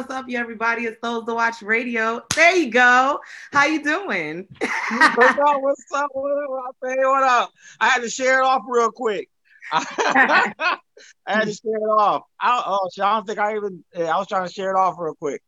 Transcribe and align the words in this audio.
what's 0.00 0.14
up, 0.14 0.30
you 0.30 0.38
everybody? 0.38 0.86
It's 0.86 0.98
Those 1.02 1.26
to 1.26 1.34
Watch 1.34 1.60
Radio. 1.60 2.22
There 2.34 2.56
you 2.56 2.70
go. 2.70 3.20
How 3.52 3.66
you 3.66 3.84
doing? 3.84 4.48
what's 4.58 5.38
up? 5.38 5.60
What's 5.60 5.92
up? 5.94 6.08
What 6.14 6.68
up? 6.68 6.76
Hey, 6.82 6.96
what 7.02 7.22
up? 7.22 7.52
I 7.78 7.88
had 7.90 8.00
to 8.00 8.08
share 8.08 8.40
it 8.40 8.44
off 8.46 8.62
real 8.66 8.90
quick. 8.90 9.28
I 9.72 10.54
had 11.26 11.48
to 11.48 11.52
share 11.52 11.76
it 11.76 11.90
off. 11.98 12.22
I, 12.40 12.62
oh, 12.64 12.88
I 12.98 13.14
don't 13.14 13.26
think 13.26 13.38
I 13.38 13.56
even. 13.56 13.84
I 13.94 14.16
was 14.16 14.26
trying 14.26 14.46
to 14.46 14.52
share 14.52 14.70
it 14.70 14.78
off 14.78 14.96
real 14.98 15.16
quick. 15.16 15.42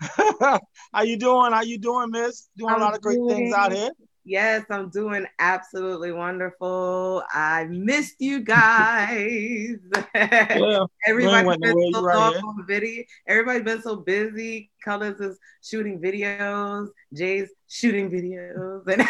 How 0.00 1.02
you 1.04 1.16
doing? 1.16 1.52
How 1.52 1.62
you 1.62 1.78
doing, 1.78 2.10
Miss? 2.10 2.48
Doing 2.56 2.74
I'm 2.74 2.80
a 2.80 2.84
lot 2.84 2.96
of 2.96 3.02
great 3.02 3.18
doing, 3.18 3.28
things 3.28 3.54
out 3.54 3.70
here. 3.70 3.90
Yes, 4.24 4.64
I'm 4.70 4.88
doing 4.88 5.26
absolutely 5.40 6.12
wonderful. 6.12 7.24
I 7.32 7.64
missed 7.64 8.20
you 8.20 8.40
guys. 8.40 9.76
Yeah, 10.14 10.84
Everybody's 11.06 11.56
been 11.58 11.92
so 11.92 12.02
right 12.02 12.36
on 12.36 12.66
video. 12.66 13.02
Everybody's 13.26 13.62
been 13.62 13.82
so 13.82 13.96
busy. 13.96 14.70
Colors 14.84 15.20
is 15.20 15.38
shooting 15.62 16.00
videos. 16.00 16.88
Jay's 17.12 17.48
shooting 17.68 18.10
videos, 18.10 18.86
and 18.86 19.02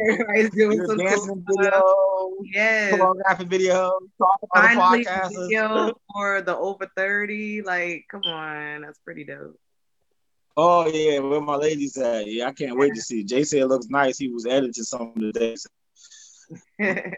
everybody's 0.00 0.50
doing 0.50 0.78
You're 0.78 0.86
some 0.86 0.98
dancing 0.98 1.44
cool 1.46 1.56
video. 1.56 1.82
Yes, 2.52 2.90
photographing 2.92 3.48
video. 3.48 3.98
The 4.18 4.26
podcast 4.52 5.48
video 5.48 5.92
for 6.12 6.42
the 6.42 6.56
over 6.56 6.90
thirty. 6.96 7.62
Like, 7.62 8.04
come 8.10 8.22
on, 8.22 8.82
that's 8.82 8.98
pretty 8.98 9.24
dope. 9.24 9.58
Oh 10.56 10.86
yeah, 10.86 11.18
where 11.18 11.40
my 11.40 11.56
ladies 11.56 11.98
at? 11.98 12.26
Yeah, 12.26 12.46
I 12.46 12.52
can't 12.52 12.78
wait 12.78 12.94
to 12.94 13.00
see. 13.02 13.24
Jay 13.24 13.44
said 13.44 13.60
it 13.60 13.66
looks 13.66 13.88
nice. 13.88 14.16
He 14.16 14.28
was 14.28 14.46
editing 14.46 14.84
something 14.84 15.20
today. 15.20 15.54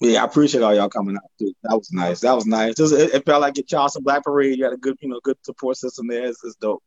yeah, 0.00 0.22
I 0.22 0.24
appreciate 0.24 0.62
all 0.62 0.74
y'all 0.74 0.88
coming 0.88 1.16
out 1.16 1.30
too. 1.40 1.52
That 1.64 1.76
was 1.76 1.90
nice. 1.90 2.20
That 2.20 2.34
was 2.34 2.46
nice. 2.46 2.76
Just, 2.76 2.94
it, 2.94 3.14
it, 3.14 3.26
felt 3.26 3.40
like 3.40 3.58
a 3.58 3.62
Charleston 3.62 4.04
Black 4.04 4.22
Parade. 4.22 4.58
You 4.58 4.64
had 4.64 4.74
a 4.74 4.76
good, 4.76 4.96
you 5.00 5.08
know, 5.08 5.18
good 5.24 5.38
support 5.42 5.76
system 5.76 6.06
there. 6.06 6.26
It's, 6.26 6.44
it's 6.44 6.54
dope. 6.56 6.82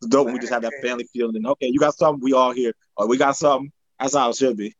It's 0.00 0.08
dope. 0.08 0.26
We 0.26 0.40
just 0.40 0.52
have 0.52 0.62
that 0.62 0.72
family 0.82 1.06
feeling. 1.12 1.46
Okay, 1.46 1.68
you 1.68 1.78
got 1.78 1.94
something. 1.94 2.20
We 2.22 2.32
all 2.32 2.50
here. 2.50 2.72
Or 2.96 3.06
we 3.06 3.16
got 3.16 3.36
something. 3.36 3.70
That's 4.00 4.16
how 4.16 4.30
it 4.30 4.36
should 4.36 4.56
be. 4.56 4.74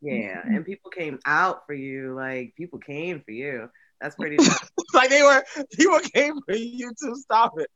Yeah, 0.00 0.40
and 0.44 0.64
people 0.64 0.90
came 0.90 1.18
out 1.26 1.66
for 1.66 1.74
you. 1.74 2.14
Like 2.14 2.54
people 2.56 2.78
came 2.78 3.22
for 3.22 3.32
you. 3.32 3.70
That's 4.00 4.14
pretty. 4.14 4.36
like 4.94 5.10
they 5.10 5.22
were. 5.22 5.44
People 5.72 5.98
came 6.00 6.34
for 6.46 6.54
you 6.54 6.92
to 6.92 7.16
stop 7.16 7.54
it. 7.58 7.70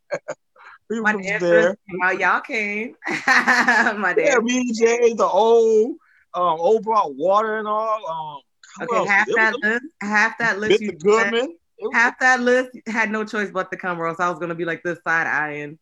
He 0.91 1.01
my 1.01 1.15
was 1.15 1.25
there. 1.41 1.77
While 1.99 2.19
y'all 2.19 2.41
came. 2.41 2.97
my 3.09 4.13
dad. 4.17 4.25
Yeah, 4.25 4.39
me, 4.43 4.73
Jay, 4.73 5.15
the 5.15 5.27
old, 5.27 5.93
um, 6.35 6.59
old 6.59 6.83
brought 6.83 7.15
water 7.15 7.59
and 7.59 7.69
all. 7.69 8.43
Um, 8.81 8.89
okay, 8.89 9.07
half 9.07 9.29
that 9.37 9.53
was, 9.53 9.61
list, 9.63 9.85
half 10.01 10.39
that 10.39 10.59
list. 10.59 10.83
Mr. 10.83 10.99
Goodman. 10.99 11.57
half 11.93 12.19
that 12.19 12.41
list 12.41 12.71
had 12.89 13.13
no 13.13 13.25
choice 13.25 13.51
but 13.53 13.71
to 13.71 13.77
come, 13.77 14.01
or 14.01 14.09
else 14.09 14.19
I 14.19 14.29
was 14.29 14.41
gonna 14.41 14.57
be 14.57 14.65
like 14.65 14.83
this 14.83 14.99
side 15.07 15.29
eyeing. 15.29 15.79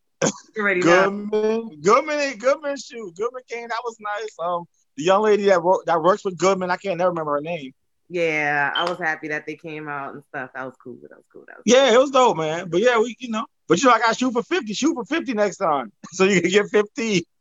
You 0.54 0.64
Ready 0.64 0.80
Goodman, 0.80 1.30
now. 1.32 1.70
Goodman, 1.82 2.36
Goodman 2.36 2.76
shoot. 2.76 3.14
Goodman 3.16 3.42
came. 3.48 3.68
That 3.68 3.80
was 3.84 3.96
nice. 4.00 4.36
Um, 4.38 4.64
the 4.98 5.04
young 5.04 5.22
lady 5.22 5.44
that 5.44 5.62
work, 5.62 5.86
that 5.86 6.02
works 6.02 6.24
with 6.24 6.36
Goodman, 6.36 6.70
I 6.70 6.76
can't 6.76 6.98
never 6.98 7.10
remember 7.10 7.32
her 7.32 7.40
name. 7.40 7.72
Yeah, 8.10 8.72
I 8.74 8.88
was 8.88 8.98
happy 8.98 9.28
that 9.28 9.46
they 9.46 9.56
came 9.56 9.88
out 9.88 10.14
and 10.14 10.22
stuff. 10.28 10.50
That 10.54 10.64
was 10.64 10.74
cool. 10.82 10.96
That 11.02 11.16
was 11.16 11.24
cool. 11.30 11.44
That 11.46 11.58
was 11.58 11.62
yeah, 11.66 11.90
cool. 11.90 11.94
it 11.94 12.00
was 12.00 12.10
dope, 12.10 12.36
man. 12.38 12.70
But 12.70 12.80
yeah, 12.80 12.98
we, 12.98 13.14
you 13.18 13.30
know, 13.30 13.44
but 13.68 13.82
you 13.82 13.88
know, 13.88 13.94
I 13.94 13.98
got 13.98 14.16
shoot 14.16 14.32
for 14.32 14.42
50. 14.42 14.72
Shoot 14.72 14.94
for 14.94 15.04
50 15.04 15.34
next 15.34 15.58
time. 15.58 15.92
So 16.12 16.24
you 16.24 16.40
can 16.40 16.50
get 16.50 16.70
50. 16.70 17.26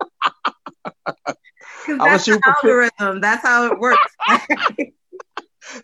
that's 1.88 2.26
the 2.26 2.42
algorithm. 2.46 3.22
That's 3.22 3.44
how 3.44 3.72
it 3.72 3.80
works. 3.80 4.16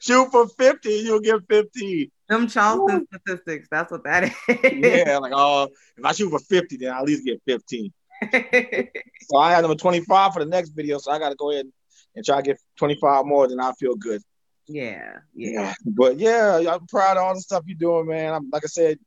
shoot 0.01 0.29
for 0.31 0.47
50, 0.47 0.89
you'll 0.89 1.21
get 1.21 1.41
50. 1.47 2.11
Them 2.27 2.47
Charleston 2.47 2.99
Woo. 2.99 3.19
statistics. 3.19 3.67
That's 3.71 3.91
what 3.91 4.03
that 4.03 4.25
is. 4.25 4.31
yeah, 4.47 5.17
like, 5.17 5.31
oh, 5.33 5.69
if 5.97 6.05
I 6.05 6.11
shoot 6.11 6.29
for 6.29 6.39
50, 6.39 6.77
then 6.77 6.91
I 6.91 6.99
at 6.99 7.05
least 7.05 7.25
get 7.25 7.41
15. 7.45 7.93
so 8.31 9.37
I 9.37 9.53
had 9.53 9.61
number 9.61 9.75
25 9.75 10.33
for 10.33 10.39
the 10.39 10.49
next 10.49 10.69
video. 10.69 10.97
So 10.97 11.11
I 11.11 11.19
got 11.19 11.29
to 11.29 11.35
go 11.35 11.51
ahead 11.51 11.67
and 12.15 12.25
try 12.25 12.37
to 12.37 12.43
get 12.43 12.59
25 12.77 13.25
more, 13.25 13.47
then 13.47 13.59
I 13.59 13.71
feel 13.73 13.95
good. 13.95 14.21
Yeah, 14.67 15.17
yeah. 15.33 15.73
But 15.85 16.19
yeah, 16.19 16.63
I'm 16.71 16.87
proud 16.87 17.17
of 17.17 17.23
all 17.23 17.33
the 17.33 17.41
stuff 17.41 17.63
you're 17.65 17.77
doing, 17.77 18.07
man. 18.07 18.33
I'm, 18.33 18.49
like 18.49 18.63
I 18.63 18.67
said, 18.67 18.99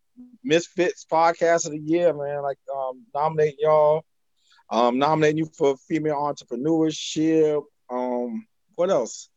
Misfits 0.42 1.06
podcast 1.10 1.66
of 1.66 1.72
the 1.72 1.78
year, 1.78 2.12
man. 2.12 2.42
Like 2.42 2.58
um, 2.74 3.04
nominate 3.14 3.56
y'all, 3.58 4.04
um, 4.70 4.98
nominating 4.98 5.38
you 5.38 5.50
for 5.56 5.76
female 5.88 6.16
entrepreneurship. 6.16 7.62
Um, 7.90 8.46
what 8.74 8.90
else? 8.90 9.28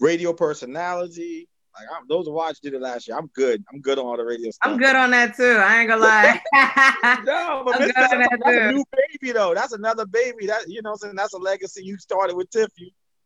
Radio 0.00 0.32
personality. 0.32 1.48
Like 1.76 1.88
I'm, 1.96 2.06
those 2.08 2.28
watch 2.28 2.60
did 2.60 2.74
it 2.74 2.80
last 2.80 3.08
year. 3.08 3.16
I'm 3.16 3.28
good. 3.34 3.64
I'm 3.72 3.80
good 3.80 3.98
on 3.98 4.06
all 4.06 4.16
the 4.16 4.24
radio 4.24 4.50
stuff. 4.50 4.70
I'm 4.70 4.78
good 4.78 4.94
on 4.94 5.10
that 5.10 5.36
too. 5.36 5.56
I 5.58 5.80
ain't 5.80 5.88
gonna 5.88 6.02
lie. 6.02 6.40
no, 7.24 7.62
but 7.64 7.80
Misfits, 7.80 7.94
that's, 7.96 8.12
that's 8.12 8.56
a 8.56 8.72
new 8.72 8.84
baby 8.92 9.32
though. 9.32 9.54
That's 9.54 9.72
another 9.72 10.06
baby. 10.06 10.46
That 10.46 10.68
you 10.68 10.82
know, 10.82 10.92
I'm 10.92 10.96
saying 10.96 11.16
that's 11.16 11.34
a 11.34 11.38
legacy 11.38 11.82
you 11.84 11.98
started 11.98 12.36
with 12.36 12.48
Tiff. 12.50 12.68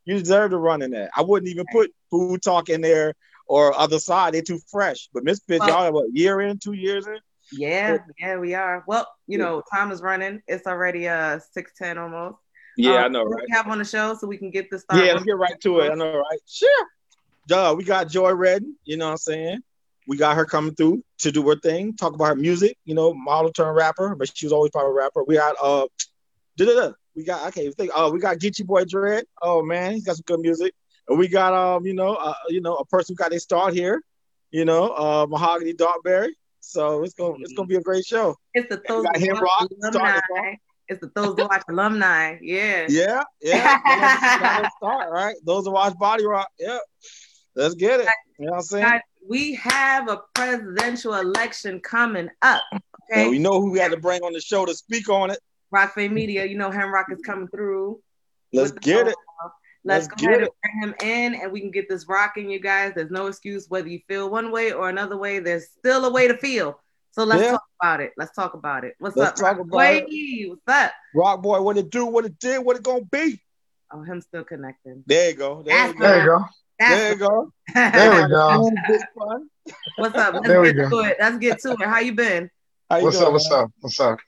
You 0.09 0.19
deserve 0.19 0.53
to 0.53 0.57
run 0.57 0.81
in 0.81 0.93
that. 0.93 1.11
I 1.15 1.21
wouldn't 1.21 1.51
even 1.51 1.67
put 1.71 1.91
food 2.11 2.41
talk 2.41 2.71
in 2.71 2.81
there 2.81 3.13
or 3.47 3.79
other 3.79 3.99
side. 3.99 4.33
They're 4.33 4.41
too 4.41 4.59
fresh. 4.71 5.11
But 5.13 5.23
Misfits, 5.23 5.61
well, 5.61 5.69
y'all 5.69 5.85
have 5.85 5.93
what 5.93 6.07
year 6.15 6.41
in, 6.41 6.59
two 6.59 6.73
years 6.73 7.07
in? 7.07 7.19
Yeah, 7.53 7.99
yeah, 8.19 8.39
we 8.39 8.55
are. 8.55 8.85
Well, 8.87 9.07
you 9.27 9.37
know, 9.37 9.63
time 9.71 9.91
is 9.91 10.01
running. 10.01 10.41
It's 10.49 10.67
already 10.67 11.09
uh 11.09 11.41
six 11.53 11.73
ten 11.77 11.99
almost. 11.99 12.39
Yeah, 12.79 13.01
um, 13.01 13.05
I 13.05 13.09
know, 13.09 13.25
right? 13.25 13.45
We 13.47 13.55
have 13.55 13.69
on 13.69 13.77
the 13.77 13.85
show 13.85 14.15
so 14.15 14.27
we 14.27 14.39
can 14.39 14.51
get 14.51 14.71
this 14.71 14.81
started. 14.81 15.05
Yeah, 15.05 15.13
let's 15.13 15.27
get 15.27 15.37
right 15.37 15.61
to 15.61 15.81
it. 15.81 15.91
I 15.91 15.95
know, 15.95 16.17
right? 16.17 16.41
Sure. 16.47 16.87
Duh, 17.47 17.75
we 17.77 17.85
got 17.85 18.09
Joy 18.09 18.33
Redden, 18.33 18.77
you 18.85 18.97
know 18.97 19.07
what 19.07 19.13
I'm 19.13 19.17
saying? 19.19 19.59
We 20.07 20.17
got 20.17 20.37
her 20.37 20.47
coming 20.47 20.75
through 20.75 21.05
to 21.19 21.31
do 21.31 21.47
her 21.51 21.57
thing, 21.57 21.97
talk 21.97 22.15
about 22.15 22.29
her 22.29 22.35
music, 22.35 22.79
you 22.87 22.95
know, 22.95 23.13
model 23.13 23.53
turn 23.53 23.75
rapper, 23.75 24.15
but 24.15 24.35
she 24.35 24.47
was 24.47 24.55
always 24.55 24.71
of 24.75 24.83
a 24.83 24.91
rapper. 24.91 25.23
We 25.23 25.35
got 25.35 25.57
uh 25.63 25.87
we 27.19 27.25
got 27.25 27.41
I 27.41 27.51
can't 27.51 27.65
even 27.65 27.73
think. 27.73 27.91
Oh, 27.95 28.11
we 28.13 28.21
got 28.21 28.39
Geechee 28.39 28.65
Boy 28.65 28.85
Dread. 28.85 29.25
Oh 29.43 29.63
man, 29.63 29.93
he's 29.93 30.05
got 30.05 30.17
some 30.17 30.25
good 30.25 30.41
music. 30.41 30.73
And 31.09 31.19
we 31.19 31.27
got 31.27 31.53
um, 31.53 31.85
you 31.85 31.95
know, 31.95 32.15
uh, 32.15 32.35
you 32.49 32.61
know, 32.61 32.77
a 32.77 32.85
person 32.87 33.15
who 33.15 33.17
got 33.17 33.35
a 33.35 33.41
start 33.41 33.75
here, 33.75 34.03
you 34.53 34.65
know, 34.65 34.91
uh 34.91 35.27
Mahogany 35.29 35.75
Darkberry. 35.75 36.31
So 36.61 37.03
it's 37.03 37.15
gonna 37.15 37.35
it's 37.41 37.53
gonna 37.55 37.67
be 37.67 37.77
a 37.77 37.81
great 37.81 38.05
show. 38.05 38.37
It's 38.55 38.69
the 38.69 38.81
Those 38.87 39.05
Him 39.17 39.39
Rock 39.41 39.69
alumni. 39.83 40.21
It's 40.87 41.01
the 41.01 41.11
Those 41.15 41.37
Watch 41.37 41.65
alumni. 41.69 42.39
Yeah. 42.41 42.87
Yeah, 42.89 43.23
yeah. 43.43 44.69
start, 44.77 45.11
right? 45.11 45.35
Those 45.45 45.65
to 45.65 45.71
watch 45.71 45.99
Body 45.99 46.25
Rock. 46.25 46.49
Yeah. 46.59 46.79
Let's 47.57 47.75
get 47.75 48.01
it. 48.01 48.09
You 48.39 48.47
know 48.47 48.53
what 48.53 48.59
I'm 48.59 48.63
saying? 48.63 49.01
we 49.29 49.55
have 49.57 50.09
a 50.09 50.23
presidential 50.35 51.15
election 51.15 51.81
coming 51.81 52.31
up. 52.41 52.63
Okay. 52.73 53.23
And 53.23 53.31
we 53.31 53.39
know 53.39 53.61
who 53.61 53.71
we 53.71 53.79
had 53.79 53.91
to 53.91 53.99
bring 53.99 54.23
on 54.23 54.33
the 54.33 54.41
show 54.41 54.65
to 54.65 54.75
speak 54.75 55.09
on 55.09 55.31
it. 55.31 55.39
Rock 55.71 55.95
Fame 55.95 56.15
Media, 56.15 56.45
you 56.45 56.57
know 56.57 56.71
Hemrock 56.71 57.13
is 57.13 57.21
coming 57.25 57.49
through. 57.49 58.01
Let's 58.53 58.73
get 58.73 59.09
it. 59.09 59.17
Let's, 59.85 60.09
Let's 60.09 60.23
go 60.23 60.29
ahead 60.29 60.43
it. 60.43 60.51
and 60.73 60.97
bring 60.99 61.09
him 61.09 61.35
in 61.35 61.41
and 61.41 61.53
we 61.53 61.61
can 61.61 61.71
get 61.71 61.89
this 61.89 62.07
rocking, 62.09 62.51
you 62.51 62.61
guys. 62.61 62.93
There's 62.95 63.11
no 63.11 63.27
excuse 63.27 63.67
whether 63.69 63.89
you 63.89 64.01
feel 64.09 64.29
one 64.29 64.51
way 64.51 64.73
or 64.73 64.89
another 64.89 65.17
way. 65.17 65.39
There's 65.39 65.69
still 65.79 66.05
a 66.05 66.13
way 66.13 66.29
to 66.29 66.37
feel. 66.37 66.81
So 67.13 67.25
let's 67.25 67.43
yeah. 67.43 67.53
talk 67.53 67.65
about 67.81 68.01
it. 68.01 68.13
Let's 68.17 68.35
talk 68.35 68.55
about 68.55 68.85
it. 68.85 68.95
What's 68.99 69.17
let's 69.17 69.41
up, 69.41 69.47
talk 69.47 69.59
about 69.61 69.71
boy? 69.71 70.05
It. 70.07 70.49
What's 70.51 70.63
up? 70.69 70.93
Rock 71.15 71.43
boy, 71.43 71.63
what 71.63 71.77
it 71.77 71.91
do, 71.91 72.07
what 72.07 72.25
it 72.25 72.39
did, 72.39 72.59
what 72.59 72.77
it 72.77 72.83
gonna 72.83 73.05
be. 73.05 73.41
Oh, 73.91 74.03
him 74.03 74.21
still 74.21 74.45
connecting. 74.45 75.05
There 75.07 75.31
you 75.31 75.37
go. 75.37 75.63
There, 75.63 75.87
you 75.87 75.95
go. 75.95 75.99
there 76.01 76.19
you 76.19 76.27
go. 76.27 76.45
there 76.79 77.13
you 77.13 77.19
go. 77.19 77.53
there 77.75 78.23
we 78.23 78.29
go. 78.29 78.71
What's 79.97 80.15
up? 80.17 80.35
Let's 80.35 80.47
there 80.47 80.73
get 80.73 80.91
to 80.91 80.99
it. 81.01 81.17
Let's 81.19 81.39
get 81.39 81.59
to 81.61 81.73
it. 81.73 81.81
How 81.81 82.01
you 82.01 82.13
been? 82.13 82.51
How 82.91 82.99
you 82.99 83.05
what's 83.05 83.17
doing, 83.17 83.27
up? 83.27 83.33
What's 83.33 83.51
up? 83.51 83.71
What's 83.81 84.01
up? 84.01 84.19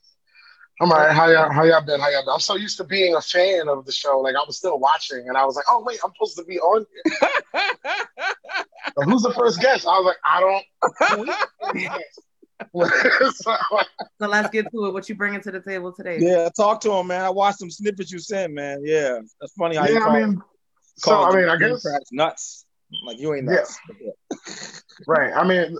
I'm 0.80 0.90
all 0.90 0.98
right. 0.98 1.14
How 1.14 1.28
y'all, 1.28 1.52
how 1.52 1.62
y'all 1.64 1.84
been? 1.84 2.00
How 2.00 2.08
y'all 2.08 2.24
been? 2.24 2.32
I'm 2.32 2.40
so 2.40 2.56
used 2.56 2.78
to 2.78 2.84
being 2.84 3.14
a 3.14 3.20
fan 3.20 3.68
of 3.68 3.84
the 3.84 3.92
show. 3.92 4.18
Like 4.20 4.34
I 4.34 4.42
was 4.46 4.56
still 4.56 4.78
watching, 4.78 5.28
and 5.28 5.36
I 5.36 5.44
was 5.44 5.54
like, 5.54 5.66
"Oh 5.68 5.82
wait, 5.84 6.00
I'm 6.02 6.10
supposed 6.14 6.38
to 6.38 6.44
be 6.44 6.58
on." 6.58 6.86
who's 9.04 9.20
the 9.22 9.34
first 9.34 9.60
guest? 9.60 9.86
I 9.86 9.98
was 9.98 10.06
like, 10.06 10.16
"I 10.24 10.40
don't." 10.40 10.64
so, 13.34 13.56
so, 14.20 14.26
let's 14.26 14.48
get 14.48 14.72
to 14.72 14.86
it. 14.86 14.94
What 14.94 15.06
you 15.10 15.16
bringing 15.16 15.42
to 15.42 15.50
the 15.50 15.60
table 15.60 15.92
today? 15.92 16.16
Yeah, 16.18 16.48
talk 16.56 16.80
to 16.82 16.92
him, 16.92 17.08
man. 17.08 17.24
I 17.24 17.30
watched 17.30 17.58
some 17.58 17.70
snippets 17.70 18.10
you 18.10 18.18
sent, 18.18 18.54
man. 18.54 18.80
Yeah, 18.82 19.18
that's 19.38 19.52
funny 19.58 19.76
how 19.76 19.84
yeah, 19.84 19.90
you 19.90 20.00
call, 20.00 20.16
I 20.16 20.20
mean, 20.20 20.40
so 20.96 21.22
I 21.22 21.36
mean, 21.36 21.50
I 21.50 21.56
guess 21.56 21.84
nuts. 22.10 22.64
Like 23.04 23.18
you 23.18 23.34
ain't 23.34 23.44
nuts. 23.44 23.78
Yeah. 24.00 24.12
right. 25.06 25.34
I 25.34 25.46
mean, 25.46 25.76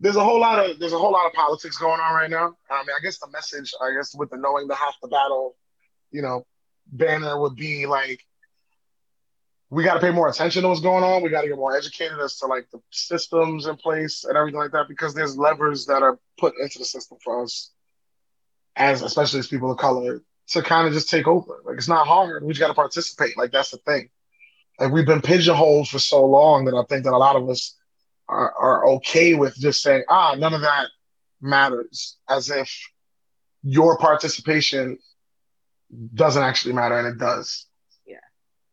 there's 0.00 0.16
a 0.16 0.24
whole 0.24 0.40
lot 0.40 0.58
of 0.58 0.78
there's 0.78 0.92
a 0.92 0.98
whole 0.98 1.12
lot 1.12 1.26
of 1.26 1.32
politics 1.32 1.78
going 1.78 2.00
on 2.00 2.14
right 2.14 2.30
now. 2.30 2.54
I 2.70 2.82
mean, 2.82 2.94
I 2.98 3.02
guess 3.02 3.18
the 3.18 3.28
message, 3.30 3.72
I 3.82 3.94
guess, 3.94 4.14
with 4.14 4.30
the 4.30 4.36
knowing 4.36 4.68
the 4.68 4.74
half 4.74 4.94
the 5.00 5.08
battle, 5.08 5.56
you 6.10 6.22
know, 6.22 6.46
banner 6.86 7.40
would 7.40 7.56
be 7.56 7.86
like, 7.86 8.20
we 9.70 9.84
got 9.84 9.94
to 9.94 10.00
pay 10.00 10.10
more 10.10 10.28
attention 10.28 10.62
to 10.62 10.68
what's 10.68 10.80
going 10.80 11.02
on. 11.02 11.22
We 11.22 11.30
got 11.30 11.42
to 11.42 11.48
get 11.48 11.56
more 11.56 11.76
educated 11.76 12.18
as 12.20 12.36
to 12.38 12.46
like 12.46 12.68
the 12.70 12.80
systems 12.90 13.66
in 13.66 13.76
place 13.76 14.24
and 14.24 14.36
everything 14.36 14.60
like 14.60 14.72
that, 14.72 14.86
because 14.88 15.14
there's 15.14 15.36
levers 15.36 15.86
that 15.86 16.02
are 16.02 16.18
put 16.38 16.54
into 16.60 16.78
the 16.78 16.84
system 16.84 17.18
for 17.24 17.42
us, 17.42 17.72
as 18.76 19.02
especially 19.02 19.40
as 19.40 19.48
people 19.48 19.70
of 19.70 19.78
color, 19.78 20.22
to 20.48 20.62
kind 20.62 20.86
of 20.86 20.92
just 20.92 21.10
take 21.10 21.26
over. 21.26 21.62
Like 21.64 21.78
it's 21.78 21.88
not 21.88 22.06
hard. 22.06 22.44
We 22.44 22.52
just 22.52 22.60
got 22.60 22.68
to 22.68 22.74
participate. 22.74 23.36
Like 23.38 23.50
that's 23.50 23.70
the 23.70 23.78
thing. 23.78 24.10
Like 24.78 24.92
we've 24.92 25.06
been 25.06 25.22
pigeonholed 25.22 25.88
for 25.88 25.98
so 25.98 26.26
long 26.26 26.66
that 26.66 26.74
I 26.74 26.84
think 26.84 27.04
that 27.04 27.14
a 27.14 27.16
lot 27.16 27.36
of 27.36 27.48
us 27.48 27.74
are, 28.28 28.52
are 28.58 28.86
okay 28.88 29.34
with 29.34 29.54
just 29.56 29.82
saying, 29.82 30.04
ah, 30.08 30.34
none 30.36 30.54
of 30.54 30.60
that 30.62 30.86
matters 31.40 32.16
as 32.28 32.50
if 32.50 32.70
your 33.62 33.98
participation 33.98 34.98
doesn't 36.14 36.42
actually 36.42 36.74
matter 36.74 36.98
and 36.98 37.06
it 37.08 37.18
does. 37.18 37.66
Yeah. 38.06 38.16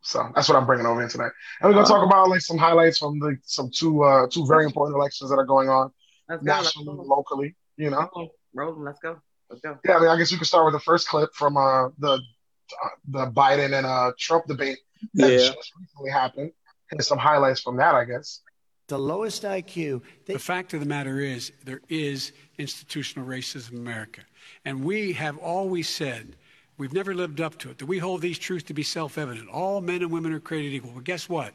So 0.02 0.30
that's 0.36 0.50
what 0.50 0.58
I'm 0.58 0.66
bringing 0.66 0.86
over 0.86 1.00
here 1.02 1.10
tonight. 1.10 1.32
And 1.62 1.70
we're 1.70 1.74
gonna 1.76 1.88
talk 1.88 2.06
about 2.06 2.30
like 2.30 2.42
some 2.42 2.58
highlights 2.58 2.98
from 2.98 3.20
the 3.20 3.38
some 3.44 3.70
two 3.74 4.04
uh 4.04 4.28
two 4.32 4.46
very 4.48 4.66
important 4.66 4.98
elections 4.98 5.30
that 5.30 5.38
are 5.38 5.46
going 5.46 5.70
on 5.70 5.92
Let's 6.30 6.44
nationally 6.44 6.98
go. 6.98 7.04
locally, 7.04 7.56
you 7.78 7.90
know. 7.90 8.10
Rolling. 8.54 8.84
Let's 8.84 9.00
go. 9.00 9.20
Let's 9.50 9.62
go. 9.62 9.78
Yeah, 9.86 9.98
I 9.98 10.00
mean 10.00 10.10
I 10.10 10.18
guess 10.18 10.32
we 10.32 10.38
could 10.38 10.48
start 10.48 10.66
with 10.66 10.74
the 10.74 10.80
first 10.80 11.08
clip 11.08 11.30
from 11.34 11.58
uh 11.58 11.90
the 12.00 12.14
uh, 12.14 12.90
the 13.08 13.32
Biden 13.32 13.78
and 13.78 13.86
uh 13.86 14.12
Trump 14.18 14.46
debate 14.48 14.78
that 15.16 15.32
Yeah. 15.32 15.38
just 15.38 15.72
recently 15.80 16.12
happened. 16.12 16.52
And 16.92 17.04
some 17.04 17.18
highlights 17.18 17.62
from 17.62 17.78
that, 17.78 17.96
I 17.96 18.06
guess. 18.06 18.42
The 18.88 18.98
lowest 18.98 19.44
IQ. 19.44 20.02
They, 20.26 20.34
The 20.34 20.40
fact 20.40 20.74
of 20.74 20.80
the 20.80 20.86
matter 20.86 21.20
is, 21.20 21.52
there 21.64 21.82
is 21.90 22.32
institutional 22.58 23.28
racism 23.28 23.74
in 23.74 23.78
America. 23.78 24.22
And 24.66 24.84
we 24.84 25.14
have 25.14 25.38
always 25.38 25.88
said, 25.88 26.36
we've 26.78 26.94
never 26.94 27.14
lived 27.14 27.42
up 27.42 27.58
to 27.60 27.70
it, 27.70 27.78
that 27.78 27.86
we 27.86 28.00
hold 28.00 28.22
these 28.22 28.38
truths 28.38 28.66
to 28.66 28.74
be 28.74 28.84
self 28.84 29.18
evident. 29.18 29.50
All 29.50 29.82
men 29.82 30.02
and 30.02 30.12
women 30.12 30.34
are 30.34 30.40
created 30.40 30.74
equal. 30.74 30.92
Well, 30.92 31.02
guess 31.02 31.30
what? 31.30 31.54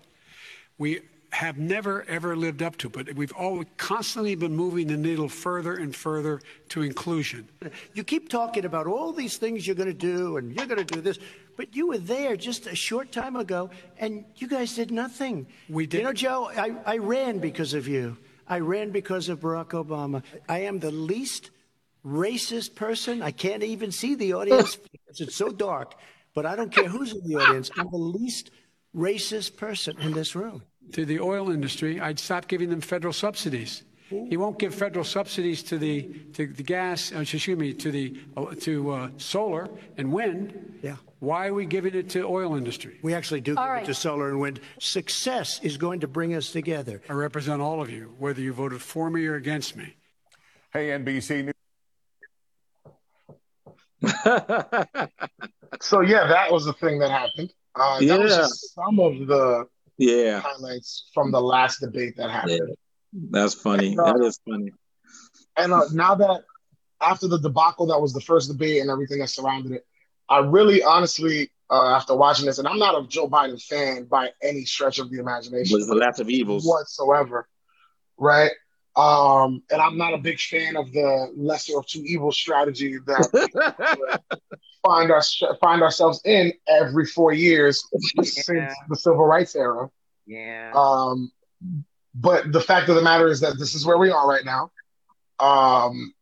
We 0.78 1.00
have 1.30 1.58
never, 1.58 2.04
ever 2.08 2.34
lived 2.34 2.62
up 2.62 2.76
to 2.78 2.86
it, 2.86 2.92
but 2.92 3.14
we've 3.14 3.32
always 3.32 3.66
constantly 3.76 4.34
been 4.34 4.56
moving 4.56 4.86
the 4.86 4.96
needle 4.96 5.28
further 5.28 5.76
and 5.76 5.94
further 5.94 6.40
to 6.70 6.82
inclusion. 6.82 7.48
you 7.94 8.02
keep 8.02 8.28
talking 8.28 8.64
about 8.64 8.86
all 8.86 9.12
these 9.12 9.36
things 9.36 9.66
you're 9.66 9.76
going 9.76 9.88
to 9.88 9.92
do 9.92 10.38
and 10.38 10.54
you're 10.54 10.66
going 10.66 10.84
to 10.84 10.94
do 10.94 11.00
this, 11.00 11.18
but 11.58 11.74
you 11.76 11.88
were 11.88 11.98
there 11.98 12.36
just 12.36 12.66
a 12.68 12.74
short 12.74 13.10
time 13.12 13.34
ago 13.36 13.68
and 13.98 14.24
you 14.36 14.46
guys 14.48 14.74
did 14.76 14.90
nothing. 14.92 15.46
We 15.68 15.86
did- 15.86 15.98
You 15.98 16.04
know, 16.04 16.12
Joe, 16.14 16.50
I, 16.56 16.68
I 16.86 16.96
ran 16.98 17.40
because 17.40 17.74
of 17.74 17.86
you. 17.88 18.16
I 18.46 18.60
ran 18.60 18.90
because 18.92 19.28
of 19.28 19.40
Barack 19.40 19.70
Obama. 19.84 20.22
I 20.48 20.60
am 20.60 20.78
the 20.78 20.92
least 20.92 21.50
racist 22.06 22.74
person. 22.76 23.22
I 23.22 23.32
can't 23.32 23.62
even 23.64 23.90
see 23.92 24.14
the 24.14 24.32
audience 24.34 24.76
because 24.92 25.20
it's 25.20 25.34
so 25.36 25.48
dark, 25.50 25.96
but 26.34 26.46
I 26.46 26.54
don't 26.56 26.72
care 26.72 26.88
who's 26.88 27.12
in 27.12 27.20
the 27.28 27.34
audience. 27.36 27.70
I'm 27.76 27.90
the 27.90 27.98
least 27.98 28.50
racist 28.96 29.56
person 29.56 29.98
in 30.00 30.12
this 30.12 30.34
room. 30.34 30.62
to 30.92 31.04
the 31.04 31.18
oil 31.20 31.50
industry, 31.50 32.00
I'd 32.00 32.18
stop 32.18 32.46
giving 32.48 32.70
them 32.70 32.80
federal 32.80 33.12
subsidies. 33.12 33.82
He 34.08 34.36
won't 34.36 34.58
give 34.58 34.74
federal 34.74 35.04
subsidies 35.04 35.62
to 35.64 35.78
the 35.78 36.02
to 36.32 36.46
the 36.46 36.62
gas, 36.62 37.12
uh, 37.14 37.20
excuse 37.20 37.58
me, 37.58 37.74
to 37.74 37.90
the 37.90 38.18
uh, 38.36 38.54
to 38.60 38.90
uh, 38.90 39.08
solar 39.18 39.68
and 39.96 40.12
wind. 40.12 40.78
Yeah. 40.82 40.96
Why 41.20 41.48
are 41.48 41.54
we 41.54 41.66
giving 41.66 41.94
it 41.94 42.08
to 42.10 42.24
oil 42.24 42.54
industry? 42.54 42.98
We 43.02 43.12
actually 43.12 43.40
do 43.40 43.52
give 43.52 43.58
All 43.58 43.74
it 43.74 43.84
to 43.86 43.94
solar 43.94 44.28
and 44.28 44.40
wind. 44.40 44.60
Success 44.78 45.60
is 45.62 45.76
going 45.76 46.00
to 46.00 46.08
bring 46.08 46.34
us 46.34 46.52
together. 46.52 47.02
I 47.08 47.12
represent 47.12 47.60
all 47.60 47.82
of 47.82 47.90
you, 47.90 48.14
whether 48.18 48.40
you 48.40 48.52
voted 48.52 48.80
for 48.80 49.10
me 49.10 49.26
or 49.26 49.34
against 49.34 49.76
me. 49.76 49.96
Hey, 50.72 50.88
NBC 50.88 51.44
News. 51.46 51.54
So 55.80 56.00
yeah, 56.00 56.26
that 56.26 56.50
was 56.50 56.64
the 56.64 56.72
thing 56.74 56.98
that 57.00 57.10
happened. 57.10 57.52
Uh, 57.74 58.00
That 58.00 58.20
was 58.20 58.34
just 58.34 58.74
some 58.74 58.98
of 58.98 59.26
the 59.26 59.66
yeah, 59.96 60.40
highlights 60.40 61.10
from 61.12 61.30
the 61.30 61.40
last 61.40 61.80
debate 61.80 62.16
that 62.16 62.30
happened. 62.30 62.76
That's 63.12 63.54
funny. 63.54 63.94
That 63.96 64.20
is 64.22 64.40
funny. 64.48 64.72
And 65.56 65.72
uh, 65.72 65.84
now 65.92 66.14
that 66.16 66.42
after 67.00 67.28
the 67.28 67.38
debacle 67.38 67.86
that 67.86 68.00
was 68.00 68.12
the 68.12 68.20
first 68.20 68.48
debate 68.48 68.80
and 68.80 68.90
everything 68.90 69.20
that 69.20 69.28
surrounded 69.28 69.72
it, 69.72 69.86
I 70.28 70.40
really 70.40 70.82
honestly, 70.82 71.50
uh, 71.70 71.96
after 71.96 72.14
watching 72.14 72.46
this, 72.46 72.58
and 72.58 72.68
I'm 72.68 72.78
not 72.78 73.00
a 73.02 73.06
Joe 73.06 73.28
Biden 73.28 73.62
fan 73.62 74.04
by 74.04 74.30
any 74.42 74.64
stretch 74.64 74.98
of 74.98 75.10
the 75.10 75.18
imagination 75.18 75.76
Was 75.76 75.86
the 75.86 75.94
last 75.94 76.20
of 76.20 76.28
evils. 76.28 76.64
whatsoever, 76.66 77.48
right? 78.16 78.50
Um, 78.96 79.62
and 79.70 79.80
I'm 79.80 79.96
not 79.96 80.12
a 80.12 80.18
big 80.18 80.40
fan 80.40 80.76
of 80.76 80.92
the 80.92 81.32
lesser 81.36 81.78
of 81.78 81.86
two 81.86 82.02
evils 82.04 82.36
strategy 82.36 82.98
that 83.06 84.20
find 84.86 85.10
our 85.12 85.22
find 85.60 85.82
ourselves 85.82 86.20
in 86.24 86.52
every 86.66 87.06
four 87.06 87.32
years 87.32 87.82
since 88.22 88.74
the 88.88 88.96
civil 88.96 89.24
rights 89.24 89.54
era. 89.54 89.88
Yeah. 90.26 90.72
Um, 90.74 91.30
but 92.20 92.50
the 92.52 92.60
fact 92.60 92.88
of 92.88 92.96
the 92.96 93.02
matter 93.02 93.28
is 93.28 93.40
that 93.40 93.58
this 93.58 93.74
is 93.74 93.86
where 93.86 93.96
we 93.96 94.10
are 94.10 94.28
right 94.28 94.44
now. 94.44 94.72
Um, 95.38 96.12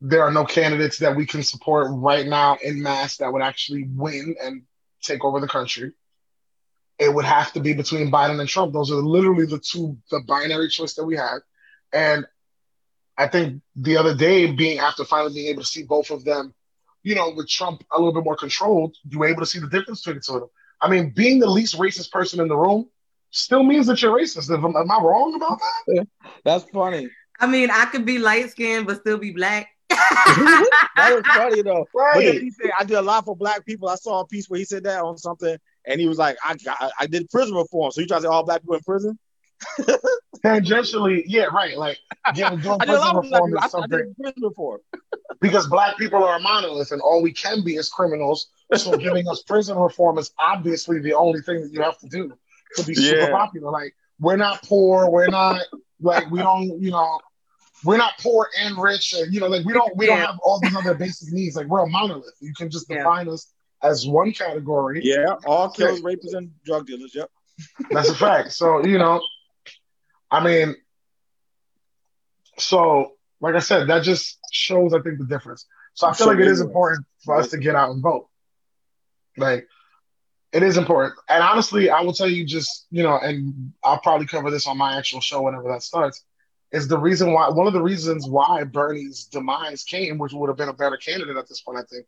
there 0.00 0.22
are 0.22 0.32
no 0.32 0.44
candidates 0.44 0.98
that 0.98 1.14
we 1.14 1.26
can 1.26 1.44
support 1.44 1.86
right 1.90 2.26
now 2.26 2.58
in 2.62 2.82
mass 2.82 3.18
that 3.18 3.32
would 3.32 3.42
actually 3.42 3.84
win 3.94 4.34
and 4.42 4.62
take 5.00 5.24
over 5.24 5.38
the 5.38 5.46
country. 5.46 5.92
It 6.98 7.12
would 7.12 7.24
have 7.24 7.52
to 7.52 7.60
be 7.60 7.72
between 7.72 8.10
Biden 8.10 8.40
and 8.40 8.48
Trump. 8.48 8.72
Those 8.72 8.90
are 8.90 8.96
literally 8.96 9.46
the 9.46 9.60
two, 9.60 9.96
the 10.10 10.20
binary 10.26 10.68
choice 10.68 10.94
that 10.94 11.04
we 11.04 11.16
have. 11.16 11.40
And 11.92 12.26
I 13.16 13.28
think 13.28 13.62
the 13.76 13.96
other 13.96 14.14
day, 14.14 14.50
being 14.50 14.78
after 14.78 15.04
finally 15.04 15.34
being 15.34 15.46
able 15.48 15.62
to 15.62 15.68
see 15.68 15.84
both 15.84 16.10
of 16.10 16.24
them, 16.24 16.52
you 17.04 17.14
know, 17.14 17.30
with 17.30 17.48
Trump 17.48 17.84
a 17.92 17.98
little 17.98 18.12
bit 18.12 18.24
more 18.24 18.36
controlled, 18.36 18.96
you 19.08 19.20
were 19.20 19.28
able 19.28 19.40
to 19.40 19.46
see 19.46 19.60
the 19.60 19.68
difference 19.68 20.00
between 20.00 20.16
the 20.16 20.22
two 20.22 20.34
of 20.34 20.40
them. 20.40 20.50
I 20.80 20.90
mean, 20.90 21.12
being 21.14 21.38
the 21.38 21.48
least 21.48 21.78
racist 21.78 22.10
person 22.10 22.40
in 22.40 22.48
the 22.48 22.56
room 22.56 22.88
still 23.34 23.62
means 23.62 23.86
that 23.88 24.00
you're 24.02 24.16
racist. 24.16 24.50
Am, 24.52 24.64
am 24.64 24.90
I 24.90 24.98
wrong 25.00 25.34
about 25.34 25.58
that? 25.88 26.06
That's 26.44 26.64
funny. 26.72 27.08
I 27.40 27.46
mean, 27.46 27.70
I 27.70 27.84
could 27.86 28.06
be 28.06 28.18
light 28.18 28.50
skinned 28.50 28.86
but 28.86 29.00
still 29.00 29.18
be 29.18 29.32
black. 29.32 29.68
That 30.96 31.12
is 31.12 31.24
funny 31.26 31.62
though. 31.62 31.84
But 31.92 32.00
Right. 32.24 32.40
he 32.40 32.50
said, 32.50 32.70
I 32.78 32.84
did 32.84 32.96
a 32.96 33.02
lot 33.02 33.24
for 33.24 33.36
black 33.36 33.66
people. 33.66 33.88
I 33.88 33.96
saw 33.96 34.20
a 34.20 34.26
piece 34.26 34.48
where 34.48 34.58
he 34.58 34.64
said 34.64 34.84
that 34.84 35.02
on 35.02 35.18
something, 35.18 35.56
and 35.86 36.00
he 36.00 36.06
was 36.08 36.18
like, 36.18 36.36
I 36.44 36.54
got, 36.56 36.92
I 36.98 37.06
did 37.06 37.28
prison 37.30 37.54
reform. 37.56 37.90
So 37.90 38.00
you 38.00 38.06
try 38.06 38.18
to 38.18 38.22
say 38.22 38.28
all 38.28 38.44
black 38.44 38.62
people 38.62 38.76
in 38.76 38.82
prison? 38.82 39.18
Tangentially, 40.44 41.22
yeah, 41.26 41.44
right. 41.44 41.76
Like, 41.76 41.98
yeah, 42.34 42.54
doing 42.54 42.76
I 42.80 42.84
did 42.86 42.94
a 42.94 42.98
lot 42.98 43.14
prison 43.14 43.16
of 43.16 43.22
black 43.30 43.42
reform 43.42 43.50
people. 43.50 43.58
is 43.58 43.62
I, 43.62 43.66
I 43.66 43.68
something 43.68 43.98
did 43.98 44.16
prison 44.16 44.42
reform. 44.42 44.80
because 45.40 45.66
black 45.66 45.96
people 45.98 46.22
are 46.22 46.36
a 46.36 46.40
monolith 46.40 46.92
and 46.92 47.00
all 47.00 47.22
we 47.22 47.32
can 47.32 47.64
be 47.64 47.76
is 47.76 47.88
criminals. 47.88 48.48
So 48.76 48.96
giving 48.96 49.26
us 49.28 49.42
prison 49.42 49.76
reform 49.78 50.18
is 50.18 50.32
obviously 50.38 51.00
the 51.00 51.14
only 51.14 51.40
thing 51.40 51.62
that 51.62 51.72
you 51.72 51.82
have 51.82 51.98
to 52.00 52.08
do 52.08 52.32
to 52.76 52.84
be 52.84 52.94
super 52.94 53.20
Yeah. 53.20 53.30
popular. 53.30 53.70
Like, 53.70 53.94
we're 54.20 54.36
not 54.36 54.62
poor. 54.62 55.10
We're 55.10 55.28
not 55.28 55.62
like 56.00 56.30
we 56.30 56.38
don't, 56.40 56.80
you 56.80 56.90
know, 56.90 57.20
we're 57.84 57.96
not 57.96 58.12
poor 58.20 58.48
and 58.60 58.78
rich, 58.78 59.12
and 59.14 59.32
you 59.32 59.40
know, 59.40 59.48
like 59.48 59.64
we 59.66 59.72
don't 59.72 59.94
we 59.96 60.06
don't 60.06 60.18
have 60.18 60.38
all 60.44 60.60
these 60.60 60.74
other 60.74 60.94
basic 60.94 61.32
needs. 61.32 61.56
Like 61.56 61.66
we're 61.66 61.84
a 61.84 61.88
monolith. 61.88 62.34
You 62.40 62.52
can 62.54 62.70
just 62.70 62.88
Yeah. 62.88 62.98
define 62.98 63.28
us 63.28 63.52
as 63.82 64.06
one 64.06 64.32
category. 64.32 65.00
Yeah, 65.04 65.34
all 65.46 65.68
killers, 65.70 66.00
rapists, 66.00 66.34
and 66.34 66.50
drug 66.64 66.86
dealers. 66.86 67.14
Yep. 67.14 67.30
That's 67.90 68.08
a 68.08 68.14
fact. 68.14 68.52
So, 68.52 68.84
you 68.84 68.98
know, 68.98 69.20
I 70.30 70.42
mean, 70.42 70.74
so 72.58 73.12
like 73.40 73.54
I 73.54 73.58
said, 73.58 73.88
that 73.88 74.02
just 74.02 74.38
shows, 74.52 74.94
I 74.94 75.00
think, 75.00 75.18
the 75.18 75.26
difference. 75.26 75.66
So 75.94 76.06
I 76.08 76.12
feel 76.14 76.26
like 76.28 76.38
it 76.38 76.48
is 76.48 76.60
important 76.60 77.04
for 77.24 77.36
us 77.36 77.50
to 77.50 77.58
get 77.58 77.74
out 77.74 77.90
and 77.90 78.02
vote. 78.02 78.28
Like, 79.36 79.66
it 80.54 80.62
is 80.62 80.78
important. 80.78 81.14
And 81.28 81.42
honestly, 81.42 81.90
I 81.90 82.00
will 82.00 82.14
tell 82.14 82.28
you 82.28 82.46
just, 82.46 82.86
you 82.90 83.02
know, 83.02 83.18
and 83.18 83.72
I'll 83.82 84.00
probably 84.00 84.26
cover 84.26 84.50
this 84.50 84.66
on 84.66 84.78
my 84.78 84.96
actual 84.96 85.20
show 85.20 85.42
whenever 85.42 85.68
that 85.68 85.82
starts, 85.82 86.24
is 86.72 86.88
the 86.88 86.98
reason 86.98 87.32
why, 87.32 87.50
one 87.50 87.66
of 87.66 87.72
the 87.72 87.82
reasons 87.82 88.26
why 88.26 88.64
Bernie's 88.64 89.24
demise 89.24 89.84
came, 89.84 90.16
which 90.16 90.32
would 90.32 90.48
have 90.48 90.56
been 90.56 90.70
a 90.70 90.72
better 90.72 90.96
candidate 90.96 91.36
at 91.36 91.48
this 91.48 91.60
point, 91.60 91.78
I 91.78 91.82
think, 91.82 92.06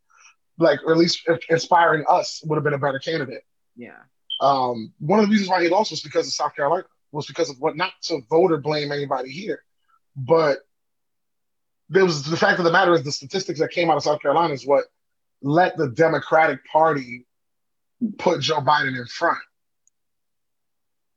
like, 0.58 0.80
or 0.84 0.92
at 0.92 0.98
least 0.98 1.28
inspiring 1.50 2.04
us 2.08 2.42
would 2.46 2.56
have 2.56 2.64
been 2.64 2.74
a 2.74 2.78
better 2.78 2.98
candidate 2.98 3.42
yeah. 3.76 3.98
um, 4.40 4.92
one 4.98 5.20
of 5.20 5.26
the 5.26 5.30
reasons 5.30 5.50
why 5.50 5.62
he 5.62 5.68
lost 5.68 5.90
was 5.90 6.00
because 6.00 6.26
of 6.26 6.32
South 6.32 6.54
Carolina, 6.56 6.84
was 7.12 7.26
because 7.26 7.50
of 7.50 7.60
what 7.60 7.76
not 7.76 7.92
to 8.02 8.20
vote 8.28 8.52
or 8.52 8.58
blame 8.58 8.90
anybody 8.90 9.30
here, 9.30 9.62
but 10.16 10.58
there 11.88 12.04
was 12.04 12.24
the 12.24 12.36
fact 12.36 12.58
of 12.58 12.64
the 12.64 12.72
matter 12.72 12.94
is 12.94 13.04
the 13.04 13.12
statistics 13.12 13.60
that 13.60 13.70
came 13.70 13.90
out 13.90 13.96
of 13.96 14.02
South 14.02 14.20
Carolina 14.20 14.52
is 14.52 14.66
what 14.66 14.86
let 15.42 15.76
the 15.76 15.88
Democratic 15.88 16.64
Party 16.64 17.25
put 18.18 18.40
Joe 18.40 18.60
Biden 18.60 18.98
in 18.98 19.06
front. 19.06 19.38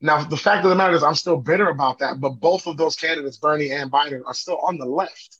Now, 0.02 0.24
the 0.24 0.38
fact 0.38 0.64
of 0.64 0.70
the 0.70 0.76
matter 0.76 0.96
is, 0.96 1.04
I'm 1.04 1.16
still 1.16 1.38
bitter 1.38 1.70
about 1.70 2.00
that, 2.00 2.22
but 2.22 2.40
both 2.40 2.68
of 2.68 2.78
those 2.78 2.96
candidates, 2.96 3.38
Bernie 3.38 3.72
and 3.72 3.92
Biden, 3.92 4.22
are 4.26 4.34
still 4.34 4.58
on 4.58 4.78
the 4.78 4.86
left. 4.86 5.38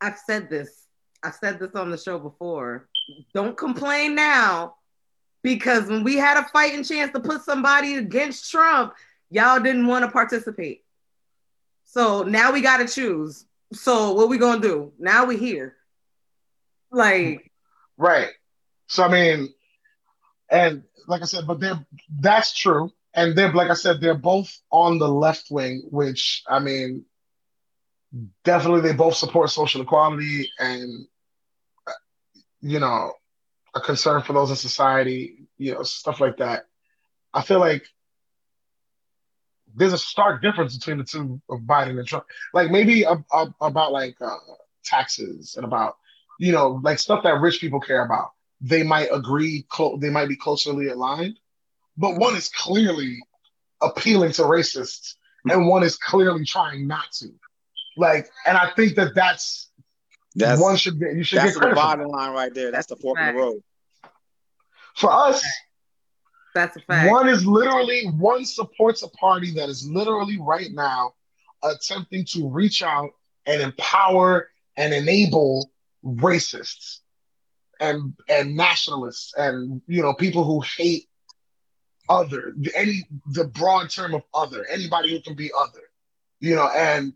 I've 0.00 0.18
said 0.18 0.50
this. 0.50 0.86
I've 1.22 1.34
said 1.34 1.58
this 1.58 1.74
on 1.74 1.90
the 1.90 1.96
show 1.96 2.18
before. 2.18 2.88
Don't 3.32 3.56
complain 3.56 4.14
now 4.14 4.76
because 5.42 5.88
when 5.88 6.04
we 6.04 6.16
had 6.16 6.36
a 6.36 6.44
fighting 6.48 6.84
chance 6.84 7.12
to 7.12 7.20
put 7.20 7.42
somebody 7.42 7.94
against 7.94 8.50
Trump, 8.50 8.92
y'all 9.30 9.60
didn't 9.60 9.86
want 9.86 10.04
to 10.04 10.10
participate. 10.10 10.84
So 11.86 12.22
now 12.22 12.52
we 12.52 12.60
got 12.60 12.78
to 12.78 12.86
choose. 12.86 13.46
So 13.72 14.12
what 14.12 14.28
we 14.28 14.36
going 14.36 14.60
to 14.60 14.68
do? 14.68 14.92
Now 14.98 15.24
we 15.24 15.38
here. 15.38 15.76
Like, 16.90 17.50
Right. 17.96 18.28
So 18.94 19.02
I 19.02 19.08
mean, 19.08 19.52
and 20.48 20.84
like 21.08 21.22
I 21.22 21.24
said, 21.24 21.48
but 21.48 21.58
they're 21.58 21.84
that's 22.20 22.54
true. 22.54 22.92
And 23.12 23.34
they're 23.34 23.52
like 23.52 23.68
I 23.68 23.74
said, 23.74 24.00
they're 24.00 24.14
both 24.14 24.56
on 24.70 24.98
the 24.98 25.08
left 25.08 25.50
wing, 25.50 25.82
which 25.90 26.44
I 26.46 26.60
mean, 26.60 27.04
definitely 28.44 28.82
they 28.82 28.92
both 28.92 29.16
support 29.16 29.50
social 29.50 29.82
equality 29.82 30.48
and 30.60 31.06
uh, 31.88 31.92
you 32.60 32.78
know, 32.78 33.14
a 33.74 33.80
concern 33.80 34.22
for 34.22 34.32
those 34.32 34.50
in 34.50 34.56
society, 34.56 35.48
you 35.58 35.74
know, 35.74 35.82
stuff 35.82 36.20
like 36.20 36.36
that. 36.36 36.66
I 37.32 37.42
feel 37.42 37.58
like 37.58 37.84
there's 39.74 39.92
a 39.92 39.98
stark 39.98 40.40
difference 40.40 40.76
between 40.76 40.98
the 40.98 41.04
two 41.04 41.40
of 41.50 41.62
Biden 41.62 41.98
and 41.98 42.06
Trump. 42.06 42.26
Like 42.52 42.70
maybe 42.70 43.02
a, 43.02 43.14
a, 43.32 43.54
about 43.60 43.90
like 43.90 44.14
uh, 44.20 44.36
taxes 44.84 45.56
and 45.56 45.64
about 45.64 45.96
you 46.38 46.52
know 46.52 46.80
like 46.84 47.00
stuff 47.00 47.24
that 47.24 47.40
rich 47.40 47.60
people 47.60 47.80
care 47.80 48.04
about. 48.04 48.30
They 48.60 48.82
might 48.82 49.08
agree. 49.12 49.66
Clo- 49.68 49.98
they 49.98 50.10
might 50.10 50.28
be 50.28 50.36
closely 50.36 50.88
aligned, 50.88 51.38
but 51.96 52.16
one 52.16 52.36
is 52.36 52.48
clearly 52.48 53.18
appealing 53.82 54.32
to 54.32 54.42
racists, 54.42 55.14
and 55.48 55.66
one 55.68 55.82
is 55.82 55.96
clearly 55.96 56.44
trying 56.44 56.86
not 56.86 57.10
to. 57.18 57.28
Like, 57.96 58.28
and 58.46 58.56
I 58.56 58.70
think 58.74 58.96
that 58.96 59.14
that's 59.14 59.70
that's 60.34 60.60
one 60.60 60.76
should 60.76 60.98
get. 60.98 61.14
You 61.14 61.24
should 61.24 61.38
that's 61.38 61.58
get 61.58 61.68
the 61.68 61.74
bottom 61.74 62.08
line 62.08 62.32
right 62.32 62.52
there. 62.54 62.70
That's 62.70 62.86
the 62.86 62.96
fork 62.96 63.18
in 63.20 63.26
the 63.26 63.34
road. 63.34 63.62
For 64.96 65.12
us, 65.12 65.44
that's 66.54 66.76
a 66.76 66.80
fact. 66.80 67.10
One 67.10 67.28
is 67.28 67.46
literally 67.46 68.06
one 68.06 68.44
supports 68.44 69.02
a 69.02 69.08
party 69.08 69.52
that 69.52 69.68
is 69.68 69.88
literally 69.88 70.38
right 70.40 70.70
now 70.72 71.14
attempting 71.62 72.24
to 72.26 72.48
reach 72.48 72.82
out 72.82 73.10
and 73.46 73.60
empower 73.60 74.48
and 74.76 74.94
enable 74.94 75.70
racists 76.04 77.00
and 77.80 78.14
and 78.28 78.56
nationalists 78.56 79.34
and 79.36 79.82
you 79.86 80.02
know 80.02 80.14
people 80.14 80.44
who 80.44 80.62
hate 80.76 81.08
other 82.08 82.54
any 82.74 83.02
the 83.32 83.44
broad 83.44 83.90
term 83.90 84.14
of 84.14 84.22
other 84.34 84.66
anybody 84.70 85.10
who 85.10 85.20
can 85.20 85.34
be 85.34 85.50
other 85.56 85.82
you 86.40 86.54
know 86.54 86.68
and 86.74 87.14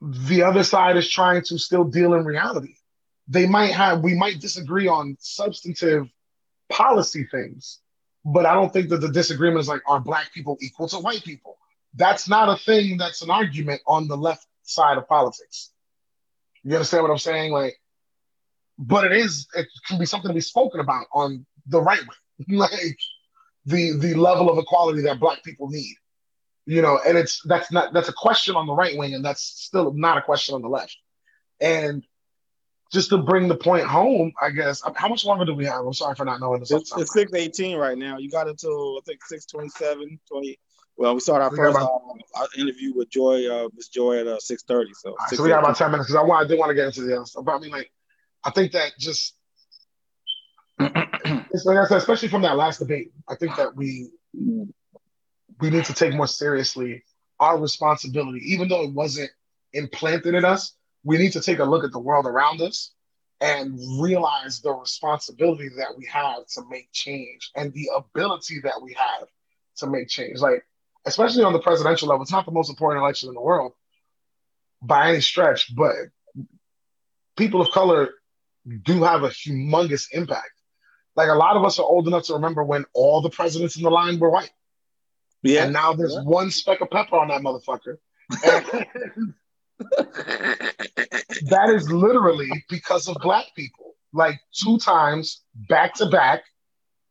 the 0.00 0.42
other 0.42 0.62
side 0.62 0.96
is 0.96 1.08
trying 1.08 1.42
to 1.42 1.58
still 1.58 1.84
deal 1.84 2.14
in 2.14 2.24
reality. 2.24 2.74
They 3.28 3.46
might 3.46 3.72
have 3.72 4.02
we 4.02 4.14
might 4.14 4.40
disagree 4.40 4.86
on 4.86 5.16
substantive 5.18 6.08
policy 6.70 7.24
things 7.30 7.80
but 8.24 8.46
i 8.46 8.54
don't 8.54 8.72
think 8.72 8.88
that 8.88 9.00
the 9.00 9.10
disagreement 9.10 9.60
is 9.60 9.68
like 9.68 9.82
are 9.86 10.00
black 10.00 10.32
people 10.32 10.56
equal 10.60 10.88
to 10.88 10.98
white 10.98 11.22
people? 11.24 11.58
That's 11.94 12.28
not 12.28 12.48
a 12.48 12.56
thing 12.60 12.96
that's 12.96 13.22
an 13.22 13.30
argument 13.30 13.82
on 13.86 14.08
the 14.08 14.16
left 14.16 14.46
side 14.62 14.98
of 14.98 15.08
politics. 15.08 15.70
You 16.64 16.74
understand 16.74 17.02
what 17.02 17.10
i'm 17.10 17.18
saying? 17.18 17.52
Like 17.52 17.78
but 18.78 19.04
it 19.04 19.12
is 19.12 19.46
it 19.54 19.66
can 19.86 19.98
be 19.98 20.06
something 20.06 20.28
to 20.28 20.34
be 20.34 20.40
spoken 20.40 20.80
about 20.80 21.06
on 21.12 21.46
the 21.66 21.80
right 21.80 22.00
way. 22.00 22.16
Like 22.48 22.98
the 23.64 23.96
the 23.96 24.14
level 24.14 24.50
of 24.50 24.58
equality 24.58 25.02
that 25.02 25.20
black 25.20 25.42
people 25.44 25.68
need 25.68 25.94
you 26.66 26.82
know 26.82 26.98
and 27.06 27.16
it's 27.16 27.40
that's 27.44 27.70
not 27.70 27.92
that's 27.92 28.08
a 28.08 28.12
question 28.12 28.56
on 28.56 28.66
the 28.66 28.72
right 28.72 28.96
wing 28.96 29.14
and 29.14 29.24
that's 29.24 29.42
still 29.42 29.92
not 29.92 30.18
a 30.18 30.22
question 30.22 30.54
on 30.54 30.62
the 30.62 30.68
left. 30.68 30.96
And 31.60 32.04
just 32.92 33.10
to 33.10 33.18
bring 33.18 33.48
the 33.48 33.56
point 33.56 33.84
home 33.86 34.32
i 34.40 34.50
guess 34.50 34.82
how 34.96 35.08
much 35.08 35.24
longer 35.24 35.44
do 35.44 35.54
we 35.54 35.64
have? 35.64 35.84
I'm 35.84 35.92
sorry 35.92 36.14
for 36.14 36.24
not 36.24 36.40
knowing 36.40 36.60
this 36.60 36.70
it's, 36.70 36.96
it's 36.96 37.12
618 37.12 37.76
right 37.76 37.98
now. 37.98 38.18
You 38.18 38.30
got 38.30 38.48
until 38.48 38.98
i 38.98 39.00
think 39.06 39.24
627 39.24 40.18
20 40.30 40.58
well 40.96 41.14
we 41.14 41.20
started 41.20 41.44
our 41.44 41.50
we 41.50 41.56
first 41.56 41.76
about, 41.76 42.02
uh, 42.36 42.46
interview 42.56 42.94
with 42.94 43.10
joy 43.10 43.46
uh 43.48 43.68
miss 43.74 43.88
joy 43.88 44.20
at 44.20 44.26
uh 44.26 44.38
630 44.38 44.94
so, 44.94 45.14
right, 45.14 45.30
so 45.30 45.42
we 45.42 45.48
got 45.48 45.60
about 45.60 45.76
10 45.76 45.90
minutes 45.90 46.08
because 46.08 46.22
i 46.22 46.24
want 46.24 46.44
i 46.44 46.48
did 46.48 46.58
want 46.58 46.70
to 46.70 46.74
get 46.74 46.86
into 46.86 47.02
the 47.02 47.16
other 47.16 47.26
stuff 47.26 47.44
but 47.44 47.54
i 47.54 47.58
mean 47.58 47.70
like 47.70 47.90
i 48.44 48.50
think 48.50 48.72
that 48.72 48.92
just 48.98 49.34
like 51.64 51.78
I 51.78 51.86
said, 51.86 51.98
especially 51.98 52.28
from 52.28 52.42
that 52.42 52.56
last 52.56 52.78
debate, 52.78 53.12
I 53.28 53.36
think 53.36 53.56
that 53.56 53.76
we 53.76 54.10
we 55.60 55.70
need 55.70 55.84
to 55.84 55.94
take 55.94 56.14
more 56.14 56.26
seriously 56.26 57.04
our 57.38 57.58
responsibility, 57.58 58.40
even 58.52 58.68
though 58.68 58.82
it 58.82 58.92
wasn't 58.92 59.30
implanted 59.72 60.34
in 60.34 60.44
us. 60.44 60.74
We 61.04 61.18
need 61.18 61.32
to 61.32 61.40
take 61.40 61.58
a 61.58 61.64
look 61.64 61.84
at 61.84 61.92
the 61.92 61.98
world 61.98 62.26
around 62.26 62.60
us 62.60 62.92
and 63.40 63.78
realize 64.00 64.60
the 64.60 64.72
responsibility 64.72 65.68
that 65.76 65.96
we 65.96 66.06
have 66.06 66.46
to 66.54 66.62
make 66.70 66.88
change 66.92 67.50
and 67.54 67.72
the 67.72 67.90
ability 67.96 68.60
that 68.64 68.80
we 68.82 68.94
have 68.94 69.28
to 69.76 69.86
make 69.86 70.08
change. 70.08 70.38
Like, 70.38 70.64
especially 71.04 71.44
on 71.44 71.52
the 71.52 71.58
presidential 71.58 72.08
level, 72.08 72.22
it's 72.22 72.32
not 72.32 72.46
the 72.46 72.52
most 72.52 72.70
important 72.70 73.02
election 73.02 73.28
in 73.28 73.34
the 73.34 73.40
world 73.40 73.72
by 74.80 75.10
any 75.10 75.20
stretch, 75.20 75.74
but 75.74 75.92
people 77.36 77.60
of 77.60 77.70
color 77.70 78.10
do 78.82 79.02
have 79.02 79.22
a 79.24 79.28
humongous 79.28 80.08
impact. 80.12 80.50
Like 81.16 81.28
a 81.28 81.34
lot 81.34 81.56
of 81.56 81.64
us 81.64 81.78
are 81.78 81.84
old 81.84 82.08
enough 82.08 82.24
to 82.24 82.34
remember 82.34 82.64
when 82.64 82.84
all 82.92 83.20
the 83.20 83.30
presidents 83.30 83.76
in 83.76 83.82
the 83.82 83.90
line 83.90 84.18
were 84.18 84.30
white. 84.30 84.50
Yeah. 85.42 85.64
And 85.64 85.72
now 85.72 85.92
there's 85.92 86.14
yeah. 86.14 86.22
one 86.22 86.50
speck 86.50 86.80
of 86.80 86.90
pepper 86.90 87.16
on 87.16 87.28
that 87.28 87.42
motherfucker. 87.42 87.98
that 91.48 91.70
is 91.70 91.90
literally 91.90 92.50
because 92.68 93.08
of 93.08 93.16
black 93.22 93.46
people. 93.54 93.94
Like 94.12 94.40
two 94.52 94.78
times 94.78 95.42
back 95.68 95.94
to 95.94 96.06
back, 96.06 96.44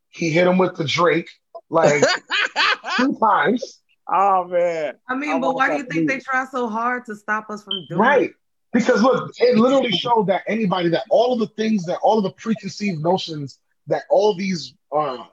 he 0.10 0.30
hit 0.30 0.48
him 0.48 0.58
with 0.58 0.76
the 0.78 0.86
Drake, 0.86 1.30
like 1.70 2.04
two 2.98 3.18
times. 3.20 3.82
Oh 4.08 4.46
man! 4.46 4.96
I 5.08 5.16
mean, 5.16 5.32
I 5.32 5.40
but 5.40 5.56
why 5.56 5.70
do 5.70 5.78
you 5.78 5.84
think 5.84 6.10
they 6.10 6.20
try 6.20 6.46
so 6.46 6.68
hard 6.70 7.06
to 7.06 7.16
stop 7.16 7.50
us 7.50 7.64
from 7.64 7.74
doing 7.90 8.00
right? 8.00 8.30
It? 8.30 8.36
Because 8.74 9.04
look, 9.04 9.32
it 9.38 9.58
literally 9.58 9.92
showed 9.92 10.28
that 10.28 10.44
anybody 10.48 10.90
that 10.90 11.04
all 11.10 11.34
of 11.34 11.40
the 11.40 11.48
things 11.48 11.86
that 11.86 12.00
all 12.02 12.18
of 12.18 12.24
the 12.24 12.32
preconceived 12.32 13.02
notions 13.02 13.60
that 13.88 14.04
all 14.10 14.36
these 14.36 14.74
uh, 14.92 15.24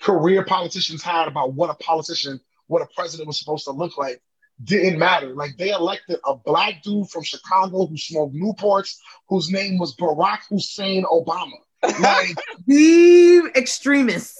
career 0.00 0.44
politicians 0.44 1.02
had 1.02 1.28
about 1.28 1.54
what 1.54 1.70
a 1.70 1.74
politician, 1.74 2.40
what 2.66 2.82
a 2.82 2.88
president 2.94 3.26
was 3.26 3.38
supposed 3.38 3.64
to 3.64 3.70
look 3.70 3.96
like 3.96 4.20
didn't 4.64 4.98
matter. 4.98 5.34
Like 5.34 5.56
they 5.56 5.70
elected 5.70 6.18
a 6.26 6.34
black 6.34 6.82
dude 6.82 7.08
from 7.10 7.22
Chicago 7.22 7.86
who 7.86 7.96
smoked 7.96 8.34
Newports, 8.34 8.96
whose 9.28 9.50
name 9.50 9.78
was 9.78 9.94
Barack 9.96 10.40
Hussein 10.48 11.04
Obama. 11.04 11.58
Like 11.82 12.36
the 12.66 13.50
extremist 13.54 14.34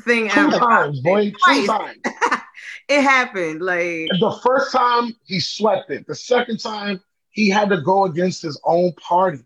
thing 0.00 0.28
two 0.28 0.40
ever. 0.40 0.58
times, 0.58 1.00
boy, 1.00 1.32
two 1.46 1.66
times. 1.66 1.98
it 2.88 3.02
happened. 3.02 3.62
Like 3.62 4.08
the 4.20 4.40
first 4.44 4.72
time 4.72 5.14
he 5.24 5.40
swept 5.40 5.90
it. 5.90 6.06
The 6.06 6.14
second 6.14 6.58
time 6.58 7.00
he 7.32 7.48
had 7.48 7.70
to 7.70 7.80
go 7.80 8.04
against 8.04 8.42
his 8.42 8.60
own 8.64 8.92
party 8.92 9.42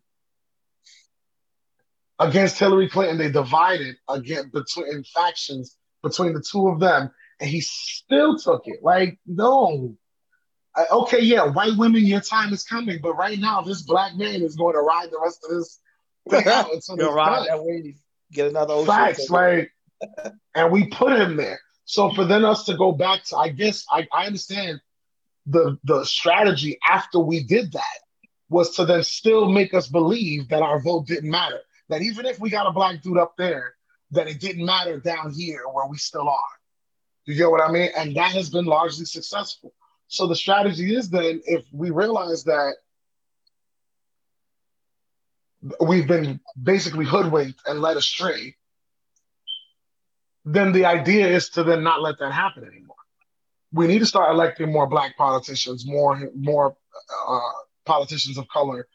against 2.19 2.59
Hillary 2.59 2.89
Clinton. 2.89 3.19
They 3.19 3.31
divided 3.31 3.97
again 4.09 4.51
between 4.53 5.05
factions 5.05 5.77
between 6.03 6.35
the 6.35 6.43
two 6.43 6.69
of 6.69 6.81
them, 6.81 7.11
and 7.41 7.51
he 7.51 7.61
still 7.61 8.39
took 8.39 8.63
it. 8.67 8.83
Like, 8.83 9.19
no. 9.27 9.97
Okay, 10.93 11.21
yeah, 11.23 11.45
white 11.47 11.77
women, 11.77 12.05
your 12.05 12.21
time 12.21 12.53
is 12.53 12.63
coming, 12.63 12.99
but 13.03 13.15
right 13.15 13.39
now, 13.39 13.63
this 13.63 13.83
black 13.83 14.15
man 14.15 14.43
is 14.43 14.57
going 14.57 14.75
to 14.75 14.81
ride 14.81 15.11
the 15.11 15.19
rest 15.23 15.45
of 15.45 15.57
this 15.57 15.81
thing 16.29 16.47
out 16.53 16.71
until 16.73 17.15
ride 17.15 17.47
that 17.49 17.65
way, 17.65 17.97
get 18.31 18.49
another 18.49 18.85
facts, 18.85 19.31
like, 19.31 19.73
and 20.55 20.71
we 20.71 20.87
put 20.89 21.19
him 21.19 21.37
there. 21.37 21.61
So 21.87 22.11
for 22.13 22.25
then 22.25 22.45
us 22.45 22.65
to 22.65 22.77
go 22.77 22.93
back 22.93 23.25
to, 23.25 23.37
I 23.37 23.49
guess 23.49 23.87
I, 23.91 24.07
I 24.13 24.27
understand 24.27 24.81
the 25.47 25.79
the 25.85 26.05
strategy 26.05 26.79
after 26.89 27.19
we 27.19 27.43
did 27.43 27.73
that 27.73 27.99
was 28.49 28.77
to 28.77 28.85
then 28.85 29.03
still 29.03 29.49
make 29.51 29.75
us 29.75 29.89
believe 29.89 30.49
that 30.49 30.63
our 30.63 30.81
vote 30.81 31.07
didn't 31.07 31.31
matter 31.31 31.61
that 31.89 32.03
even 32.03 32.27
if 32.27 32.39
we 32.41 32.51
got 32.51 32.67
a 32.67 32.73
black 32.73 33.03
dude 33.03 33.19
up 33.19 33.37
there, 33.37 33.75
that 34.11 34.29
it 34.29 34.41
didn't 34.41 34.65
matter 34.65 34.99
down 34.99 35.33
here 35.33 35.63
where 35.73 35.87
we 35.87 35.97
still 35.97 36.29
are. 36.29 36.43
You 37.25 37.35
get 37.35 37.51
what 37.51 37.61
I 37.61 37.71
mean? 37.71 37.91
And 37.97 38.17
that 38.17 38.33
has 38.33 38.51
been 38.51 38.65
largely 38.65 39.05
successful. 39.05 39.73
So 40.09 40.27
the 40.27 40.37
strategy 40.37 40.95
is 40.95 41.11
then 41.11 41.43
if 41.45 41.65
we 41.73 41.91
realize 41.91 42.45
that 42.45 42.75
we've 45.81 46.07
been 46.07 46.41
basically 46.61 47.05
hoodwinked 47.05 47.61
and 47.67 47.81
led 47.81 47.97
astray, 47.97 48.57
then 50.45 50.71
the 50.71 50.85
idea 50.85 51.27
is 51.27 51.49
to 51.51 51.65
then 51.65 51.83
not 51.83 52.03
let 52.03 52.21
that 52.21 52.33
happen 52.33 52.65
anymore. 52.65 52.96
We 53.77 53.87
need 53.87 54.01
to 54.01 54.07
start 54.07 54.31
electing 54.31 54.73
more 54.73 54.87
black 54.87 55.17
politicians, 55.17 55.87
more 55.87 56.31
more 56.35 56.77
uh, 57.29 57.41
politicians 57.85 58.39
of 58.39 58.49
color, 58.49 58.89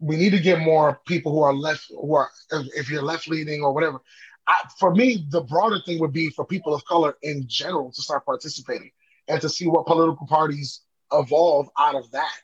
we 0.00 0.16
need 0.16 0.30
to 0.30 0.40
get 0.40 0.60
more 0.60 1.00
people 1.06 1.32
who 1.32 1.42
are 1.42 1.54
left, 1.54 1.86
who 1.88 2.14
are, 2.14 2.30
if 2.50 2.90
you're 2.90 3.02
left 3.02 3.28
leaning 3.28 3.62
or 3.62 3.72
whatever. 3.72 4.00
I, 4.46 4.56
for 4.78 4.94
me, 4.94 5.26
the 5.28 5.42
broader 5.42 5.78
thing 5.84 5.98
would 6.00 6.12
be 6.12 6.30
for 6.30 6.44
people 6.44 6.74
of 6.74 6.84
color 6.84 7.16
in 7.22 7.44
general 7.46 7.92
to 7.92 8.02
start 8.02 8.24
participating 8.24 8.90
and 9.26 9.40
to 9.40 9.48
see 9.48 9.66
what 9.66 9.86
political 9.86 10.26
parties 10.26 10.82
evolve 11.12 11.68
out 11.78 11.96
of 11.96 12.10
that. 12.12 12.34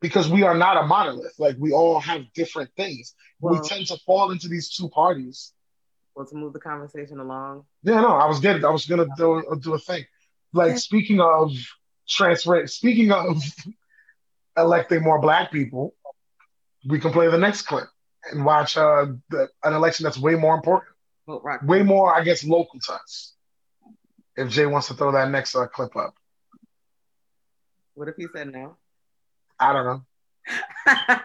Because 0.00 0.30
we 0.30 0.42
are 0.44 0.56
not 0.56 0.82
a 0.82 0.86
monolith. 0.86 1.34
Like 1.38 1.56
we 1.58 1.72
all 1.72 2.00
have 2.00 2.22
different 2.34 2.70
things. 2.76 3.14
Well, 3.40 3.54
we 3.54 3.68
tend 3.68 3.86
to 3.88 3.98
fall 4.06 4.30
into 4.30 4.48
these 4.48 4.70
two 4.70 4.88
parties. 4.88 5.52
Well, 6.14 6.26
to 6.26 6.36
move 6.36 6.52
the 6.52 6.60
conversation 6.60 7.18
along. 7.20 7.64
Yeah, 7.82 8.00
no, 8.00 8.08
I 8.08 8.26
was 8.26 8.40
getting. 8.40 8.64
I 8.64 8.70
was 8.70 8.86
gonna 8.86 9.06
do, 9.16 9.42
do 9.60 9.74
a 9.74 9.78
thing. 9.78 10.04
Like 10.52 10.78
speaking 10.78 11.20
of 11.20 11.52
transfer, 12.08 12.66
speaking 12.66 13.12
of 13.12 13.42
electing 14.56 15.02
more 15.02 15.20
black 15.20 15.52
people, 15.52 15.94
we 16.88 16.98
can 16.98 17.12
play 17.12 17.28
the 17.28 17.38
next 17.38 17.62
clip 17.62 17.86
and 18.30 18.44
watch 18.44 18.76
uh, 18.76 19.06
the, 19.30 19.48
an 19.64 19.74
election 19.74 20.04
that's 20.04 20.18
way 20.18 20.34
more 20.34 20.54
important, 20.54 20.92
right. 21.26 21.62
way 21.64 21.82
more, 21.82 22.14
I 22.14 22.24
guess, 22.24 22.44
local 22.44 22.80
to 22.80 22.92
us. 22.94 23.34
If 24.36 24.48
Jay 24.48 24.66
wants 24.66 24.88
to 24.88 24.94
throw 24.94 25.12
that 25.12 25.30
next 25.30 25.54
uh, 25.54 25.66
clip 25.66 25.96
up. 25.96 26.14
What 27.94 28.08
if 28.08 28.16
he 28.16 28.26
said 28.34 28.52
no? 28.52 28.76
I 29.58 29.72
don't 29.72 29.84
know. 29.86 30.02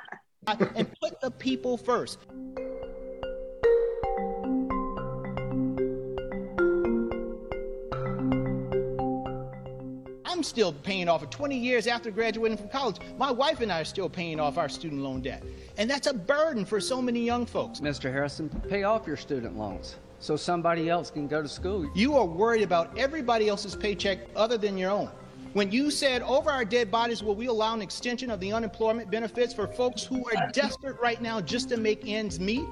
and 0.76 0.92
put 1.02 1.22
the 1.22 1.32
people 1.32 1.78
first. 1.78 2.20
I'm 10.36 10.44
still 10.44 10.74
paying 10.74 11.08
off 11.08 11.24
it 11.24 11.32
20 11.32 11.58
years 11.58 11.88
after 11.88 12.12
graduating 12.12 12.58
from 12.58 12.68
college. 12.68 12.98
My 13.18 13.32
wife 13.32 13.62
and 13.62 13.72
I 13.72 13.80
are 13.80 13.86
still 13.86 14.10
paying 14.10 14.38
off 14.38 14.58
our 14.58 14.68
student 14.68 15.02
loan 15.02 15.22
debt. 15.22 15.42
And 15.78 15.90
that's 15.90 16.08
a 16.08 16.14
burden 16.14 16.66
for 16.66 16.82
so 16.82 17.02
many 17.02 17.24
young 17.24 17.46
folks. 17.46 17.80
Mr. 17.80 18.12
Harrison, 18.12 18.50
pay 18.68 18.84
off 18.84 19.08
your 19.08 19.16
student 19.16 19.58
loans 19.58 19.96
so 20.20 20.36
somebody 20.36 20.90
else 20.90 21.10
can 21.10 21.30
go 21.30 21.42
to 21.42 21.48
school. 21.48 21.90
You 21.96 22.16
are 22.16 22.26
worried 22.26 22.64
about 22.64 22.98
everybody 22.98 23.48
else's 23.48 23.78
paycheck 23.78 24.20
other 24.36 24.58
than 24.58 24.78
your 24.78 24.92
own. 24.92 25.10
When 25.54 25.72
you 25.72 25.90
said 25.90 26.22
over 26.24 26.52
our 26.52 26.66
dead 26.66 26.92
bodies, 26.92 27.24
will 27.24 27.36
we 27.36 27.46
allow 27.46 27.74
an 27.74 27.82
extension 27.82 28.30
of 28.30 28.42
the 28.42 28.52
unemployment 28.52 29.10
benefits 29.10 29.54
for 29.54 29.68
folks 29.68 30.04
who 30.04 30.26
are 30.26 30.52
desperate 30.52 31.00
right 31.02 31.22
now 31.22 31.40
just 31.40 31.70
to 31.70 31.78
make 31.78 32.06
ends 32.06 32.42
meet? 32.42 32.66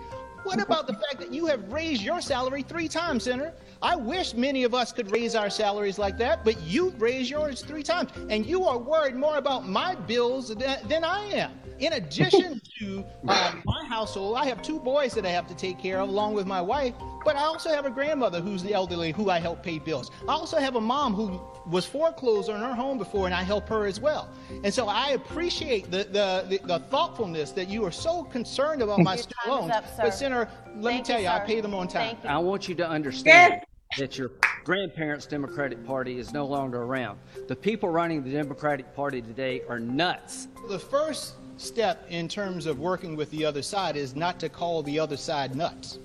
What 0.43 0.61
about 0.61 0.87
the 0.87 0.93
fact 0.93 1.19
that 1.19 1.33
you 1.33 1.45
have 1.45 1.71
raised 1.71 2.01
your 2.01 2.19
salary 2.19 2.63
three 2.63 2.89
times, 2.89 3.23
Senator? 3.23 3.53
I 3.81 3.95
wish 3.95 4.33
many 4.33 4.65
of 4.65 4.73
us 4.73 4.91
could 4.91 5.11
raise 5.11 5.35
our 5.35 5.49
salaries 5.49 5.97
like 5.97 6.17
that, 6.17 6.43
but 6.43 6.61
you've 6.61 7.01
raised 7.01 7.29
yours 7.29 7.61
three 7.61 7.83
times, 7.83 8.11
and 8.29 8.45
you 8.45 8.65
are 8.65 8.77
worried 8.77 9.15
more 9.15 9.37
about 9.37 9.67
my 9.67 9.95
bills 9.95 10.49
than, 10.49 10.87
than 10.87 11.03
I 11.03 11.23
am. 11.31 11.51
In 11.79 11.93
addition 11.93 12.61
to 12.79 13.05
uh, 13.27 13.55
my 13.63 13.85
household, 13.85 14.37
I 14.37 14.45
have 14.45 14.61
two 14.61 14.79
boys 14.79 15.13
that 15.13 15.25
I 15.25 15.29
have 15.29 15.47
to 15.47 15.55
take 15.55 15.79
care 15.79 15.99
of 15.99 16.09
along 16.09 16.33
with 16.33 16.45
my 16.45 16.61
wife, 16.61 16.93
but 17.23 17.35
I 17.35 17.43
also 17.43 17.69
have 17.69 17.85
a 17.85 17.89
grandmother 17.89 18.41
who's 18.41 18.63
the 18.63 18.73
elderly 18.73 19.11
who 19.11 19.29
I 19.29 19.39
help 19.39 19.63
pay 19.63 19.79
bills. 19.79 20.11
I 20.27 20.33
also 20.33 20.57
have 20.57 20.75
a 20.75 20.81
mom 20.81 21.13
who 21.13 21.41
was 21.69 21.85
foreclosed 21.85 22.49
on 22.49 22.59
her 22.61 22.75
home 22.75 22.97
before, 22.97 23.25
and 23.25 23.35
I 23.35 23.43
help 23.43 23.67
her 23.69 23.85
as 23.85 23.99
well. 23.99 24.29
And 24.63 24.73
so 24.73 24.87
I 24.87 25.09
appreciate 25.11 25.89
the 25.89 26.03
the, 26.03 26.45
the, 26.49 26.59
the 26.65 26.79
thoughtfulness 26.79 27.51
that 27.51 27.69
you 27.69 27.85
are 27.85 27.91
so 27.91 28.23
concerned 28.23 28.81
about 28.81 28.99
my 28.99 29.15
student 29.15 29.47
loans. 29.47 29.71
Up, 29.71 29.85
but 29.97 30.13
Senator, 30.13 30.49
let 30.75 30.91
Thank 30.91 31.01
me 31.01 31.05
tell 31.05 31.19
you, 31.19 31.27
you 31.27 31.33
I 31.33 31.39
pay 31.39 31.61
them 31.61 31.73
on 31.73 31.87
time. 31.87 32.17
I 32.27 32.37
want 32.37 32.67
you 32.67 32.75
to 32.75 32.87
understand. 32.87 33.61
That 33.99 34.17
your 34.17 34.31
grandparents' 34.63 35.27
Democratic 35.27 35.85
Party 35.85 36.17
is 36.17 36.33
no 36.33 36.47
longer 36.47 36.81
around. 36.81 37.19
The 37.47 37.55
people 37.55 37.89
running 37.89 38.23
the 38.23 38.31
Democratic 38.31 38.95
Party 38.95 39.21
today 39.21 39.61
are 39.69 39.79
nuts. 39.79 40.47
The 40.67 40.79
first 40.79 41.35
step 41.57 42.03
in 42.09 42.27
terms 42.27 42.65
of 42.65 42.79
working 42.79 43.15
with 43.15 43.29
the 43.29 43.45
other 43.45 43.61
side 43.61 43.95
is 43.95 44.15
not 44.15 44.39
to 44.39 44.49
call 44.49 44.81
the 44.81 44.97
other 44.97 45.17
side 45.17 45.55
nuts. 45.55 45.99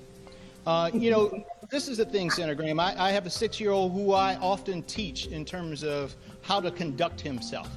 Uh, 0.69 0.91
you 0.93 1.11
know, 1.11 1.43
this 1.71 1.89
is 1.89 1.97
the 1.97 2.05
thing, 2.05 2.31
Senator 2.31 2.55
Graham. 2.55 2.79
I, 2.79 2.95
I 3.03 3.11
have 3.11 3.25
a 3.25 3.31
six 3.31 3.59
year 3.59 3.71
old 3.71 3.91
who 3.95 4.13
I 4.13 4.37
often 4.37 4.83
teach 4.83 5.27
in 5.29 5.43
terms 5.43 5.83
of 5.83 6.15
how 6.43 6.61
to 6.61 6.71
conduct 6.71 7.23
himself. 7.23 7.71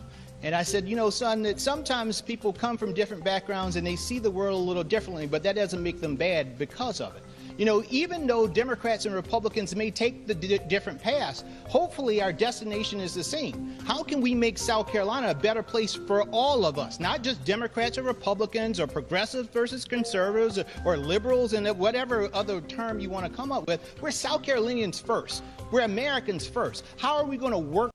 And 0.44 0.54
I 0.54 0.64
said, 0.64 0.90
you 0.90 0.98
know, 0.98 1.10
son, 1.10 1.42
that 1.44 1.62
sometimes 1.62 2.22
people 2.22 2.52
come 2.52 2.78
from 2.78 2.94
different 2.94 3.24
backgrounds 3.24 3.78
and 3.78 3.88
they 3.88 3.96
see 3.96 4.20
the 4.20 4.30
world 4.30 4.60
a 4.60 4.64
little 4.66 4.84
differently, 4.84 5.26
but 5.26 5.42
that 5.44 5.56
doesn't 5.56 5.82
make 5.82 6.02
them 6.02 6.18
bad 6.18 6.58
because 6.60 7.00
of 7.00 7.16
it. 7.16 7.24
You 7.62 7.66
know, 7.66 7.84
even 7.92 8.26
though 8.26 8.48
Democrats 8.48 9.06
and 9.06 9.14
Republicans 9.14 9.76
may 9.76 9.92
take 9.92 10.26
the 10.26 10.34
d- 10.34 10.58
different 10.68 11.00
paths, 11.00 11.44
hopefully 11.68 12.20
our 12.20 12.34
destination 12.34 13.00
is 13.00 13.14
the 13.14 13.24
same. 13.24 13.78
How 13.86 14.02
can 14.02 14.20
we 14.20 14.34
make 14.34 14.58
South 14.58 14.92
Carolina 14.92 15.30
a 15.30 15.36
better 15.36 15.62
place 15.62 15.94
for 15.94 16.24
all 16.32 16.66
of 16.66 16.80
us, 16.80 17.00
not 17.00 17.22
just 17.22 17.46
Democrats 17.46 18.00
or 18.00 18.02
Republicans 18.02 18.80
or 18.80 18.88
progressives 18.88 19.48
versus 19.50 19.86
conservatives 19.86 20.58
or, 20.58 20.66
or 20.86 20.98
liberals 20.98 21.54
and 21.54 21.68
whatever 21.78 22.32
other 22.34 22.62
term 22.62 23.00
you 23.00 23.12
want 23.12 23.28
to 23.28 23.32
come 23.32 23.52
up 23.52 23.68
with? 23.68 23.80
We're 24.02 24.10
South 24.10 24.42
Carolinians 24.42 25.00
first. 25.00 25.44
We're 25.70 25.82
Americans 25.82 26.48
first. 26.48 26.84
How 26.98 27.18
are 27.18 27.26
we 27.26 27.38
going 27.38 27.52
to 27.52 27.60
work 27.60 27.92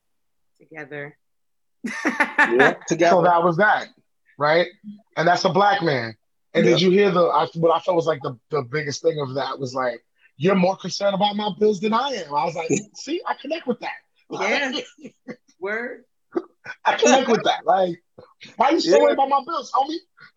together? 0.60 1.18
yeah, 2.04 2.74
together. 2.86 3.16
So 3.16 3.22
that 3.22 3.42
was 3.42 3.56
that, 3.56 3.88
right? 4.38 4.68
And 5.16 5.26
that's 5.26 5.44
a 5.44 5.50
black 5.50 5.82
man. 5.82 6.14
And 6.56 6.64
did 6.64 6.80
you 6.80 6.90
hear 6.90 7.10
the 7.10 7.24
I, 7.24 7.46
what 7.54 7.74
I 7.74 7.80
felt 7.80 7.96
was 7.96 8.06
like 8.06 8.20
the, 8.22 8.38
the 8.50 8.62
biggest 8.62 9.02
thing 9.02 9.20
of 9.20 9.34
that 9.34 9.58
was 9.58 9.74
like, 9.74 10.02
you're 10.36 10.54
more 10.54 10.76
concerned 10.76 11.14
about 11.14 11.36
my 11.36 11.50
bills 11.58 11.80
than 11.80 11.92
I 11.92 12.08
am. 12.08 12.34
I 12.34 12.44
was 12.44 12.54
like, 12.54 12.70
see, 12.94 13.20
I 13.26 13.34
connect 13.34 13.66
with 13.66 13.80
that. 13.80 13.92
Yeah. 14.30 14.72
Word. 15.60 16.04
I 16.84 16.96
connect 16.96 17.28
with 17.28 17.44
that. 17.44 17.64
Like, 17.64 18.02
why 18.56 18.66
are 18.66 18.72
you 18.72 18.80
so 18.80 18.96
yeah. 18.96 19.02
worried 19.02 19.12
about 19.14 19.28
my 19.28 19.40
bills, 19.46 19.72
homie? 19.72 19.96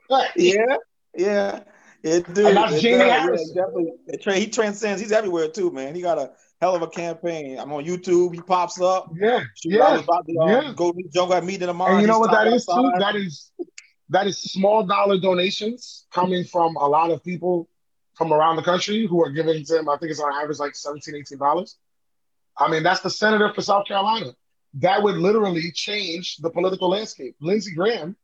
Like, 0.10 0.32
yeah, 0.36 0.78
yeah. 1.16 1.64
It, 2.02 2.34
dude, 2.34 2.46
and 2.46 2.58
that's 2.58 2.82
Jamie. 2.82 3.06
Yeah, 3.06 4.34
he 4.36 4.48
transcends. 4.48 5.02
He's 5.02 5.12
everywhere 5.12 5.50
too, 5.50 5.70
man. 5.72 5.96
He 5.96 6.02
got 6.02 6.18
a 6.18 6.32
hell 6.62 6.76
of 6.76 6.82
a 6.82 6.88
campaign. 6.88 7.60
I'm 7.60 7.74
on 7.74 7.84
YouTube. 7.84 8.34
He 8.34 8.42
pops 8.42 8.80
up. 8.80 9.12
Yeah, 9.20 9.44
yeah. 9.66 10.00
About 10.00 10.26
to, 10.28 10.38
um, 10.38 10.50
yeah. 10.50 10.74
Go 10.76 10.94
to 10.94 11.04
Jungle 11.14 11.42
meeting 11.42 11.68
tomorrow. 11.68 11.94
And 11.94 12.02
you 12.02 12.08
know 12.08 12.20
what 12.20 12.32
that 12.32 12.48
is 12.48 12.66
too? 12.66 12.92
That 13.00 13.16
is 13.16 13.52
that 14.10 14.28
is 14.28 14.42
small 14.42 14.84
dollar 14.84 15.20
donations 15.20 16.06
coming 16.12 16.44
from 16.44 16.76
a 16.76 16.88
lot 16.88 17.12
of 17.12 17.24
people 17.24 17.70
from 18.16 18.34
around 18.34 18.58
the 18.58 18.64
country 18.64 19.08
who 19.08 19.24
are 19.24 19.30
giving 19.30 19.64
to 19.64 19.80
him, 19.80 19.88
I 19.88 19.98
think 19.98 20.12
it's 20.12 20.20
on 20.20 20.34
average 20.34 20.60
like 20.60 20.76
17 20.76 21.16
$18. 21.16 21.76
I 22.58 22.70
mean, 22.70 22.84
that's 22.84 23.00
the 23.00 23.10
senator 23.10 23.54
for 23.54 23.62
South 23.62 23.88
Carolina. 23.88 24.34
That 24.76 25.02
would 25.02 25.16
literally 25.16 25.72
change 25.72 26.38
the 26.38 26.50
political 26.50 26.90
landscape. 26.90 27.36
Lindsey 27.40 27.74
Graham 27.74 28.18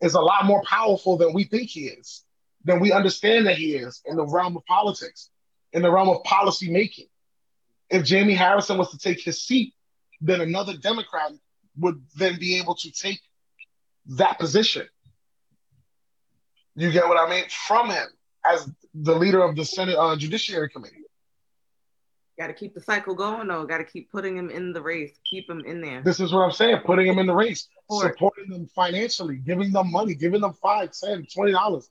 is 0.00 0.14
a 0.14 0.20
lot 0.20 0.44
more 0.44 0.62
powerful 0.64 1.16
than 1.16 1.32
we 1.32 1.44
think 1.44 1.70
he 1.70 1.86
is, 1.86 2.24
than 2.64 2.80
we 2.80 2.92
understand 2.92 3.46
that 3.46 3.56
he 3.56 3.74
is 3.74 4.02
in 4.04 4.16
the 4.16 4.26
realm 4.26 4.56
of 4.56 4.64
politics, 4.66 5.30
in 5.72 5.82
the 5.82 5.90
realm 5.90 6.08
of 6.08 6.22
policy 6.24 6.70
making. 6.70 7.06
If 7.88 8.04
Jamie 8.04 8.34
Harrison 8.34 8.76
was 8.76 8.90
to 8.90 8.98
take 8.98 9.20
his 9.20 9.42
seat, 9.42 9.72
then 10.20 10.40
another 10.40 10.76
Democrat 10.76 11.32
would 11.78 12.02
then 12.16 12.38
be 12.38 12.58
able 12.58 12.74
to 12.74 12.92
take 12.92 13.20
that 14.08 14.38
position. 14.38 14.86
You 16.78 16.92
get 16.92 17.08
what 17.08 17.18
I 17.18 17.28
mean? 17.28 17.44
From 17.66 17.90
him 17.90 18.06
as 18.46 18.70
the 18.94 19.12
leader 19.12 19.42
of 19.42 19.56
the 19.56 19.64
Senate 19.64 19.96
uh, 19.98 20.14
Judiciary 20.16 20.68
Committee. 20.68 21.02
Got 22.38 22.46
to 22.46 22.52
keep 22.52 22.72
the 22.72 22.80
cycle 22.80 23.16
going, 23.16 23.48
though. 23.48 23.64
Got 23.64 23.78
to 23.78 23.84
keep 23.84 24.12
putting 24.12 24.36
him 24.36 24.48
in 24.48 24.72
the 24.72 24.80
race, 24.80 25.10
keep 25.28 25.50
him 25.50 25.64
in 25.66 25.80
there. 25.80 26.02
This 26.02 26.20
is 26.20 26.32
what 26.32 26.42
I'm 26.42 26.52
saying: 26.52 26.82
putting 26.84 27.08
him 27.08 27.18
in 27.18 27.26
the 27.26 27.34
race, 27.34 27.66
Support. 27.90 28.12
supporting 28.12 28.50
them 28.50 28.68
financially, 28.76 29.38
giving 29.38 29.72
them 29.72 29.90
money, 29.90 30.14
giving 30.14 30.40
them 30.40 30.52
five, 30.62 30.92
ten, 30.92 31.26
twenty 31.34 31.50
dollars, 31.50 31.90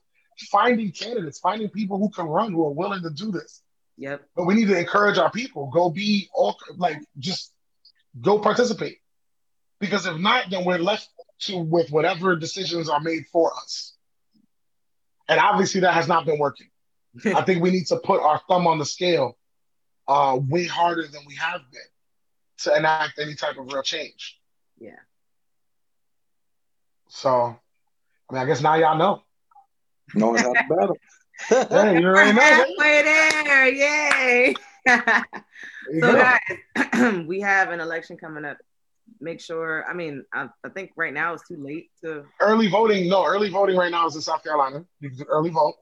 finding 0.50 0.90
candidates, 0.90 1.38
finding 1.38 1.68
people 1.68 1.98
who 1.98 2.08
can 2.08 2.24
run, 2.24 2.52
who 2.52 2.64
are 2.64 2.72
willing 2.72 3.02
to 3.02 3.10
do 3.10 3.30
this. 3.30 3.60
Yep. 3.98 4.22
But 4.34 4.46
we 4.46 4.54
need 4.54 4.68
to 4.68 4.78
encourage 4.78 5.18
our 5.18 5.30
people. 5.30 5.68
Go 5.70 5.90
be 5.90 6.30
all 6.32 6.56
like 6.78 7.02
just 7.18 7.52
go 8.18 8.38
participate, 8.38 9.00
because 9.80 10.06
if 10.06 10.16
not, 10.16 10.46
then 10.48 10.64
we're 10.64 10.78
left 10.78 11.10
to 11.40 11.58
with 11.58 11.90
whatever 11.90 12.36
decisions 12.36 12.88
are 12.88 13.00
made 13.00 13.26
for 13.30 13.52
us. 13.52 13.92
And 15.28 15.38
obviously 15.40 15.80
that 15.82 15.94
has 15.94 16.08
not 16.08 16.24
been 16.24 16.38
working. 16.38 16.68
I 17.26 17.42
think 17.42 17.62
we 17.62 17.70
need 17.70 17.86
to 17.88 17.96
put 17.96 18.20
our 18.20 18.40
thumb 18.48 18.66
on 18.66 18.78
the 18.78 18.84
scale 18.84 19.36
uh, 20.06 20.38
way 20.48 20.66
harder 20.66 21.06
than 21.06 21.22
we 21.26 21.34
have 21.36 21.60
been 21.70 21.80
to 22.58 22.76
enact 22.76 23.18
any 23.18 23.34
type 23.34 23.58
of 23.58 23.72
real 23.72 23.82
change. 23.82 24.38
Yeah. 24.78 24.96
So, 27.08 27.30
I 28.30 28.32
mean, 28.32 28.42
I 28.42 28.46
guess 28.46 28.60
now 28.60 28.74
y'all 28.74 28.98
know. 28.98 29.22
No 30.14 30.28
one 30.28 30.38
has 30.38 30.52
better. 30.68 30.94
hey, 31.70 32.00
you 32.00 32.06
already 32.06 32.32
know. 32.32 32.40
Halfway 32.40 33.02
there, 33.02 33.68
yay! 33.68 34.54
so, 36.00 36.36
guys, 36.74 37.24
we 37.26 37.40
have 37.40 37.70
an 37.70 37.80
election 37.80 38.16
coming 38.16 38.44
up 38.44 38.58
make 39.20 39.40
sure. 39.40 39.84
I 39.88 39.94
mean, 39.94 40.24
I, 40.32 40.48
I, 40.64 40.68
think 40.68 40.92
right 40.96 41.12
now 41.12 41.34
it's 41.34 41.46
too 41.46 41.56
late 41.56 41.90
to 42.02 42.24
early 42.40 42.68
voting. 42.68 43.08
No, 43.08 43.24
early 43.24 43.50
voting 43.50 43.76
right 43.76 43.90
now 43.90 44.06
is 44.06 44.14
in 44.14 44.22
South 44.22 44.42
Carolina. 44.42 44.84
You 45.00 45.10
can 45.10 45.24
early 45.28 45.50
vote. 45.50 45.74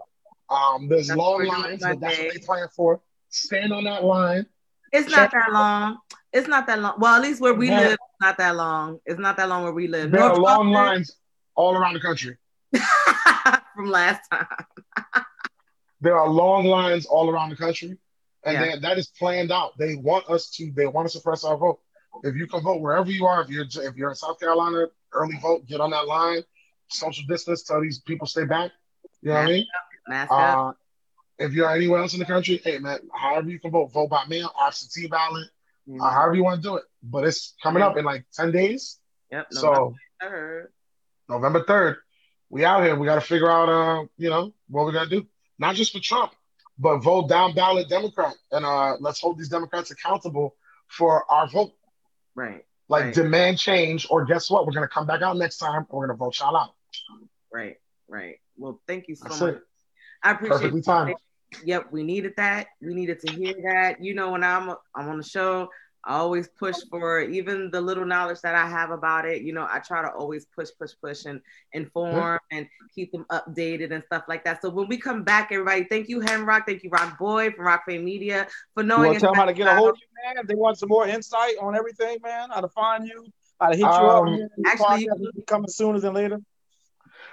Um, 0.49 0.89
there's 0.89 1.09
that's 1.09 1.19
long 1.19 1.45
lines, 1.45 1.83
but 1.83 2.01
that's 2.01 2.19
what 2.19 2.33
they 2.35 2.41
plan 2.41 2.69
for. 2.75 3.01
Stand 3.31 3.73
on 3.73 3.85
that 3.85 4.05
line. 4.05 4.47
It's 4.93 5.11
Check. 5.11 5.33
not 5.33 5.33
that 5.33 5.53
long. 5.53 5.99
It's 6.33 6.49
not 6.49 6.67
that 6.67 6.79
long. 6.79 6.95
Well, 6.99 7.15
at 7.15 7.23
least 7.23 7.41
where 7.41 7.55
we 7.55 7.69
yeah. 7.69 7.81
live, 7.81 7.99
not 8.21 8.39
that 8.39 8.57
long. 8.57 8.99
It's 9.05 9.19
not 9.19 9.37
that 9.37 9.49
long 9.49 9.65
where 9.65 9.73
we 9.73 9.89
live. 9.89 10.11
There 10.11 10.21
North 10.21 10.39
are 10.39 10.41
long 10.41 10.71
lines 10.71 11.17
all 11.55 11.75
around 11.75 11.95
the 11.95 12.01
country. 12.01 12.37
From 13.75 13.87
last 13.87 14.21
time. 14.31 14.47
there 16.01 16.19
are 16.19 16.29
long 16.29 16.67
lines 16.67 17.07
all 17.07 17.29
around 17.29 17.51
the 17.51 17.57
country, 17.57 17.97
and 18.45 18.55
yeah. 18.55 18.77
that 18.81 18.99
is 18.99 19.09
planned 19.09 19.51
out. 19.51 19.77
They 19.79 19.97
want 19.97 20.29
us 20.31 20.51
to. 20.53 20.71
They 20.73 20.87
want 20.87 21.07
to 21.07 21.11
suppress 21.11 21.45
our 21.45 21.57
vote. 21.57 21.81
If 22.25 22.37
you 22.37 22.47
can 22.47 22.63
vote 22.63 22.81
wherever 22.81 23.11
you 23.11 23.27
are, 23.27 23.43
if 23.43 23.49
you're 23.49 23.65
if 23.65 23.97
you're 23.97 24.11
in 24.11 24.15
South 24.15 24.39
Carolina, 24.41 24.87
early 25.13 25.39
vote, 25.41 25.67
get 25.67 25.81
on 25.81 25.91
that 25.91 26.07
line, 26.07 26.43
social 26.89 27.25
distance, 27.27 27.63
tell 27.63 27.81
these 27.81 28.01
people 28.01 28.27
stay 28.27 28.45
back. 28.45 28.73
You 29.23 29.31
know 29.31 29.35
what 29.35 29.43
I 29.43 29.47
mean? 29.47 29.67
Uh, 30.31 30.73
if 31.39 31.53
you're 31.53 31.71
anywhere 31.71 32.01
else 32.01 32.15
in 32.15 32.21
the 32.21 32.25
country, 32.25 32.61
hey 32.65 32.79
man, 32.79 32.99
however 33.13 33.51
you 33.51 33.59
can 33.59 33.71
vote, 33.71 33.93
vote 33.93 34.09
by 34.09 34.25
mail, 34.27 34.51
absentee 34.61 35.09
ballot, 35.09 35.49
mm-hmm. 35.89 36.01
uh, 36.01 36.11
however 36.11 36.35
you 36.35 36.45
want 36.45 36.63
to 36.63 36.69
do 36.69 36.77
it. 36.77 36.85
But 37.03 37.25
it's 37.25 37.55
coming 37.63 37.83
up 37.83 37.97
in 37.97 38.05
like 38.05 38.25
ten 38.33 38.53
days. 38.53 38.99
Yep. 39.33 39.47
So 39.53 39.95
November 40.23 40.37
3rd. 40.37 40.67
November 41.29 41.65
third, 41.65 41.97
we 42.51 42.65
out 42.65 42.85
here. 42.85 42.97
We 42.97 43.07
got 43.07 43.17
to 43.17 43.21
figure 43.21 43.51
out, 43.51 43.69
uh, 43.69 44.07
you 44.17 44.31
know, 44.31 44.55
what 44.69 44.87
we 44.87 44.93
got 44.93 45.05
to 45.05 45.11
do. 45.11 45.27
Not 45.59 45.75
just 45.75 45.93
for 45.93 45.99
Trump, 45.99 46.33
but 46.79 46.99
vote 46.99 47.29
down 47.29 47.55
ballot 47.55 47.89
Democrat, 47.89 48.35
and 48.53 48.65
uh, 48.65 48.97
let's 49.01 49.21
hold 49.21 49.39
these 49.39 49.49
Democrats 49.49 49.91
accountable 49.91 50.55
for 50.87 51.31
our 51.31 51.49
vote. 51.49 51.73
Right. 52.37 52.65
Like 52.89 53.05
right. 53.07 53.15
demand 53.15 53.59
change, 53.59 54.07
or 54.11 54.25
guess 54.25 54.49
what? 54.49 54.65
We're 54.65 54.73
gonna 54.73 54.87
come 54.87 55.07
back 55.07 55.23
out 55.23 55.37
next 55.37 55.59
time 55.59 55.87
we're 55.91 56.07
gonna 56.07 56.17
vote 56.17 56.39
y'all 56.39 56.57
out. 56.57 56.75
Right, 57.53 57.77
right. 58.07 58.37
Well, 58.57 58.81
thank 58.87 59.09
you 59.09 59.17
so 59.17 59.25
That's 59.25 59.41
much. 59.41 59.55
It. 59.55 59.63
I 60.23 60.31
appreciate 60.33 60.59
Perfectly 60.59 60.83
timed. 60.83 61.17
Yep, 61.65 61.87
we 61.91 62.03
needed 62.05 62.35
that. 62.37 62.69
We 62.81 62.95
needed 62.95 63.21
to 63.21 63.33
hear 63.33 63.55
that. 63.73 63.97
You 64.01 64.15
know, 64.15 64.31
when 64.33 64.45
I'm 64.45 64.71
I'm 64.95 65.09
on 65.09 65.17
the 65.17 65.25
show, 65.25 65.69
I 66.07 66.19
always 66.19 66.47
push 66.47 66.77
for 66.89 67.21
even 67.21 67.69
the 67.73 67.81
little 67.81 68.05
knowledge 68.05 68.41
that 68.43 68.55
I 68.55 68.69
have 68.69 68.91
about 68.91 69.27
it. 69.27 69.43
You 69.43 69.53
know, 69.53 69.67
I 69.69 69.81
try 69.81 70.03
to 70.03 70.11
always 70.13 70.47
push, 70.47 70.69
push, 70.79 70.93
push 71.03 71.25
and 71.25 71.41
inform 71.73 72.39
and 72.53 72.69
keep 72.95 73.11
them 73.11 73.27
updated 73.31 73.93
and 73.93 74.05
stuff 74.05 74.23
like 74.29 74.45
that. 74.45 74.63
So 74.63 74.71
when 74.71 74.87
we 74.87 74.99
come 74.99 75.25
back, 75.25 75.51
everybody, 75.51 75.85
thank 75.85 76.09
you, 76.09 76.21
Hemrock. 76.21 76.63
Thank 76.65 76.85
you, 76.85 76.91
Rock 76.91 77.19
Boy 77.19 77.51
from 77.51 77.67
Rock 77.67 77.85
Fame 77.87 78.05
Media 78.05 78.47
for 78.75 78.85
knowing. 78.85 79.15
You 79.15 79.19
tell 79.21 79.33
them 79.33 79.41
how 79.41 79.47
to 79.47 79.53
get 79.53 79.67
a 79.67 79.75
hold 79.75 79.91
of 79.91 79.97
you, 79.97 80.07
man. 80.25 80.39
If 80.39 80.47
they 80.47 80.55
want 80.55 80.79
some 80.79 80.89
more 80.89 81.09
insight 81.09 81.57
on 81.61 81.75
everything, 81.75 82.19
man, 82.23 82.51
how 82.51 82.61
to 82.61 82.69
find 82.69 83.05
you, 83.05 83.27
how 83.61 83.71
to 83.71 83.77
hit 83.77 83.83
you 83.83 83.89
um, 83.89 84.35
up. 84.35 84.41
Actually, 84.65 85.09
coming 85.49 85.69
sooner 85.69 85.99
than 85.99 86.15
later. 86.15 86.41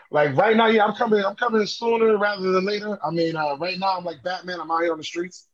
Like 0.10 0.36
right 0.36 0.58
now, 0.58 0.66
yeah, 0.68 0.86
I'm 0.86 0.96
coming. 0.96 1.24
I'm 1.24 1.36
coming 1.36 1.66
sooner 1.68 2.18
rather 2.18 2.52
than 2.52 2.66
later. 2.66 2.98
I 3.06 3.12
mean, 3.12 3.36
uh, 3.36 3.56
right 3.58 3.78
now 3.78 3.98
I'm 3.98 4.04
like 4.04 4.24
Batman. 4.24 4.60
I'm 4.60 4.72
out 4.72 4.82
here 4.82 4.92
on 4.92 4.98
the 4.98 5.04
streets. 5.04 5.48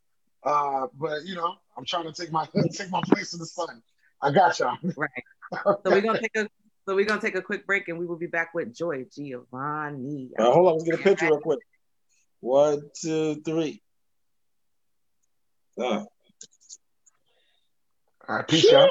Uh, 0.44 0.88
but 0.98 1.26
you 1.26 1.36
know, 1.36 1.56
I'm 1.78 1.86
trying 1.86 2.06
to 2.06 2.14
take 2.14 2.32
my 2.32 2.48
take 2.72 2.90
my 2.90 3.02
place 3.06 3.34
in 3.34 3.40
the 3.40 3.46
sun. 3.46 3.82
I 4.22 4.32
got 4.32 4.60
y'all. 4.60 4.78
Right. 4.98 5.10
So 5.84 5.92
we're 5.92 6.02
gonna 6.02 6.20
take 6.20 6.38
a 6.38 6.48
so 6.88 6.96
we're 6.96 7.06
gonna 7.06 7.22
take 7.22 7.36
a 7.36 7.42
quick 7.42 7.66
break 7.66 7.88
and 7.88 7.98
we 7.98 8.06
will 8.06 8.18
be 8.18 8.28
back 8.28 8.54
with 8.54 8.74
Joy 8.76 9.06
Giovanni. 9.16 10.30
Uh, 10.38 10.52
hold 10.52 10.68
on, 10.68 10.74
let's 10.74 10.84
get 10.84 11.00
a 11.00 11.04
picture 11.04 11.26
real 11.26 11.40
quick. 11.40 11.60
One, 12.42 12.90
two, 13.02 13.42
three. 13.42 13.82
Uh. 15.78 16.06
All 18.28 18.36
right, 18.36 18.48
peace 18.48 18.72
out. 18.72 18.90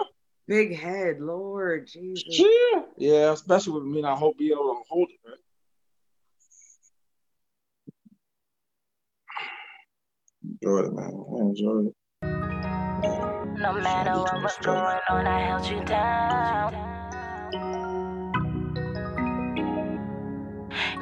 Big 0.48 0.76
head, 0.76 1.20
Lord 1.20 1.86
Jesus. 1.86 2.24
Yeah, 2.26 2.82
yeah 2.96 3.32
especially 3.32 3.74
with 3.74 3.84
me. 3.84 4.02
I 4.02 4.16
hope 4.16 4.38
be 4.38 4.50
able 4.50 4.74
to 4.74 4.82
hold 4.88 5.08
it, 5.10 5.28
right? 5.28 5.38
Enjoy 10.48 10.78
it, 10.78 10.92
man. 10.94 11.12
I 11.12 11.40
enjoy 11.40 11.88
it. 11.88 11.94
No 13.60 13.72
matter 13.72 14.18
what 14.18 14.42
was 14.42 14.56
going 14.62 15.00
on, 15.10 15.26
I 15.26 15.40
held 15.46 15.66
you 15.66 15.84
down. 15.84 16.74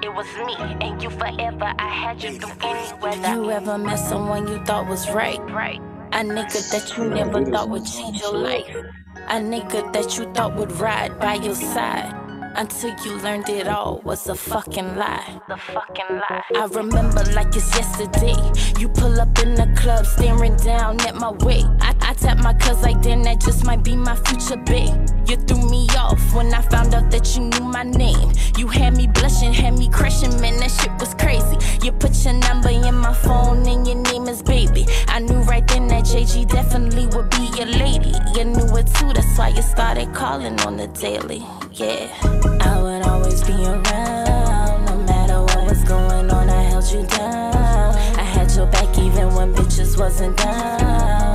It 0.03 0.13
was 0.15 0.27
me 0.47 0.57
and 0.81 1.03
you 1.03 1.11
forever. 1.11 1.73
I 1.79 1.89
had 1.89 2.23
you 2.23 2.39
through 2.39 2.69
any 2.69 3.01
weather. 3.01 3.35
You 3.35 3.51
ever 3.51 3.79
met 3.79 3.97
someone 3.97 4.49
you 4.49 4.65
thought 4.65 4.89
was 4.89 5.09
right? 5.11 5.41
Right. 5.51 5.81
A 6.13 6.25
nigga 6.25 6.71
that 6.71 6.97
you 6.97 7.09
never 7.11 7.45
thought 7.45 7.69
would 7.69 7.85
change 7.85 8.21
your 8.21 8.37
life. 8.37 8.75
A 9.29 9.39
nigga 9.41 9.93
that 9.93 10.19
you 10.19 10.33
thought 10.33 10.57
would 10.57 10.73
ride 10.73 11.19
by 11.21 11.35
your 11.35 11.55
side 11.55 12.26
until 12.57 12.95
you 13.05 13.13
learned 13.19 13.49
it 13.49 13.69
all 13.69 14.01
was 14.05 14.27
a 14.29 14.35
fucking 14.35 14.97
lie. 14.97 15.41
The 15.49 15.57
fucking 15.57 16.11
lie. 16.11 16.43
I 16.55 16.65
remember 16.67 17.23
like 17.33 17.55
it's 17.55 17.75
yesterday. 17.77 18.37
You 18.81 18.89
pull 18.89 19.21
up 19.21 19.39
in 19.41 19.55
the 19.55 19.73
club, 19.77 20.07
staring 20.07 20.57
down 20.57 21.01
at 21.03 21.15
my 21.15 21.31
way. 21.31 21.63
I, 21.81 21.96
I 22.09 22.15
tap 22.15 22.39
my 22.39 22.55
cuz 22.55 22.81
like 22.83 23.03
then 23.03 23.23
that 23.23 23.41
just 23.41 23.65
might 23.65 23.83
be 23.83 23.97
my 23.97 24.15
future 24.15 24.57
babe. 24.57 24.95
You 25.27 25.37
threw 25.37 25.69
me 25.69 25.89
off 25.99 26.23
when 26.33 26.55
I 26.55 26.63
found 26.63 26.95
out 26.95 27.11
that 27.11 27.35
you 27.35 27.43
knew 27.43 27.65
my 27.65 27.83
name. 27.83 28.31
You 28.57 28.69
had 28.69 28.97
me 28.97 29.09
blushing, 29.09 29.53
had 29.53 29.77
me 29.77 29.89
crashing, 29.89 30.41
man, 30.41 30.57
that 30.61 30.71
shit 30.71 30.93
was 31.01 31.15
crazy. 31.15 31.57
You 31.85 31.91
put 31.91 32.15
your 32.25 32.35
number 32.35 32.69
in 32.69 32.95
my 32.95 33.13
phone 33.13 33.67
and 33.67 33.85
your 33.89 33.97
name 33.97 34.29
is 34.29 34.41
baby. 34.41 34.87
I 35.09 35.19
knew 35.19 35.41
right 35.51 35.67
then 35.67 35.89
that 35.89 36.05
JG 36.05 36.47
definitely 36.49 37.07
would 37.09 37.29
be 37.31 37.51
your 37.59 37.67
lady. 37.67 38.15
You 38.37 38.45
knew 38.45 38.77
it 38.77 38.87
too, 38.95 39.13
that's 39.13 39.37
why 39.37 39.49
you 39.49 39.63
started 39.63 40.15
calling 40.15 40.61
on 40.61 40.77
the 40.77 40.87
daily. 40.87 41.43
Yeah. 41.73 42.07
I 42.61 42.81
would 42.83 43.03
always 43.03 43.43
be 43.43 43.53
around, 43.53 44.85
no 44.87 44.97
matter 45.11 45.41
what 45.43 45.65
was 45.71 45.83
going 45.83 46.31
on. 46.31 46.51
I 46.51 46.63
held 46.71 46.85
you 46.85 47.05
down. 47.05 47.97
I 48.17 48.23
had 48.23 48.53
your 48.53 48.67
back 48.67 48.97
even 48.97 49.35
when 49.35 49.53
bitches 49.53 49.99
wasn't 49.99 50.37
down. 50.37 51.26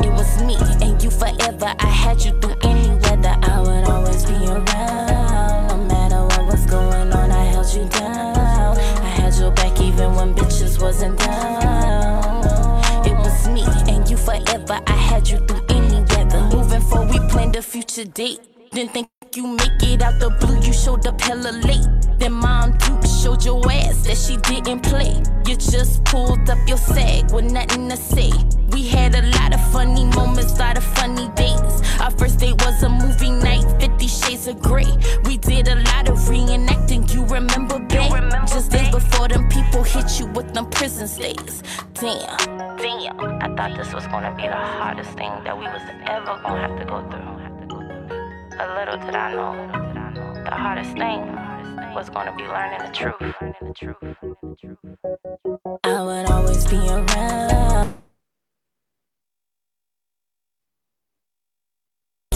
It 0.00 0.10
was 0.10 0.42
me 0.42 0.56
and 0.84 1.02
you 1.02 1.10
forever. 1.10 1.74
I 1.78 1.86
had 1.86 2.24
you 2.24 2.32
through 2.40 2.56
any 2.62 2.90
weather. 2.90 3.36
I 3.42 3.60
would 3.60 3.84
always 3.88 4.24
be 4.24 4.34
around, 4.46 5.68
no 5.68 5.76
matter 5.86 6.22
what 6.24 6.46
was 6.46 6.66
going 6.66 7.12
on. 7.12 7.30
I 7.30 7.44
held 7.44 7.72
you 7.74 7.84
down. 7.88 8.76
I 8.78 9.10
had 9.20 9.34
your 9.34 9.50
back 9.52 9.80
even 9.80 10.14
when 10.14 10.34
bitches 10.34 10.80
wasn't 10.80 11.18
down. 11.18 13.06
It 13.06 13.16
was 13.16 13.48
me 13.48 13.64
and 13.92 14.08
you 14.08 14.16
forever. 14.16 14.80
I 14.86 14.96
had 15.10 15.28
you 15.28 15.38
through 15.46 15.64
any 15.68 16.00
weather. 16.10 16.42
Moving 16.56 16.80
forward, 16.80 17.10
we 17.10 17.18
planned 17.28 17.56
a 17.56 17.62
future 17.62 18.04
date. 18.04 18.40
Didn't 18.72 18.94
think 18.94 19.08
you 19.34 19.48
make 19.48 19.82
it 19.82 20.00
out 20.00 20.18
the 20.18 20.30
blue, 20.40 20.58
you 20.60 20.72
showed 20.72 21.06
up 21.06 21.20
hella 21.20 21.52
late. 21.68 21.86
Then 22.18 22.32
mom 22.32 22.78
too 22.78 22.98
showed 23.06 23.44
your 23.44 23.60
ass 23.70 24.06
that 24.06 24.16
she 24.16 24.38
didn't 24.38 24.80
play. 24.80 25.22
You 25.44 25.56
just 25.56 26.02
pulled 26.04 26.48
up 26.48 26.56
your 26.66 26.78
sag 26.78 27.30
with 27.34 27.52
nothing 27.52 27.90
to 27.90 27.96
say. 27.98 28.32
We 28.70 28.88
had 28.88 29.14
a 29.14 29.26
lot 29.36 29.52
of 29.52 29.60
funny 29.72 30.06
moments, 30.16 30.58
lot 30.58 30.78
of 30.78 30.84
funny 30.84 31.28
days. 31.36 31.82
Our 32.00 32.12
first 32.12 32.38
date 32.38 32.64
was 32.64 32.82
a 32.82 32.88
movie 32.88 33.30
night, 33.30 33.64
50 33.78 34.06
Shades 34.06 34.46
of 34.48 34.58
Grey. 34.62 34.90
We 35.26 35.36
did 35.36 35.68
a 35.68 35.76
lot 35.76 36.08
of 36.08 36.16
reenacting, 36.20 37.12
you 37.12 37.26
remember, 37.26 37.78
babe? 37.78 38.10
Just 38.48 38.70
days 38.70 38.88
before 38.88 39.28
them 39.28 39.50
people 39.50 39.82
hit 39.82 40.18
you 40.18 40.26
with 40.28 40.54
them 40.54 40.70
prison 40.70 41.06
stays. 41.08 41.62
Damn. 41.92 42.78
Damn. 42.78 43.20
I 43.42 43.54
thought 43.54 43.76
this 43.76 43.92
was 43.92 44.06
gonna 44.06 44.34
be 44.34 44.44
the 44.44 44.56
hardest 44.56 45.10
thing 45.10 45.44
that 45.44 45.58
we 45.58 45.64
was 45.64 45.82
ever 46.06 46.40
gonna 46.42 46.68
have 46.68 46.78
to 46.78 46.84
go 46.86 47.06
through. 47.10 47.51
But 48.62 48.76
little 48.76 48.96
did 49.04 49.16
I 49.16 49.34
know, 49.34 50.44
the 50.44 50.54
hardest 50.54 50.92
thing 50.92 51.20
was 51.96 52.08
gonna 52.10 52.32
be 52.36 52.44
learning 52.44 52.78
the 52.78 52.92
truth. 52.94 53.16
I 55.82 56.02
would 56.04 56.30
always 56.30 56.64
be 56.66 56.76
around. 56.76 57.92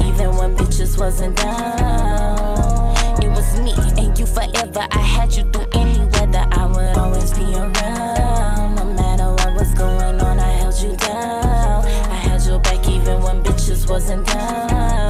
Even 0.01 0.37
when 0.37 0.57
bitches 0.57 0.99
wasn't 0.99 1.37
down. 1.37 3.23
It 3.23 3.29
was 3.29 3.61
me 3.61 3.75
and 3.97 4.19
you 4.19 4.27
forever. 4.27 4.85
I 4.91 4.99
had 4.99 5.33
you 5.33 5.45
through 5.53 5.69
any 5.75 6.01
weather. 6.07 6.45
I 6.51 6.67
would 6.67 6.99
always 6.99 7.33
be 7.39 7.55
around. 7.55 8.75
No 8.75 8.85
matter 8.85 9.31
what 9.31 9.55
was 9.55 9.73
going 9.75 10.21
on, 10.21 10.41
I 10.41 10.51
held 10.59 10.75
you 10.83 10.97
down. 10.97 11.85
I 11.85 12.17
had 12.17 12.45
your 12.45 12.59
back 12.59 12.89
even 12.89 13.23
when 13.23 13.45
bitches 13.45 13.89
wasn't 13.89 14.27
down 14.27 15.06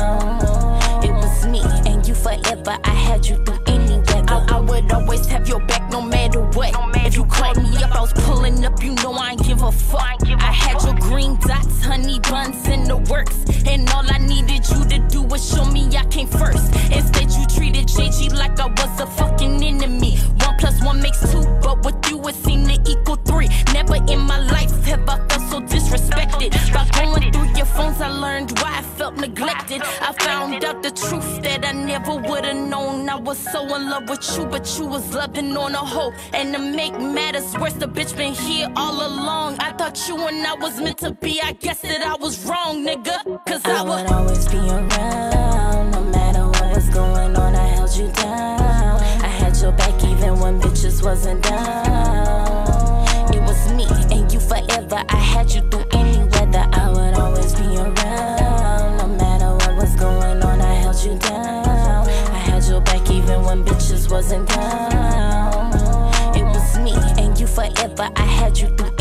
I 2.69 2.91
had 2.91 3.25
you 3.27 3.37
through 3.45 3.61
any 3.67 3.99
weather. 3.99 4.25
I, 4.29 4.47
I 4.57 4.61
would 4.61 4.91
always 4.93 5.25
have 5.27 5.49
your 5.49 5.61
back 5.61 5.91
no 5.93 6.03
matter 6.03 6.41
what. 6.43 6.73
No 6.73 6.87
matter 6.87 7.07
if 7.07 7.17
you 7.17 7.25
called 7.27 7.63
me 7.63 7.77
up, 7.77 7.95
I 7.95 8.01
was 8.01 8.13
pulling 8.13 8.65
up. 8.65 8.83
You 8.83 8.95
know 8.97 9.13
I 9.13 9.33
ain't 9.33 9.45
give 9.45 9.63
a 9.63 9.71
fuck. 9.71 10.01
I, 10.01 10.17
I 10.39 10.53
had 10.53 10.83
your 10.83 10.95
green 10.95 11.37
dots, 11.37 11.85
honey 11.85 12.19
buns 12.21 12.67
in 12.69 12.85
the 12.85 12.97
works. 12.97 13.37
And 13.67 13.89
all 13.91 14.05
I 14.11 14.19
needed 14.19 14.69
you 14.69 14.85
to 14.85 14.99
do 15.09 15.23
was 15.23 15.49
show 15.49 15.65
me 15.67 15.97
I 15.97 16.05
came 16.07 16.27
first. 16.27 16.75
Instead, 16.91 17.31
you 17.31 17.47
treated 17.47 17.87
JG 17.87 18.35
like 18.35 18.59
I 18.59 18.67
was 18.67 19.01
a 19.01 19.07
fucking 19.07 19.63
enemy. 19.63 20.17
One 20.17 20.57
plus 20.59 20.83
one 20.83 21.01
makes 21.01 21.21
two, 21.31 21.45
but 21.63 21.85
with 21.85 22.11
you 22.11 22.21
it 22.27 22.35
seemed 22.35 22.69
to 22.69 22.91
equal 22.91 23.17
three. 23.17 23.49
Never 23.73 23.97
in 24.11 24.21
my 24.21 24.39
life 24.39 24.85
have 24.87 25.09
I 25.09 25.26
disrespected. 25.87 26.51
By 26.73 26.89
going 26.99 27.33
through 27.33 27.57
your 27.57 27.67
phones, 27.67 28.01
I 28.01 28.09
learned 28.09 28.59
why 28.59 28.79
I 28.79 28.83
felt 28.83 29.17
neglected. 29.17 29.83
I 29.83 30.13
found 30.13 30.65
out 30.65 30.83
the 30.83 30.91
truth 30.91 31.43
that 31.43 31.65
I 31.65 31.73
never 31.73 32.15
would've 32.15 32.57
known. 32.57 33.09
I 33.09 33.17
was 33.17 33.39
so 33.39 33.63
in 33.75 33.89
love 33.91 34.09
with 34.09 34.37
you, 34.37 34.47
but 34.47 34.79
you 34.79 34.87
was 34.87 35.15
loving 35.15 35.57
on 35.57 35.75
a 35.75 35.79
hoe. 35.79 36.13
And 36.33 36.53
to 36.55 36.59
make 36.59 36.99
matters 36.99 37.57
worse, 37.59 37.75
the 37.75 37.87
bitch 37.87 38.17
been 38.17 38.35
here 38.35 38.69
all 38.77 39.07
along. 39.07 39.57
I 39.61 39.73
thought 39.73 39.97
you 40.09 40.17
and 40.27 40.47
I 40.47 40.55
was 40.55 40.81
meant 40.81 40.99
to 40.99 41.13
be. 41.13 41.41
I 41.41 41.53
guess 41.53 41.81
that 41.81 42.03
I 42.03 42.17
was 42.17 42.45
wrong, 42.45 42.85
nigga. 42.85 43.45
Cause 43.47 43.65
I, 43.65 43.81
I 43.81 43.83
would 43.83 44.07
always 44.11 44.49
be 44.49 44.59
around, 44.59 45.91
no 45.93 46.03
matter 46.05 46.47
what 46.47 46.75
was 46.75 46.89
going 46.91 47.37
on. 47.37 47.55
I 47.55 47.67
held 47.67 47.97
you 47.97 48.09
down. 48.13 49.01
I 49.23 49.29
had 49.29 49.57
your 49.57 49.73
back 49.73 50.03
even 50.05 50.39
when 50.41 50.61
bitches 50.61 51.03
wasn't 51.03 51.43
down. 51.43 53.07
It 53.35 53.43
was 53.43 53.73
me 53.73 53.87
you 54.37 54.49
forever. 54.49 55.03
I 55.09 55.17
had 55.17 55.53
you 55.53 55.63
through 55.63 55.87
any 55.93 56.19
weather. 56.19 56.65
I 56.73 56.91
would 56.91 57.15
always 57.15 57.55
be 57.55 57.77
around, 57.77 58.99
no 58.99 59.07
matter 59.09 59.53
what 59.55 59.77
was 59.77 59.95
going 59.97 60.43
on. 60.43 60.61
I 60.61 60.75
held 60.75 61.03
you 61.05 61.19
down. 61.19 62.09
I 62.09 62.39
had 62.49 62.65
your 62.65 62.81
back 62.81 63.11
even 63.11 63.43
when 63.43 63.65
bitches 63.65 64.11
wasn't 64.11 64.49
down. 64.49 65.73
It 66.37 66.45
was 66.45 66.79
me 66.79 66.95
and 67.23 67.39
you 67.39 67.47
forever. 67.47 68.09
I 68.17 68.27
had 68.39 68.59
you 68.59 68.69
through 68.77 68.96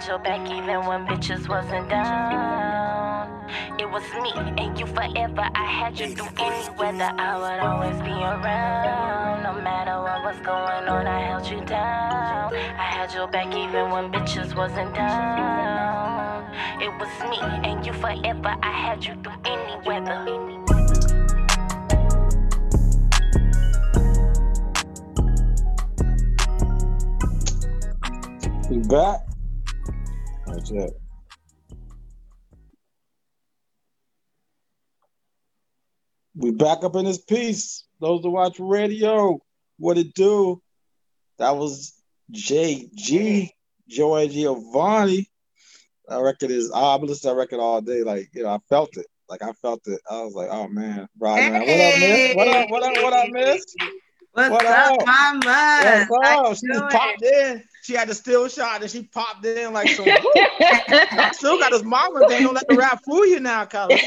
I 0.00 0.02
had 0.02 0.08
your 0.08 0.18
back 0.20 0.50
even 0.50 0.86
when 0.86 1.06
bitches 1.06 1.46
wasn't 1.46 1.90
down. 1.90 3.50
It 3.78 3.84
was 3.90 4.02
me 4.22 4.32
and 4.56 4.78
you 4.78 4.86
forever. 4.86 5.46
I 5.54 5.64
had 5.66 6.00
you 6.00 6.14
through 6.14 6.30
any 6.38 6.70
weather. 6.78 7.12
I 7.18 7.36
would 7.36 7.60
always 7.60 8.00
be 8.00 8.08
around. 8.10 9.42
No 9.42 9.60
matter 9.60 10.00
what 10.00 10.24
was 10.24 10.36
going 10.40 10.88
on, 10.88 11.06
I 11.06 11.20
held 11.20 11.46
you 11.46 11.62
down. 11.66 12.54
I 12.54 12.82
had 12.82 13.12
your 13.12 13.28
back 13.28 13.48
even 13.48 13.90
when 13.90 14.10
bitches 14.10 14.56
wasn't 14.56 14.94
down. 14.94 16.50
It 16.80 16.92
was 16.98 17.10
me 17.28 17.38
and 17.68 17.84
you 17.84 17.92
forever. 17.92 18.56
I 18.62 18.72
had 18.72 19.04
you 19.04 19.16
through 19.22 19.36
any 19.44 19.86
weather. 19.86 20.24
We 28.70 28.78
back. 28.88 29.29
That's 30.50 30.70
it. 30.70 31.00
We 36.34 36.50
back 36.50 36.84
up 36.84 36.96
in 36.96 37.04
this 37.04 37.18
piece. 37.18 37.84
Those 38.00 38.22
who 38.22 38.30
watch 38.30 38.58
radio, 38.58 39.38
what 39.78 39.98
it 39.98 40.14
do? 40.14 40.62
That 41.38 41.56
was 41.56 41.94
JG, 42.32 43.50
Joy 43.88 44.28
Giovanni. 44.28 45.28
That 46.08 46.20
record 46.22 46.50
is, 46.50 46.72
I've 46.72 47.02
listened 47.02 47.22
to 47.22 47.28
that 47.28 47.34
record 47.36 47.60
all 47.60 47.80
day. 47.80 48.02
Like, 48.02 48.30
you 48.32 48.42
know, 48.42 48.48
I 48.48 48.58
felt 48.68 48.96
it. 48.96 49.06
Like, 49.28 49.42
I 49.42 49.52
felt 49.52 49.82
it. 49.86 50.00
I 50.10 50.22
was 50.22 50.34
like, 50.34 50.48
oh 50.50 50.66
man, 50.66 51.06
right, 51.18 51.52
man. 51.52 51.60
What 51.60 51.80
up, 51.80 52.00
miss? 52.00 52.34
What 52.34 52.48
up, 52.48 52.70
what 52.70 52.82
up, 52.82 53.02
what 53.02 53.12
up, 53.12 53.28
miss? 53.30 53.64
What's 54.32 54.50
what 54.50 54.66
up, 54.66 54.92
up, 55.00 55.06
mama? 55.06 56.06
What's 56.08 56.26
up? 56.26 56.56
She 56.56 56.66
just 56.72 56.96
popped 56.96 57.22
in. 57.22 57.64
She 57.82 57.94
had 57.94 58.08
the 58.08 58.14
still 58.14 58.46
shot 58.48 58.80
and 58.82 58.90
she 58.90 59.02
popped 59.02 59.44
in 59.44 59.72
like 59.72 59.88
some. 59.88 60.06
I 60.08 61.30
still 61.34 61.58
got 61.58 61.72
this 61.72 61.82
mama 61.82 62.26
thing. 62.28 62.44
Don't 62.44 62.54
let 62.54 62.68
the 62.68 62.76
rap 62.76 63.00
fool 63.04 63.26
you 63.26 63.40
now, 63.40 63.64
Colin. 63.64 63.98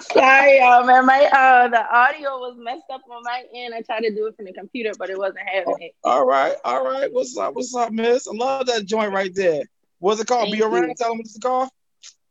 Sorry, 0.00 0.58
y'all, 0.58 0.84
man. 0.84 1.06
My 1.06 1.24
uh, 1.26 1.68
the 1.68 1.96
audio 1.96 2.38
was 2.38 2.56
messed 2.58 2.90
up 2.92 3.02
on 3.08 3.22
my 3.22 3.44
end. 3.54 3.74
I 3.74 3.82
tried 3.82 4.00
to 4.00 4.14
do 4.14 4.26
it 4.26 4.36
from 4.36 4.46
the 4.46 4.52
computer, 4.52 4.90
but 4.98 5.10
it 5.10 5.18
wasn't 5.18 5.46
having 5.46 5.76
it. 5.80 5.92
All 6.02 6.26
right, 6.26 6.56
all 6.64 6.84
right. 6.84 7.12
What's 7.12 7.36
up? 7.36 7.54
What's 7.54 7.74
up, 7.76 7.92
Miss? 7.92 8.26
I 8.26 8.32
love 8.34 8.66
that 8.66 8.84
joint 8.84 9.12
right 9.12 9.32
there. 9.34 9.62
What's 10.00 10.20
it 10.20 10.26
called? 10.26 10.44
Thank 10.44 10.56
Be 10.56 10.62
around. 10.62 10.88
You. 10.88 10.94
Tell 10.96 11.10
them 11.10 11.18
what 11.18 11.26
it's 11.26 11.38
called. 11.38 11.68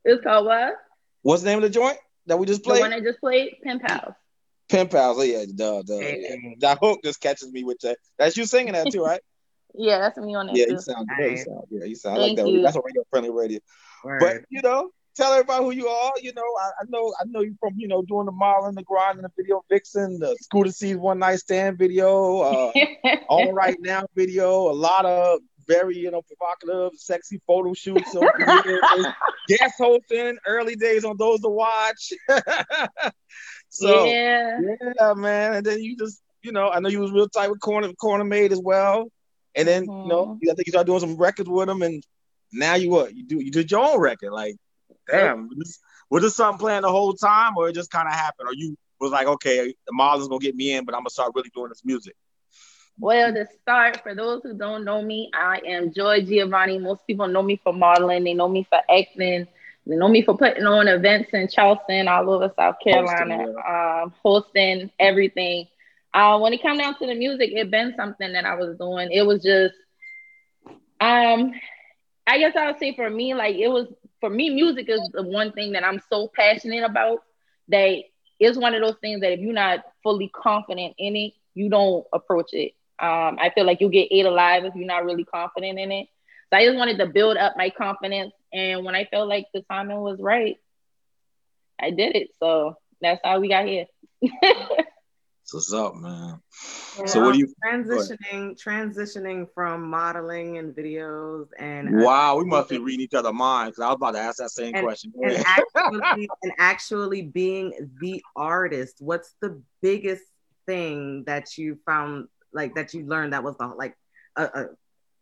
It's 0.03 0.23
called 0.23 0.45
what? 0.45 0.73
What's 1.21 1.43
the 1.43 1.49
name 1.49 1.59
of 1.59 1.63
the 1.63 1.69
joint 1.69 1.97
that 2.25 2.37
we 2.37 2.45
just 2.45 2.63
played? 2.63 2.77
The 2.77 2.81
one 2.81 2.93
I 2.93 2.99
just 2.99 3.19
played, 3.19 3.57
Pen 3.63 3.79
Pals. 3.79 4.13
Pen 4.69 4.87
Pals. 4.87 5.17
Oh, 5.19 5.23
yeah, 5.23 5.45
duh, 5.53 5.81
duh. 5.83 5.99
Yeah. 5.99 6.35
That 6.59 6.79
hook 6.81 6.99
just 7.03 7.21
catches 7.21 7.51
me 7.51 7.63
with 7.63 7.79
that. 7.79 7.97
That's 8.17 8.35
you 8.37 8.45
singing 8.45 8.73
that 8.73 8.91
too, 8.91 9.03
right? 9.03 9.21
yeah, 9.73 9.99
that's 9.99 10.17
me 10.17 10.35
on 10.35 10.47
that. 10.47 10.55
Yeah, 10.55 10.65
too. 10.65 10.73
you 10.73 10.79
sound 10.79 11.07
good. 11.17 11.31
You 11.31 11.37
sound, 11.37 11.63
yeah, 11.69 11.85
you 11.85 11.95
sound 11.95 12.17
Thank 12.17 12.37
like 12.37 12.45
that. 12.45 12.51
You. 12.51 12.61
That's 12.61 12.75
a 12.75 12.81
radio 12.83 13.03
friendly 13.09 13.31
radio. 13.31 13.59
Word. 14.03 14.19
But 14.19 14.37
you 14.49 14.61
know, 14.61 14.89
tell 15.15 15.33
everybody 15.33 15.63
who 15.63 15.71
you 15.71 15.87
are. 15.87 16.13
You 16.21 16.33
know, 16.33 16.41
I, 16.41 16.69
I, 16.81 16.85
know 16.89 17.13
I 17.19 17.23
know 17.25 17.41
you 17.41 17.55
from 17.59 17.73
you 17.77 17.87
know 17.87 18.01
doing 18.01 18.25
the 18.25 18.31
modeling, 18.31 18.75
the 18.75 18.83
grind, 18.83 19.17
and 19.17 19.25
the 19.25 19.31
video 19.37 19.63
vixen, 19.69 20.19
the 20.19 20.35
scooter 20.41 20.71
sees 20.71 20.97
one 20.97 21.19
night 21.19 21.39
stand 21.39 21.77
video, 21.77 22.41
uh, 22.41 22.71
all 23.29 23.51
right 23.53 23.77
now 23.79 24.05
video, 24.15 24.69
a 24.69 24.73
lot 24.73 25.05
of 25.05 25.39
very 25.67 25.97
you 25.97 26.11
know 26.11 26.21
provocative, 26.21 26.97
sexy 26.97 27.41
photo 27.45 27.73
shoots. 27.73 28.11
So 28.11 28.21
guest 29.47 29.73
hosting, 29.77 30.37
early 30.45 30.75
days 30.75 31.03
on 31.03 31.17
those 31.17 31.41
to 31.41 31.49
watch. 31.49 32.13
So 33.69 34.05
yeah. 34.05 34.59
yeah, 34.99 35.13
man, 35.13 35.55
and 35.55 35.65
then 35.65 35.81
you 35.81 35.95
just 35.97 36.21
you 36.41 36.51
know 36.51 36.69
I 36.69 36.79
know 36.79 36.89
you 36.89 36.99
was 36.99 37.11
real 37.11 37.29
tight 37.29 37.49
with 37.49 37.59
Corner 37.59 37.91
Corner 37.93 38.23
Made 38.23 38.51
as 38.51 38.61
well, 38.61 39.07
and 39.55 39.67
then 39.67 39.85
mm-hmm. 39.87 40.03
you 40.03 40.07
know. 40.07 40.39
I 40.41 40.53
think 40.55 40.67
you 40.67 40.71
started 40.71 40.87
doing 40.87 40.99
some 40.99 41.15
records 41.15 41.49
with 41.49 41.67
them 41.67 41.81
and. 41.81 42.03
Now 42.53 42.75
you 42.75 42.89
what 42.89 43.13
you 43.13 43.25
do? 43.25 43.43
You 43.43 43.51
did 43.51 43.69
your 43.69 43.83
own 43.83 43.99
record, 43.99 44.31
like 44.31 44.55
damn, 45.11 45.49
was 45.49 45.57
this, 45.57 45.79
was 46.09 46.23
this 46.23 46.35
something 46.37 46.59
planned 46.59 46.85
the 46.85 46.89
whole 46.89 47.11
time, 47.11 47.57
or 47.57 47.67
it 47.67 47.73
just 47.73 47.91
kind 47.91 48.07
of 48.07 48.13
happened? 48.13 48.47
Or 48.47 48.53
you 48.53 48.77
was 49.01 49.11
like, 49.11 49.27
okay, 49.27 49.73
the 49.85 49.93
model's 49.93 50.29
gonna 50.29 50.39
get 50.39 50.55
me 50.55 50.73
in, 50.73 50.85
but 50.85 50.95
I'm 50.95 51.01
gonna 51.01 51.09
start 51.09 51.33
really 51.35 51.51
doing 51.53 51.67
this 51.67 51.83
music. 51.83 52.15
Well, 52.97 53.33
to 53.33 53.45
start, 53.61 54.01
for 54.01 54.15
those 54.15 54.43
who 54.43 54.53
don't 54.53 54.85
know 54.85 55.01
me, 55.01 55.29
I 55.33 55.61
am 55.67 55.93
Joy 55.93 56.21
Giovanni. 56.21 56.79
Most 56.79 57.05
people 57.05 57.27
know 57.27 57.43
me 57.43 57.59
for 57.61 57.73
modeling. 57.73 58.23
They 58.23 58.33
know 58.33 58.47
me 58.47 58.65
for 58.69 58.79
acting. 58.89 59.47
They 59.87 59.95
know 59.95 60.09
me 60.09 60.21
for 60.23 60.37
putting 60.37 60.65
on 60.65 60.87
events 60.87 61.29
in 61.33 61.47
Charleston, 61.47 62.07
all 62.07 62.29
over 62.29 62.51
South 62.55 62.75
Carolina, 62.83 63.37
hosting, 63.39 63.55
um, 63.67 64.13
hosting 64.23 64.91
everything. 64.99 65.67
Uh, 66.13 66.39
when 66.39 66.53
it 66.53 66.61
came 66.61 66.77
down 66.77 66.97
to 66.99 67.05
the 67.07 67.15
music, 67.15 67.51
it 67.53 67.71
been 67.71 67.93
something 67.95 68.33
that 68.33 68.45
I 68.45 68.55
was 68.55 68.77
doing. 68.77 69.09
It 69.11 69.23
was 69.25 69.43
just, 69.43 69.75
um, 70.99 71.51
I 72.27 72.37
guess 72.39 72.55
I 72.55 72.67
would 72.67 72.79
say 72.79 72.95
for 72.95 73.09
me, 73.09 73.33
like 73.33 73.55
it 73.55 73.69
was 73.69 73.87
for 74.19 74.29
me, 74.29 74.49
music 74.49 74.89
is 74.89 75.01
the 75.13 75.23
one 75.23 75.51
thing 75.51 75.73
that 75.73 75.83
I'm 75.83 75.99
so 76.09 76.29
passionate 76.35 76.83
about 76.83 77.19
that 77.69 77.99
is 78.39 78.57
one 78.57 78.73
of 78.73 78.81
those 78.81 78.97
things 79.01 79.21
that 79.21 79.31
if 79.33 79.39
you're 79.39 79.53
not 79.53 79.79
fully 80.03 80.29
confident 80.29 80.95
in 80.97 81.15
it, 81.15 81.33
you 81.53 81.69
don't 81.69 82.05
approach 82.13 82.53
it. 82.53 82.73
Um, 82.99 83.37
I 83.39 83.51
feel 83.53 83.65
like 83.65 83.81
you 83.81 83.89
get 83.89 84.07
ate 84.11 84.25
alive 84.25 84.65
if 84.65 84.75
you're 84.75 84.85
not 84.87 85.05
really 85.05 85.23
confident 85.23 85.79
in 85.79 85.91
it. 85.91 86.07
So 86.49 86.57
I 86.57 86.65
just 86.65 86.77
wanted 86.77 86.97
to 86.99 87.07
build 87.07 87.37
up 87.37 87.53
my 87.57 87.69
confidence. 87.69 88.33
And 88.53 88.85
when 88.85 88.95
I 88.95 89.05
felt 89.05 89.27
like 89.27 89.47
the 89.53 89.61
timing 89.69 89.99
was 89.99 90.19
right, 90.19 90.57
I 91.79 91.91
did 91.91 92.15
it. 92.15 92.29
So 92.39 92.75
that's 93.01 93.21
how 93.23 93.39
we 93.39 93.49
got 93.49 93.65
here. 93.65 93.85
what's 95.51 95.73
up, 95.73 95.95
man. 95.95 96.41
Yeah, 96.97 97.05
so 97.05 97.23
what 97.23 97.33
do 97.33 97.39
you 97.39 97.53
transitioning 97.63 98.61
transitioning 98.61 99.47
from 99.53 99.89
modeling 99.89 100.57
and 100.57 100.75
videos 100.75 101.47
and 101.59 102.01
wow, 102.01 102.37
we 102.37 102.45
must 102.45 102.69
be 102.69 102.79
reading 102.79 103.01
each 103.01 103.13
other 103.13 103.31
minds 103.31 103.77
because 103.77 103.83
I 103.83 103.87
was 103.87 103.95
about 103.95 104.11
to 104.11 104.19
ask 104.19 104.37
that 104.37 104.49
same 104.49 104.75
and, 104.75 104.83
question. 104.83 105.13
And 105.21 105.43
actually, 105.45 106.29
and 106.43 106.51
actually 106.57 107.21
being 107.21 107.89
the 108.01 108.23
artist, 108.35 108.97
what's 108.99 109.35
the 109.41 109.61
biggest 109.81 110.23
thing 110.65 111.23
that 111.25 111.57
you 111.57 111.77
found 111.85 112.27
like 112.51 112.75
that 112.75 112.93
you 112.93 113.05
learned 113.05 113.33
that 113.33 113.43
was 113.43 113.55
the, 113.57 113.67
like 113.67 113.95
a, 114.35 114.43
a, 114.43 114.65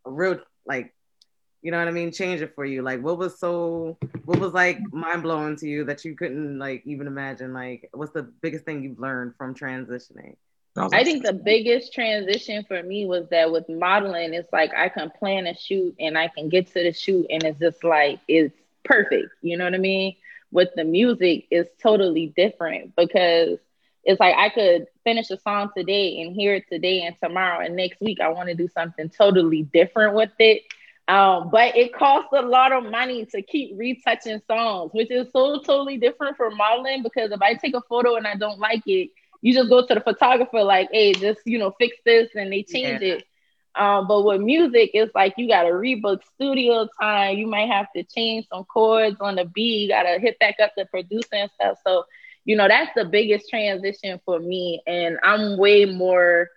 a 0.06 0.12
real 0.12 0.40
like 0.66 0.94
you 1.66 1.72
know 1.72 1.80
what 1.80 1.88
I 1.88 1.92
mean? 1.92 2.12
Change 2.12 2.42
it 2.42 2.54
for 2.54 2.64
you. 2.64 2.84
Like, 2.84 3.02
what 3.02 3.18
was 3.18 3.40
so, 3.40 3.98
what 4.26 4.38
was 4.40 4.54
like 4.54 4.80
mind 4.94 5.24
blowing 5.24 5.56
to 5.56 5.68
you 5.68 5.84
that 5.86 6.06
you 6.06 6.16
couldn't 6.16 6.60
like 6.60 6.84
even 6.86 7.08
imagine? 7.08 7.54
Like, 7.54 7.90
what's 7.92 8.12
the 8.12 8.22
biggest 8.22 8.66
thing 8.66 8.84
you've 8.84 9.00
learned 9.00 9.34
from 9.36 9.56
transitioning? 9.56 10.36
I 10.78 11.04
think 11.04 11.26
the 11.26 11.34
biggest 11.34 11.92
transition 11.92 12.66
for 12.68 12.84
me 12.84 13.08
was 13.08 13.28
that 13.30 13.52
with 13.52 13.68
modeling, 13.68 14.36
it's 14.36 14.54
like 14.54 14.76
I 14.76 14.90
can 14.90 15.10
plan 15.10 15.48
a 15.48 15.58
shoot 15.58 15.96
and 16.00 16.16
I 16.16 16.28
can 16.28 16.50
get 16.50 16.68
to 16.68 16.84
the 16.84 16.94
shoot 16.94 17.26
and 17.32 17.42
it's 17.44 17.60
just 17.60 17.84
like 17.84 18.20
it's 18.28 18.54
perfect. 18.84 19.30
You 19.42 19.58
know 19.58 19.64
what 19.64 19.74
I 19.74 19.80
mean? 19.80 20.18
With 20.52 20.70
the 20.76 20.84
music, 20.84 21.48
it's 21.50 21.72
totally 21.82 22.32
different 22.38 22.96
because 22.96 23.58
it's 24.04 24.20
like 24.20 24.36
I 24.36 24.50
could 24.50 24.86
finish 25.04 25.32
a 25.32 25.40
song 25.40 25.72
today 25.76 26.22
and 26.22 26.36
hear 26.36 26.54
it 26.54 26.66
today 26.70 27.02
and 27.02 27.16
tomorrow 27.20 27.66
and 27.66 27.76
next 27.76 28.00
week 28.02 28.20
I 28.20 28.28
want 28.28 28.50
to 28.50 28.54
do 28.54 28.68
something 28.68 29.10
totally 29.10 29.64
different 29.64 30.14
with 30.14 30.30
it. 30.38 30.62
Um, 31.08 31.50
but 31.52 31.76
it 31.76 31.94
costs 31.94 32.30
a 32.34 32.42
lot 32.42 32.72
of 32.72 32.90
money 32.90 33.26
to 33.28 33.42
keep 33.42 33.78
retouching 33.78 34.42
songs, 34.48 34.92
which 34.94 35.12
is 35.12 35.28
so 35.32 35.60
totally 35.60 35.98
different 35.98 36.36
from 36.36 36.58
modeling 36.58 37.04
because 37.04 37.32
if 37.32 37.42
I 37.42 37.54
take 37.54 37.76
a 37.76 37.82
photo 37.82 38.16
and 38.16 38.26
I 38.26 38.36
don't 38.36 38.60
like 38.60 38.82
it, 38.88 39.10
you 39.42 39.54
just 39.54 39.70
go 39.70 39.86
to 39.86 39.94
the 39.94 40.02
photographer 40.02 40.64
like, 40.64 40.90
hey, 40.92 41.14
just 41.14 41.42
you 41.46 41.60
know, 41.60 41.74
fix 41.78 41.96
this 42.06 42.30
and 42.36 42.52
they 42.52 42.64
change 42.64 43.02
yeah. 43.02 43.16
it. 43.16 43.24
Um, 43.76 44.08
but 44.08 44.24
with 44.24 44.42
music, 44.42 44.92
it's 44.94 45.14
like 45.14 45.36
you 45.38 45.48
gotta 45.48 45.70
rebook 45.70 46.22
studio 46.34 46.88
time. 47.00 47.38
You 47.38 47.46
might 47.46 47.70
have 47.70 47.88
to 47.96 48.04
change 48.04 48.48
some 48.52 48.64
chords 48.64 49.18
on 49.20 49.36
the 49.36 49.46
beat. 49.46 49.82
You 49.82 49.90
gotta 49.90 50.20
hit 50.20 50.40
back 50.40 50.56
up 50.64 50.72
the 50.76 50.86
producer 50.86 51.28
and 51.34 51.52
stuff. 51.52 51.78
So, 51.86 52.06
you 52.46 52.56
know, 52.56 52.68
that's 52.68 52.92
the 52.96 53.06
biggest 53.06 53.50
transition 53.50 54.20
for 54.26 54.40
me. 54.40 54.82
And 54.88 55.20
I'm 55.22 55.58
way 55.58 55.86
more 55.86 56.50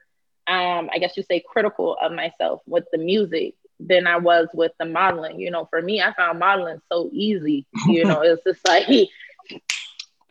um, 0.46 0.88
I 0.90 0.98
guess 0.98 1.14
you 1.14 1.22
say 1.22 1.44
critical 1.46 1.96
of 2.00 2.12
myself 2.12 2.62
with 2.66 2.84
the 2.90 2.98
music 2.98 3.54
than 3.80 4.06
I 4.06 4.16
was 4.18 4.48
with 4.52 4.72
the 4.78 4.86
modeling. 4.86 5.38
You 5.40 5.50
know, 5.50 5.66
for 5.70 5.80
me, 5.80 6.00
I 6.00 6.12
found 6.14 6.38
modeling 6.38 6.80
so 6.90 7.10
easy. 7.12 7.66
You 7.86 8.04
know, 8.04 8.22
it's 8.22 8.42
just 8.44 8.66
like 8.66 8.86
pose. 8.86 9.08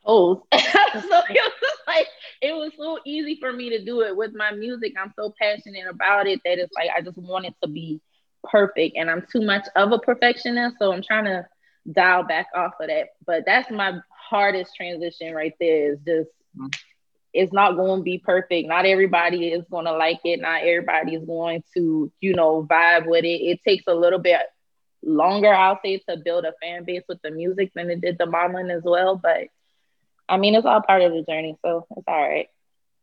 Oh, 0.10 0.44
so 0.54 1.22
it 1.30 1.54
was 1.62 1.78
like 1.86 2.08
it 2.42 2.54
was 2.54 2.72
so 2.78 3.00
easy 3.06 3.38
for 3.40 3.52
me 3.52 3.70
to 3.72 3.84
do 3.84 4.02
it 4.02 4.16
with 4.16 4.34
my 4.34 4.52
music. 4.52 4.94
I'm 4.98 5.14
so 5.16 5.34
passionate 5.40 5.88
about 5.88 6.28
it 6.28 6.42
that 6.46 6.60
it's 6.60 6.74
like 6.74 6.90
I 6.96 7.02
just 7.02 7.18
want 7.18 7.46
it 7.46 7.56
to 7.62 7.68
be 7.68 8.00
perfect, 8.44 8.96
and 8.96 9.10
I'm 9.10 9.26
too 9.32 9.42
much 9.42 9.68
of 9.76 9.92
a 9.92 10.00
perfectionist, 10.00 10.78
so 10.80 10.94
I'm 10.94 11.04
trying 11.04 11.26
to 11.26 11.46
dial 11.92 12.24
back 12.24 12.48
off 12.56 12.74
of 12.80 12.88
that. 12.88 13.10
But 13.26 13.44
that's 13.46 13.70
my 13.70 14.00
hardest 14.10 14.76
transition 14.76 15.34
right 15.34 15.54
there. 15.60 15.94
Is 15.94 16.00
just 16.06 16.30
mm. 16.58 16.74
It's 17.38 17.54
not 17.54 17.76
going 17.76 18.00
to 18.00 18.04
be 18.04 18.18
perfect. 18.18 18.68
Not 18.68 18.88
everybody 18.88 19.50
is 19.50 19.64
going 19.70 19.86
to 19.86 19.92
like 19.92 20.20
it. 20.24 20.42
Not 20.42 20.64
everybody 20.64 21.14
is 21.14 21.24
going 21.24 21.64
to, 21.76 22.12
you 22.20 22.34
know, 22.34 22.66
vibe 22.68 23.06
with 23.06 23.26
it. 23.26 23.28
It 23.28 23.60
takes 23.64 23.84
a 23.86 23.94
little 23.94 24.18
bit 24.18 24.42
longer, 25.04 25.54
I'll 25.54 25.80
say, 25.86 26.02
to 26.10 26.18
build 26.18 26.46
a 26.46 26.54
fan 26.60 26.84
base 26.84 27.04
with 27.08 27.22
the 27.22 27.30
music 27.30 27.72
than 27.76 27.92
it 27.92 28.02
did 28.02 28.18
the 28.18 28.26
modeling 28.26 28.72
as 28.72 28.82
well. 28.84 29.16
But 29.16 29.50
I 30.28 30.38
mean, 30.38 30.56
it's 30.56 30.66
all 30.66 30.82
part 30.82 31.04
of 31.04 31.12
the 31.12 31.22
journey, 31.24 31.56
so 31.64 31.86
it's 31.96 32.08
all 32.08 32.28
right. 32.28 32.48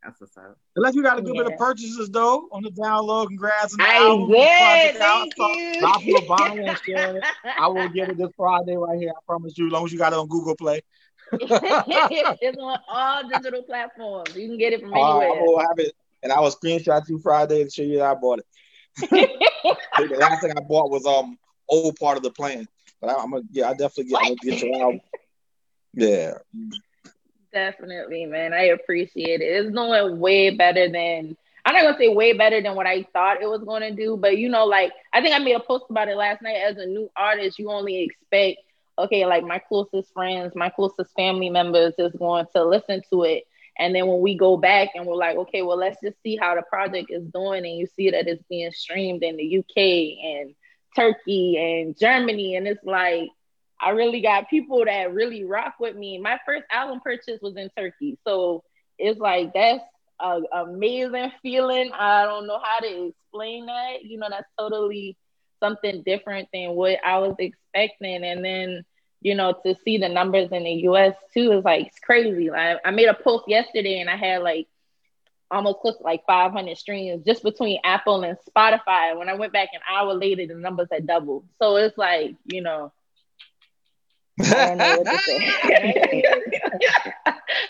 That's 0.03 0.19
what's 0.19 0.37
up. 0.37 0.57
Unless 0.75 0.95
you 0.95 1.01
got 1.01 1.17
a 1.17 1.21
good 1.21 1.33
yeah. 1.33 1.43
bit 1.43 1.53
of 1.53 1.57
purchases 1.57 2.09
though 2.09 2.49
on 2.51 2.61
the 2.61 2.71
download. 2.71 3.27
Congrats 3.27 3.73
on 3.73 3.77
the 3.77 3.83
I 3.85 3.95
album. 3.95 4.31
Did. 4.31 4.95
Thank 4.97 5.37
you. 5.37 6.13
You 6.13 6.27
buying 6.27 6.59
and 6.67 6.77
sharing 6.85 7.17
it. 7.17 7.23
I 7.57 7.67
will 7.67 7.87
get 7.87 8.09
it 8.09 8.17
this 8.17 8.29
Friday 8.35 8.75
right 8.75 8.99
here. 8.99 9.11
I 9.11 9.19
promise 9.25 9.57
you. 9.57 9.67
As 9.67 9.71
long 9.71 9.85
as 9.85 9.93
you 9.93 9.97
got 9.97 10.11
it 10.11 10.19
on 10.19 10.27
Google 10.27 10.57
Play. 10.57 10.81
it's 11.33 12.57
on 12.57 12.79
all 12.87 13.27
digital 13.27 13.63
platforms. 13.63 14.35
You 14.35 14.47
can 14.47 14.57
get 14.57 14.73
it 14.73 14.81
from 14.81 14.93
uh, 14.93 15.19
anywhere. 15.19 15.59
I 15.59 15.61
have 15.63 15.79
it, 15.79 15.93
and 16.23 16.31
I 16.31 16.39
will 16.39 16.51
screenshot 16.51 17.07
you 17.09 17.19
Friday 17.19 17.61
and 17.61 17.71
show 17.71 17.83
you 17.83 17.97
that 17.97 18.11
I 18.11 18.13
bought 18.15 18.39
it. 18.39 18.45
the 19.09 20.17
last 20.17 20.41
thing 20.41 20.51
I 20.55 20.61
bought 20.61 20.89
was 20.89 21.05
um 21.05 21.37
old 21.67 21.95
part 21.97 22.17
of 22.17 22.23
the 22.23 22.31
plan, 22.31 22.67
but 23.01 23.09
I, 23.09 23.21
am 23.21 23.31
gonna 23.31 23.43
yeah 23.51 23.69
I 23.69 23.71
definitely 23.71 24.05
get, 24.05 24.19
I'm 24.21 24.27
gonna 24.27 24.35
get 24.43 24.61
your 24.61 24.81
album. 24.81 25.01
Yeah. 25.97 26.33
Definitely, 27.53 28.25
man. 28.25 28.53
I 28.53 28.63
appreciate 28.63 29.39
it. 29.39 29.45
It's 29.45 29.73
going 29.73 30.19
way 30.19 30.49
better 30.49 30.89
than 30.89 31.37
I'm 31.65 31.73
not 31.73 31.83
gonna 31.83 31.97
say 31.97 32.09
way 32.09 32.33
better 32.33 32.61
than 32.61 32.75
what 32.75 32.85
I 32.85 33.03
thought 33.11 33.41
it 33.41 33.49
was 33.49 33.63
gonna 33.63 33.91
do, 33.91 34.17
but 34.17 34.37
you 34.37 34.49
know, 34.49 34.65
like 34.65 34.91
I 35.13 35.21
think 35.21 35.35
I 35.35 35.39
made 35.39 35.55
a 35.55 35.59
post 35.59 35.85
about 35.89 36.09
it 36.09 36.15
last 36.15 36.41
night. 36.41 36.57
As 36.57 36.77
a 36.77 36.85
new 36.85 37.09
artist, 37.15 37.57
you 37.57 37.71
only 37.71 38.03
expect 38.03 38.59
okay, 38.97 39.25
like 39.25 39.43
my 39.43 39.59
closest 39.59 40.13
friends, 40.13 40.53
my 40.55 40.69
closest 40.69 41.13
family 41.15 41.49
members 41.49 41.93
is 41.97 42.13
going 42.13 42.45
to 42.55 42.63
listen 42.65 43.01
to 43.11 43.23
it. 43.23 43.43
And 43.77 43.93
then 43.93 44.07
when 44.07 44.21
we 44.21 44.37
go 44.37 44.55
back 44.55 44.89
and 44.95 45.05
we're 45.05 45.15
like, 45.15 45.35
okay, 45.35 45.61
well, 45.61 45.77
let's 45.77 45.99
just 46.01 46.21
see 46.23 46.37
how 46.37 46.55
the 46.55 46.61
project 46.61 47.07
is 47.09 47.25
doing, 47.33 47.65
and 47.65 47.77
you 47.77 47.87
see 47.87 48.09
that 48.11 48.27
it's 48.27 48.43
being 48.49 48.71
streamed 48.71 49.23
in 49.23 49.35
the 49.35 49.57
UK 49.59 50.23
and 50.23 50.55
Turkey 50.95 51.57
and 51.57 51.97
Germany, 51.97 52.55
and 52.55 52.67
it's 52.67 52.83
like 52.85 53.29
I 53.79 53.89
really 53.89 54.21
got 54.21 54.49
people 54.49 54.85
that 54.85 55.13
really 55.13 55.43
rock 55.43 55.75
with 55.79 55.95
me. 55.95 56.17
My 56.17 56.39
first 56.45 56.63
album 56.71 57.01
purchase 57.03 57.39
was 57.41 57.57
in 57.57 57.69
Turkey, 57.77 58.17
so 58.25 58.63
it's 58.97 59.19
like 59.19 59.53
that's 59.53 59.83
an 60.21 60.45
amazing 60.53 61.31
feeling. 61.41 61.91
I 61.93 62.23
don't 62.23 62.47
know 62.47 62.59
how 62.63 62.79
to 62.79 63.07
explain 63.07 63.65
that. 63.65 64.03
You 64.03 64.17
know, 64.17 64.27
that's 64.29 64.47
totally 64.57 65.17
something 65.59 66.03
different 66.05 66.49
than 66.53 66.71
what 66.75 66.97
I 67.03 67.19
was 67.19 67.35
expecting. 67.39 68.23
And 68.23 68.43
then, 68.43 68.83
you 69.21 69.35
know, 69.35 69.53
to 69.65 69.75
see 69.75 69.97
the 69.97 70.09
numbers 70.09 70.51
in 70.51 70.63
the 70.63 70.71
US 70.89 71.15
too 71.33 71.51
is 71.51 71.63
like 71.63 71.87
it's 71.87 71.99
crazy. 71.99 72.49
Like 72.49 72.79
I 72.85 72.91
made 72.91 73.07
a 73.07 73.13
post 73.13 73.45
yesterday 73.47 73.99
and 73.99 74.09
I 74.09 74.15
had 74.17 74.41
like 74.43 74.67
almost 75.51 75.79
close 75.79 75.97
to 75.97 76.03
like 76.03 76.25
500 76.25 76.77
streams 76.77 77.23
just 77.25 77.43
between 77.43 77.79
Apple 77.83 78.23
and 78.23 78.37
Spotify. 78.49 79.17
When 79.17 79.29
I 79.29 79.35
went 79.35 79.53
back 79.53 79.69
an 79.73 79.81
hour 79.89 80.13
later, 80.13 80.45
the 80.47 80.55
numbers 80.55 80.87
had 80.91 81.07
doubled. 81.07 81.45
So 81.61 81.75
it's 81.77 81.97
like, 81.97 82.35
you 82.45 82.61
know, 82.61 82.91
I 84.51 84.57
don't 84.59 84.79
know 84.79 84.91
what 84.91 85.09
to 85.09 85.17
say. 85.17 85.39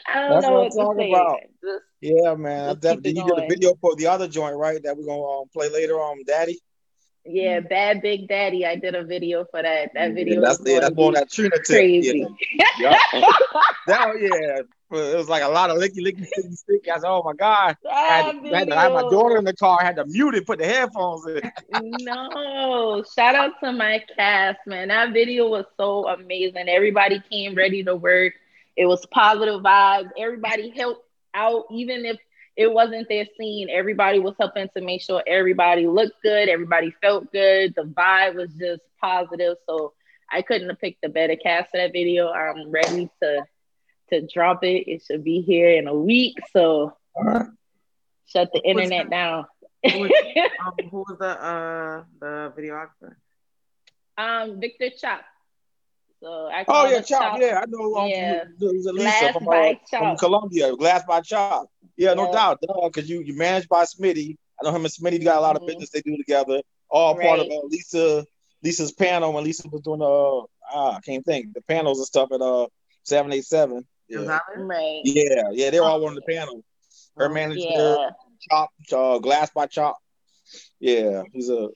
I 0.08 0.20
don't 0.20 0.42
That's 0.42 0.42
know 0.42 0.54
what 0.54 0.72
what, 0.72 0.74
to 0.74 0.86
talking 0.86 0.98
say. 0.98 1.10
about. 1.10 1.42
Just, 1.64 1.84
Yeah, 2.02 2.36
man. 2.36 2.70
I 2.70 2.74
Just 2.74 2.88
keep 2.88 3.04
definitely 3.04 3.14
you 3.14 3.24
did 3.24 3.38
a 3.38 3.42
video 3.44 3.74
for 3.82 3.96
the 3.96 4.08
other 4.08 4.28
joint, 4.28 4.56
right? 4.58 4.82
That 4.84 4.98
we're 4.98 5.06
gonna 5.06 5.42
um, 5.42 5.48
play 5.54 5.70
later 5.70 5.96
on, 5.96 6.24
Daddy. 6.26 6.60
Yeah, 7.26 7.60
mm. 7.60 7.70
Bad 7.70 8.02
Big 8.02 8.28
Daddy. 8.28 8.66
I 8.66 8.76
did 8.76 8.96
a 8.96 9.04
video 9.04 9.46
for 9.46 9.62
that. 9.62 9.92
That 9.94 10.14
video 10.14 10.42
that's 10.42 10.60
is 10.60 10.68
yeah, 10.68 10.80
that's 10.82 10.98
on 10.98 11.14
that 11.14 11.32
Trina 11.32 11.56
tip. 11.58 11.66
crazy. 11.66 12.28
Yeah. 12.54 12.66
yeah. 12.80 12.98
that 13.88 14.08
oh, 14.08 14.16
yeah. 14.16 14.62
It 14.92 15.18
was 15.18 15.28
like 15.28 15.42
a 15.42 15.48
lot 15.48 15.72
of 15.72 15.78
licky 15.78 15.98
licky 15.98 16.26
sticky 16.26 16.56
sticky. 16.56 16.92
I 16.92 17.00
said, 17.00 17.10
oh 17.10 17.24
my 17.24 17.34
god. 17.34 17.76
I 17.92 18.00
had, 18.00 18.36
I 18.54 18.60
had 18.60 18.70
to 18.70 18.76
have 18.76 18.94
my 18.94 19.02
daughter 19.02 19.38
in 19.38 19.44
the 19.44 19.54
car. 19.54 19.80
I 19.82 19.86
had 19.86 19.96
to 19.96 20.06
mute 20.06 20.36
it, 20.36 20.46
put 20.46 20.60
the 20.60 20.66
headphones 20.66 21.26
in. 21.26 21.52
No, 22.02 23.04
shout 23.16 23.36
out 23.36 23.54
to 23.64 23.72
my 23.72 24.04
cast, 24.16 24.60
man. 24.68 24.90
That 24.90 25.12
video 25.12 25.50
was 25.50 25.66
so 25.76 26.08
amazing. 26.08 26.70
Everybody 26.70 27.22
came 27.32 27.56
ready 27.56 27.84
to 27.84 27.96
work. 27.96 28.34
It 28.76 28.86
was 28.86 29.06
positive 29.08 29.62
vibes. 29.62 30.12
Everybody 30.18 30.70
helped 30.70 31.06
out, 31.34 31.66
even 31.72 32.06
if 32.06 32.18
it 32.56 32.72
wasn't 32.72 33.10
their 33.10 33.26
scene. 33.38 33.70
Everybody 33.70 34.20
was 34.20 34.36
helping 34.40 34.70
to 34.76 34.82
make 34.82 35.02
sure 35.02 35.22
everybody 35.28 35.88
looked 35.88 36.22
good, 36.24 36.50
everybody 36.50 36.94
felt 37.02 37.32
good. 37.32 37.74
The 37.76 37.84
vibe 37.84 38.36
was 38.36 38.50
just 38.54 38.82
positive. 39.02 39.58
So 39.68 39.94
I 40.32 40.42
couldn't 40.42 40.70
have 40.70 40.80
picked 40.80 41.04
a 41.04 41.10
better 41.10 41.36
cast 41.36 41.72
for 41.72 41.78
that 41.78 41.92
video. 41.92 42.30
I'm 42.32 42.72
ready 42.72 43.10
to 43.22 43.46
to 44.12 44.28
drop 44.28 44.64
it. 44.64 44.88
It 44.88 45.04
should 45.04 45.24
be 45.24 45.42
here 45.42 45.72
in 45.72 45.88
a 45.88 45.94
week. 45.94 46.38
So 46.54 46.96
shut 48.28 48.52
the 48.54 48.62
internet 48.64 49.10
down. 49.10 49.46
Who 49.92 50.00
was, 50.00 50.12
um, 50.66 50.74
who 50.90 50.98
was 51.00 51.18
the 51.20 51.28
uh 51.28 52.04
the 52.20 52.54
videographer? 52.58 53.16
Um, 54.18 54.60
Victor 54.60 54.90
Chop. 54.98 55.22
So 56.22 56.48
I 56.48 56.64
Oh 56.68 56.86
yeah, 56.88 56.98
him 56.98 57.04
Chop. 57.04 57.40
Yeah, 57.40 57.60
I 57.62 57.66
know. 57.68 57.96
Um, 57.96 58.08
Yeah. 58.10 58.44
It 58.44 58.50
was 58.60 58.86
Elisa 58.86 59.04
Glass 59.04 59.34
from, 59.34 59.46
by 59.46 59.72
uh, 59.72 59.74
from 59.90 60.02
Chop. 60.12 60.18
Colombia. 60.20 60.76
Glass 60.76 61.04
by 61.08 61.22
Chop. 61.22 61.68
Yeah, 61.98 62.14
no 62.14 62.26
Yeah. 62.28 62.32
doubt. 62.32 62.60
Because 62.62 63.10
you 63.10 63.22
you 63.22 63.36
managed 63.36 63.70
by 63.70 63.84
Smitty. 63.84 64.38
I 64.60 64.64
know 64.64 64.70
him 64.76 64.86
and 64.86 64.94
Smitty 64.94 65.24
got 65.24 65.38
a 65.38 65.42
lot 65.42 65.56
of 65.56 65.62
Mhm. 65.64 65.68
business 65.68 65.90
they 65.92 66.02
do 66.02 66.16
together. 66.18 66.62
All 66.90 67.16
part 67.16 67.40
of 67.40 67.48
Right. 67.48 67.58
uh, 67.58 67.66
Lisa 67.68 68.26
Lisa's 68.64 68.92
panel 68.94 69.34
when 69.34 69.44
Lisa 69.44 69.68
was 69.70 69.82
doing 69.82 70.02
uh 70.02 70.42
ah, 70.74 70.96
I 70.98 71.00
can't 71.02 71.24
think 71.26 71.54
the 71.54 71.62
panels 71.62 72.00
and 72.00 72.08
stuff 72.08 72.32
at 72.32 72.42
uh 72.42 72.68
seven 73.04 73.32
eight 73.34 73.46
seven. 73.46 73.86
Yeah. 74.08 74.40
Right. 74.56 75.02
yeah, 75.04 75.44
yeah, 75.52 75.70
they 75.72 75.80
were 75.80 75.88
all 75.88 76.06
on 76.08 76.16
the 76.16 76.22
panel. 76.22 76.64
Her 77.18 77.30
manager, 77.30 77.60
Yeah. 77.62 78.10
Chop, 78.50 78.70
uh, 78.94 79.18
Glass 79.20 79.50
by 79.52 79.66
Chop. 79.68 79.98
Yeah, 80.80 81.24
he's 81.34 81.50
a 81.50 81.70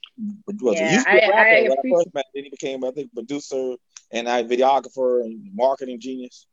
what 0.45 0.61
was? 0.61 0.75
Yeah, 0.75 0.87
He 0.89 0.93
used 0.95 1.07
to 1.07 1.11
be 1.13 1.17
a 1.17 1.21
I- 1.25 1.27
rapper 1.29 1.39
I 1.39 1.61
when 1.63 1.71
I 1.71 1.73
appreciate- 1.75 1.95
first 1.97 2.13
met. 2.13 2.25
Then 2.35 2.43
he 2.43 2.49
became, 2.51 2.83
I 2.83 2.91
think, 2.91 3.13
producer 3.13 3.75
and 4.11 4.27
I 4.27 4.43
videographer 4.43 5.21
and 5.21 5.53
marketing 5.55 5.99
genius. 5.99 6.47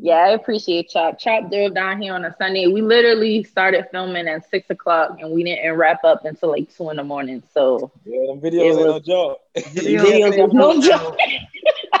Yeah, 0.00 0.16
I 0.16 0.28
appreciate 0.30 0.88
Chop. 0.88 1.18
Chop 1.18 1.50
drove 1.50 1.74
down 1.74 2.00
here 2.02 2.14
on 2.14 2.24
a 2.24 2.34
Sunday. 2.36 2.66
We 2.66 2.82
literally 2.82 3.44
started 3.44 3.86
filming 3.92 4.26
at 4.28 4.48
six 4.50 4.68
o'clock 4.70 5.18
and 5.20 5.30
we 5.32 5.44
didn't 5.44 5.76
wrap 5.76 6.04
up 6.04 6.24
until 6.24 6.50
like 6.50 6.74
two 6.74 6.90
in 6.90 6.96
the 6.96 7.04
morning. 7.04 7.42
So 7.52 7.92
Yeah, 8.04 8.26
them 8.28 8.40
videos 8.40 8.76
ain't 8.78 8.88
no 8.88 8.98
joke. 9.00 9.38
videos 9.56 10.36
was 10.36 10.52
no 10.52 10.80
joke. 10.80 11.16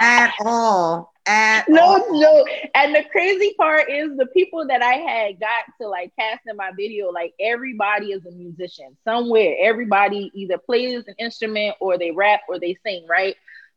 At 0.00 0.34
all. 0.40 1.12
At 1.26 1.64
no 1.68 1.82
all. 1.82 2.20
joke. 2.20 2.48
And 2.74 2.94
the 2.94 3.04
crazy 3.12 3.54
part 3.58 3.90
is 3.90 4.16
the 4.16 4.26
people 4.26 4.66
that 4.68 4.82
I 4.82 4.94
had 4.94 5.40
got 5.40 5.64
to 5.80 5.88
like 5.88 6.12
cast 6.18 6.42
in 6.46 6.56
my 6.56 6.70
video, 6.76 7.10
like 7.10 7.34
everybody 7.40 8.12
is 8.12 8.24
a 8.26 8.30
musician 8.32 8.96
somewhere. 9.04 9.56
Everybody 9.60 10.30
either 10.34 10.58
plays 10.58 11.04
an 11.06 11.14
instrument 11.18 11.76
or 11.80 11.98
they 11.98 12.10
rap 12.10 12.40
or 12.48 12.58
they 12.58 12.76
sing, 12.84 13.06
right? 13.08 13.36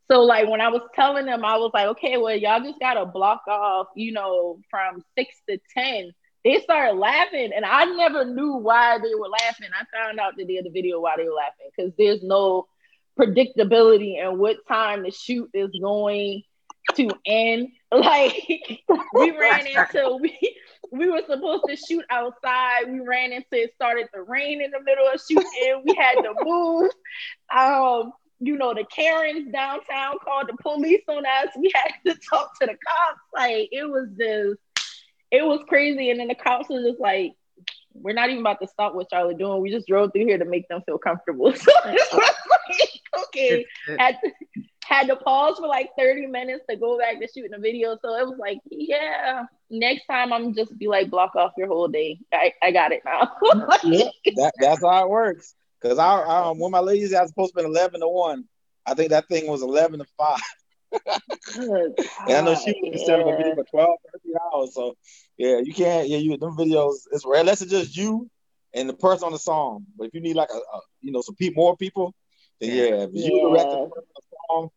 So 0.09 0.21
like 0.21 0.47
when 0.49 0.61
I 0.61 0.69
was 0.69 0.81
telling 0.95 1.25
them, 1.25 1.43
I 1.43 1.57
was 1.57 1.71
like, 1.73 1.87
okay, 1.87 2.17
well, 2.17 2.35
y'all 2.35 2.61
just 2.61 2.79
gotta 2.79 3.05
block 3.05 3.43
off, 3.47 3.87
you 3.95 4.13
know, 4.13 4.59
from 4.69 5.03
six 5.17 5.35
to 5.49 5.59
ten. 5.75 6.11
They 6.43 6.61
started 6.61 6.93
laughing, 6.97 7.51
and 7.53 7.65
I 7.65 7.85
never 7.85 8.23
knew 8.23 8.53
why 8.53 8.99
they 8.99 9.15
were 9.15 9.27
laughing. 9.27 9.67
I 9.73 9.83
found 9.97 10.19
out 10.19 10.39
at 10.39 10.47
the 10.47 10.57
end 10.57 10.65
of 10.67 10.73
the 10.73 10.79
video 10.81 11.01
why 11.01 11.15
they 11.17 11.25
were 11.25 11.33
laughing 11.33 11.69
because 11.75 11.91
there's 11.97 12.23
no 12.23 12.67
predictability 13.19 14.23
in 14.23 14.37
what 14.37 14.57
time 14.67 15.03
the 15.03 15.11
shoot 15.11 15.49
is 15.53 15.69
going 15.81 16.43
to 16.95 17.09
end. 17.25 17.69
Like 17.89 18.33
we 19.13 19.31
ran 19.31 19.65
into 19.65 20.17
we 20.21 20.57
we 20.91 21.09
were 21.09 21.21
supposed 21.25 21.63
to 21.69 21.77
shoot 21.77 22.03
outside. 22.09 22.91
We 22.91 22.99
ran 22.99 23.31
into 23.31 23.45
it 23.51 23.71
started 23.75 24.07
to 24.13 24.23
rain 24.23 24.61
in 24.61 24.71
the 24.71 24.81
middle 24.83 25.07
of 25.07 25.21
shooting. 25.21 25.49
And 25.69 25.83
we 25.85 25.95
had 25.95 26.15
to 26.15 26.33
move. 26.43 26.91
Um, 27.55 28.11
you 28.39 28.57
know, 28.57 28.73
the 28.73 28.85
Karens 28.85 29.51
downtown 29.51 30.15
called 30.23 30.47
the 30.47 30.57
police 30.61 31.03
on 31.07 31.25
us. 31.25 31.49
We 31.57 31.71
had 31.73 31.91
to 32.05 32.19
talk 32.29 32.59
to 32.59 32.67
the 32.67 32.77
cops. 32.85 33.21
Like 33.33 33.69
it 33.71 33.89
was 33.89 34.09
just 34.17 34.59
it 35.31 35.45
was 35.45 35.61
crazy. 35.67 36.09
And 36.09 36.19
then 36.19 36.27
the 36.27 36.35
cops 36.35 36.69
were 36.69 36.81
just 36.81 36.99
like, 36.99 37.33
we're 37.93 38.13
not 38.13 38.29
even 38.29 38.41
about 38.41 38.61
to 38.61 38.67
stop 38.67 38.93
what 38.93 39.07
y'all 39.11 39.29
are 39.29 39.33
doing. 39.33 39.61
We 39.61 39.71
just 39.71 39.87
drove 39.87 40.11
through 40.13 40.25
here 40.25 40.37
to 40.37 40.45
make 40.45 40.67
them 40.67 40.81
feel 40.85 40.97
comfortable. 40.97 41.51
So 41.57 41.71
it 41.85 42.01
was 42.11 42.29
like, 42.69 43.23
okay, 43.27 43.65
had 43.97 44.17
to, 44.23 44.31
had 44.83 45.07
to 45.07 45.15
pause 45.15 45.57
for 45.57 45.67
like 45.67 45.89
30 45.97 46.27
minutes 46.27 46.65
to 46.69 46.75
go 46.75 46.97
back 46.97 47.19
to 47.19 47.27
shooting 47.27 47.53
a 47.53 47.59
video. 47.59 47.97
So 48.01 48.15
it 48.15 48.27
was 48.27 48.37
like, 48.37 48.59
yeah, 48.69 49.45
next 49.69 50.05
time 50.05 50.31
I'm 50.31 50.53
just 50.53 50.77
be 50.77 50.87
like, 50.87 51.09
block 51.09 51.35
off 51.35 51.53
your 51.57 51.67
whole 51.67 51.87
day. 51.87 52.19
I, 52.31 52.53
I 52.61 52.71
got 52.71 52.91
it 52.91 53.01
now. 53.03 53.31
yeah, 53.83 54.09
that, 54.35 54.53
that's 54.59 54.81
how 54.81 55.03
it 55.03 55.09
works. 55.09 55.55
Cause 55.81 55.97
I, 55.99 56.19
I 56.19 56.49
um, 56.49 56.59
when 56.59 56.71
my 56.71 56.79
ladies, 56.79 57.13
I 57.13 57.21
was 57.21 57.29
supposed 57.29 57.53
to 57.55 57.61
be 57.61 57.65
eleven 57.67 58.01
to 58.01 58.07
one. 58.07 58.45
I 58.85 58.93
think 58.93 59.11
that 59.11 59.27
thing 59.27 59.47
was 59.47 59.61
eleven 59.61 59.99
to 59.99 60.05
five. 60.17 60.39
And 62.27 62.37
I 62.37 62.41
know 62.41 62.55
she 62.55 62.73
was 62.91 63.07
a 63.07 63.31
yeah. 63.31 63.33
video 63.33 63.53
for 63.53 63.63
12, 63.69 63.89
13 64.13 64.35
hours. 64.53 64.73
So 64.73 64.95
yeah, 65.37 65.59
you 65.63 65.73
can't. 65.73 66.07
Yeah, 66.07 66.17
you 66.17 66.37
them 66.37 66.55
videos. 66.57 66.95
It's 67.11 67.25
rare 67.25 67.41
unless 67.41 67.61
it's 67.61 67.71
just 67.71 67.95
you 67.95 68.29
and 68.73 68.89
the 68.89 68.93
person 68.93 69.25
on 69.25 69.31
the 69.33 69.39
song. 69.39 69.85
But 69.97 70.07
if 70.07 70.13
you 70.13 70.21
need 70.21 70.35
like 70.35 70.49
a, 70.51 70.57
a 70.57 70.79
you 71.01 71.11
know 71.11 71.21
some 71.21 71.35
pe- 71.35 71.51
more 71.55 71.75
people, 71.77 72.13
then 72.59 72.71
yeah, 72.71 73.03
if 73.03 73.11
you 73.13 73.31
direct 73.39 73.71
the 73.71 73.77
Yeah. 73.77 73.87
person 73.89 74.07
on 74.15 74.21
the 74.21 74.37
song, 74.49 74.69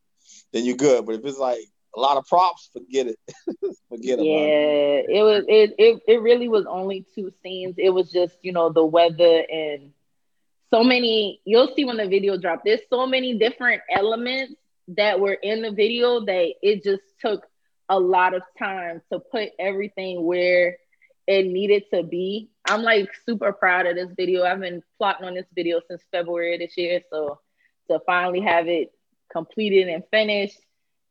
then 0.52 0.64
you're 0.64 0.76
good. 0.76 1.06
But 1.06 1.16
if 1.16 1.24
it's 1.24 1.38
like 1.38 1.60
a 1.96 2.00
lot 2.00 2.16
of 2.16 2.24
props, 2.26 2.70
forget 2.72 3.06
it. 3.08 3.18
forget 3.88 4.18
about 4.20 4.48
it. 4.50 4.56
Yeah, 4.58 5.02
it 5.08 5.22
was 5.22 5.44
it, 5.48 5.74
it 5.78 6.02
it 6.06 6.22
really 6.22 6.48
was 6.48 6.66
only 6.66 7.06
two 7.14 7.30
scenes. 7.42 7.76
It 7.78 7.90
was 7.90 8.10
just, 8.10 8.38
you 8.42 8.52
know, 8.52 8.70
the 8.70 8.84
weather 8.84 9.44
and 9.50 9.92
so 10.72 10.84
many 10.84 11.40
you'll 11.44 11.74
see 11.74 11.84
when 11.84 11.96
the 11.96 12.06
video 12.06 12.36
dropped. 12.36 12.64
There's 12.64 12.80
so 12.88 13.06
many 13.06 13.38
different 13.38 13.82
elements 13.90 14.54
that 14.88 15.18
were 15.20 15.34
in 15.34 15.62
the 15.62 15.70
video 15.70 16.20
that 16.24 16.52
it 16.62 16.82
just 16.82 17.02
took 17.20 17.46
a 17.88 17.98
lot 17.98 18.34
of 18.34 18.42
time 18.58 19.02
to 19.12 19.18
put 19.18 19.50
everything 19.58 20.24
where 20.24 20.76
it 21.26 21.46
needed 21.46 21.84
to 21.92 22.02
be. 22.02 22.50
I'm 22.68 22.82
like 22.82 23.10
super 23.26 23.52
proud 23.52 23.86
of 23.86 23.96
this 23.96 24.10
video. 24.16 24.44
I've 24.44 24.60
been 24.60 24.82
plotting 24.98 25.26
on 25.26 25.34
this 25.34 25.46
video 25.54 25.80
since 25.88 26.02
February 26.10 26.58
this 26.58 26.76
year. 26.76 27.00
So 27.10 27.40
to 27.90 28.00
finally 28.06 28.40
have 28.40 28.68
it 28.68 28.92
completed 29.32 29.88
and 29.88 30.04
finished 30.10 30.58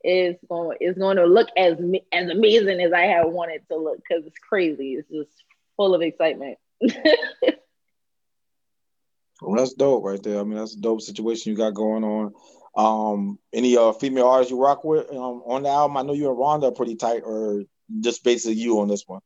is 0.03 0.38
going 0.47 0.78
is 0.80 0.97
going 0.97 1.18
to 1.18 1.26
look 1.26 1.49
as 1.57 1.74
as 2.14 2.30
amazing 2.30 2.82
as 2.82 2.93
I 2.93 3.01
have 3.01 3.30
wanted 3.30 3.62
to 3.70 3.78
look 3.78 3.97
because 3.97 4.26
it's 4.26 4.39
crazy. 4.39 4.93
It's 4.93 5.10
just 5.10 5.43
full 5.76 5.93
of 5.93 6.01
excitement. 6.01 6.57
Well, 9.41 9.57
that's 9.57 9.73
dope 9.73 10.03
right 10.03 10.21
there. 10.21 10.39
I 10.39 10.43
mean, 10.43 10.57
that's 10.57 10.75
a 10.75 10.79
dope 10.79 11.01
situation 11.01 11.51
you 11.51 11.57
got 11.57 11.73
going 11.73 12.03
on. 12.03 12.33
Um, 12.75 13.39
any 13.51 13.77
uh 13.77 13.93
female 13.93 14.27
artists 14.27 14.51
you 14.51 14.61
rock 14.61 14.83
with 14.83 15.09
um, 15.11 15.41
on 15.45 15.63
the 15.63 15.69
album? 15.69 15.97
I 15.97 16.03
know 16.03 16.13
you 16.13 16.29
and 16.29 16.37
Rhonda 16.37 16.69
are 16.69 16.71
pretty 16.71 16.95
tight, 16.95 17.23
or 17.25 17.63
just 17.99 18.23
basically 18.23 18.55
you 18.55 18.79
on 18.79 18.87
this 18.87 19.07
one. 19.07 19.21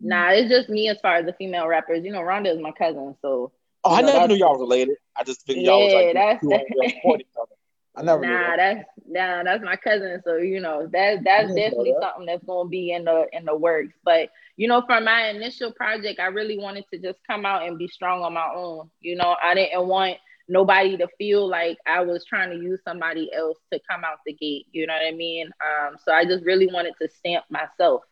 Nah, 0.00 0.30
it's 0.30 0.48
just 0.48 0.68
me 0.68 0.88
as 0.88 0.98
far 1.00 1.16
as 1.16 1.26
the 1.26 1.32
female 1.34 1.66
rappers. 1.66 2.04
You 2.04 2.12
know, 2.12 2.20
Rhonda 2.20 2.54
is 2.54 2.60
my 2.60 2.72
cousin, 2.72 3.16
so. 3.22 3.52
Oh, 3.86 3.94
I 3.94 4.00
know, 4.00 4.14
never 4.14 4.28
knew 4.28 4.36
y'all 4.36 4.58
related. 4.58 4.96
I 5.14 5.24
just 5.24 5.46
figured 5.46 5.66
y'all 5.66 5.84
was 5.84 5.92
like 5.92 6.14
that's, 6.14 6.42
I 7.96 8.02
never 8.02 8.22
nah, 8.22 8.56
that's 8.56 8.88
nah, 9.06 9.44
that's 9.44 9.62
my 9.62 9.76
cousin. 9.76 10.20
So 10.24 10.36
you 10.36 10.60
know 10.60 10.88
that 10.92 11.22
that's 11.24 11.54
definitely 11.54 11.92
that. 11.92 12.02
something 12.02 12.26
that's 12.26 12.44
gonna 12.44 12.68
be 12.68 12.90
in 12.92 13.04
the 13.04 13.26
in 13.32 13.44
the 13.44 13.56
works. 13.56 13.94
But 14.04 14.30
you 14.56 14.66
know, 14.66 14.82
for 14.86 15.00
my 15.00 15.28
initial 15.28 15.72
project, 15.72 16.18
I 16.18 16.26
really 16.26 16.58
wanted 16.58 16.84
to 16.92 16.98
just 16.98 17.18
come 17.28 17.46
out 17.46 17.66
and 17.66 17.78
be 17.78 17.88
strong 17.88 18.22
on 18.22 18.32
my 18.32 18.50
own. 18.54 18.90
You 19.00 19.16
know, 19.16 19.36
I 19.40 19.54
didn't 19.54 19.86
want 19.86 20.16
nobody 20.48 20.96
to 20.96 21.08
feel 21.18 21.48
like 21.48 21.78
I 21.86 22.02
was 22.02 22.24
trying 22.24 22.50
to 22.50 22.56
use 22.56 22.80
somebody 22.86 23.32
else 23.32 23.58
to 23.72 23.80
come 23.88 24.04
out 24.04 24.18
the 24.26 24.32
gate. 24.32 24.66
You 24.72 24.86
know 24.86 24.94
what 24.94 25.06
I 25.06 25.12
mean? 25.12 25.50
Um, 25.64 25.96
so 26.04 26.12
I 26.12 26.24
just 26.24 26.44
really 26.44 26.66
wanted 26.66 26.94
to 27.00 27.08
stamp 27.08 27.44
myself. 27.50 28.02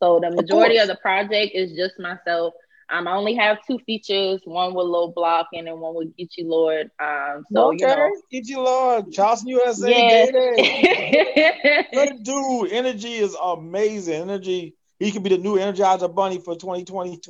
So 0.00 0.20
the 0.20 0.30
majority 0.30 0.78
of, 0.78 0.88
of 0.88 0.96
the 0.96 1.00
project 1.00 1.52
is 1.54 1.72
just 1.72 1.98
myself. 1.98 2.54
Um, 2.90 3.06
I 3.06 3.12
only 3.12 3.34
have 3.34 3.58
two 3.66 3.78
features, 3.80 4.40
one 4.44 4.72
with 4.72 4.86
Low 4.86 5.08
Block 5.08 5.48
and 5.52 5.66
then 5.66 5.78
one 5.78 5.94
with 5.94 6.16
Geechee 6.16 6.46
Lord. 6.46 6.90
Um, 6.98 7.44
so 7.52 7.72
okay. 7.74 7.78
you 7.80 7.86
know, 7.86 8.10
Geechee 8.32 8.56
Lord, 8.56 9.12
Charleston 9.12 9.48
USA, 9.48 9.90
yeah. 9.90 11.82
Good 11.92 12.22
dude. 12.22 12.72
Energy 12.72 13.14
is 13.14 13.36
amazing. 13.42 14.22
Energy. 14.22 14.74
He 14.98 15.12
could 15.12 15.22
be 15.22 15.30
the 15.30 15.38
new 15.38 15.56
Energizer 15.56 16.12
Bunny 16.12 16.38
for 16.38 16.56
2020. 16.56 17.20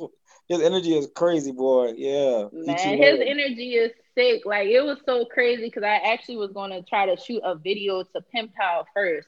His 0.47 0.61
energy 0.61 0.97
is 0.97 1.07
crazy, 1.13 1.51
boy. 1.51 1.93
Yeah. 1.95 2.47
Man, 2.51 2.97
his 2.97 3.19
energy 3.23 3.73
is 3.75 3.91
sick. 4.15 4.45
Like 4.45 4.67
it 4.67 4.81
was 4.81 4.97
so 5.05 5.25
crazy 5.25 5.65
because 5.65 5.83
I 5.83 5.97
actually 5.97 6.37
was 6.37 6.51
going 6.51 6.71
to 6.71 6.81
try 6.81 7.05
to 7.13 7.21
shoot 7.21 7.41
a 7.43 7.55
video 7.55 8.03
to 8.03 8.21
Pen 8.33 8.49
Pal 8.57 8.87
first, 8.93 9.27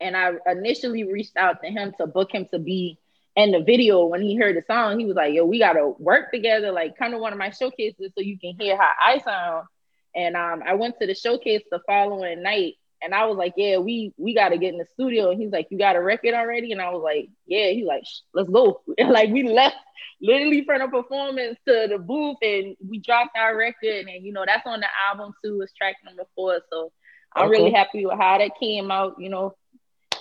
and 0.00 0.16
I 0.16 0.32
initially 0.46 1.04
reached 1.04 1.36
out 1.36 1.60
to 1.62 1.68
him 1.68 1.92
to 1.98 2.06
book 2.06 2.32
him 2.32 2.46
to 2.52 2.58
be 2.58 2.98
and 3.36 3.54
the 3.54 3.60
video, 3.60 4.04
when 4.06 4.22
he 4.22 4.36
heard 4.36 4.56
the 4.56 4.62
song, 4.66 4.98
he 4.98 5.06
was 5.06 5.16
like, 5.16 5.32
"Yo, 5.34 5.44
we 5.44 5.58
gotta 5.58 5.88
work 5.98 6.30
together. 6.32 6.70
Like, 6.72 6.96
come 6.98 7.12
to 7.12 7.18
one 7.18 7.32
of 7.32 7.38
my 7.38 7.50
showcases 7.50 8.12
so 8.14 8.20
you 8.20 8.38
can 8.38 8.54
hear 8.58 8.76
how 8.76 8.90
I 9.00 9.18
sound." 9.18 9.66
And 10.14 10.36
um, 10.36 10.62
I 10.66 10.74
went 10.74 10.98
to 11.00 11.06
the 11.06 11.14
showcase 11.14 11.62
the 11.70 11.80
following 11.86 12.42
night, 12.42 12.74
and 13.02 13.14
I 13.14 13.24
was 13.26 13.38
like, 13.38 13.54
"Yeah, 13.56 13.78
we 13.78 14.12
we 14.18 14.34
gotta 14.34 14.58
get 14.58 14.74
in 14.74 14.78
the 14.78 14.86
studio." 14.94 15.30
And 15.30 15.40
he's 15.40 15.50
like, 15.52 15.68
"You 15.70 15.78
got 15.78 15.96
a 15.96 16.02
record 16.02 16.34
already?" 16.34 16.72
And 16.72 16.82
I 16.82 16.90
was 16.90 17.02
like, 17.02 17.28
"Yeah." 17.46 17.70
He's 17.70 17.86
like, 17.86 18.04
"Let's 18.34 18.50
go!" 18.50 18.82
And 18.98 19.10
like 19.10 19.30
we 19.30 19.44
left 19.48 19.76
literally 20.20 20.64
from 20.64 20.80
the 20.80 20.88
performance 20.88 21.58
to 21.66 21.86
the 21.88 21.98
booth, 21.98 22.36
and 22.42 22.76
we 22.86 22.98
dropped 22.98 23.36
our 23.36 23.56
record, 23.56 24.06
and 24.06 24.24
you 24.24 24.32
know 24.32 24.44
that's 24.46 24.66
on 24.66 24.80
the 24.80 24.88
album 25.08 25.32
too. 25.44 25.60
It's 25.62 25.72
track 25.72 25.96
number 26.04 26.24
four, 26.34 26.60
so 26.70 26.92
I'm 27.34 27.48
okay. 27.48 27.50
really 27.50 27.72
happy 27.72 28.04
with 28.04 28.18
how 28.18 28.38
that 28.38 28.52
came 28.60 28.90
out. 28.90 29.16
You 29.18 29.30
know, 29.30 29.56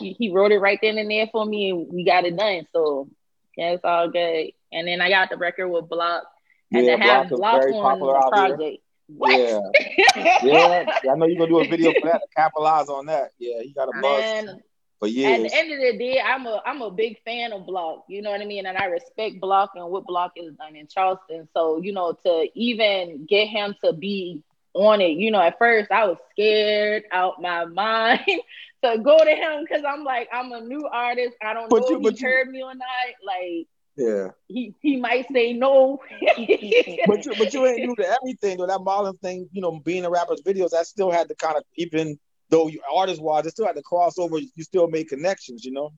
he, 0.02 0.16
he 0.18 0.32
wrote 0.32 0.52
it 0.52 0.60
right 0.60 0.80
then 0.82 0.98
and 0.98 1.10
there 1.10 1.28
for 1.32 1.46
me, 1.46 1.70
and 1.72 1.88
we 1.92 2.04
got 2.04 2.26
it 2.26 2.38
done. 2.38 2.68
So 2.74 3.10
yeah, 3.58 3.72
it's 3.72 3.84
all 3.84 4.10
good. 4.10 4.52
And 4.72 4.88
then 4.88 5.02
I 5.02 5.10
got 5.10 5.30
the 5.30 5.38
record 5.38 5.68
with 5.70 5.90
Block, 5.90 6.24
and 6.74 6.86
yeah, 6.86 6.96
to 6.96 7.02
have 7.02 7.30
Block, 7.30 7.64
on 7.64 8.00
the 8.00 8.30
project. 8.30 8.84
What? 9.08 9.38
Yeah. 9.38 9.60
yeah, 10.44 10.86
I 11.12 11.16
know 11.16 11.26
you're 11.26 11.38
gonna 11.38 11.50
do 11.50 11.60
a 11.60 11.68
video 11.68 11.92
for 12.00 12.08
that 12.10 12.22
to 12.22 12.28
capitalize 12.36 12.88
on 12.88 13.08
that. 13.08 13.32
Yeah, 13.40 13.62
he 13.62 13.74
got 13.74 13.90
a 13.90 14.02
buzz. 14.02 14.62
But 15.02 15.12
yeah, 15.12 15.30
at 15.30 15.42
the 15.42 15.54
end 15.54 15.74
of 15.74 15.80
the 15.80 15.98
day, 15.98 16.22
I'm 16.22 16.46
a 16.46 16.62
I'm 16.64 16.82
a 16.82 16.92
big 16.92 17.18
fan 17.26 17.54
of 17.54 17.66
Block. 17.66 18.06
You 18.08 18.22
know 18.22 18.30
what 18.30 18.40
I 18.40 18.46
mean, 18.46 18.68
and 18.68 18.78
I 18.78 18.86
respect 18.86 19.42
Block 19.42 19.72
and 19.76 19.90
what 19.90 20.06
Block 20.06 20.34
is 20.36 20.54
done 20.54 20.76
in 20.76 20.88
Charleston. 20.88 21.50
So 21.56 21.82
you 21.82 21.92
know, 21.92 22.14
to 22.24 22.48
even 22.54 23.26
get 23.26 23.48
him 23.48 23.76
to 23.84 23.94
be 23.94 24.44
on 24.74 25.02
it, 25.02 25.18
you 25.18 25.32
know, 25.32 25.42
at 25.42 25.58
first 25.58 25.92
I 25.92 26.06
was 26.06 26.18
scared 26.32 27.04
out 27.12 27.42
my 27.42 27.66
mind 27.74 28.42
to 28.84 28.98
go 29.00 29.18
to 29.18 29.32
him 29.32 29.64
because 29.64 29.84
I'm 29.88 30.04
like, 30.04 30.30
I'm 30.34 30.52
a 30.52 30.62
new 30.62 30.88
artist. 30.92 31.36
I 31.42 31.54
don't 31.54 31.70
but 31.70 31.84
know 31.84 31.90
you, 31.90 32.08
if 32.08 32.18
he 32.18 32.22
you, 32.22 32.28
heard 32.28 32.50
me 32.50 32.64
or 32.64 32.74
not. 32.74 32.88
Like, 33.26 33.68
yeah, 33.96 34.30
he 34.48 34.74
he 34.82 34.98
might 34.98 35.28
say 35.32 35.54
no. 35.54 36.00
but 37.08 37.26
you 37.26 37.34
but 37.38 37.54
you 37.54 37.66
ain't 37.66 37.86
new 37.86 37.96
to 37.96 38.18
everything 38.22 38.58
though. 38.58 38.68
That 38.68 38.82
modeling 38.82 39.18
thing, 39.18 39.50
you 39.52 39.62
know, 39.62 39.80
being 39.80 40.06
a 40.06 40.10
rapper's 40.10 40.42
videos, 40.42 40.72
that 40.72 40.88
still 40.88 41.12
had 41.12 41.28
to 41.30 41.36
kind 41.36 41.58
of 41.58 41.64
even 41.76 42.20
though 42.50 42.68
you 42.68 42.82
artist 42.94 43.22
wise, 43.22 43.46
it 43.46 43.52
still 43.52 43.66
had 43.66 43.76
to 43.76 43.84
cross 43.84 44.18
over. 44.18 44.38
You 44.38 44.64
still 44.64 44.88
made 44.88 45.10
connections, 45.10 45.64
you 45.66 45.72
know. 45.72 45.92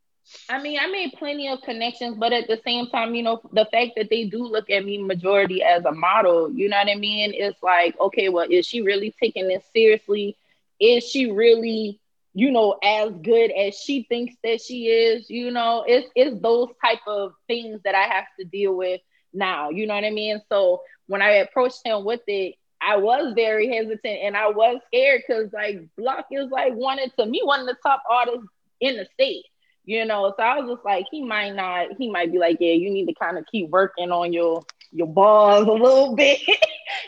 I 0.49 0.61
mean, 0.61 0.79
I 0.79 0.87
made 0.87 1.13
plenty 1.13 1.49
of 1.49 1.61
connections, 1.61 2.15
but 2.17 2.31
at 2.31 2.47
the 2.47 2.59
same 2.63 2.87
time, 2.87 3.13
you 3.13 3.23
know, 3.23 3.41
the 3.51 3.65
fact 3.65 3.91
that 3.97 4.09
they 4.09 4.25
do 4.25 4.45
look 4.45 4.69
at 4.69 4.85
me 4.85 4.97
majority 4.97 5.61
as 5.61 5.83
a 5.85 5.91
model, 5.91 6.51
you 6.51 6.69
know 6.69 6.77
what 6.77 6.89
I 6.89 6.95
mean? 6.95 7.33
It's 7.33 7.61
like, 7.61 7.99
okay, 7.99 8.29
well, 8.29 8.47
is 8.49 8.65
she 8.65 8.81
really 8.81 9.13
taking 9.19 9.47
this 9.47 9.63
seriously? 9.73 10.37
Is 10.79 11.03
she 11.03 11.31
really 11.31 11.99
you 12.33 12.51
know, 12.51 12.77
as 12.83 13.11
good 13.21 13.51
as 13.51 13.75
she 13.75 14.03
thinks 14.09 14.35
that 14.43 14.61
she 14.61 14.87
is, 14.87 15.29
you 15.29 15.51
know, 15.51 15.83
it's 15.87 16.07
it's 16.15 16.41
those 16.41 16.69
type 16.83 17.01
of 17.07 17.33
things 17.47 17.79
that 17.83 17.95
I 17.95 18.03
have 18.13 18.25
to 18.39 18.45
deal 18.45 18.75
with 18.75 19.01
now. 19.33 19.69
You 19.69 19.87
know 19.87 19.95
what 19.95 20.03
I 20.03 20.11
mean? 20.11 20.41
So 20.49 20.81
when 21.07 21.21
I 21.21 21.31
approached 21.35 21.81
him 21.85 22.03
with 22.05 22.21
it, 22.27 22.55
I 22.81 22.97
was 22.97 23.33
very 23.35 23.67
hesitant 23.73 24.19
and 24.23 24.35
I 24.35 24.49
was 24.49 24.79
scared 24.87 25.21
because 25.27 25.51
like 25.53 25.79
Block 25.97 26.25
is 26.31 26.49
like 26.51 26.73
wanted 26.73 27.11
to 27.19 27.25
me 27.25 27.41
one 27.43 27.61
of 27.61 27.67
the 27.67 27.77
top 27.85 28.01
artists 28.09 28.47
in 28.79 28.97
the 28.97 29.05
state. 29.13 29.45
You 29.85 30.05
know, 30.05 30.33
so 30.37 30.43
I 30.43 30.59
was 30.59 30.75
just 30.75 30.85
like, 30.85 31.05
he 31.11 31.23
might 31.23 31.51
not, 31.51 31.89
he 31.97 32.09
might 32.09 32.31
be 32.31 32.39
like, 32.39 32.57
yeah, 32.59 32.73
you 32.73 32.89
need 32.89 33.05
to 33.07 33.13
kind 33.15 33.37
of 33.37 33.45
keep 33.51 33.69
working 33.69 34.11
on 34.11 34.31
your 34.33 34.63
your 34.91 35.07
balls 35.07 35.67
a 35.67 35.71
little 35.71 36.15
bit 36.15 36.39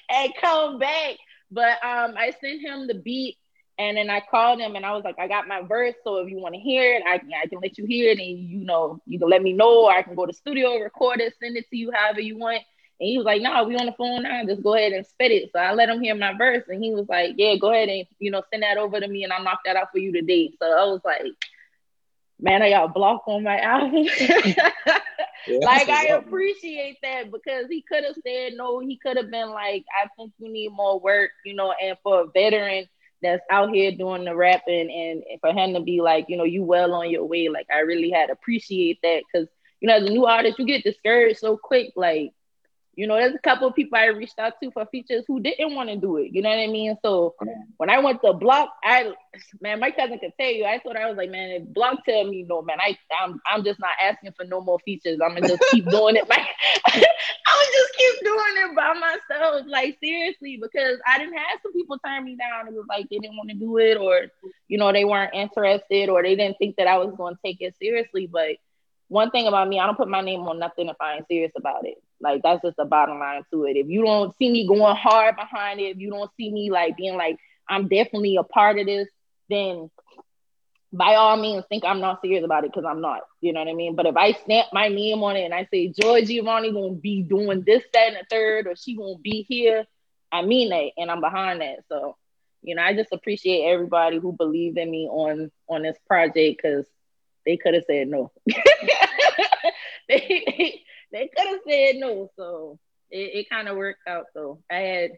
and 0.09 0.34
come 0.41 0.80
back. 0.80 1.15
But 1.51 1.84
um, 1.84 2.15
I 2.17 2.34
sent 2.41 2.61
him 2.61 2.88
the 2.88 2.95
beat 2.95 3.38
and 3.78 3.97
then 3.97 4.09
I 4.09 4.21
called 4.21 4.59
him 4.59 4.76
and 4.76 4.86
I 4.86 4.93
was 4.93 5.03
like, 5.03 5.19
I 5.19 5.28
got 5.28 5.47
my 5.47 5.61
verse. 5.61 5.95
So 6.03 6.17
if 6.17 6.30
you 6.30 6.39
want 6.39 6.55
to 6.55 6.61
hear 6.61 6.95
it, 6.95 7.03
I 7.07 7.17
can 7.17 7.30
I 7.41 7.47
can 7.47 7.59
let 7.61 7.78
you 7.78 7.86
hear 7.86 8.11
it 8.11 8.19
and 8.19 8.39
you 8.49 8.65
know, 8.65 9.01
you 9.05 9.19
can 9.19 9.30
let 9.30 9.41
me 9.41 9.53
know 9.53 9.86
or 9.86 9.91
I 9.91 10.01
can 10.01 10.15
go 10.15 10.26
to 10.26 10.34
studio, 10.34 10.78
record 10.78 11.19
it, 11.19 11.34
send 11.41 11.57
it 11.57 11.69
to 11.69 11.78
you 11.78 11.91
however 11.93 12.21
you 12.21 12.38
want. 12.38 12.61
And 12.99 13.09
he 13.09 13.17
was 13.17 13.26
like, 13.26 13.41
No, 13.41 13.51
nah, 13.51 13.63
we 13.63 13.76
on 13.76 13.86
the 13.88 13.91
phone 13.93 14.23
now, 14.23 14.43
just 14.45 14.63
go 14.63 14.76
ahead 14.76 14.93
and 14.93 15.05
spit 15.05 15.32
it. 15.32 15.49
So 15.51 15.59
I 15.59 15.73
let 15.73 15.89
him 15.89 16.01
hear 16.01 16.15
my 16.15 16.34
verse 16.38 16.63
and 16.67 16.84
he 16.84 16.93
was 16.93 17.07
like, 17.09 17.34
Yeah, 17.38 17.55
go 17.57 17.71
ahead 17.71 17.89
and 17.89 18.05
you 18.19 18.32
know, 18.32 18.43
send 18.51 18.63
that 18.63 18.78
over 18.78 18.99
to 18.99 19.07
me 19.07 19.23
and 19.23 19.34
I'll 19.34 19.43
knock 19.43 19.59
that 19.65 19.76
out 19.76 19.91
for 19.91 19.99
you 19.99 20.13
today. 20.13 20.51
So 20.61 20.65
I 20.65 20.86
was 20.86 21.01
like, 21.03 21.23
Man, 22.39 22.61
I 22.61 22.69
got 22.69 22.93
blocked 22.93 23.28
on 23.28 23.43
my 23.43 23.59
album. 23.61 24.07
yeah, 25.47 25.65
like 25.65 25.89
I 25.89 26.07
appreciate 26.17 26.97
that 27.03 27.32
because 27.32 27.65
he 27.69 27.82
could 27.82 28.03
have 28.05 28.15
said 28.26 28.53
no, 28.55 28.80
he 28.80 28.97
could 28.97 29.17
have 29.17 29.32
been 29.32 29.49
like, 29.49 29.86
I 30.01 30.07
think 30.17 30.34
you 30.39 30.51
need 30.51 30.71
more 30.71 30.99
work, 30.99 31.32
you 31.45 31.55
know, 31.55 31.73
and 31.82 31.97
for 32.03 32.21
a 32.21 32.28
veteran 32.28 32.88
that's 33.26 33.43
out 33.51 33.71
here 33.71 33.91
doing 33.91 34.26
the 34.26 34.36
rapping 34.36 34.91
and 34.91 35.39
for 35.41 35.51
him 35.51 35.73
to 35.73 35.82
be 35.82 36.01
like, 36.01 36.26
you 36.30 36.38
know, 36.38 36.43
you 36.43 36.63
well 36.63 36.93
on 36.93 37.09
your 37.09 37.26
way. 37.26 37.49
Like 37.49 37.67
I 37.73 37.80
really 37.80 38.11
had 38.11 38.30
appreciate 38.30 38.99
that 39.03 39.23
because 39.26 39.47
you 39.82 39.88
know, 39.88 39.95
as 39.95 40.05
a 40.05 40.09
new 40.09 40.26
artist, 40.26 40.59
you 40.59 40.65
get 40.65 40.84
discouraged 40.84 41.39
so 41.39 41.57
quick. 41.57 41.93
Like 41.95 42.32
you 42.96 43.08
know, 43.08 43.16
there's 43.16 43.36
a 43.36 43.39
couple 43.39 43.68
of 43.68 43.76
people 43.76 43.98
I 43.98 44.06
reached 44.06 44.39
out 44.39 44.54
to 44.62 44.72
for 44.72 44.86
features 44.86 45.26
who 45.28 45.39
didn't 45.39 45.76
want 45.76 45.89
to 45.89 45.98
do 45.98 46.18
it. 46.18 46.32
You 46.32 46.41
know 46.41 46.50
what 46.50 46.60
I 46.60 46.68
mean? 46.68 46.96
So 47.04 47.36
when 47.78 47.89
I 47.89 48.00
went 48.00 48.22
to 48.24 48.34
Block, 48.34 48.70
I 48.84 49.14
man, 49.60 49.80
my 49.80 49.91
cousin 49.91 50.20
could 50.20 50.32
tell 50.39 50.50
you. 50.50 50.66
I 50.66 50.80
thought 50.80 50.96
I 50.96 51.08
was 51.08 51.18
like, 51.18 51.30
man, 51.30 51.50
if 51.50 51.74
Block 51.74 52.06
tell 52.06 52.24
me 52.26 52.43
no, 52.48 52.62
man, 52.62 52.78
I 52.80 52.98
I'm 53.22 53.41
I'm 53.46 53.64
just 53.64 53.80
not 53.80 53.91
asking 54.02 54.32
for 54.38 54.46
no 54.46 54.62
more 54.62 54.80
features. 54.80 55.20
I'm 55.24 55.36
gonna 55.36 55.48
just 55.48 55.64
keep 55.72 55.86
doing 55.89 56.16
it. 56.16 56.26
I'm 56.30 57.68
just 57.74 57.93
keep 57.98 58.24
doing 58.24 58.56
it 58.58 58.76
by 58.76 58.93
myself. 58.93 59.66
Like 59.68 59.98
seriously, 60.02 60.58
because 60.62 60.98
I 61.06 61.18
didn't 61.18 61.38
have 61.38 61.60
some 61.64 61.74
people 61.74 61.98
turn 62.00 62.24
me 62.24 62.38
down. 62.38 62.68
It 62.68 62.74
was 62.74 62.86
like 62.88 63.10
they 63.10 63.18
didn't 63.18 63.38
want 63.38 63.50
to 63.50 63.56
do 63.56 63.78
it, 63.78 63.98
or 63.98 64.28
you 64.68 64.78
know, 64.78 64.91
they 64.93 65.06
weren't 65.06 65.34
interested, 65.34 66.10
or 66.10 66.24
they 66.24 66.36
didn't 66.36 66.58
think 66.58 66.78
that 66.78 66.88
I 66.88 66.98
was 66.98 67.14
going 67.16 67.36
to 67.36 67.41
take 67.43 67.62
it 67.62 67.76
seriously. 67.78 68.28
But 68.28 68.56
one 69.08 69.32
thing 69.32 69.48
about 69.48 69.68
me, 69.68 69.80
I 69.80 69.86
don't 69.86 69.98
put 69.98 70.08
my 70.08 70.22
name 70.22 70.41
on 70.41 70.60
nothing 70.60 70.88
if 70.89 70.96
I 71.00 71.16
ain't 71.16 71.28
serious 71.28 71.52
about 71.56 71.86
it. 71.86 72.02
Like 72.22 72.41
that's 72.43 72.61
just 72.61 72.78
the 72.78 72.86
bottom 72.86 73.20
line 73.20 73.43
to 73.51 73.66
it. 73.66 73.78
If 73.78 73.88
you 73.88 74.03
don't 74.03 74.36
see 74.38 74.49
me 74.49 74.68
going 74.68 74.95
hard 74.95 75.36
behind 75.36 75.80
it, 75.80 75.95
if 75.95 75.97
you 75.97 76.09
don't 76.09 76.32
see 76.38 76.51
me 76.51 76.72
like 76.72 76.97
being 76.97 77.18
like 77.18 77.38
I'm 77.68 77.88
definitely 77.88 78.38
a 78.38 78.43
part 78.43 78.80
of 78.80 78.86
this, 78.86 79.07
then 79.49 79.89
by 80.93 81.16
all 81.16 81.36
means 81.36 81.66
think 81.68 81.84
I'm 81.86 81.99
not 81.99 82.22
serious 82.22 82.45
about 82.45 82.63
it 82.63 82.72
because 82.72 82.86
I'm 82.89 83.01
not. 83.01 83.22
You 83.41 83.53
know 83.53 83.59
what 83.59 83.70
I 83.70 83.74
mean? 83.74 83.95
But 83.95 84.05
if 84.05 84.16
I 84.16 84.32
stamp 84.32 84.68
my 84.72 84.88
name 84.88 85.24
on 85.24 85.36
it 85.36 85.43
and 85.43 85.53
I 85.53 85.68
say 85.72 85.89
Georgie 85.89 86.36
Giovanni 86.38 86.72
gonna 86.72 86.93
be 86.93 87.22
doing 87.22 87.63
this, 87.66 87.84
that, 87.93 88.07
and 88.09 88.18
the 88.18 88.26
third, 88.30 88.68
or 88.68 88.76
she 88.76 88.95
gonna 88.95 89.18
be 89.22 89.45
here, 89.47 89.86
I 90.32 90.41
mean 90.43 90.70
that 90.70 90.91
and 90.97 91.11
I'm 91.11 91.22
behind 91.22 91.61
that. 91.61 91.80
So, 91.89 92.16
you 92.61 92.76
know, 92.76 92.82
I 92.82 92.93
just 92.93 93.11
appreciate 93.11 93.66
everybody 93.66 94.20
who 94.20 94.32
believed 94.34 94.78
in 94.78 94.89
me 94.89 95.07
on 95.07 95.51
on 95.70 95.84
this 95.84 95.97
project 96.07 96.61
because 96.61 96.86
they 97.45 97.57
could 97.57 97.74
have 97.74 97.84
said 97.86 98.07
no. 98.07 98.32
they, 98.47 98.55
they, 100.07 100.82
they 101.16 101.30
could 101.36 101.47
have 101.47 101.59
said 101.68 101.95
no. 101.95 102.30
So 102.36 102.78
it, 103.09 103.32
it 103.34 103.49
kind 103.49 103.70
of 103.70 103.78
worked 103.78 104.07
out. 104.07 104.26
though. 104.36 104.59
I 104.70 104.76
had 104.76 105.11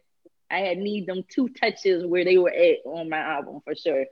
I 0.50 0.60
had 0.60 0.78
need 0.78 1.08
them 1.08 1.24
two 1.28 1.50
touches 1.50 2.06
where 2.06 2.24
they 2.24 2.38
were 2.38 2.52
at 2.52 2.78
on 2.86 3.10
my 3.10 3.18
album 3.18 3.62
for 3.66 3.76
sure. 3.76 4.06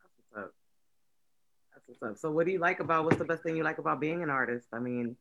That's 0.00 0.14
what's 0.16 0.46
up. 0.46 0.54
That's 1.74 1.84
what's 1.86 2.02
up. 2.02 2.18
So 2.18 2.30
what 2.30 2.46
do 2.46 2.52
you 2.52 2.58
like 2.58 2.80
about 2.80 3.04
what's 3.04 3.18
the 3.18 3.24
best 3.24 3.42
thing 3.42 3.56
you 3.56 3.64
like 3.64 3.78
about 3.78 4.00
being 4.00 4.22
an 4.22 4.30
artist? 4.30 4.66
I 4.72 4.78
mean, 4.78 5.16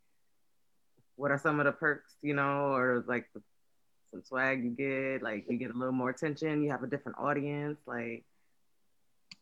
what 1.18 1.32
are 1.32 1.38
some 1.38 1.60
of 1.60 1.66
the 1.66 1.74
perks, 1.74 2.16
you 2.22 2.34
know, 2.34 2.74
or 2.74 3.04
like 3.08 3.28
the, 3.34 3.42
some 4.12 4.24
swag 4.24 4.64
you 4.64 4.70
get? 4.72 5.22
Like 5.22 5.46
you 5.50 5.58
get 5.58 5.72
a 5.72 5.78
little 5.78 5.94
more 5.94 6.10
attention, 6.10 6.64
you 6.64 6.72
have 6.72 6.84
a 6.84 6.88
different 6.88 7.18
audience, 7.20 7.78
like 7.86 8.24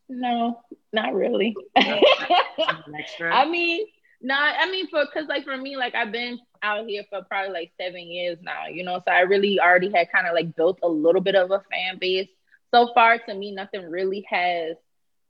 no, 0.08 0.60
not 0.92 1.14
really. 1.14 1.56
I 1.76 3.44
mean, 3.48 3.86
No, 4.22 4.34
I 4.34 4.70
mean 4.70 4.88
for 4.88 5.04
because 5.04 5.28
like 5.28 5.44
for 5.44 5.56
me, 5.56 5.76
like 5.76 5.94
I've 5.94 6.12
been 6.12 6.38
out 6.62 6.86
here 6.86 7.04
for 7.10 7.22
probably 7.24 7.52
like 7.52 7.72
seven 7.80 8.00
years 8.10 8.38
now, 8.42 8.66
you 8.70 8.84
know. 8.84 9.00
So 9.06 9.12
I 9.12 9.20
really 9.20 9.60
already 9.60 9.90
had 9.92 10.10
kind 10.12 10.26
of 10.26 10.34
like 10.34 10.54
built 10.56 10.78
a 10.82 10.88
little 10.88 11.20
bit 11.20 11.34
of 11.34 11.50
a 11.50 11.62
fan 11.70 11.98
base. 11.98 12.28
So 12.74 12.92
far, 12.94 13.18
to 13.18 13.34
me, 13.34 13.52
nothing 13.52 13.88
really 13.88 14.24
has 14.30 14.76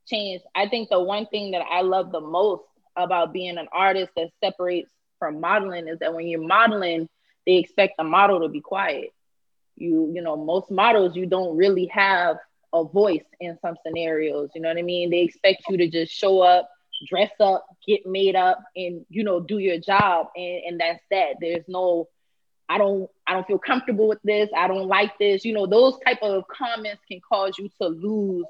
changed. 0.07 0.45
I 0.55 0.67
think 0.67 0.89
the 0.89 1.01
one 1.01 1.27
thing 1.27 1.51
that 1.51 1.63
I 1.69 1.81
love 1.81 2.11
the 2.11 2.21
most 2.21 2.63
about 2.95 3.33
being 3.33 3.57
an 3.57 3.67
artist 3.71 4.11
that 4.15 4.29
separates 4.43 4.89
from 5.19 5.39
modeling 5.39 5.87
is 5.87 5.99
that 5.99 6.13
when 6.13 6.27
you're 6.27 6.41
modeling, 6.45 7.07
they 7.45 7.55
expect 7.57 7.93
the 7.97 8.03
model 8.03 8.41
to 8.41 8.49
be 8.49 8.61
quiet. 8.61 9.11
You, 9.75 10.11
you 10.13 10.21
know, 10.21 10.35
most 10.35 10.71
models 10.71 11.15
you 11.15 11.25
don't 11.25 11.55
really 11.57 11.87
have 11.87 12.37
a 12.73 12.83
voice 12.83 13.23
in 13.39 13.57
some 13.61 13.75
scenarios. 13.85 14.49
You 14.55 14.61
know 14.61 14.69
what 14.69 14.77
I 14.77 14.81
mean? 14.83 15.09
They 15.09 15.21
expect 15.21 15.63
you 15.69 15.77
to 15.77 15.89
just 15.89 16.11
show 16.11 16.41
up, 16.41 16.69
dress 17.07 17.31
up, 17.39 17.65
get 17.87 18.05
made 18.05 18.35
up, 18.35 18.63
and 18.75 19.05
you 19.09 19.23
know, 19.23 19.39
do 19.39 19.57
your 19.59 19.79
job, 19.79 20.27
and, 20.35 20.63
and 20.65 20.79
that's 20.79 21.03
that. 21.11 21.35
There's 21.39 21.65
no 21.67 22.07
I 22.69 22.77
don't 22.77 23.09
I 23.25 23.33
don't 23.33 23.47
feel 23.47 23.59
comfortable 23.59 24.07
with 24.07 24.19
this. 24.23 24.49
I 24.55 24.67
don't 24.67 24.87
like 24.87 25.17
this. 25.19 25.45
You 25.45 25.53
know, 25.53 25.65
those 25.65 25.97
type 26.05 26.21
of 26.21 26.43
comments 26.47 27.01
can 27.09 27.21
cause 27.27 27.57
you 27.57 27.69
to 27.81 27.87
lose 27.87 28.45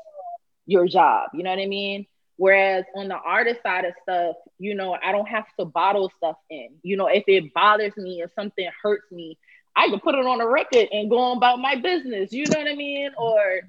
your 0.65 0.87
job. 0.87 1.29
You 1.33 1.43
know 1.43 1.51
what 1.51 1.59
I 1.59 1.67
mean? 1.67 2.05
Whereas 2.37 2.85
on 2.95 3.07
the 3.07 3.15
artist 3.15 3.61
side 3.63 3.85
of 3.85 3.93
stuff, 4.03 4.35
you 4.59 4.75
know, 4.75 4.95
I 5.03 5.11
don't 5.11 5.27
have 5.27 5.45
to 5.59 5.65
bottle 5.65 6.11
stuff 6.17 6.37
in. 6.49 6.69
You 6.83 6.97
know, 6.97 7.07
if 7.07 7.23
it 7.27 7.53
bothers 7.53 7.97
me, 7.97 8.21
if 8.21 8.31
something 8.35 8.67
hurts 8.81 9.11
me, 9.11 9.37
I 9.75 9.89
can 9.89 9.99
put 9.99 10.15
it 10.15 10.25
on 10.25 10.41
a 10.41 10.47
record 10.47 10.87
and 10.91 11.09
go 11.09 11.19
on 11.19 11.37
about 11.37 11.59
my 11.59 11.75
business. 11.75 12.31
You 12.31 12.45
know 12.45 12.59
what 12.59 12.67
I 12.67 12.75
mean? 12.75 13.11
Or 13.17 13.61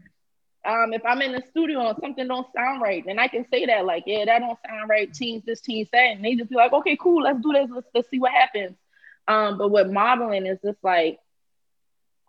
um, 0.69 0.93
if 0.93 1.05
I'm 1.05 1.23
in 1.23 1.33
the 1.33 1.43
studio 1.51 1.89
and 1.89 1.99
something 2.01 2.29
don't 2.29 2.47
sound 2.55 2.83
right, 2.83 3.03
then 3.07 3.19
I 3.19 3.29
can 3.29 3.47
say 3.51 3.67
that, 3.67 3.87
like, 3.87 4.05
yeah, 4.07 4.25
that 4.27 4.41
don't 4.41 4.59
sound 4.67 4.91
right. 4.91 5.13
Change 5.13 5.45
this, 5.45 5.63
change 5.63 5.89
that, 5.93 6.13
and 6.13 6.25
they 6.25 6.35
just 6.35 6.51
be 6.51 6.57
like, 6.57 6.73
okay, 6.73 6.97
cool, 7.01 7.23
let's 7.23 7.41
do 7.41 7.53
this. 7.53 7.69
Let's, 7.73 7.87
let's 7.95 8.11
see 8.11 8.19
what 8.19 8.33
happens. 8.33 8.77
Um, 9.27 9.59
but 9.59 9.71
with 9.71 9.91
modeling, 9.91 10.47
is 10.47 10.59
just 10.63 10.83
like 10.83 11.19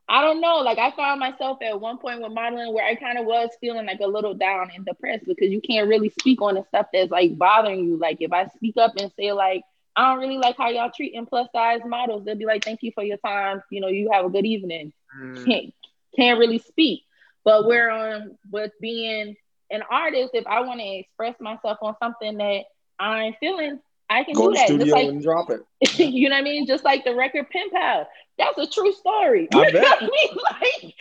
I 0.10 0.22
don't 0.22 0.42
know. 0.42 0.58
Like 0.58 0.80
I 0.80 0.90
found 0.92 1.20
myself 1.20 1.60
at 1.62 1.80
one 1.80 2.00
point 2.00 2.22
with 2.22 2.32
modeling 2.32 2.74
where 2.74 2.86
I 2.86 2.96
kind 2.96 3.20
of 3.20 3.26
was 3.26 3.52
feeling 3.62 3.86
like 3.86 4.00
a 4.00 4.08
little 4.08 4.34
down 4.34 4.72
and 4.76 4.84
depressed 4.84 5.26
because 5.26 5.52
you 5.52 5.62
can't 5.62 5.88
really 5.88 6.10
speak 6.10 6.42
on 6.42 6.56
the 6.56 6.64
stuff 6.68 6.88
that's 6.92 7.12
like 7.12 7.38
bothering 7.38 7.86
you. 7.86 7.98
Like 7.98 8.18
if 8.20 8.34
I 8.34 8.48
speak 8.48 8.76
up 8.78 8.94
and 8.98 9.12
say 9.18 9.32
like 9.34 9.62
I 9.96 10.10
don't 10.10 10.20
really 10.20 10.40
like 10.40 10.58
how 10.58 10.70
y'all 10.70 10.92
treating 10.96 11.28
plus 11.28 11.48
size 11.54 11.82
models, 11.86 12.26
they'll 12.26 12.36
be 12.36 12.46
like, 12.46 12.64
"Thank 12.64 12.82
you 12.82 12.92
for 12.94 13.04
your 13.04 13.18
time. 13.18 13.62
You 13.70 13.82
know, 13.82 13.88
you 13.88 14.10
have 14.12 14.26
a 14.26 14.30
good 14.30 14.46
evening." 14.46 14.94
Mm. 15.16 15.46
Can't 15.46 15.74
can't 16.16 16.40
really 16.40 16.58
speak. 16.58 17.04
But 17.46 17.66
we're 17.66 17.90
on 17.90 18.38
with 18.52 18.72
being 18.82 19.36
an 19.72 19.84
artist, 19.90 20.32
if 20.34 20.46
I 20.48 20.62
want 20.62 20.80
to 20.80 20.86
express 20.86 21.36
myself 21.40 21.78
on 21.82 21.96
something 22.02 22.38
that 22.38 22.64
I'm 23.00 23.34
feeling, 23.40 23.80
I 24.10 24.24
can 24.24 24.34
Go 24.34 24.50
do 24.50 24.56
that. 24.56 24.68
Studio 24.68 24.86
Just 24.86 24.96
like, 24.96 25.08
and 25.08 25.22
drop 25.22 25.50
it. 25.52 25.62
you 26.00 26.30
know 26.30 26.36
what 26.36 26.40
I 26.40 26.44
mean? 26.44 26.66
Just 26.66 26.84
like 26.84 27.04
the 27.06 27.16
record 27.16 27.50
Pen 27.52 27.70
Pal. 27.72 28.08
That's 28.38 28.58
a 28.58 28.68
true 28.68 28.92
story. 28.92 29.48
I 29.54 29.72
bet. 29.72 29.86
I 29.86 30.02
mean? 30.02 30.38
like, 30.52 30.96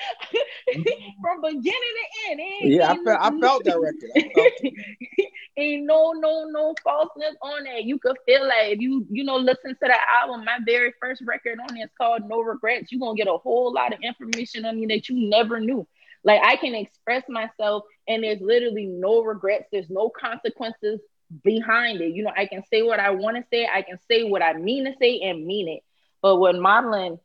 from 1.22 1.40
beginning 1.40 1.62
to 1.64 2.30
end. 2.30 2.40
Yeah, 2.64 2.92
I 2.92 2.96
felt, 3.02 3.20
I 3.20 3.40
felt 3.40 3.64
that 3.64 3.80
record. 3.80 4.32
Felt 4.34 4.74
ain't 5.56 5.86
no 5.86 6.12
no 6.12 6.44
no 6.44 6.74
falseness 6.84 7.34
on 7.42 7.64
that. 7.64 7.84
You 7.84 7.98
could 7.98 8.16
feel 8.26 8.46
like 8.46 8.72
if 8.72 8.80
you 8.80 9.06
you 9.10 9.24
know 9.24 9.36
listen 9.36 9.70
to 9.70 9.76
the 9.80 9.96
album. 10.20 10.44
My 10.44 10.58
very 10.66 10.92
first 11.00 11.22
record 11.26 11.58
on 11.60 11.76
it 11.76 11.80
is 11.80 11.90
called 11.98 12.22
No 12.28 12.40
Regrets. 12.40 12.92
You're 12.92 13.00
gonna 13.00 13.16
get 13.16 13.28
a 13.28 13.36
whole 13.36 13.72
lot 13.72 13.92
of 13.92 14.00
information 14.02 14.64
on 14.64 14.78
me 14.78 14.86
that 14.86 15.08
you 15.08 15.28
never 15.28 15.60
knew. 15.60 15.86
Like 16.24 16.40
I 16.42 16.56
can 16.56 16.74
express 16.74 17.24
myself, 17.28 17.84
and 18.08 18.22
there's 18.22 18.40
literally 18.40 18.86
no 18.86 19.22
regrets. 19.22 19.66
There's 19.72 19.90
no 19.90 20.10
consequences 20.10 21.00
behind 21.44 22.00
it. 22.00 22.14
You 22.14 22.24
know, 22.24 22.32
I 22.36 22.46
can 22.46 22.62
say 22.72 22.82
what 22.82 23.00
I 23.00 23.10
want 23.10 23.36
to 23.36 23.44
say, 23.52 23.66
I 23.66 23.82
can 23.82 23.98
say 24.10 24.24
what 24.24 24.42
I 24.42 24.54
mean 24.54 24.84
to 24.86 24.92
say 25.00 25.20
and 25.20 25.46
mean 25.46 25.68
it. 25.68 25.82
But 26.22 26.36
when 26.36 26.60
modeling, 26.60 27.18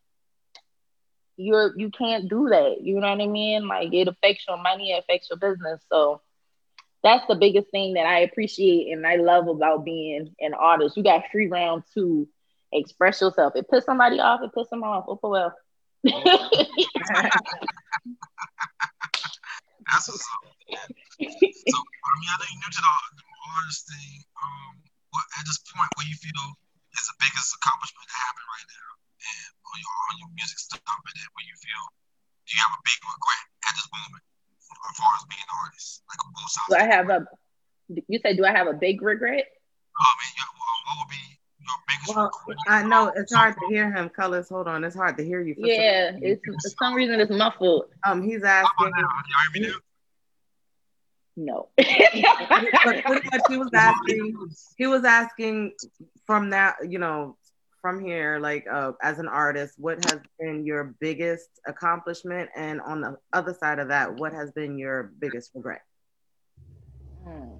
you're 1.38 1.74
you 1.78 1.90
can't 1.90 2.30
do 2.30 2.50
that. 2.50 2.78
You 2.82 3.00
know 3.00 3.10
what 3.10 3.22
I 3.22 3.28
mean? 3.28 3.68
Like 3.68 3.94
it 3.94 4.08
affects 4.08 4.46
your 4.48 4.58
money, 4.62 4.92
it 4.92 5.00
affects 5.00 5.30
your 5.30 5.38
business. 5.40 5.82
So 5.90 6.22
that's 7.04 7.26
the 7.28 7.36
biggest 7.36 7.70
thing 7.72 7.94
that 7.94 8.06
I 8.06 8.20
appreciate 8.20 8.92
and 8.92 9.06
I 9.06 9.16
love 9.18 9.48
about 9.48 9.86
being 9.86 10.34
an 10.40 10.54
artist. 10.54 10.98
You 10.98 11.04
got 11.04 11.24
free 11.32 11.48
round 11.48 11.84
to 11.96 12.28
express 12.72 13.22
yourself. 13.22 13.54
It 13.56 13.68
puts 13.70 13.86
somebody 13.86 14.20
off, 14.20 14.42
it 14.44 14.54
puts 14.54 14.70
them 14.70 14.84
off. 14.84 15.06
Oh 15.08 15.20
well. 15.24 15.54
that's 19.94 20.10
what's 20.10 20.26
up. 20.26 20.44
so 20.50 21.78
I 21.78 22.12
mean, 22.18 22.30
I 22.30 22.36
know 22.42 22.48
you're 22.50 22.62
new 22.66 22.72
to 22.74 22.82
the 22.82 23.26
artist 23.54 23.86
thing, 23.86 24.26
um, 24.42 24.74
what 25.14 25.26
at 25.38 25.46
this 25.46 25.62
point, 25.70 25.90
what 25.94 26.10
you 26.10 26.18
feel 26.18 26.46
is 26.98 27.06
the 27.06 27.18
biggest 27.22 27.54
accomplishment 27.62 28.06
that 28.10 28.18
happened 28.18 28.50
right 28.50 28.68
now, 28.74 28.90
and 29.22 29.50
on 29.70 29.78
your 29.78 29.96
on 30.10 30.16
your 30.26 30.32
music 30.34 30.58
stuff, 30.58 30.82
and 30.82 31.14
then 31.14 31.30
where 31.38 31.46
you 31.46 31.56
feel, 31.62 31.84
do 32.46 32.50
you 32.58 32.62
have 32.66 32.74
a 32.74 32.82
big 32.82 33.00
regret 33.06 33.46
at 33.70 33.74
this 33.78 33.88
moment 33.94 34.24
as 34.58 34.96
far 34.98 35.12
as 35.14 35.24
being 35.30 35.44
an 35.44 35.54
artist, 35.62 36.02
like 36.10 36.20
on 36.26 36.32
both 36.34 36.50
sides? 36.50 36.70
Do 36.74 36.76
I 36.82 36.88
have 36.90 37.08
a? 37.14 37.20
You 38.10 38.18
said, 38.24 38.40
do 38.40 38.48
I 38.48 38.56
have 38.56 38.66
a 38.66 38.74
big 38.74 39.06
regret? 39.06 39.46
Oh 39.46 40.14
man, 40.18 40.32
yeah, 40.34 40.50
well, 40.58 40.78
what 40.90 40.96
would 41.06 41.12
be 41.14 41.23
well. 42.08 42.32
I 42.68 42.84
know 42.84 43.12
it's 43.16 43.34
hard 43.34 43.56
to 43.56 43.68
hear 43.68 43.92
him. 43.92 44.10
Colors, 44.10 44.50
hold 44.50 44.68
on, 44.68 44.84
it's 44.84 44.96
hard 44.96 45.18
to 45.18 45.24
hear 45.24 45.42
you. 45.42 45.56
For 45.56 45.68
yeah, 45.68 46.12
some 46.12 46.20
it's 46.24 46.42
for 46.46 46.70
some 46.80 46.94
reason 46.94 47.20
it's 47.20 47.32
muffled. 47.32 47.86
Um, 48.06 48.22
he's 48.22 48.44
asking. 48.44 48.70
Y'all 48.80 48.94
hear 49.54 49.62
me 49.62 49.68
now? 49.68 49.76
No. 51.36 51.70
he 51.78 53.58
was 53.58 53.70
asking. 53.74 54.34
He 54.78 54.88
was 54.88 55.04
asking 55.04 55.74
from 56.26 56.52
that, 56.52 56.76
you 56.88 57.00
know, 57.00 57.38
from 57.82 58.04
here, 58.04 58.40
like 58.40 58.66
uh, 58.72 58.94
as 59.02 59.20
an 59.20 59.28
artist, 59.28 59.76
what 59.78 60.04
has 60.06 60.20
been 60.40 60.66
your 60.66 60.96
biggest 61.00 61.50
accomplishment, 61.68 62.50
and 62.56 62.80
on 62.82 63.02
the 63.02 63.18
other 63.34 63.54
side 63.54 63.80
of 63.80 63.90
that, 63.90 64.16
what 64.16 64.32
has 64.32 64.52
been 64.52 64.78
your 64.78 65.12
biggest 65.20 65.52
regret? 65.54 65.82
Hmm. 67.24 67.56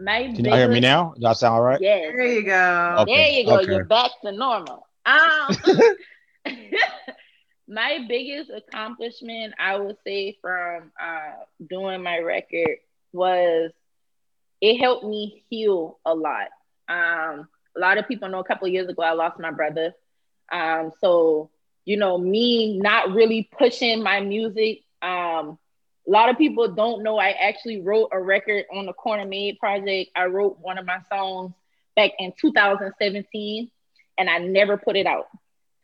My 0.00 0.32
Can 0.34 0.44
you 0.44 0.54
hear 0.54 0.68
me 0.68 0.80
now? 0.80 1.12
Does 1.14 1.22
that 1.22 1.36
sound 1.36 1.54
all 1.56 1.62
right? 1.62 1.80
Yes. 1.80 2.12
There 2.16 2.26
you 2.26 2.42
go. 2.42 2.96
Okay. 3.00 3.14
There 3.14 3.40
you 3.40 3.46
go. 3.46 3.56
Okay. 3.56 3.72
You're 3.72 3.84
back 3.84 4.10
to 4.22 4.32
normal. 4.32 4.86
Um, 5.04 5.56
my 7.68 8.04
biggest 8.08 8.50
accomplishment, 8.50 9.54
I 9.58 9.76
would 9.76 9.96
say, 10.04 10.38
from 10.40 10.90
uh, 11.00 11.44
doing 11.68 12.02
my 12.02 12.18
record 12.18 12.78
was 13.12 13.72
it 14.60 14.78
helped 14.78 15.04
me 15.04 15.44
heal 15.50 15.98
a 16.04 16.14
lot. 16.14 16.48
Um, 16.88 17.48
a 17.76 17.80
lot 17.80 17.98
of 17.98 18.08
people 18.08 18.28
know 18.28 18.40
a 18.40 18.44
couple 18.44 18.68
years 18.68 18.88
ago 18.88 19.02
I 19.02 19.12
lost 19.12 19.38
my 19.38 19.50
brother. 19.50 19.94
Um, 20.50 20.92
so 21.00 21.50
you 21.84 21.96
know, 21.96 22.16
me 22.18 22.78
not 22.78 23.12
really 23.12 23.48
pushing 23.58 24.02
my 24.02 24.20
music. 24.20 24.82
Um, 25.02 25.58
a 26.10 26.12
lot 26.12 26.28
of 26.28 26.36
people 26.36 26.66
don't 26.66 27.04
know 27.04 27.18
I 27.18 27.30
actually 27.30 27.82
wrote 27.82 28.08
a 28.10 28.20
record 28.20 28.64
on 28.74 28.86
the 28.86 28.92
Corner 28.92 29.24
Made 29.24 29.60
project. 29.60 30.10
I 30.16 30.24
wrote 30.24 30.58
one 30.60 30.76
of 30.76 30.84
my 30.84 30.98
songs 31.08 31.52
back 31.94 32.10
in 32.18 32.32
2017 32.40 33.70
and 34.18 34.28
I 34.28 34.38
never 34.38 34.76
put 34.76 34.96
it 34.96 35.06
out. 35.06 35.28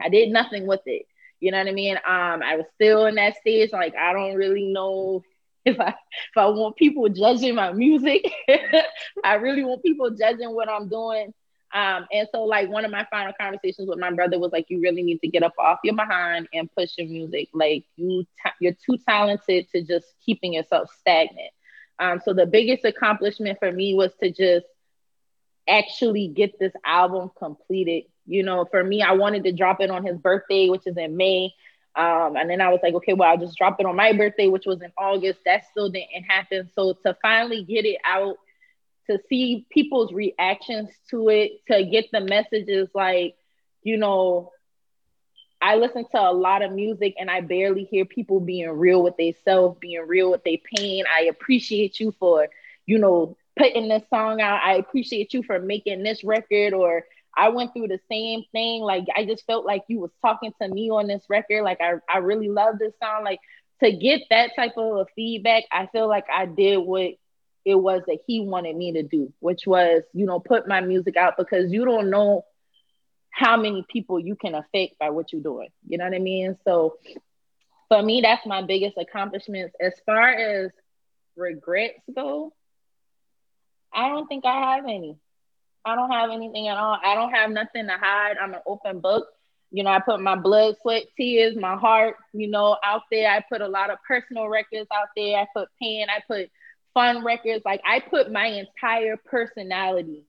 I 0.03 0.09
did 0.09 0.31
nothing 0.31 0.67
with 0.67 0.81
it. 0.87 1.07
You 1.39 1.53
know 1.53 1.59
what 1.59 1.69
I 1.69 1.73
mean? 1.73 1.97
Um, 1.97 2.43
I 2.43 2.57
was 2.57 2.67
still 2.75 3.07
in 3.07 3.15
that 3.15 3.37
stage, 3.37 3.71
like 3.73 3.95
I 3.95 4.13
don't 4.13 4.35
really 4.35 4.73
know 4.73 5.23
if 5.65 5.79
I 5.79 5.91
if 5.91 6.37
I 6.37 6.47
want 6.47 6.75
people 6.75 7.09
judging 7.09 7.55
my 7.55 7.73
music. 7.73 8.29
I 9.25 9.35
really 9.35 9.65
want 9.65 9.85
people 9.85 10.11
judging 10.11 10.53
what 10.53 10.69
I'm 10.69 10.89
doing. 10.89 11.35
Um, 11.75 12.07
and 12.13 12.29
so 12.33 12.45
like 12.45 12.71
one 12.71 12.85
of 12.85 12.91
my 12.91 13.07
final 13.11 13.33
conversations 13.39 13.89
with 13.89 13.99
my 13.99 14.11
brother 14.11 14.39
was 14.39 14.53
like, 14.53 14.67
you 14.69 14.81
really 14.81 15.03
need 15.03 15.21
to 15.21 15.29
get 15.29 15.43
up 15.43 15.55
off 15.59 15.81
your 15.85 15.95
behind 15.95 16.49
and 16.53 16.71
push 16.75 16.91
your 16.97 17.09
music. 17.09 17.49
Like 17.53 17.85
you, 17.97 18.25
ta- 18.43 18.55
you're 18.61 18.77
too 18.87 18.99
talented 19.07 19.69
to 19.75 19.83
just 19.83 20.07
keeping 20.25 20.55
yourself 20.55 20.89
stagnant. 21.01 21.51
Um, 21.99 22.21
so 22.25 22.33
the 22.33 22.47
biggest 22.47 22.85
accomplishment 22.85 23.59
for 23.59 23.71
me 23.71 23.95
was 23.95 24.13
to 24.23 24.31
just 24.31 24.67
actually 25.69 26.29
get 26.29 26.59
this 26.59 26.73
album 26.85 27.31
completed 27.39 28.05
you 28.27 28.43
know, 28.43 28.65
for 28.71 28.83
me, 28.83 29.03
I 29.03 29.13
wanted 29.13 29.45
to 29.45 29.53
drop 29.53 29.81
it 29.81 29.91
on 29.91 30.05
his 30.05 30.19
birthday, 30.19 30.69
which 30.69 30.87
is 30.87 30.97
in 30.97 31.17
May. 31.17 31.53
Um, 31.95 32.37
and 32.37 32.51
then 32.51 32.61
I 32.61 32.69
was 32.69 32.81
like, 32.83 32.95
okay, 32.95 33.15
well, 33.15 33.31
I'll 33.31 33.39
just 33.39 33.57
drop 33.57 33.81
it 33.81 33.87
on 33.87 33.97
my 33.97 34.13
birthday, 34.13 34.49
which 34.49 34.67
was 34.67 34.83
in 34.83 34.93
August. 34.99 35.41
That 35.47 35.65
still 35.71 35.89
didn't 35.89 36.25
happen. 36.29 36.69
So 36.75 36.95
to 37.07 37.17
finally 37.23 37.65
get 37.65 37.87
it 37.87 37.99
out, 38.05 38.37
to 39.11 39.19
see 39.29 39.67
people's 39.71 40.13
reactions 40.13 40.91
to 41.11 41.29
it, 41.29 41.65
to 41.71 41.85
get 41.85 42.07
the 42.13 42.21
messages 42.21 42.89
like, 42.95 43.37
you 43.83 43.97
know, 43.97 44.53
I 45.61 45.77
listen 45.77 46.05
to 46.13 46.21
a 46.21 46.33
lot 46.33 46.63
of 46.63 46.73
music 46.73 47.15
and 47.19 47.31
I 47.31 47.41
barely 47.41 47.85
hear 47.85 48.05
people 48.05 48.41
being 48.41 48.69
real 48.71 49.03
with 49.03 49.17
themselves, 49.17 49.79
being 49.81 50.07
real 50.07 50.31
with 50.31 50.45
their 50.45 50.59
pain. 50.77 51.05
I 51.11 51.23
appreciate 51.23 51.99
you 51.99 52.15
for, 52.19 52.49
you 52.85 52.99
know, 52.99 53.37
putting 53.59 53.89
this 53.89 54.03
song 54.11 54.41
out. 54.41 54.61
I 54.63 54.75
appreciate 54.75 55.33
you 55.33 55.43
for 55.43 55.59
making 55.59 56.03
this 56.03 56.23
record 56.23 56.75
or 56.75 57.05
I 57.37 57.49
went 57.51 57.73
through 57.73 57.89
the 57.89 58.01
same 58.11 58.45
thing. 58.53 58.83
Like 58.83 59.07
I 59.15 59.25
just 59.25 59.47
felt 59.47 59.67
like 59.67 59.85
you 59.89 60.01
was 60.01 60.11
talking 60.23 60.53
to 60.61 60.69
me 60.69 60.91
on 60.91 61.07
this 61.07 61.25
record. 61.29 61.63
Like 61.63 61.81
I, 61.81 61.95
I 62.13 62.19
really 62.19 62.49
love 62.49 62.79
this 62.79 62.95
song. 63.03 63.25
Like 63.25 63.41
to 63.83 63.93
get 63.93 64.23
that 64.31 64.51
type 64.57 64.77
of 64.77 65.09
feedback, 65.15 65.65
I 65.71 65.87
feel 65.87 66.09
like 66.09 66.27
I 66.33 66.47
did 66.47 66.79
what 66.79 67.13
it 67.67 67.75
was 67.75 68.03
that 68.07 68.21
he 68.29 68.41
wanted 68.41 68.77
me 68.77 68.93
to 68.93 69.03
do, 69.03 69.33
which 69.41 69.67
was, 69.67 70.03
you 70.15 70.25
know, 70.25 70.39
put 70.39 70.69
my 70.69 70.81
music 70.81 71.17
out 71.17 71.37
because 71.37 71.73
you 71.73 71.85
don't 71.85 72.11
know 72.11 72.45
how 73.31 73.57
many 73.57 73.85
people 73.91 74.21
you 74.21 74.37
can 74.37 74.55
affect 74.55 75.01
by 75.01 75.11
what 75.11 75.33
you're 75.33 75.43
doing. 75.43 75.69
You 75.87 75.99
know 75.99 76.05
what 76.05 76.15
I 76.15 76.21
mean? 76.21 76.57
So 76.65 76.95
for 77.89 78.01
me, 78.01 78.21
that's 78.21 78.47
my 78.47 78.63
biggest 78.63 78.97
accomplishments. 78.97 79.75
As 79.81 79.95
far 80.07 80.29
as 80.29 80.71
regrets 81.37 81.99
go, 82.15 82.55
I 83.93 84.11
don't 84.11 84.29
think 84.29 84.45
I 84.47 84.77
have 84.77 84.85
any. 84.85 85.19
I 85.85 85.97
don't 85.97 86.13
have 86.13 86.31
anything 86.31 86.69
at 86.69 86.77
all. 86.77 86.97
I 87.05 87.17
don't 87.17 87.33
have 87.33 87.51
nothing 87.51 87.89
to 87.89 87.97
hide. 88.01 88.37
I'm 88.41 88.55
an 88.55 88.61
open 88.65 89.01
book. 89.01 89.27
You 89.73 89.83
know, 89.83 89.91
I 89.91 89.99
put 89.99 90.21
my 90.21 90.37
blood, 90.37 90.77
sweat, 90.83 91.03
tears, 91.17 91.57
my 91.57 91.75
heart, 91.75 92.15
you 92.33 92.49
know, 92.49 92.77
out 92.85 93.03
there. 93.11 93.29
I 93.29 93.45
put 93.51 93.61
a 93.61 93.69
lot 93.69 93.91
of 93.91 93.99
personal 94.07 94.49
records 94.49 94.87
out 94.95 95.09
there. 95.17 95.37
I 95.39 95.49
put 95.55 95.69
pain, 95.83 96.07
I 96.09 96.21
put 96.29 96.49
fun 96.97 97.23
records. 97.23 97.63
Like 97.67 97.83
I 97.85 98.01
put 98.01 98.33
my 98.33 98.47
entire 98.47 99.19
personality 99.19 100.25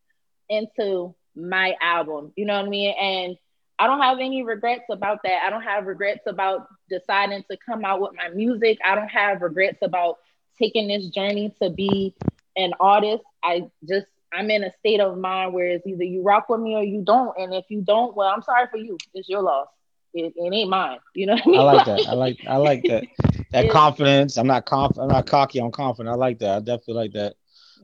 into 0.49 1.15
my 1.36 1.76
album. 1.82 2.34
You 2.36 2.45
know 2.45 2.57
what 2.57 2.65
I 2.65 2.70
mean? 2.70 2.93
And 2.99 3.38
I 3.80 3.88
don't 3.88 4.01
have 4.01 4.18
any 4.20 4.43
regrets 4.43 4.84
about 4.91 5.20
that. 5.24 5.43
I 5.45 5.49
don't 5.49 5.63
have 5.63 5.86
regrets 5.86 6.24
about 6.28 6.68
deciding 6.89 7.43
to 7.49 7.57
come 7.65 7.86
out 7.86 8.01
with 8.01 8.11
my 8.15 8.30
music. 8.36 8.80
I 8.84 8.95
don't 8.95 9.07
have 9.07 9.41
regrets 9.41 9.80
about 9.82 10.18
taking 10.59 10.89
this 10.89 11.07
journey 11.07 11.55
to 11.61 11.70
be 11.70 12.13
an 12.57 12.74
artist. 12.82 13.24
I 13.43 13.70
just 13.88 14.07
I'm 14.34 14.51
in 14.51 14.63
a 14.63 14.74
state 14.80 14.99
of 14.99 15.18
mind 15.18 15.53
where 15.53 15.70
it's 15.70 15.88
either 15.88 16.03
you 16.03 16.22
rock 16.22 16.49
with 16.49 16.59
me 16.59 16.76
or 16.76 16.84
you 16.84 17.01
don't. 17.01 17.38
And 17.38 17.53
if 17.53 17.65
you 17.70 17.82
don't, 17.82 18.13
well, 18.15 18.28
I'm 18.28 18.41
sorry 18.41 18.68
for 18.70 18.78
you. 18.78 18.97
It's 19.13 19.30
your 19.30 19.41
loss. 19.41 19.68
It, 20.18 20.34
it 20.36 20.53
ain't 20.53 20.70
mine. 20.70 20.97
You 21.13 21.28
know 21.28 21.34
I, 21.34 21.47
mean? 21.47 21.59
I 21.59 21.63
like 21.63 21.86
that. 21.86 22.07
I 22.07 22.13
like 22.13 22.38
I 22.47 22.57
like 22.57 22.84
that. 22.84 23.03
That 23.51 23.70
confidence. 23.70 24.36
I'm 24.36 24.45
not 24.45 24.65
conf 24.65 24.97
I'm 24.97 25.07
not 25.07 25.26
cocky, 25.26 25.59
I'm 25.59 25.72
confident. 25.72 26.13
I 26.13 26.18
like 26.18 26.39
that. 26.39 26.57
I 26.57 26.59
definitely 26.59 26.95
like 26.95 27.13
that. 27.13 27.36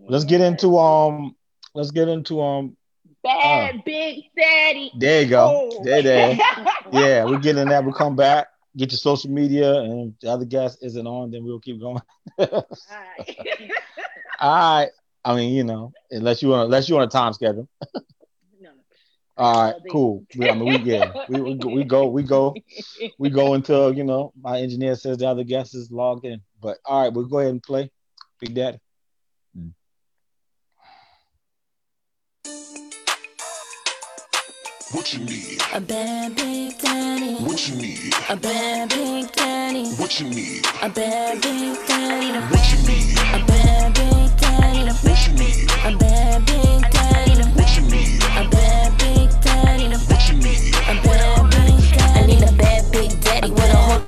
Let's 0.09 0.25
get 0.25 0.41
into 0.41 0.77
um 0.77 1.35
let's 1.73 1.91
get 1.91 2.09
into 2.09 2.41
um 2.41 2.75
Bad 3.23 3.75
uh, 3.75 3.77
Big 3.85 4.25
Daddy. 4.37 4.91
There 4.97 5.21
you 5.21 5.29
go. 5.29 5.69
Oh. 5.71 5.83
There, 5.83 6.01
there. 6.01 6.37
yeah, 6.91 7.23
we 7.23 7.37
get 7.37 7.57
in 7.57 7.69
that. 7.69 7.83
We'll 7.83 7.93
come 7.93 8.17
back. 8.17 8.47
Get 8.75 8.91
your 8.91 8.97
social 8.97 9.31
media, 9.31 9.75
and 9.75 10.13
the 10.21 10.29
other 10.29 10.45
guest 10.45 10.79
isn't 10.81 11.07
on, 11.07 11.31
then 11.31 11.45
we'll 11.45 11.59
keep 11.59 11.79
going. 11.79 12.01
All 12.37 12.67
right. 12.89 13.37
All 14.39 14.79
right. 14.79 14.89
I 15.23 15.35
mean, 15.35 15.53
you 15.53 15.63
know, 15.63 15.93
unless 16.11 16.41
you 16.41 16.49
want, 16.49 16.65
unless 16.65 16.89
you 16.89 16.95
want 16.95 17.09
a 17.09 17.15
time 17.15 17.31
schedule. 17.31 17.69
No. 19.37 19.43
All 19.43 19.63
right, 19.63 19.75
cool. 19.91 20.25
We, 20.35 20.49
I 20.49 20.53
mean, 20.53 20.65
we 20.65 20.77
yeah, 20.91 21.11
we, 21.29 21.41
we 21.41 21.55
we 21.55 21.83
go, 21.83 22.07
we 22.07 22.23
go, 22.23 22.55
we 23.17 23.29
go 23.29 23.53
until 23.53 23.93
you 23.93 24.03
know 24.03 24.33
my 24.39 24.59
engineer 24.59 24.95
says 24.95 25.17
the 25.17 25.27
other 25.27 25.43
guest 25.43 25.75
is 25.75 25.91
logged 25.91 26.25
in. 26.25 26.41
But 26.61 26.77
all 26.85 27.03
right, 27.03 27.13
we'll 27.13 27.25
go 27.25 27.39
ahead 27.39 27.51
and 27.51 27.63
play 27.63 27.91
Big 28.39 28.53
Daddy. 28.53 28.79
Hmm. 29.55 29.69
What 34.91 35.13
you 35.13 35.25
need? 35.25 35.61
A 35.73 35.81
bad 35.81 36.35
big 36.35 36.77
daddy. 36.77 37.35
What 37.43 37.67
you 37.67 37.75
need? 37.77 38.13
A 38.29 38.35
bad 38.35 38.89
big 38.89 39.31
daddy. 39.31 39.85
What 39.95 40.19
you 40.19 40.29
need? 40.29 40.65
A 40.83 40.89
bad 40.89 41.41
big 41.41 41.87
daddy. 41.87 42.37
What 42.37 42.71
you 42.71 42.77
need? 42.87 43.17
A 43.17 43.45
bad 43.47 43.93
big 43.95 44.37
daddy. 44.37 44.89
What 45.07 45.27
you 45.27 45.33
need? 45.33 45.69
A 45.83 45.97
bad 45.97 46.45
big 46.45 46.91
daddy. 46.91 47.41
What 47.57 47.75
you 47.75 47.83
need? 47.89 48.23
A 48.23 48.49
bad 48.49 48.82
daddy. 51.03 51.73
I 52.15 52.25
need 52.25 52.43
a 52.43 52.51
bad 52.53 52.91
big 52.91 53.21
daddy 53.21 53.51
with 53.51 53.71
a 53.73 53.75
whole. 53.75 54.03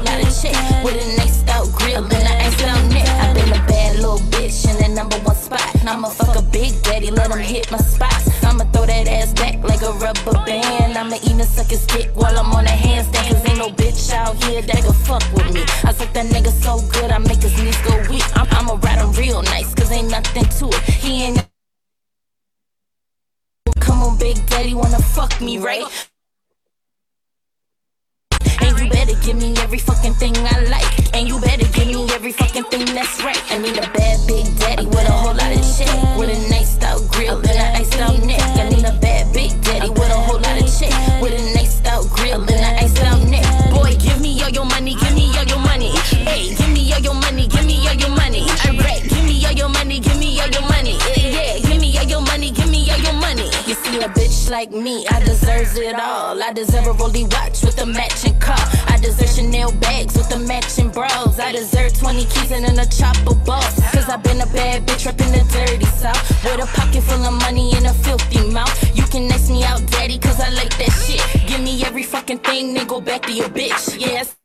Lot 0.00 0.22
of 0.22 0.32
chick 0.40 0.56
with 0.82 0.96
a 0.96 1.16
nice 1.18 1.46
out 1.48 1.68
grill 1.76 2.04
and 2.04 2.12
an 2.12 2.40
ice 2.40 2.62
out 2.64 2.92
neck. 2.92 3.08
I've 3.08 3.34
been 3.34 3.52
a 3.52 3.66
bad 3.66 3.96
little 3.96 4.18
bitch 4.32 4.68
in 4.70 4.76
the 4.82 4.88
number 4.94 5.16
one 5.18 5.36
spot. 5.36 5.60
I'ma 5.86 6.08
fuck 6.08 6.36
a 6.36 6.42
big 6.42 6.80
daddy, 6.82 7.10
let 7.10 7.30
him 7.30 7.38
hit 7.38 7.70
my 7.70 7.78
spots. 7.78 8.28
I'ma 8.44 8.64
throw 8.72 8.86
that 8.86 9.08
ass 9.08 9.32
back 9.34 9.62
like 9.62 9.82
a 9.82 9.92
rubber 9.92 10.38
band. 10.46 10.96
I'ma 10.96 11.16
even 11.24 11.44
suck 11.44 11.66
his 11.66 11.84
dick 11.86 12.10
while 12.14 12.38
I'm 12.38 12.52
on 12.52 12.66
a 12.66 12.70
handstand. 12.70 13.28
Cause 13.28 13.44
ain't 13.48 13.58
no 13.58 13.68
bitch 13.70 14.12
out 14.12 14.42
here 14.44 14.62
that 14.62 14.82
can 14.82 14.92
fuck 14.92 15.22
with 15.34 15.52
me. 15.52 15.62
I 15.84 15.92
suck 15.92 16.12
that 16.14 16.26
nigga 16.26 16.52
so 16.62 16.80
good, 16.92 17.09
me, 25.40 25.58
right? 25.58 25.84
And 28.60 28.78
you 28.78 28.90
better 28.90 29.14
give 29.24 29.36
me 29.36 29.54
every 29.58 29.78
fucking 29.78 30.14
thing 30.14 30.34
I 30.36 30.60
like. 30.64 31.14
And 31.14 31.28
you 31.28 31.40
better 31.40 31.66
give 31.72 31.86
me 31.86 32.08
every 32.12 32.32
fucking 32.32 32.64
thing 32.64 32.86
that's 32.94 33.22
right. 33.22 33.40
I 33.52 33.58
need 33.58 33.76
a 33.78 33.99
like 54.50 54.72
me, 54.72 55.06
I 55.06 55.20
deserve 55.20 55.76
it 55.76 55.94
all. 55.94 56.42
I 56.42 56.52
deserve 56.52 56.86
a 56.86 56.92
rolly 56.92 57.24
watch 57.24 57.62
with 57.62 57.80
a 57.80 57.86
matching 57.86 58.38
car. 58.40 58.58
I 58.88 58.98
deserve 59.00 59.30
Chanel 59.30 59.72
bags 59.72 60.16
with 60.16 60.28
the 60.28 60.38
matching 60.38 60.90
bras. 60.90 61.38
I 61.38 61.52
deserve 61.52 61.96
20 61.96 62.24
keys 62.24 62.50
and 62.50 62.66
a 62.66 62.86
chopper 62.86 63.36
boss. 63.46 63.80
Cause 63.92 64.08
I've 64.08 64.22
been 64.22 64.40
a 64.40 64.46
bad 64.46 64.86
bitch 64.86 65.06
up 65.06 65.20
in 65.20 65.30
the 65.30 65.44
dirty 65.52 65.86
south. 65.86 66.18
With 66.44 66.64
a 66.64 66.66
pocket 66.74 67.02
full 67.02 67.24
of 67.24 67.34
money 67.40 67.72
and 67.76 67.86
a 67.86 67.94
filthy 67.94 68.50
mouth. 68.50 68.74
You 68.96 69.04
can 69.04 69.30
ask 69.30 69.50
me 69.50 69.62
out, 69.62 69.86
daddy, 69.86 70.18
cause 70.18 70.40
I 70.40 70.50
like 70.50 70.76
that 70.78 70.92
shit. 71.06 71.48
Give 71.48 71.60
me 71.60 71.84
every 71.84 72.02
fucking 72.02 72.38
thing, 72.38 72.74
then 72.74 72.86
go 72.86 73.00
back 73.00 73.22
to 73.22 73.32
your 73.32 73.48
bitch. 73.48 74.00
Yes. 74.00 74.39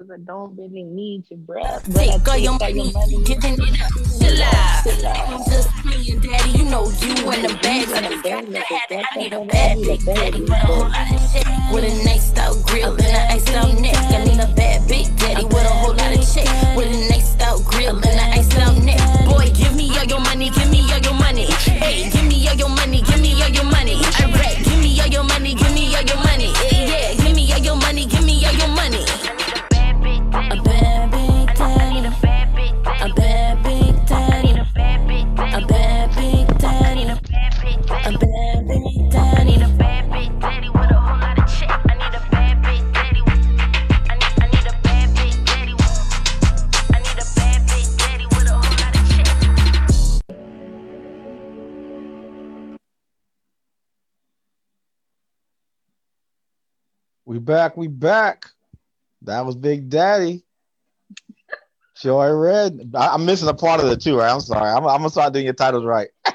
Cause 0.00 0.08
I 0.14 0.16
don't 0.24 0.56
really 0.56 0.82
need 0.82 1.24
your 1.28 1.40
breath. 1.40 1.84
Take 1.92 2.26
all 2.26 2.38
your 2.38 2.58
money, 2.58 2.90
giving 3.26 3.52
it 3.52 3.82
up. 3.84 3.92
Chill 4.16 5.04
out. 5.04 5.28
I'm 5.28 5.44
just 5.44 5.68
playing, 5.84 6.20
daddy. 6.20 6.50
You 6.56 6.64
know 6.70 6.88
you 6.88 7.12
and 7.28 7.44
the 7.44 7.58
bags. 7.60 7.92
I 7.92 8.08
just 8.08 8.24
got. 8.24 8.48
I 8.48 9.18
need 9.18 9.34
a 9.34 9.44
bad 9.44 9.76
big 9.82 10.02
daddy 10.06 10.40
with 10.40 10.50
a 10.52 10.56
whole 10.56 10.88
lot 10.88 11.12
of 11.12 11.20
shit. 11.28 11.44
With 11.70 11.84
a 11.84 11.92
nice 12.02 12.32
out 12.38 12.56
grill 12.64 12.96
and 12.96 13.04
an 13.04 13.30
iced 13.30 13.50
out 13.50 13.78
neck. 13.78 13.94
I 13.94 14.24
need 14.24 14.40
a 14.40 14.48
bad 14.56 14.88
big 14.88 15.14
daddy 15.18 15.44
with 15.44 15.68
a 15.68 15.68
whole 15.68 15.92
lot 15.92 16.16
of 16.16 16.24
chick. 16.32 16.48
With 16.74 16.88
a 16.88 17.08
nice 17.12 17.36
out 17.42 17.62
grill 17.66 17.96
and 17.96 18.06
an 18.06 18.38
iced 18.38 18.56
out 18.56 18.82
neck. 18.82 19.04
Boy, 19.28 19.52
give 19.52 19.76
me 19.76 19.92
all 19.98 20.04
your 20.04 20.20
money, 20.20 20.48
give 20.48 20.70
me 20.70 20.80
all 20.94 20.98
your 21.00 21.12
money. 21.12 21.44
Hey, 21.76 22.08
give 22.08 22.24
me 22.24 22.48
all 22.48 22.56
your 22.56 22.70
money, 22.70 23.02
give 23.02 23.20
me 23.20 23.36
all 23.42 23.50
your 23.50 23.68
money. 23.68 24.00
Alright, 24.16 24.64
give 24.64 24.80
me 24.80 24.98
all 24.98 25.08
your 25.08 25.24
money, 25.24 25.52
We 57.30 57.38
back, 57.38 57.76
we 57.76 57.86
back. 57.86 58.46
That 59.22 59.46
was 59.46 59.54
Big 59.54 59.88
Daddy. 59.88 60.42
Joy 61.96 62.28
Red. 62.32 62.90
I, 62.92 63.14
am 63.14 63.24
missing 63.24 63.48
a 63.48 63.54
part 63.54 63.80
of 63.80 63.88
the 63.88 63.96
two, 63.96 64.18
right? 64.18 64.32
I'm 64.32 64.40
sorry. 64.40 64.68
I'm, 64.68 64.84
I'm 64.84 64.96
gonna 64.96 65.10
start 65.10 65.32
doing 65.32 65.44
your 65.44 65.54
titles 65.54 65.84
right. 65.84 66.08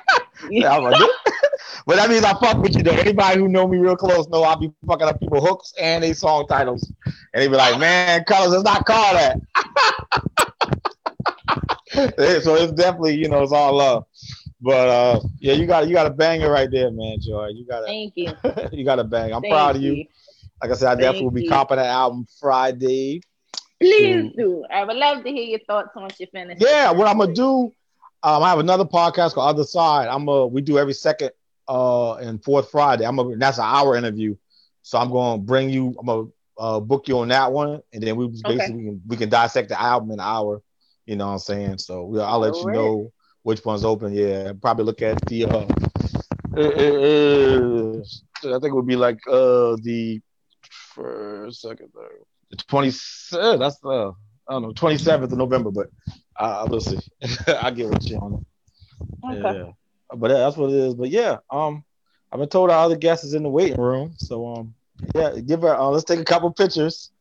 Yeah, 0.49 0.77
like, 0.77 0.95
but 1.85 1.97
that 1.97 2.09
means 2.09 2.23
I 2.23 2.33
fuck 2.39 2.61
with 2.61 2.77
you 2.77 2.83
though. 2.83 2.93
Anybody 2.93 3.39
who 3.39 3.49
know 3.49 3.67
me 3.67 3.77
real 3.77 3.97
close 3.97 4.29
know 4.29 4.43
I'll 4.43 4.57
be 4.57 4.71
fucking 4.87 5.05
up 5.05 5.19
people 5.19 5.41
hooks 5.45 5.73
and 5.81 6.01
they 6.01 6.13
song 6.13 6.47
titles. 6.47 6.89
And 7.33 7.41
they 7.41 7.49
be 7.49 7.55
like, 7.55 7.77
man, 7.77 8.23
colors, 8.23 8.53
it's 8.53 8.63
not 8.63 8.85
called 8.85 9.17
that. 9.17 9.41
so 12.43 12.55
it's 12.55 12.71
definitely, 12.71 13.15
you 13.15 13.27
know, 13.27 13.43
it's 13.43 13.51
all 13.51 13.73
love. 13.73 14.05
But 14.61 14.87
uh 14.87 15.19
yeah, 15.39 15.55
you 15.55 15.65
got 15.67 15.89
you 15.89 15.93
got 15.93 16.07
a 16.07 16.11
banger 16.11 16.49
right 16.49 16.71
there, 16.71 16.89
man, 16.89 17.17
Joy. 17.19 17.47
You 17.47 17.65
got 17.65 17.83
Thank 17.85 18.13
you. 18.15 18.31
you 18.71 18.85
got 18.85 18.99
a 18.99 19.03
bang. 19.03 19.33
I'm 19.33 19.41
Thank 19.41 19.51
proud 19.51 19.75
of 19.75 19.81
you. 19.81 19.93
you. 19.93 20.05
Like 20.61 20.71
I 20.71 20.75
said, 20.75 20.87
I 20.89 20.95
Thank 20.95 20.99
definitely 20.99 21.25
will 21.25 21.31
be 21.31 21.43
copping 21.43 21.77
that 21.77 21.87
album 21.87 22.25
Friday. 22.39 23.21
Please 23.79 24.31
do. 24.37 24.63
I 24.71 24.83
would 24.83 24.95
love 24.95 25.23
to 25.23 25.29
hear 25.31 25.43
your 25.43 25.59
thoughts 25.67 25.89
once 25.95 26.19
you 26.19 26.27
finish. 26.31 26.59
Yeah, 26.59 26.91
what 26.91 27.07
I'm 27.07 27.17
gonna 27.17 27.33
do, 27.33 27.71
um, 28.23 28.43
I 28.43 28.49
have 28.49 28.59
another 28.59 28.85
podcast 28.85 29.33
called 29.33 29.49
Other 29.49 29.63
Side. 29.63 30.07
I'm 30.07 30.27
a 30.27 30.47
we 30.47 30.61
do 30.61 30.77
every 30.77 30.93
second 30.93 31.31
uh 31.67 32.13
and 32.15 32.43
fourth 32.43 32.69
Friday. 32.71 33.05
I'm 33.05 33.15
gonna 33.15 33.37
that's 33.37 33.57
an 33.57 33.65
hour 33.65 33.95
interview. 33.95 34.35
So 34.81 34.97
I'm 34.97 35.11
gonna 35.11 35.41
bring 35.41 35.69
you, 35.69 35.95
I'm 35.99 36.05
gonna 36.05 36.27
uh, 36.57 36.79
book 36.79 37.07
you 37.07 37.19
on 37.19 37.29
that 37.29 37.51
one, 37.51 37.81
and 37.93 38.03
then 38.03 38.15
we 38.15 38.27
basically 38.27 38.73
Okay. 38.73 38.75
we, 38.75 38.83
can, 38.85 39.01
we 39.07 39.17
can 39.17 39.29
dissect 39.29 39.69
the 39.69 39.79
album 39.81 40.11
in 40.11 40.19
an 40.19 40.25
hour. 40.25 40.61
You 41.05 41.15
know 41.15 41.27
what 41.27 41.33
I'm 41.33 41.39
saying? 41.39 41.77
So 41.79 42.03
we'll, 42.05 42.23
I'll 42.23 42.39
let 42.39 42.61
you 42.61 42.67
Alright. 42.67 42.69
know 42.69 43.11
which 43.43 43.63
one's 43.65 43.83
open. 43.85 44.13
Yeah, 44.13 44.53
probably 44.61 44.85
look 44.85 45.01
at 45.01 45.23
the. 45.25 45.45
Uh, 45.45 45.65
uh, 46.55 46.61
uh, 46.61 47.97
uh, 48.43 48.55
I 48.55 48.59
think 48.59 48.65
it 48.65 48.75
would 48.75 48.87
be 48.87 48.95
like 48.95 49.19
uh 49.27 49.75
the 49.81 50.21
first, 50.95 51.61
second, 51.61 51.89
third, 51.93 52.23
the 52.49 52.57
twenty. 52.57 52.91
Uh, 53.33 53.57
that's 53.57 53.77
uh, 53.83 54.09
I 54.09 54.13
don't 54.49 54.61
know, 54.61 54.73
twenty 54.73 54.97
seventh 54.97 55.31
of 55.31 55.37
November, 55.37 55.71
but 55.71 55.87
uh, 56.37 56.65
we'll 56.69 56.81
see. 56.81 56.99
I 57.47 57.71
get 57.71 57.89
what 57.89 58.03
you 58.09 58.17
on 58.17 58.33
it. 58.33 59.35
Okay. 59.37 59.57
Yeah, 59.59 59.71
but 60.15 60.29
that's 60.29 60.57
what 60.57 60.71
it 60.71 60.75
is. 60.75 60.95
But 60.95 61.09
yeah, 61.09 61.37
um, 61.49 61.83
I've 62.31 62.39
been 62.39 62.49
told 62.49 62.69
our 62.69 62.85
other 62.85 62.97
guest 62.97 63.23
is 63.23 63.33
in 63.33 63.43
the 63.43 63.49
waiting 63.49 63.79
room, 63.79 64.15
so 64.17 64.47
um, 64.47 64.73
yeah, 65.13 65.39
give 65.39 65.61
her. 65.61 65.75
Uh, 65.75 65.87
let's 65.87 66.05
take 66.05 66.19
a 66.19 66.25
couple 66.25 66.51
pictures. 66.51 67.11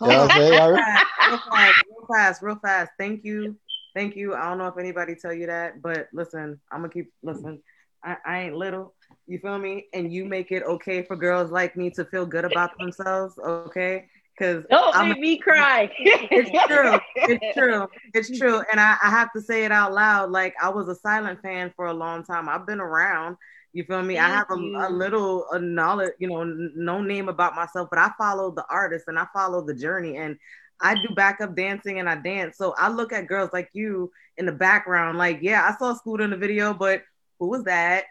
You 0.00 0.08
know 0.08 0.24
what 0.24 0.30
I'm 0.30 0.36
saying? 0.36 0.58
All 0.60 0.72
right. 0.72 1.04
real 1.28 1.38
fast, 1.38 1.76
real 1.88 2.06
fast, 2.08 2.42
real 2.42 2.58
fast. 2.62 2.90
Thank 2.98 3.24
you, 3.24 3.56
thank 3.94 4.16
you. 4.16 4.34
I 4.34 4.48
don't 4.48 4.58
know 4.58 4.66
if 4.66 4.78
anybody 4.78 5.14
tell 5.14 5.32
you 5.32 5.46
that, 5.46 5.80
but 5.80 6.08
listen, 6.12 6.60
I'm 6.70 6.80
gonna 6.80 6.92
keep 6.92 7.12
listen. 7.22 7.62
I, 8.04 8.16
I 8.24 8.38
ain't 8.42 8.54
little, 8.54 8.94
you 9.26 9.38
feel 9.38 9.58
me? 9.58 9.86
And 9.92 10.12
you 10.12 10.24
make 10.24 10.50
it 10.52 10.62
okay 10.64 11.02
for 11.02 11.16
girls 11.16 11.50
like 11.50 11.76
me 11.76 11.90
to 11.90 12.04
feel 12.04 12.26
good 12.26 12.44
about 12.44 12.78
themselves, 12.78 13.38
okay? 13.38 13.94
Because 14.38 14.64
Don't 14.70 14.94
I'm 14.94 15.08
make 15.08 15.18
me 15.18 15.38
cry. 15.38 15.90
it's 15.98 16.50
true. 16.66 16.98
It's 17.26 17.46
true. 17.56 17.86
It's 18.12 18.30
true. 18.36 18.62
And 18.70 18.80
I, 18.80 18.96
I 19.02 19.10
have 19.10 19.32
to 19.34 19.40
say 19.40 19.64
it 19.64 19.72
out 19.72 19.92
loud. 19.92 20.30
Like 20.30 20.54
I 20.62 20.68
was 20.70 20.88
a 20.88 20.94
silent 20.94 21.40
fan 21.42 21.72
for 21.76 21.86
a 21.86 21.94
long 21.94 22.24
time. 22.24 22.48
I've 22.48 22.66
been 22.66 22.80
around. 22.80 23.36
You 23.72 23.84
feel 23.84 24.02
me? 24.02 24.18
I 24.18 24.28
have 24.28 24.46
a, 24.50 24.88
a 24.88 24.90
little 24.90 25.46
a 25.52 25.58
knowledge, 25.58 26.12
you 26.18 26.28
know, 26.28 26.42
n- 26.42 26.72
no 26.76 27.02
name 27.02 27.28
about 27.28 27.54
myself, 27.54 27.88
but 27.90 27.98
I 27.98 28.10
follow 28.18 28.50
the 28.50 28.64
artist 28.70 29.04
and 29.08 29.18
I 29.18 29.26
follow 29.34 29.64
the 29.64 29.74
journey. 29.74 30.16
And 30.16 30.36
I 30.80 30.94
do 30.94 31.08
backup 31.14 31.56
dancing 31.56 31.98
and 31.98 32.08
I 32.08 32.16
dance. 32.16 32.56
So 32.58 32.74
I 32.78 32.88
look 32.88 33.12
at 33.12 33.26
girls 33.28 33.50
like 33.52 33.70
you 33.72 34.10
in 34.36 34.46
the 34.46 34.52
background, 34.52 35.18
like, 35.18 35.38
yeah, 35.42 35.68
I 35.68 35.76
saw 35.78 35.94
Scooter 35.94 36.24
in 36.24 36.30
the 36.30 36.36
video, 36.36 36.74
but 36.74 37.02
who 37.38 37.48
was 37.48 37.64
that? 37.64 38.04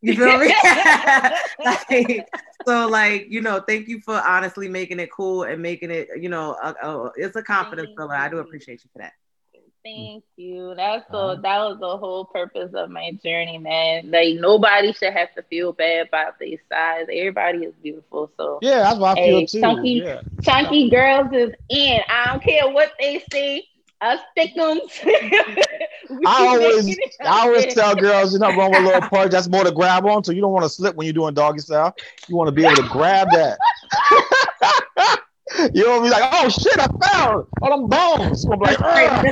You 0.00 0.14
feel 0.14 0.38
me? 0.38 0.54
like, 1.64 2.28
so 2.66 2.88
like, 2.88 3.26
you 3.30 3.40
know, 3.40 3.60
thank 3.66 3.88
you 3.88 4.00
for 4.00 4.14
honestly 4.14 4.68
making 4.68 5.00
it 5.00 5.10
cool 5.10 5.42
and 5.44 5.60
making 5.62 5.90
it, 5.90 6.08
you 6.20 6.28
know, 6.28 6.56
uh, 6.62 6.74
uh, 6.82 7.10
it's 7.16 7.36
a 7.36 7.42
confidence 7.42 7.90
filler. 7.96 8.14
I 8.14 8.28
do 8.28 8.38
appreciate 8.38 8.84
you 8.84 8.90
for 8.92 8.98
that. 8.98 9.12
Thank 9.84 10.24
you. 10.36 10.74
That's 10.76 11.04
the 11.10 11.38
that 11.42 11.58
was 11.58 11.78
the 11.80 11.96
whole 11.96 12.24
purpose 12.24 12.72
of 12.74 12.90
my 12.90 13.12
journey, 13.24 13.58
man. 13.58 14.10
Like 14.10 14.36
nobody 14.38 14.92
should 14.92 15.12
have 15.12 15.34
to 15.34 15.42
feel 15.42 15.72
bad 15.72 16.08
about 16.08 16.38
their 16.38 16.58
size. 16.70 17.06
Everybody 17.10 17.64
is 17.64 17.74
beautiful. 17.82 18.30
So 18.36 18.58
Yeah, 18.60 18.80
that's 18.80 18.98
what 18.98 19.18
I 19.18 19.20
hey, 19.20 19.30
feel 19.30 19.46
too. 19.46 19.60
chunky, 19.60 20.02
Yeah. 20.04 20.20
chunky 20.42 20.90
girls 20.90 21.28
is 21.32 21.52
in. 21.70 22.00
I 22.08 22.26
don't 22.30 22.42
care 22.42 22.68
what 22.68 22.92
they 23.00 23.22
say. 23.32 23.64
Us 24.00 24.20
thickums. 24.36 25.04
I 26.24 26.46
always, 26.46 26.98
I 27.20 27.40
always 27.40 27.74
tell 27.74 27.96
girls, 27.96 28.32
you're 28.32 28.40
not 28.40 28.56
wrong 28.56 28.70
with 28.70 28.80
a 28.80 28.84
little 28.84 29.00
punch. 29.10 29.32
That's 29.32 29.48
more 29.48 29.64
to 29.64 29.72
grab 29.72 30.06
on. 30.06 30.22
So 30.22 30.30
you 30.32 30.40
don't 30.40 30.52
want 30.52 30.64
to 30.64 30.68
slip 30.68 30.94
when 30.94 31.06
you're 31.06 31.14
doing 31.14 31.34
doggy 31.34 31.58
style. 31.58 31.96
You 32.28 32.36
want 32.36 32.48
to 32.48 32.52
be 32.52 32.64
able 32.64 32.76
to 32.76 32.88
grab 32.88 33.28
that. 33.32 33.58
you 35.74 35.82
don't 35.82 36.04
be 36.04 36.10
like, 36.10 36.30
oh 36.32 36.48
shit, 36.48 36.78
I 36.78 36.86
found 37.08 37.46
all 37.60 37.70
them 37.70 37.88
bones. 37.88 38.44
I'm 38.44 38.60
like, 38.60 38.78
"Ugh." 38.80 39.24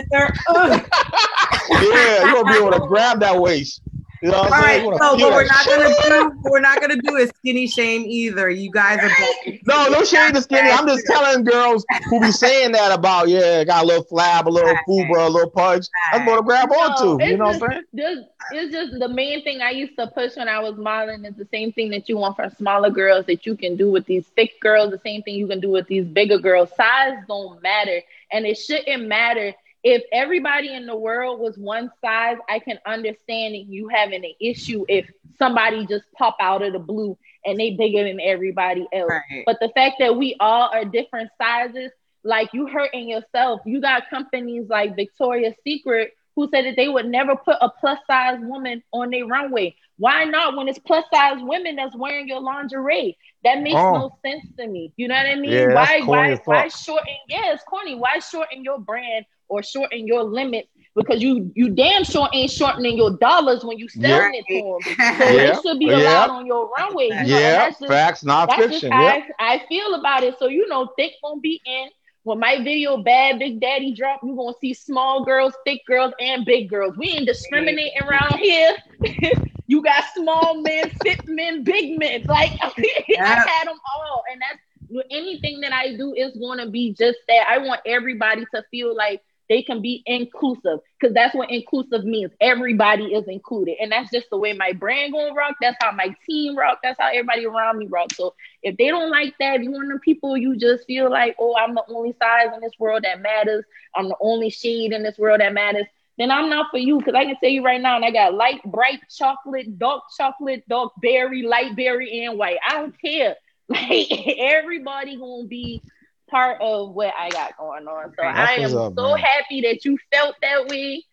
yeah, 1.71 2.27
you 2.27 2.35
want 2.35 2.49
to 2.49 2.53
be 2.53 2.59
able 2.59 2.73
to 2.73 2.81
grab 2.89 3.21
that 3.21 3.39
waist. 3.39 3.83
You 4.23 4.31
know 4.31 4.39
what 4.39 4.47
All 4.47 4.55
I'm 4.55 4.63
right, 4.63 4.77
saying? 4.81 4.93
You 4.93 4.99
so 4.99 5.27
what 5.27 5.35
we're 5.35 5.45
not 5.47 5.67
gonna 5.67 5.95
do, 6.09 6.39
what 6.41 6.53
we're 6.53 6.61
not 6.61 6.81
gonna 6.81 6.97
do 6.97 7.17
is 7.17 7.31
skinny 7.37 7.67
shame 7.67 8.05
either. 8.07 8.49
You 8.49 8.71
guys 8.71 8.99
are 8.99 9.09
both- 9.09 9.59
No, 9.67 9.89
no 9.89 10.05
shame 10.05 10.33
to 10.33 10.43
skinny. 10.43 10.71
I'm 10.71 10.87
just 10.87 11.05
telling 11.07 11.45
girls 11.45 11.85
who 12.09 12.21
be 12.21 12.33
saying 12.33 12.73
that 12.73 12.93
about, 12.93 13.29
yeah, 13.29 13.63
got 13.65 13.85
a 13.85 13.87
little 13.87 14.05
flab, 14.05 14.47
a 14.47 14.51
little 14.51 14.75
fuba, 14.89 15.27
a 15.27 15.29
little 15.29 15.51
punch. 15.51 15.87
That's 16.13 16.25
more 16.25 16.39
to 16.39 16.43
grab 16.43 16.73
onto. 16.73 17.23
You 17.23 17.31
It's 17.31 17.39
know 17.39 17.45
what 17.47 17.63
I'm 17.63 17.71
saying? 17.71 17.83
Just, 17.95 18.29
it's 18.53 18.73
just 18.73 18.99
the 18.99 19.09
main 19.09 19.43
thing 19.43 19.61
I 19.61 19.71
used 19.71 19.97
to 19.99 20.07
push 20.07 20.37
when 20.37 20.49
I 20.49 20.61
was 20.61 20.77
modeling 20.77 21.25
is 21.25 21.35
the 21.37 21.49
same 21.51 21.73
thing 21.73 21.91
that 21.91 22.09
you 22.09 22.17
want 22.17 22.37
from 22.37 22.51
smaller 22.51 22.91
girls 22.91 23.27
that 23.27 23.45
you 23.45 23.57
can 23.57 23.77
do 23.77 23.91
with 23.91 24.07
these 24.07 24.27
thick 24.37 24.61
girls, 24.61 24.91
the 24.91 25.01
same 25.05 25.23
thing 25.23 25.35
you 25.35 25.47
can 25.47 25.61
do 25.61 25.69
with 25.71 25.87
these 25.89 26.07
bigger 26.07 26.39
girls. 26.39 26.71
Size 26.77 27.19
don't 27.29 27.63
matter, 27.63 28.01
and 28.33 28.47
it 28.47 28.55
shouldn't 28.57 29.07
matter. 29.07 29.53
If 29.87 30.03
everybody 30.13 30.75
in 30.75 30.87
the 30.87 30.97
world 30.97 31.39
was 31.39 31.57
one 31.57 31.93
size, 32.05 32.39
I 32.51 32.59
can 32.59 32.81
understand 32.85 33.55
that 33.55 33.67
you 33.69 33.87
having 33.89 34.25
an 34.25 34.35
issue 34.41 34.85
if 34.89 35.09
somebody 35.39 35.87
just 35.87 36.05
pop 36.19 36.37
out 36.41 36.63
of 36.63 36.73
the 36.73 36.81
blue 36.81 37.17
and 37.45 37.57
they 37.59 37.77
bigger 37.77 38.03
than 38.03 38.19
everybody 38.21 38.85
else. 38.93 39.09
Right. 39.11 39.45
But 39.47 39.59
the 39.61 39.69
fact 39.69 39.97
that 40.01 40.17
we 40.17 40.35
all 40.41 40.69
are 40.73 40.85
different 40.85 41.31
sizes, 41.41 41.93
like 42.25 42.53
you 42.53 42.67
hurting 42.67 43.09
yourself. 43.09 43.61
You 43.65 43.81
got 43.81 44.11
companies 44.11 44.69
like 44.69 44.97
Victoria's 44.97 45.55
Secret 45.63 46.13
who 46.35 46.49
said 46.51 46.65
that 46.67 46.75
they 46.77 46.89
would 46.89 47.07
never 47.07 47.37
put 47.37 47.57
a 47.61 47.71
plus 47.71 48.01
size 48.09 48.39
woman 48.41 48.83
on 48.93 49.11
their 49.11 49.25
runway. 49.27 49.77
Why 49.99 50.25
not 50.25 50.57
when 50.57 50.69
it's 50.69 50.79
plus 50.81 51.05
size 51.15 51.39
women 51.41 51.77
that's 51.77 51.95
wearing 51.97 52.29
your 52.29 52.41
lingerie? 52.41 53.17
That 53.45 53.63
makes 53.63 53.77
Oh. 53.77 53.93
no 53.93 54.19
sense 54.25 54.45
to 54.59 54.67
me. 54.67 54.93
You 54.97 55.09
know 55.09 55.15
what 55.15 55.27
I 55.27 55.37
mean? 55.37 55.53
Yeah, 55.53 55.69
that's 55.69 55.91
why 55.91 56.01
corny 56.01 56.23
why 56.27 56.31
as 56.33 56.41
why 56.45 56.69
fuck. 56.69 56.73
shorten 56.73 57.15
yeah, 57.29 57.53
it's 57.55 57.63
corny. 57.65 57.95
Why 57.95 58.19
shorten 58.19 58.65
your 58.65 58.79
brand 58.81 59.25
or 59.49 59.63
shorten 59.63 60.07
your 60.07 60.23
limits? 60.25 60.69
Because 60.95 61.23
you 61.23 61.51
you 61.55 61.71
damn 61.71 62.05
sure 62.05 62.29
ain't 62.33 62.51
shortening 62.51 62.97
your 62.97 63.17
dollars 63.19 63.65
when 63.65 63.79
you 63.79 63.89
selling 63.89 64.35
it 64.35 64.47
to 64.51 64.59
them. 64.63 64.85
So 65.19 65.33
Yeah, 65.33 65.35
they 65.35 65.53
should 65.55 65.79
be 65.79 65.91
yeah. 65.91 65.91
allowed 65.91 66.31
on 66.31 66.47
your 66.47 66.69
runway. 66.79 67.11
You 67.21 67.39
Yeah, 67.39 67.69
facts, 67.87 68.25
not 68.25 68.47
that's 68.47 68.67
fiction. 68.67 68.69
Just 68.69 68.87
how 68.91 68.99
Yep. 68.99 69.17
I, 69.17 69.23
I 69.39 69.63
feel 69.69 69.95
about 69.95 70.23
it. 70.25 70.37
So 70.39 70.47
you 70.49 70.67
know, 70.69 70.89
thick 70.97 71.13
gonna 71.23 71.41
be 71.41 71.61
in. 71.65 71.89
When 72.23 72.39
my 72.41 72.63
video 72.63 72.99
Bad 73.03 73.39
Big 73.39 73.61
Daddy 73.61 73.95
drop, 73.95 74.21
you 74.23 74.35
gonna 74.37 74.53
see 74.61 74.75
small 74.75 75.25
girls, 75.25 75.55
thick 75.65 75.81
girls, 75.87 76.13
and 76.21 76.45
big 76.45 76.69
girls. 76.69 76.97
We 76.97 77.09
ain't 77.11 77.27
discriminating 77.27 78.01
around 78.03 78.39
here. 78.39 78.77
you 79.67 79.83
got 79.83 80.05
small 80.15 80.61
men, 80.63 80.91
fit 81.03 81.19
men, 81.27 81.65
big 81.65 81.99
men. 81.99 82.25
Like 82.29 82.51
I 82.63 83.39
had 83.47 83.67
them 83.69 83.77
all, 83.97 84.23
and 84.31 84.41
that's 84.41 85.05
anything 85.11 85.61
that 85.61 85.73
I 85.73 85.97
do 85.97 86.15
is 86.15 86.37
gonna 86.39 86.71
be 86.71 86.95
just 86.99 87.19
that. 87.29 87.47
I 87.49 87.59
want 87.59 87.81
everybody 87.87 88.45
to 88.55 88.63
feel 88.71 88.95
like 88.95 89.23
they 89.49 89.63
can 89.63 89.81
be 89.83 90.03
inclusive 90.07 90.79
because 90.99 91.15
that's 91.15 91.35
what 91.35 91.51
inclusive 91.51 92.05
means. 92.05 92.33
Everybody 92.41 93.07
is 93.15 93.27
included, 93.29 93.77
and 93.81 93.91
that's 93.93 94.11
just 94.11 94.29
the 94.31 94.39
way 94.39 94.53
my 94.53 94.73
brand 94.73 95.13
gonna 95.13 95.33
rock. 95.35 95.57
That's 95.61 95.77
how 95.81 95.93
my 95.93 96.15
team 96.29 96.57
rock. 96.57 96.79
That's 96.83 96.99
how 97.01 97.09
everybody 97.09 97.47
around 97.47 97.79
me 97.79 97.87
rock. 97.87 98.13
So 98.15 98.35
if 98.63 98.77
they 98.77 98.89
don't 98.89 99.11
like 99.11 99.35
that, 99.39 99.57
if 99.57 99.63
you 99.63 99.71
one 99.73 99.87
of 99.87 99.93
the 99.93 100.01
people 100.01 100.37
you 100.37 100.57
just 100.57 100.87
feel 100.87 101.11
like, 101.11 101.37
oh, 101.39 101.55
I'm 101.57 101.75
the 101.75 101.85
only 101.89 102.15
size 102.21 102.49
in 102.55 102.61
this 102.61 102.79
world 102.79 103.05
that 103.05 103.21
matters. 103.21 103.65
I'm 103.95 104.09
the 104.09 104.17
only 104.21 104.51
shade 104.51 104.93
in 104.93 105.03
this 105.03 105.19
world 105.19 105.41
that 105.41 105.53
matters. 105.53 105.87
Then 106.19 106.31
I'm 106.31 106.49
not 106.49 106.71
for 106.71 106.79
you 106.79 106.99
because 106.99 107.15
I 107.15 107.25
can 107.25 107.37
tell 107.41 107.51
you 107.51 107.63
right 107.65 107.81
now, 107.81 107.97
and 107.97 108.05
I 108.05 108.11
got 108.11 108.35
light, 108.35 108.61
bright 108.65 109.01
chocolate, 109.11 109.79
dark 109.79 110.03
chocolate, 110.17 110.65
dark 110.69 110.93
berry, 111.01 111.43
light 111.43 111.77
berry, 111.77 112.25
and 112.25 112.39
white. 112.39 112.59
I 112.69 112.75
don't 112.79 113.01
care. 113.01 113.37
Like 113.69 114.09
everybody 114.39 115.17
gonna 115.17 115.47
be 115.47 115.83
part 116.31 116.61
of 116.61 116.95
what 116.95 117.13
I 117.19 117.31
got 117.33 117.57
going 117.57 117.87
on. 117.87 118.11
So 118.17 118.23
That's 118.23 118.39
I 118.39 118.53
am 118.63 118.77
up, 118.77 118.95
so 118.97 119.15
man. 119.15 119.21
happy 119.21 119.63
that 119.63 119.85
you 119.85 119.99
felt 120.13 120.37
that 120.43 120.67
way. 120.67 121.05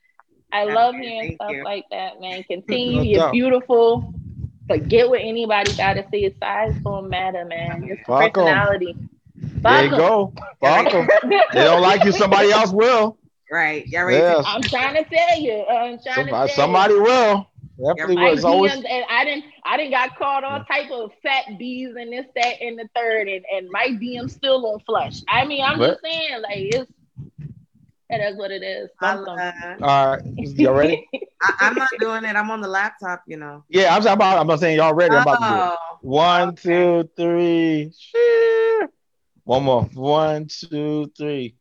I 0.52 0.66
love 0.66 0.96
hearing 0.96 1.30
stuff 1.36 1.58
you. 1.58 1.64
like 1.64 1.86
that, 1.92 2.20
man. 2.20 2.44
Continue. 2.50 3.02
No 3.02 3.04
You're 3.04 3.22
doubt. 3.22 3.32
beautiful. 3.32 4.14
Forget 4.68 5.10
what 5.10 5.22
anybody 5.22 5.74
gotta 5.76 6.04
say. 6.12 6.34
Size 6.42 6.74
don't 6.84 7.10
matter, 7.10 7.46
man. 7.46 7.84
It's 7.86 8.02
Fuck 8.08 8.38
'em. 8.38 8.68
personality. 8.68 8.98
There 9.66 9.84
you 9.84 9.90
Fuck 9.90 9.94
'em. 9.94 10.02
go. 10.02 10.34
Fuck 10.62 10.94
'em. 10.94 11.08
They 11.54 11.64
don't 11.64 11.82
like 11.82 12.04
you, 12.04 12.12
somebody 12.12 12.52
else 12.52 12.72
will. 12.72 13.18
Right. 13.52 13.86
Y'all 13.88 14.06
ready 14.06 14.26
Yes. 14.26 14.46
I'm 14.46 14.64
trying 14.66 14.96
to 14.96 15.04
tell 15.10 15.40
you. 15.40 15.66
I'm 15.66 16.00
trying 16.04 16.28
Somebody, 16.28 16.48
to 16.48 16.54
tell 16.54 16.64
somebody 16.64 16.94
you. 16.94 16.96
will. 16.96 17.48
Definitely 17.78 18.16
My 18.16 18.34
will. 18.34 18.46
Always 18.48 18.72
DMs, 18.74 18.86
and 18.90 19.06
I 19.10 19.26
didn't 19.26 19.46
I 19.66 19.78
didn't 19.78 19.92
got 19.92 20.16
caught 20.18 20.44
all 20.44 20.64
type 20.66 20.92
of 20.92 21.12
fat 21.24 21.58
bees 21.58 21.96
and 21.98 22.14
this, 22.14 22.26
that, 22.36 22.62
and 22.62 22.78
the 22.78 22.88
third, 22.96 23.28
and, 23.28 23.44
and 23.52 23.68
my 23.72 23.88
DM 23.88 24.30
still 24.30 24.66
on 24.68 24.80
flush. 24.82 25.22
I 25.28 25.46
mean, 25.46 25.64
I'm 25.64 25.80
But- 25.80 25.92
just 25.92 26.02
saying, 26.04 26.42
like 26.44 26.52
it's 26.58 26.92
it 28.10 28.18
is 28.18 28.38
what 28.38 28.52
it 28.52 28.62
is. 28.62 28.90
I, 29.02 29.16
Bump 29.16 29.28
'em. 29.40 29.80
uh, 29.82 29.86
all 29.88 30.12
right. 30.18 30.22
Y'all 30.38 30.74
ready? 30.76 31.08
I, 31.42 31.54
I'm 31.62 31.74
not 31.76 31.90
doing 32.00 32.26
it. 32.26 32.36
I'm 32.36 32.52
on 32.52 32.62
the 32.62 32.68
laptop, 32.68 33.24
you 33.26 33.38
know. 33.38 33.64
Yeah, 33.70 33.96
I'm 33.96 34.04
talking 34.04 34.14
about. 34.18 34.38
I'm 34.38 34.46
not 34.46 34.60
saying 34.60 34.78
y'all 34.78 34.94
ready. 34.94 35.16
I'm 35.16 35.24
about 35.24 35.40
to 35.42 35.48
do 35.50 35.56
it. 35.56 35.60
Oh, 35.62 35.98
One, 36.02 36.56
two, 36.56 37.10
three. 37.18 37.92
Share. 37.98 38.90
One 39.46 39.64
more. 39.64 39.84
One, 39.96 40.46
two, 40.48 41.12
three. 41.18 41.56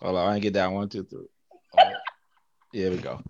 Hold 0.00 0.16
on, 0.16 0.28
I 0.28 0.32
didn't 0.34 0.42
get 0.44 0.52
that. 0.54 0.72
One, 0.72 0.88
two, 0.88 1.04
three. 1.04 1.26
All 1.76 1.84
right. 1.84 1.94
Here 2.72 2.90
we 2.90 2.96
go. 2.96 3.20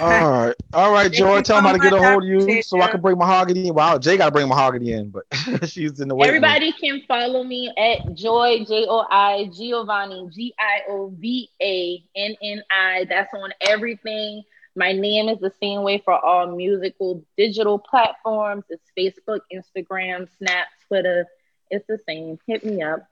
All 0.00 0.30
right, 0.30 0.54
all 0.72 0.92
right, 0.92 1.12
Joy. 1.12 1.42
Tell 1.42 1.56
them 1.56 1.64
how 1.66 1.72
to 1.72 1.78
get 1.78 1.92
a 1.92 1.98
hold 1.98 2.22
of 2.22 2.28
you 2.28 2.62
so 2.62 2.80
I 2.80 2.88
can 2.88 3.00
bring 3.00 3.18
mahogany 3.18 3.68
in. 3.68 3.74
Wow, 3.74 3.98
Jay 3.98 4.16
got 4.16 4.26
to 4.26 4.30
bring 4.30 4.48
mahogany 4.48 4.92
in, 4.92 5.10
but 5.10 5.24
she's 5.68 6.00
in 6.00 6.08
the 6.08 6.14
way. 6.14 6.28
Everybody 6.28 6.72
can 6.72 7.02
follow 7.06 7.44
me 7.44 7.72
at 7.76 8.14
Joy 8.14 8.64
J 8.66 8.86
O 8.88 9.06
I 9.10 9.50
Giovanni 9.56 10.28
G 10.34 10.54
I 10.58 10.90
O 10.90 11.12
V 11.18 11.48
A 11.60 12.02
N 12.16 12.34
N 12.42 12.62
I. 12.70 13.06
That's 13.08 13.32
on 13.34 13.52
everything. 13.60 14.42
My 14.74 14.92
name 14.92 15.28
is 15.28 15.38
the 15.38 15.52
same 15.60 15.82
way 15.82 15.98
for 15.98 16.14
all 16.14 16.46
musical 16.56 17.22
digital 17.36 17.78
platforms. 17.78 18.64
It's 18.70 18.90
Facebook, 18.98 19.40
Instagram, 19.52 20.28
Snap, 20.38 20.68
Twitter, 20.88 21.26
It's 21.70 21.86
the 21.86 21.98
same. 22.06 22.38
Hit 22.46 22.64
me 22.64 22.82
up. 22.82 23.06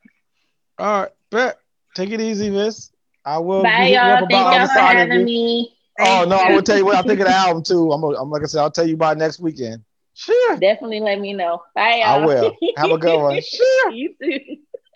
All 0.79 1.03
right, 1.03 1.13
bet. 1.31 1.59
Take 1.95 2.11
it 2.11 2.21
easy, 2.21 2.49
Miss. 2.49 2.91
I 3.25 3.39
will. 3.39 3.63
Bye, 3.63 3.89
y'all. 3.89 4.13
up 4.13 4.31
Thank 4.31 4.55
y'all 4.55 4.67
for 4.69 4.79
having 4.79 5.25
me. 5.25 5.77
Oh 6.01 6.25
no, 6.29 6.37
I 6.37 6.53
will 6.55 6.63
tell 6.63 6.77
you 6.79 6.85
what 6.85 6.97
I 6.97 7.03
think 7.03 7.21
of 7.21 7.27
the 7.27 7.33
album 7.35 7.63
too. 7.63 7.93
I'm, 7.93 8.03
I'm 8.03 8.31
like 8.31 8.43
I 8.43 8.47
said, 8.47 8.61
I'll 8.61 8.71
tell 8.71 8.87
you 8.87 8.95
about 8.95 9.19
next 9.19 9.41
weekend. 9.41 9.85
Sure. 10.15 10.57
Definitely 10.59 11.01
let 11.01 11.21
me 11.21 11.33
know. 11.33 11.63
Bye, 11.75 12.03
I 12.05 12.19
y'all. 12.19 12.27
will. 12.27 12.57
Have 12.77 12.91
a 12.91 12.99
good 12.99 13.21
one. 13.21 13.41
Sure. 13.43 13.91
you 13.91 14.15
too. 14.23 14.39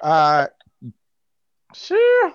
All 0.03 0.41
right. 0.41 0.51
Sure. 1.75 2.33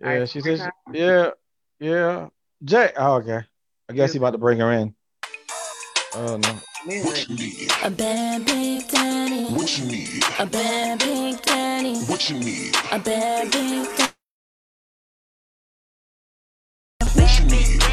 Yeah, 0.00 0.08
right, 0.08 0.28
she 0.28 0.40
one 0.40 0.44
says. 0.44 0.60
more 0.60 0.96
Yeah, 0.96 1.30
yeah. 1.78 2.28
Jay. 2.64 2.90
Oh, 2.96 3.14
okay. 3.16 3.40
I 3.88 3.92
guess 3.92 4.12
he 4.12 4.18
about 4.18 4.30
to 4.32 4.38
bring 4.38 4.58
her 4.60 4.72
in. 4.72 4.94
Oh 6.14 6.36
no. 6.36 6.58
What 7.02 7.28
you 7.28 7.36
need? 7.36 7.70
A 7.82 7.90
bad 7.90 8.44
big 8.44 8.88
daddy. 8.88 9.44
What 9.54 9.78
you 9.78 9.86
need? 9.86 10.24
A 10.38 10.46
bad 10.46 10.98
big 10.98 11.42
daddy. 11.42 11.98
What 12.04 12.28
you 12.30 12.38
need? 12.38 12.74
A 12.92 12.98
bad 12.98 13.50
big 13.50 13.96
daddy. 13.96 14.13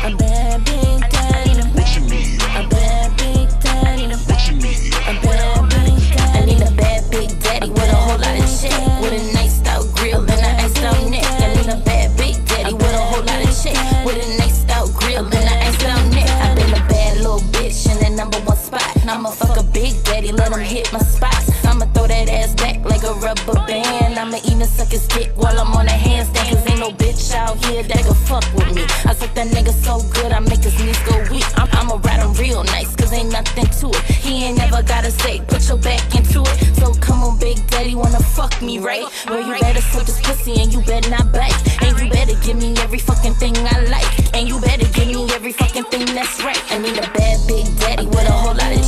A 0.03 0.09
bad 0.15 0.65
big 0.65 1.09
daddy. 1.11 1.61
What 1.77 1.95
you 1.95 2.01
need? 2.09 2.41
A 2.41 2.67
bad 2.67 3.15
big 3.17 3.47
daddy. 3.61 4.07
What 4.09 4.47
you 4.49 4.55
need? 4.57 4.93
A 5.05 5.13
bad 5.21 5.69
big 5.69 6.01
daddy. 6.17 6.41
I 6.41 6.45
need 6.45 6.61
a 6.63 6.71
bad 6.71 7.11
big 7.11 7.39
daddy 7.39 7.69
with 7.69 7.83
a 7.83 7.95
whole 7.95 8.17
lot 8.17 8.33
of 8.33 8.49
check. 8.59 8.73
With 8.99 9.13
a 9.13 9.33
nice 9.33 9.61
out 9.67 9.85
grill 9.93 10.21
and 10.21 10.31
a 10.31 10.63
iced 10.63 10.81
out 10.81 11.07
neck. 11.07 11.23
I 11.23 11.53
need 11.53 11.69
a 11.69 11.77
bad 11.85 12.17
big 12.17 12.43
daddy 12.47 12.73
with 12.73 12.83
a 12.83 12.97
whole 12.97 13.23
lot 13.23 13.45
of 13.45 13.63
check. 13.63 13.77
With 14.03 14.17
a 14.17 14.37
nice 14.39 14.67
out 14.71 14.89
grill 14.91 15.23
and 15.23 15.35
a 15.35 15.67
iced 15.67 15.85
out 15.85 16.13
neck. 16.15 16.29
I've 16.29 16.55
been 16.55 16.73
a 16.73 16.87
bad 16.89 17.17
little 17.17 17.39
bitch 17.53 17.85
in 17.85 17.99
the 18.03 18.09
number 18.17 18.39
one 18.39 18.57
spot. 18.57 19.05
I'ma 19.07 19.29
fuck 19.29 19.55
a 19.57 19.63
big 19.63 20.03
daddy, 20.03 20.31
let 20.31 20.51
him 20.51 20.61
hit 20.61 20.91
my 20.91 20.97
spots. 20.97 21.50
I'ma 21.71 21.85
throw 21.93 22.05
that 22.05 22.27
ass 22.27 22.53
back 22.55 22.83
like 22.83 23.01
a 23.03 23.13
rubber 23.23 23.55
band. 23.65 24.19
I'ma 24.19 24.39
even 24.43 24.67
suck 24.67 24.89
his 24.89 25.07
dick 25.07 25.31
while 25.37 25.57
I'm 25.57 25.71
on 25.71 25.87
a 25.87 25.95
handstand. 25.95 26.51
Cause 26.51 26.67
ain't 26.67 26.79
no 26.79 26.91
bitch 26.91 27.33
out 27.33 27.63
here 27.65 27.81
that 27.81 28.03
can 28.03 28.13
fuck 28.27 28.43
with 28.53 28.75
me. 28.75 28.83
I 29.07 29.15
suck 29.15 29.33
that 29.35 29.47
nigga 29.47 29.71
so 29.71 30.03
good, 30.11 30.33
I 30.33 30.39
make 30.39 30.59
his 30.59 30.75
knees 30.83 30.99
go 31.07 31.15
weak. 31.31 31.47
I'm, 31.55 31.69
I'ma 31.71 31.95
ride 32.03 32.19
him 32.19 32.33
real 32.33 32.65
nice, 32.65 32.93
cause 32.97 33.13
ain't 33.13 33.31
nothing 33.31 33.71
to 33.79 33.87
it. 33.87 34.03
He 34.03 34.43
ain't 34.43 34.57
never 34.57 34.83
gotta 34.83 35.11
say, 35.11 35.39
put 35.47 35.65
your 35.69 35.77
back 35.77 36.03
into 36.13 36.41
it. 36.43 36.75
So 36.75 36.93
come 36.99 37.23
on, 37.23 37.39
big 37.39 37.55
daddy, 37.67 37.95
wanna 37.95 38.19
fuck 38.19 38.61
me, 38.61 38.79
right? 38.79 39.07
Well, 39.27 39.39
you 39.39 39.57
better 39.61 39.79
suck 39.79 40.05
this 40.05 40.19
pussy 40.19 40.59
and 40.59 40.73
you 40.73 40.81
better 40.81 41.09
not 41.09 41.31
bite. 41.31 41.55
And 41.81 41.97
you 41.97 42.09
better 42.11 42.35
give 42.43 42.57
me 42.57 42.75
every 42.83 42.99
fucking 42.99 43.35
thing 43.35 43.55
I 43.55 43.79
like. 43.87 44.35
And 44.35 44.45
you 44.45 44.59
better 44.59 44.87
give 44.91 45.07
me 45.07 45.23
every 45.31 45.53
fucking 45.53 45.85
thing 45.85 46.05
that's 46.13 46.43
right. 46.43 46.61
I 46.69 46.79
need 46.79 46.97
a 46.97 47.07
bad 47.15 47.39
big 47.47 47.65
daddy 47.79 48.07
with 48.07 48.27
a 48.27 48.31
whole 48.31 48.55
lot 48.55 48.71
of 48.75 48.80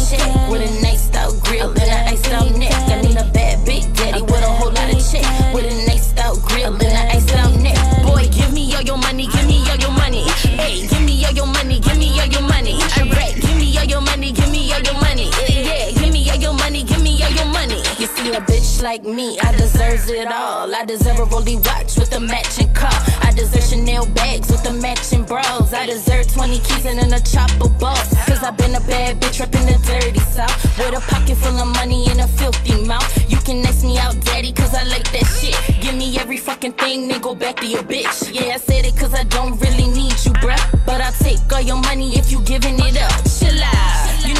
like 18.84 19.04
me, 19.06 19.40
I 19.40 19.56
deserves 19.56 20.10
it 20.10 20.28
all. 20.28 20.76
I 20.76 20.84
deserve 20.84 21.18
a 21.20 21.24
rolly 21.26 21.56
watch 21.56 21.96
with 21.96 22.14
a 22.14 22.20
matching 22.20 22.72
car. 22.74 22.92
I 23.22 23.32
deserve 23.34 23.64
Chanel 23.64 24.06
bags 24.08 24.52
with 24.52 24.62
the 24.62 24.74
matching 24.74 25.24
bras. 25.24 25.74
I 25.74 25.86
deserve 25.86 26.28
20 26.28 26.60
keys 26.60 26.86
and 26.86 27.00
a 27.14 27.22
chopper 27.22 27.70
boss. 27.80 28.14
Cause 28.28 28.44
I've 28.44 28.58
been 28.58 28.76
a 28.76 28.82
bad 28.82 29.22
bitch 29.22 29.40
reppin' 29.40 29.66
the 29.72 29.80
dirty 29.88 30.20
south. 30.20 30.52
With 30.78 30.98
a 30.98 31.02
pocket 31.10 31.38
full 31.38 31.58
of 31.58 31.68
money 31.80 32.08
and 32.10 32.20
a 32.20 32.28
filthy 32.28 32.86
mouth. 32.86 33.32
You 33.32 33.38
can 33.38 33.66
ask 33.66 33.86
me 33.86 33.98
out, 33.98 34.20
daddy, 34.26 34.52
cause 34.52 34.76
I 34.76 34.84
like 34.84 35.10
that 35.14 35.28
shit. 35.40 35.56
Give 35.82 35.96
me 35.96 36.18
every 36.20 36.38
fucking 36.38 36.74
thing, 36.74 37.08
then 37.08 37.22
go 37.22 37.34
back 37.34 37.56
to 37.62 37.66
your 37.66 37.84
bitch. 37.84 38.34
Yeah, 38.34 38.56
I 38.56 38.58
said 38.58 38.86
it 38.86 38.98
cause 38.98 39.14
I 39.14 39.24
don't 39.24 39.58
really 39.62 39.88
need 39.88 40.18
you, 40.26 40.34
bruh. 40.44 40.60
But 40.86 41.00
I'll 41.00 41.14
take 41.14 41.40
all 41.54 41.62
your 41.62 41.82
money 41.82 42.18
if 42.18 42.32
you 42.32 42.42
giving 42.42 42.76
it 42.80 43.02
up. 43.02 43.24
Chill 43.24 43.64
out. 43.64 43.93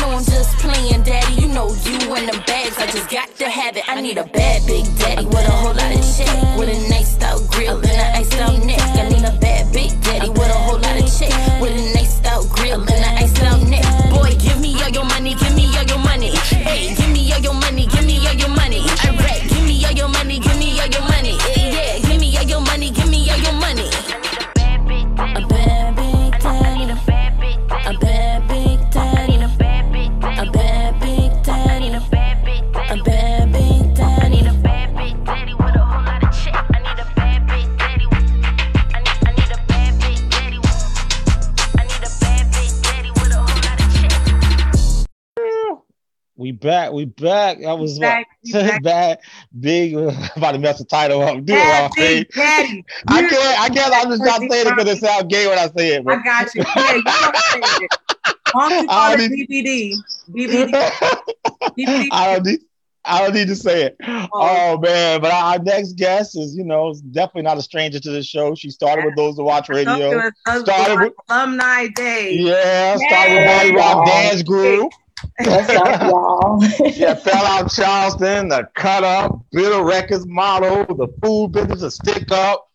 Know 0.04 0.18
I'm 0.18 0.26
just 0.26 0.58
playing, 0.58 1.04
daddy. 1.04 1.42
You 1.42 1.48
know 1.48 1.72
you 1.88 1.96
and 2.14 2.28
the 2.28 2.38
bags. 2.46 2.78
I 2.78 2.88
just 2.88 3.10
got 3.10 3.34
to 3.38 3.50
have 3.50 3.78
it. 3.78 3.88
I 3.88 4.02
need 4.02 4.18
a 4.18 4.26
bad 4.26 4.68
big 4.68 4.84
daddy 5.00 5.26
with 5.26 5.48
a 5.48 5.52
whole 5.52 5.74
lot 5.74 5.96
of 5.96 6.04
check. 6.18 6.28
With 6.60 6.68
a 6.68 6.90
nice 6.90 7.16
out 7.24 7.40
grill 7.48 7.78
and 7.78 7.86
a 7.86 8.18
iced 8.20 8.36
out 8.36 8.60
neck. 8.66 8.82
I 9.00 9.08
need 9.08 9.24
a 9.24 9.32
bad 9.40 9.72
big 9.72 9.92
daddy 10.02 10.30
with 10.30 10.40
a 10.40 10.60
whole 10.60 10.76
lot 10.76 11.00
of 11.00 11.08
check. 11.08 11.32
With 11.62 11.72
a 11.72 11.94
nice 11.96 12.20
out 12.26 12.50
grill 12.50 12.82
and 12.82 12.90
a 12.92 13.24
iced 13.24 13.42
out 13.44 13.64
neck. 13.64 13.86
Boy, 14.12 14.36
give 14.44 14.60
me 14.60 14.76
all 14.84 14.90
your 14.90 15.06
money, 15.06 15.36
give 15.36 15.56
me 15.56 15.72
all 15.78 15.86
your 15.86 16.00
money. 16.00 16.36
Hey, 16.52 16.94
give 16.96 17.10
me 17.10 17.32
all 17.32 17.40
your 17.40 17.54
money, 17.54 17.63
We 46.44 46.52
back. 46.52 46.92
We 46.92 47.06
back. 47.06 47.62
That 47.62 47.80
was 47.80 47.98
Back, 48.00 48.28
what? 48.52 48.66
back. 48.66 48.84
bad. 48.84 49.20
Big. 49.58 49.96
about 50.36 50.52
to 50.52 50.60
mess 50.60 50.78
the 50.78 50.84
title 50.84 51.22
up. 51.22 51.36
Do 51.46 51.54
it 51.54 51.56
Bad 51.56 51.92
big 51.96 52.30
daddy. 52.34 52.86
I 53.08 53.22
can't. 53.22 53.60
I 53.62 53.70
guess 53.70 53.90
I'm 53.94 54.10
just 54.10 54.26
not 54.26 54.42
saying 54.42 54.68
it 54.68 54.76
because 54.76 54.98
it 54.98 55.00
sounds 55.00 55.28
gay 55.30 55.48
when 55.48 55.58
I 55.58 55.68
say 55.68 55.96
it. 55.96 56.04
But 56.04 56.20
I 56.20 56.24
got 56.24 56.54
you. 56.54 56.66
Yeah, 56.76 56.96
you 56.96 57.04
know 57.04 57.12
what 57.12 57.36
I'm 57.38 57.64
saying. 57.64 57.90
Why 58.52 58.70
don't 58.70 58.82
you 58.82 58.88
call 58.90 58.98
I 58.98 59.16
don't 59.16 59.32
BBD? 59.32 59.94
BBD. 60.32 60.72
BBD. 61.78 62.08
I 62.12 62.34
don't 62.34 62.46
need. 62.46 62.60
I 63.06 63.22
don't 63.22 63.34
need 63.34 63.48
to 63.48 63.56
say 63.56 63.84
it. 63.84 63.98
Oh. 64.06 64.28
oh, 64.34 64.78
man! 64.80 65.22
But 65.22 65.32
our 65.32 65.60
next 65.60 65.94
guest 65.94 66.38
is, 66.38 66.58
you 66.58 66.66
know, 66.66 66.94
definitely 67.12 67.44
not 67.44 67.58
a 67.58 67.62
stranger 67.62 68.02
to 68.02 68.12
the 68.12 68.24
show. 68.24 68.54
She 68.56 68.70
started 68.70 69.06
with 69.06 69.16
those 69.16 69.38
who 69.38 69.46
watch 69.46 69.70
radio. 69.70 70.30
Started 70.46 71.00
with 71.00 71.14
alumni 71.30 71.88
day. 71.96 72.34
yeah, 72.34 72.98
started 72.98 73.34
with 73.34 73.46
Body 73.46 73.76
Rock 73.76 74.08
Dance 74.08 74.44
Group. 74.44 74.92
What's 75.40 75.70
up, 75.70 76.02
y'all? 76.04 76.64
yeah, 76.92 77.14
fell 77.16 77.46
out 77.46 77.72
Charleston, 77.72 78.50
the 78.50 78.68
cut 78.76 79.04
up, 79.04 79.44
Bitter 79.52 79.84
Records 79.84 80.28
model, 80.28 80.86
the 80.86 81.08
food 81.24 81.52
business, 81.54 81.82
the 81.82 81.92
stick 81.92 82.32
up. 82.32 82.68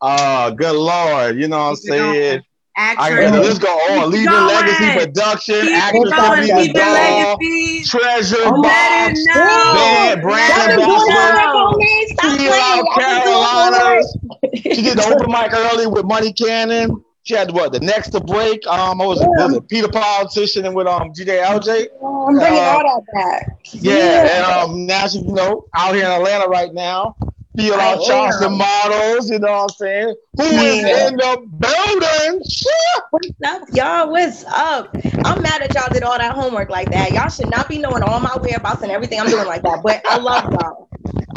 Uh, 0.00 0.50
good 0.50 0.76
lord, 0.76 1.36
you 1.38 1.48
know 1.48 1.58
what 1.58 1.70
I'm 1.70 1.76
saying? 1.76 2.42
I 2.76 2.92
Actress. 2.92 3.30
can 3.30 3.32
the 3.34 3.40
list 3.40 3.62
go 3.62 3.68
on. 3.68 4.10
Keep 4.10 4.28
Leaving. 4.28 4.32
Legacy 4.34 5.06
Production, 5.06 5.60
Keep 5.60 5.76
actress 5.76 6.10
going. 6.10 6.42
Tiffany 6.42 6.60
Leaving 6.60 6.74
Legacy. 6.74 7.84
Treasure 7.84 8.36
Oh, 8.40 8.62
Box, 8.62 8.66
let 8.66 9.10
it 9.12 9.26
know. 9.26 9.74
Band, 9.74 10.22
Brand 10.22 10.52
Ambassador, 10.52 10.80
know. 10.82 11.78
Stop 12.08 12.36
Feel 12.36 12.50
playing. 12.50 12.62
Out 12.62 12.84
Y'all 12.84 12.98
been 12.98 13.22
doing 13.22 13.44
Carolinas. 13.46 14.16
She 14.54 14.82
did 14.82 14.98
the 14.98 15.06
open 15.06 15.30
mic 15.30 15.52
early 15.52 15.86
with 15.86 16.04
Money 16.04 16.32
Cannon. 16.32 17.04
She 17.24 17.34
had 17.34 17.50
what 17.52 17.72
the 17.72 17.80
next 17.80 18.10
to 18.10 18.20
break. 18.20 18.66
Um, 18.66 18.98
what 18.98 19.08
was 19.08 19.20
it? 19.22 19.28
Was 19.28 19.54
it 19.54 19.66
Peter 19.68 19.88
Politician 19.88 20.66
and 20.66 20.74
with 20.74 20.86
um 20.86 21.10
GJ 21.14 21.42
LJ? 21.42 21.86
Oh, 22.02 22.28
I'm 22.28 22.34
bringing 22.38 22.58
Uh, 22.58 22.62
all 22.62 22.78
that 22.82 23.02
back. 23.14 23.56
Yeah, 23.72 24.26
and 24.28 24.44
um, 24.70 24.86
now 24.86 25.06
she's 25.06 25.22
you 25.22 25.32
know 25.32 25.64
out 25.74 25.94
here 25.94 26.04
in 26.04 26.10
Atlanta 26.10 26.46
right 26.48 26.72
now. 26.72 27.16
Feel 27.56 27.74
I 27.74 27.92
out 27.92 28.02
Charleston 28.04 28.58
models, 28.58 29.30
you 29.30 29.38
know 29.38 29.52
what 29.52 29.62
I'm 29.62 29.68
saying? 29.70 30.14
Who 30.36 30.42
is 30.42 30.82
Yeah. 30.82 31.06
in 31.08 31.16
the 31.16 31.46
building? 31.60 32.42
What's 33.10 33.28
up, 33.46 33.68
y'all? 33.72 34.10
What's 34.10 34.44
up? 34.44 34.94
I'm 35.24 35.40
mad 35.40 35.62
that 35.62 35.72
y'all 35.72 35.90
did 35.92 36.02
all 36.02 36.18
that 36.18 36.34
homework 36.34 36.68
like 36.68 36.90
that. 36.90 37.12
Y'all 37.12 37.28
should 37.30 37.48
not 37.48 37.68
be 37.68 37.78
knowing 37.78 38.02
all 38.02 38.18
my 38.20 38.36
whereabouts 38.36 38.82
and 38.82 38.90
everything 38.90 39.20
I'm 39.20 39.28
doing 39.30 39.46
like 39.46 39.62
that. 39.62 39.80
But 39.84 40.02
I 40.04 40.18
love 40.18 40.44
y'all. 40.52 40.88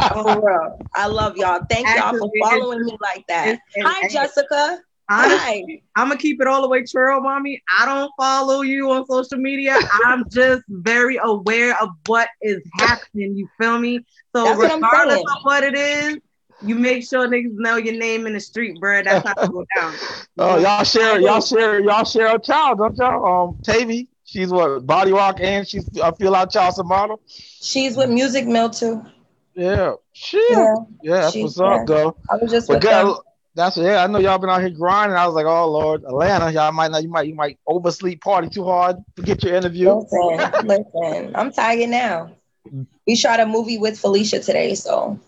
For 0.13 0.41
real. 0.41 0.79
I 0.95 1.05
love 1.07 1.37
y'all. 1.37 1.61
Thank 1.69 1.87
y'all 1.95 2.17
for 2.17 2.29
following 2.41 2.83
me 2.83 2.97
like 2.99 3.25
that. 3.27 3.47
it's- 3.47 3.59
it's- 3.75 3.93
Hi, 3.95 4.07
Jessica. 4.09 4.79
Honestly, 5.09 5.83
I'm 5.95 6.07
gonna 6.09 6.19
keep 6.19 6.41
it 6.41 6.47
all 6.47 6.61
the 6.61 6.67
way 6.67 6.83
trail, 6.83 7.21
mommy. 7.21 7.61
I 7.79 7.85
don't 7.85 8.11
follow 8.19 8.61
you 8.61 8.91
on 8.91 9.05
social 9.05 9.37
media. 9.37 9.77
I'm 10.05 10.25
just 10.29 10.63
very 10.67 11.17
aware 11.21 11.81
of 11.81 11.89
what 12.05 12.27
is 12.41 12.61
happening. 12.73 13.35
You 13.37 13.47
feel 13.59 13.79
me? 13.79 14.05
So 14.35 14.43
That's 14.45 14.57
what 14.57 14.71
I'm 14.71 14.79
regardless 14.79 15.15
saying. 15.15 15.25
of 15.35 15.43
what 15.43 15.63
it 15.63 15.75
is, 15.75 16.17
you 16.61 16.75
make 16.75 17.07
sure 17.07 17.27
niggas 17.27 17.53
know 17.53 17.77
your 17.77 17.95
name 17.97 18.27
in 18.27 18.33
the 18.33 18.39
street, 18.39 18.79
bro. 18.79 19.03
That's 19.03 19.25
how 19.25 19.33
it 19.41 19.51
go 19.51 19.65
down. 19.75 19.93
Oh, 20.39 20.57
y'all 20.59 20.83
share, 20.83 21.19
y'all 21.19 21.41
share, 21.41 21.79
y'all 21.79 22.03
share 22.03 22.35
a 22.35 22.39
child, 22.39 22.77
don't 22.77 22.95
y'all? 22.95 23.49
Um, 23.49 23.57
Tavy, 23.63 24.07
she's 24.23 24.51
what 24.51 24.85
Body 24.85 25.11
Rock 25.11 25.39
and 25.41 25.67
she's 25.67 25.89
I 25.99 26.11
feel 26.11 26.35
out 26.35 26.51
Charleston 26.51 26.87
model. 26.87 27.21
She's 27.27 27.97
with 27.97 28.09
Music 28.11 28.45
Mill 28.45 28.69
too. 28.69 29.03
Yeah, 29.55 29.93
shit. 30.13 30.41
Yeah, 30.51 30.75
Yeah, 31.01 31.21
that's 31.21 31.33
she's 31.33 31.57
what's 31.57 31.59
up, 31.59 31.87
though. 31.87 32.17
I 32.29 32.35
was 32.35 32.51
just 32.51 32.67
But 32.67 32.75
with 32.75 32.83
girl, 32.83 33.23
them. 33.57 33.65
that's 33.65 33.77
yeah. 33.77 34.03
I 34.03 34.07
know 34.07 34.19
y'all 34.19 34.37
been 34.37 34.49
out 34.49 34.61
here 34.61 34.69
grinding. 34.69 35.17
I 35.17 35.25
was 35.25 35.35
like, 35.35 35.45
oh 35.45 35.69
lord, 35.69 36.03
Atlanta, 36.03 36.51
y'all 36.51 36.71
might 36.71 36.91
not, 36.91 37.03
you 37.03 37.09
might, 37.09 37.27
you 37.27 37.35
might 37.35 37.59
oversleep, 37.67 38.21
party 38.21 38.49
too 38.49 38.63
hard, 38.63 38.97
forget 39.15 39.43
your 39.43 39.55
interview. 39.55 39.93
Listen, 39.93 40.67
listen. 40.67 41.35
I'm 41.35 41.51
tired 41.51 41.89
now. 41.89 42.31
we 43.07 43.15
shot 43.15 43.39
a 43.39 43.45
movie 43.45 43.77
with 43.77 43.99
Felicia 43.99 44.39
today, 44.39 44.75
so 44.75 45.19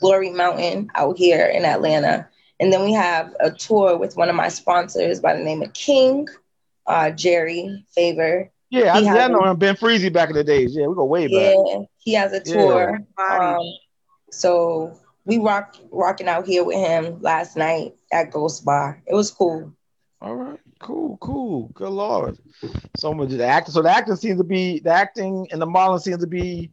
Glory 0.00 0.30
Mountain 0.30 0.90
out 0.94 1.16
here 1.16 1.46
in 1.46 1.64
Atlanta. 1.64 2.28
And 2.60 2.72
then 2.72 2.84
we 2.84 2.92
have 2.92 3.34
a 3.40 3.50
tour 3.50 3.96
with 3.96 4.16
one 4.16 4.28
of 4.28 4.36
my 4.36 4.48
sponsors 4.48 5.20
by 5.20 5.36
the 5.36 5.42
name 5.42 5.62
of 5.62 5.72
King, 5.72 6.28
uh, 6.86 7.10
Jerry 7.10 7.84
Favor. 7.94 8.50
Yeah, 8.70 8.94
I, 8.94 8.98
yeah, 9.00 9.14
I 9.14 9.28
know 9.28 9.44
him. 9.44 9.56
Ben 9.58 9.76
Freezy 9.76 10.12
back 10.12 10.30
in 10.30 10.36
the 10.36 10.44
days. 10.44 10.74
Yeah, 10.74 10.86
we 10.86 10.94
go 10.94 11.04
way 11.04 11.26
back. 11.26 11.56
Yeah, 11.66 11.78
he 11.98 12.14
has 12.14 12.32
a 12.32 12.40
tour. 12.40 13.00
Yeah. 13.18 13.38
Um, 13.38 13.66
so 14.30 14.98
we 15.24 15.38
rock 15.38 15.76
rocking 15.90 16.28
out 16.28 16.46
here 16.46 16.64
with 16.64 16.76
him 16.76 17.20
last 17.20 17.56
night 17.56 17.94
at 18.12 18.30
Ghost 18.30 18.64
Bar. 18.64 19.02
It 19.06 19.14
was 19.14 19.30
cool. 19.30 19.72
All 20.20 20.34
right, 20.36 20.60
cool, 20.80 21.16
cool. 21.20 21.68
Good 21.74 21.90
lord. 21.90 22.38
So 22.96 23.12
much 23.12 23.30
the 23.30 23.44
acting. 23.44 23.72
So 23.72 23.82
the 23.82 23.90
acting 23.90 24.16
seems 24.16 24.38
to 24.38 24.44
be 24.44 24.80
the 24.80 24.90
acting 24.90 25.48
and 25.50 25.60
the 25.60 25.66
modeling 25.66 26.00
seems 26.00 26.20
to 26.20 26.26
be 26.26 26.70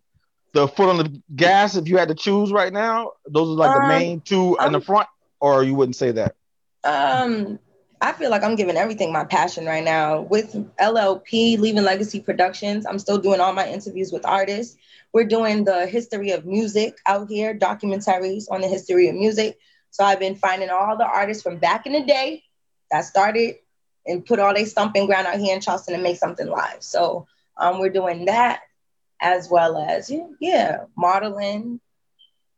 the 0.53 0.67
foot 0.67 0.89
on 0.89 0.97
the 0.97 1.21
gas. 1.35 1.75
If 1.75 1.87
you 1.87 1.97
had 1.97 2.09
to 2.09 2.15
choose 2.15 2.51
right 2.51 2.71
now, 2.71 3.13
those 3.27 3.49
are 3.49 3.59
like 3.59 3.75
um, 3.75 3.81
the 3.81 3.87
main 3.87 4.21
two 4.21 4.57
in 4.65 4.71
the 4.71 4.81
front, 4.81 5.07
or 5.39 5.63
you 5.63 5.75
wouldn't 5.75 5.95
say 5.95 6.11
that. 6.11 6.35
Um, 6.83 7.59
I 8.01 8.13
feel 8.13 8.29
like 8.29 8.43
I'm 8.43 8.55
giving 8.55 8.77
everything 8.77 9.11
my 9.11 9.25
passion 9.25 9.65
right 9.65 9.83
now. 9.83 10.21
With 10.21 10.53
LLP, 10.77 11.57
Leaving 11.57 11.83
Legacy 11.83 12.19
Productions, 12.19 12.85
I'm 12.85 12.99
still 12.99 13.17
doing 13.17 13.39
all 13.39 13.53
my 13.53 13.67
interviews 13.67 14.11
with 14.11 14.25
artists. 14.25 14.77
We're 15.13 15.25
doing 15.25 15.63
the 15.63 15.87
history 15.87 16.31
of 16.31 16.45
music 16.45 16.97
out 17.05 17.29
here, 17.29 17.57
documentaries 17.57 18.45
on 18.51 18.61
the 18.61 18.67
history 18.67 19.07
of 19.09 19.15
music. 19.15 19.57
So 19.91 20.03
I've 20.03 20.19
been 20.19 20.35
finding 20.35 20.69
all 20.69 20.97
the 20.97 21.05
artists 21.05 21.41
from 21.41 21.57
back 21.57 21.85
in 21.85 21.93
the 21.93 22.03
day 22.03 22.43
that 22.91 23.05
started 23.05 23.55
and 24.05 24.25
put 24.25 24.39
all 24.39 24.53
their 24.53 24.65
stomping 24.65 25.07
ground 25.07 25.27
out 25.27 25.39
here 25.39 25.55
in 25.55 25.61
Charleston 25.61 25.93
and 25.95 26.03
make 26.03 26.17
something 26.17 26.47
live. 26.47 26.81
So 26.83 27.27
um, 27.57 27.79
we're 27.79 27.89
doing 27.89 28.25
that 28.25 28.61
as 29.21 29.49
well 29.49 29.77
as 29.77 30.11
yeah, 30.39 30.85
modeling. 30.95 31.79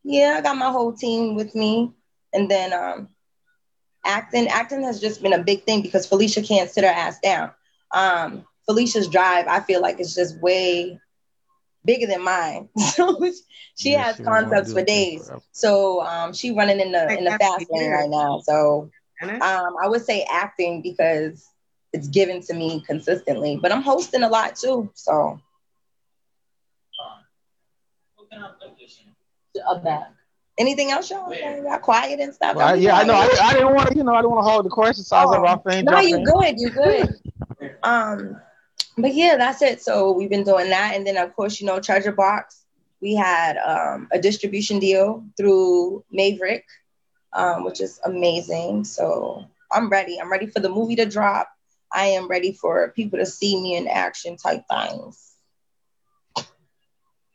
Yeah, 0.04 0.36
I 0.38 0.42
got 0.42 0.58
my 0.58 0.72
whole 0.72 0.94
team 0.94 1.36
with 1.36 1.54
me, 1.56 1.92
and 2.34 2.50
then 2.50 2.74
um, 2.74 3.10
acting. 4.06 4.48
Acting 4.48 4.84
has 4.84 5.00
just 5.00 5.22
been 5.22 5.34
a 5.34 5.44
big 5.44 5.64
thing 5.64 5.82
because 5.82 6.06
Felicia 6.06 6.42
can't 6.42 6.70
sit 6.70 6.84
her 6.84 6.90
ass 6.90 7.20
down. 7.20 7.52
Um, 7.94 8.46
Felicia's 8.66 9.08
drive, 9.08 9.48
I 9.48 9.60
feel 9.60 9.82
like, 9.82 10.00
is 10.00 10.16
just 10.16 10.40
way 10.40 11.00
bigger 11.86 12.08
than 12.08 12.24
mine. 12.24 12.70
so 12.94 13.20
she 13.76 13.92
yeah, 13.92 14.04
has 14.04 14.18
she 14.18 14.24
concepts 14.24 14.74
for 14.74 14.84
days. 14.84 15.32
So 15.52 16.02
um, 16.02 16.34
she 16.34 16.52
running 16.52 16.80
in 16.80 16.92
the 16.92 17.18
in 17.18 17.24
the 17.24 17.32
fast 17.32 17.66
lane 17.70 17.92
right 17.92 18.10
now. 18.10 18.42
So 18.44 18.90
um, 19.22 19.76
I 19.82 19.88
would 19.88 20.04
say 20.04 20.26
acting 20.32 20.82
because 20.82 21.48
it's 21.94 22.08
given 22.08 22.42
to 22.44 22.54
me 22.54 22.84
consistently, 22.88 23.60
but 23.62 23.72
I'm 23.72 23.82
hosting 23.82 24.24
a 24.24 24.30
lot 24.30 24.56
too. 24.56 24.90
So 24.94 25.40
of 29.68 29.84
that. 29.84 30.14
Anything 30.58 30.92
else, 30.92 31.10
y'all? 31.10 31.34
Got 31.64 31.82
quiet 31.82 32.20
and 32.20 32.34
stuff. 32.34 32.56
Well, 32.56 32.76
yeah, 32.76 32.98
I 32.98 33.04
know. 33.04 33.16
I, 33.16 33.30
I, 33.42 33.54
didn't 33.54 33.74
want 33.74 33.90
to, 33.90 33.98
you 33.98 34.04
know, 34.04 34.14
I 34.14 34.22
didn't 34.22 34.32
want 34.32 34.46
to 34.46 34.52
hold 34.52 34.66
the 34.66 34.70
question. 34.70 35.04
So 35.04 35.16
oh, 35.16 35.20
I 35.20 35.26
was 35.26 35.64
like, 35.66 35.66
well, 35.66 35.84
no, 35.84 36.00
you 36.00 36.24
good, 36.26 36.60
you 36.60 36.70
good. 36.70 37.10
um, 37.84 38.40
but 38.98 39.14
yeah, 39.14 39.38
that's 39.38 39.62
it. 39.62 39.82
So 39.82 40.12
we've 40.12 40.30
been 40.30 40.44
doing 40.44 40.70
that, 40.70 40.96
and 40.96 41.06
then 41.06 41.18
of 41.18 41.36
course, 41.36 41.60
you 41.60 41.68
know, 41.68 41.80
Treasure 41.80 42.12
Box. 42.12 42.66
We 43.02 43.16
had 43.16 43.58
um, 43.58 44.08
a 44.12 44.20
distribution 44.20 44.80
deal 44.80 45.24
through 45.38 46.04
Maverick, 46.12 46.66
um, 47.34 47.64
which 47.64 47.82
is 47.82 48.00
amazing. 48.06 48.84
So 48.86 49.46
I'm 49.72 49.90
ready. 49.90 50.20
I'm 50.20 50.32
ready 50.32 50.48
for 50.48 50.60
the 50.60 50.70
movie 50.70 50.96
to 50.98 51.06
drop. 51.06 51.50
I 51.92 52.06
am 52.06 52.28
ready 52.28 52.54
for 52.54 52.90
people 52.92 53.20
to 53.20 53.26
see 53.26 53.62
me 53.62 53.76
in 53.76 53.88
action 53.88 54.38
type 54.38 54.64
things. 54.70 55.36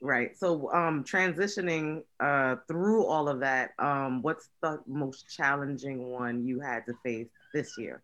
Right. 0.01 0.37
So 0.37 0.73
um 0.73 1.05
transitioning 1.05 2.03
uh 2.21 2.57
through 2.69 3.07
all 3.07 3.29
of 3.29 3.41
that, 3.41 3.71
um, 3.79 4.23
what's 4.23 4.49
the 4.63 4.81
most 4.87 5.27
challenging 5.29 6.11
one 6.11 6.47
you 6.47 6.61
had 6.61 6.87
to 6.87 6.95
face 7.03 7.29
this 7.53 7.77
year? 7.79 8.03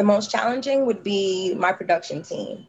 The 0.00 0.04
most 0.04 0.30
challenging 0.30 0.86
would 0.86 1.04
be 1.04 1.54
my 1.56 1.72
production 1.72 2.22
team. 2.22 2.66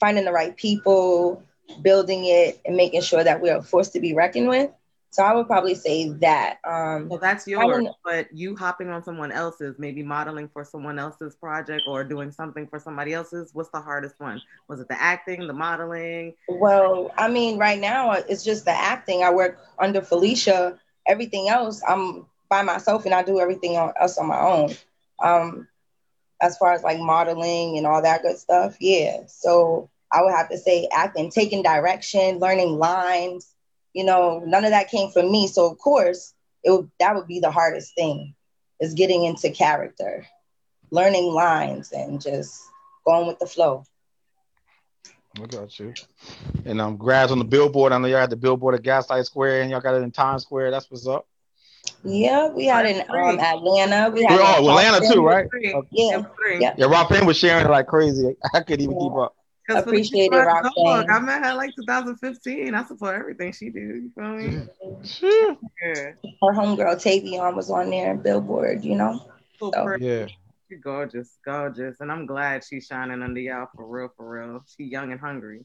Finding 0.00 0.24
the 0.24 0.32
right 0.32 0.56
people, 0.56 1.40
building 1.80 2.24
it, 2.24 2.60
and 2.66 2.76
making 2.76 3.02
sure 3.02 3.22
that 3.22 3.40
we 3.40 3.50
are 3.50 3.62
forced 3.62 3.92
to 3.92 4.00
be 4.00 4.14
reckoned 4.14 4.48
with. 4.48 4.68
So 5.10 5.22
I 5.22 5.32
would 5.32 5.46
probably 5.46 5.76
say 5.76 6.08
that. 6.08 6.58
Um, 6.64 7.08
well, 7.08 7.20
that's 7.20 7.46
yours, 7.46 7.86
but 8.04 8.36
you 8.36 8.56
hopping 8.56 8.88
on 8.88 9.04
someone 9.04 9.30
else's, 9.30 9.78
maybe 9.78 10.02
modeling 10.02 10.48
for 10.48 10.64
someone 10.64 10.98
else's 10.98 11.36
project 11.36 11.82
or 11.86 12.02
doing 12.02 12.32
something 12.32 12.66
for 12.66 12.80
somebody 12.80 13.12
else's. 13.12 13.50
What's 13.54 13.70
the 13.70 13.80
hardest 13.80 14.18
one? 14.18 14.42
Was 14.66 14.80
it 14.80 14.88
the 14.88 15.00
acting, 15.00 15.46
the 15.46 15.52
modeling? 15.52 16.34
Well, 16.48 17.12
I 17.16 17.28
mean, 17.28 17.58
right 17.58 17.78
now 17.78 18.10
it's 18.10 18.42
just 18.42 18.64
the 18.64 18.72
acting. 18.72 19.22
I 19.22 19.30
work 19.32 19.60
under 19.78 20.02
Felicia. 20.02 20.80
Everything 21.06 21.48
else, 21.48 21.80
I'm 21.88 22.26
by 22.48 22.62
myself 22.62 23.04
and 23.04 23.14
I 23.14 23.22
do 23.22 23.38
everything 23.38 23.76
else 23.76 24.18
on 24.18 24.26
my 24.26 24.40
own. 24.40 24.74
Um, 25.22 25.68
as 26.42 26.58
far 26.58 26.74
as 26.74 26.82
like 26.82 26.98
modeling 26.98 27.78
and 27.78 27.86
all 27.86 28.02
that 28.02 28.22
good 28.22 28.36
stuff, 28.36 28.76
yeah. 28.80 29.20
So 29.28 29.88
I 30.12 30.22
would 30.22 30.34
have 30.34 30.50
to 30.50 30.58
say 30.58 30.88
acting, 30.92 31.30
taking 31.30 31.62
direction, 31.62 32.38
learning 32.38 32.78
lines 32.78 33.52
you 33.92 34.04
know, 34.04 34.42
none 34.44 34.64
of 34.64 34.70
that 34.70 34.90
came 34.90 35.10
from 35.10 35.30
me. 35.30 35.46
So 35.46 35.70
of 35.70 35.78
course, 35.78 36.34
it 36.64 36.70
would, 36.70 36.90
that 37.00 37.14
would 37.14 37.26
be 37.26 37.40
the 37.40 37.50
hardest 37.50 37.94
thing 37.94 38.34
is 38.80 38.94
getting 38.94 39.24
into 39.24 39.50
character, 39.50 40.26
learning 40.90 41.32
lines, 41.32 41.92
and 41.92 42.20
just 42.20 42.60
going 43.06 43.26
with 43.26 43.38
the 43.38 43.46
flow. 43.46 43.84
I 45.40 45.46
got 45.46 45.78
you. 45.78 45.94
And 46.64 46.80
um, 46.80 46.96
grads 46.96 47.32
on 47.32 47.38
the 47.38 47.44
billboard. 47.44 47.92
I 47.92 47.98
know 47.98 48.06
y'all 48.06 48.20
had 48.20 48.30
the 48.30 48.36
billboard 48.36 48.74
at 48.74 48.82
Gaslight 48.82 49.24
Square, 49.24 49.62
and 49.62 49.70
y'all 49.70 49.80
got 49.80 49.94
it 49.94 50.02
in 50.02 50.10
Times 50.10 50.42
Square. 50.42 50.70
That's 50.72 50.90
what's 50.90 51.06
up. 51.06 51.26
Yeah, 52.04 52.48
we 52.48 52.66
had 52.66 52.86
in 52.86 53.00
um, 53.10 53.38
Atlanta. 53.38 54.10
We 54.10 54.24
had 54.24 54.40
oh, 54.40 54.68
Atlanta 54.68 55.06
too, 55.12 55.24
right? 55.24 55.46
Yeah, 55.60 56.22
yeah. 56.58 56.74
Yeah, 56.76 56.86
Rob 56.86 57.10
was 57.24 57.36
sharing 57.36 57.64
it 57.64 57.70
like 57.70 57.86
crazy. 57.86 58.36
I 58.54 58.60
couldn't 58.60 58.80
even 58.80 58.96
yeah. 58.96 59.08
keep 59.08 59.12
up. 59.12 59.36
Appreciate 59.68 60.32
it, 60.32 60.36
Roxanne. 60.36 61.08
I 61.08 61.20
met 61.20 61.44
her 61.44 61.54
like 61.54 61.70
2015. 61.76 62.74
I 62.74 62.84
support 62.84 63.14
everything 63.14 63.52
she 63.52 63.70
do. 63.70 63.80
You 63.80 64.10
feel 64.14 64.36
me? 64.36 64.68
Yeah. 65.20 66.12
Her 66.42 66.52
homegirl 66.52 66.96
Tavion 66.96 67.54
was 67.54 67.70
on 67.70 67.90
there, 67.90 68.16
Billboard. 68.16 68.84
You 68.84 68.96
know. 68.96 69.30
So. 69.58 69.70
Yeah. 70.00 70.26
She's 70.68 70.80
gorgeous, 70.80 71.38
gorgeous, 71.44 72.00
and 72.00 72.10
I'm 72.10 72.26
glad 72.26 72.64
she's 72.64 72.86
shining 72.86 73.22
under 73.22 73.40
y'all 73.40 73.68
for 73.76 73.86
real, 73.86 74.10
for 74.16 74.28
real. 74.28 74.64
She 74.76 74.84
young 74.84 75.12
and 75.12 75.20
hungry. 75.20 75.64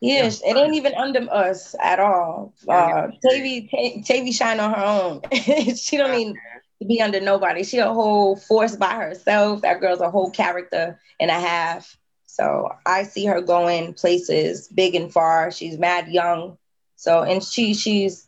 Yes, 0.00 0.40
it 0.44 0.56
ain't 0.56 0.74
even 0.74 0.94
under 0.94 1.26
us 1.30 1.74
at 1.82 2.00
all. 2.00 2.54
Uh, 2.66 3.08
Tavy, 3.28 4.02
Tavy 4.04 4.32
shine 4.32 4.58
on 4.58 4.72
her 4.72 4.84
own. 4.84 5.20
she 5.76 5.98
don't 5.98 6.12
need 6.12 6.34
to 6.80 6.86
be 6.86 7.02
under 7.02 7.20
nobody. 7.20 7.62
She 7.64 7.78
a 7.78 7.92
whole 7.92 8.36
force 8.36 8.76
by 8.76 8.94
herself. 8.94 9.60
That 9.60 9.80
girl's 9.80 10.00
a 10.00 10.10
whole 10.10 10.30
character 10.30 10.98
and 11.20 11.30
a 11.30 11.38
half. 11.38 11.98
So 12.26 12.70
I 12.86 13.02
see 13.02 13.26
her 13.26 13.42
going 13.42 13.92
places 13.92 14.68
big 14.68 14.94
and 14.94 15.12
far. 15.12 15.50
She's 15.50 15.78
mad 15.78 16.08
young. 16.08 16.56
So 16.96 17.22
and 17.22 17.42
she 17.42 17.74
she's 17.74 18.26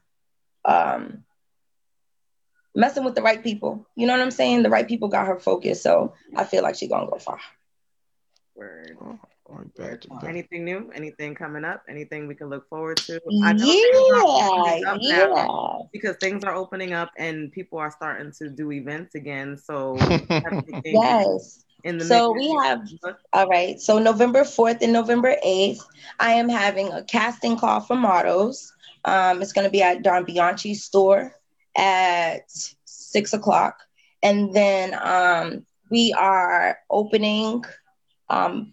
um 0.66 1.24
messing 2.74 3.04
with 3.04 3.14
the 3.14 3.22
right 3.22 3.42
people. 3.42 3.86
You 3.96 4.06
know 4.06 4.12
what 4.12 4.22
I'm 4.22 4.30
saying? 4.30 4.62
The 4.62 4.70
right 4.70 4.86
people 4.86 5.08
got 5.08 5.26
her 5.26 5.38
focused. 5.38 5.82
So 5.82 6.12
I 6.36 6.44
feel 6.44 6.62
like 6.62 6.74
she's 6.74 6.90
gonna 6.90 7.08
go 7.08 7.18
far. 7.18 7.38
Word. 8.54 8.98
Oh, 10.10 10.26
Anything 10.26 10.64
new? 10.64 10.90
Anything 10.94 11.34
coming 11.34 11.64
up? 11.64 11.82
Anything 11.88 12.26
we 12.26 12.34
can 12.34 12.48
look 12.48 12.68
forward 12.68 12.96
to? 13.06 13.20
yeah, 15.00 15.26
yeah. 15.34 15.78
because 15.92 16.16
things 16.16 16.42
are 16.44 16.54
opening 16.54 16.94
up 16.94 17.10
and 17.18 17.52
people 17.52 17.78
are 17.78 17.90
starting 17.90 18.32
to 18.38 18.48
do 18.48 18.72
events 18.72 19.14
again. 19.14 19.58
So 19.58 19.98
yes, 20.84 21.64
in 21.84 21.98
the 21.98 22.04
so 22.04 22.32
we 22.32 22.48
have 22.62 22.88
all 23.32 23.46
right 23.48 23.80
so 23.80 23.98
november 23.98 24.42
4th 24.42 24.82
and 24.82 24.92
november 24.92 25.36
8th 25.44 25.80
i 26.20 26.32
am 26.32 26.48
having 26.48 26.92
a 26.92 27.02
casting 27.04 27.56
call 27.56 27.80
for 27.80 27.96
models 27.96 28.72
um, 29.04 29.42
it's 29.42 29.52
going 29.52 29.64
to 29.64 29.70
be 29.70 29.82
at 29.82 30.02
don 30.02 30.24
bianchi's 30.24 30.84
store 30.84 31.34
at 31.76 32.42
six 32.84 33.32
o'clock 33.32 33.78
and 34.22 34.54
then 34.54 34.94
um, 35.02 35.66
we 35.90 36.12
are 36.12 36.78
opening 36.90 37.64
um, 38.28 38.71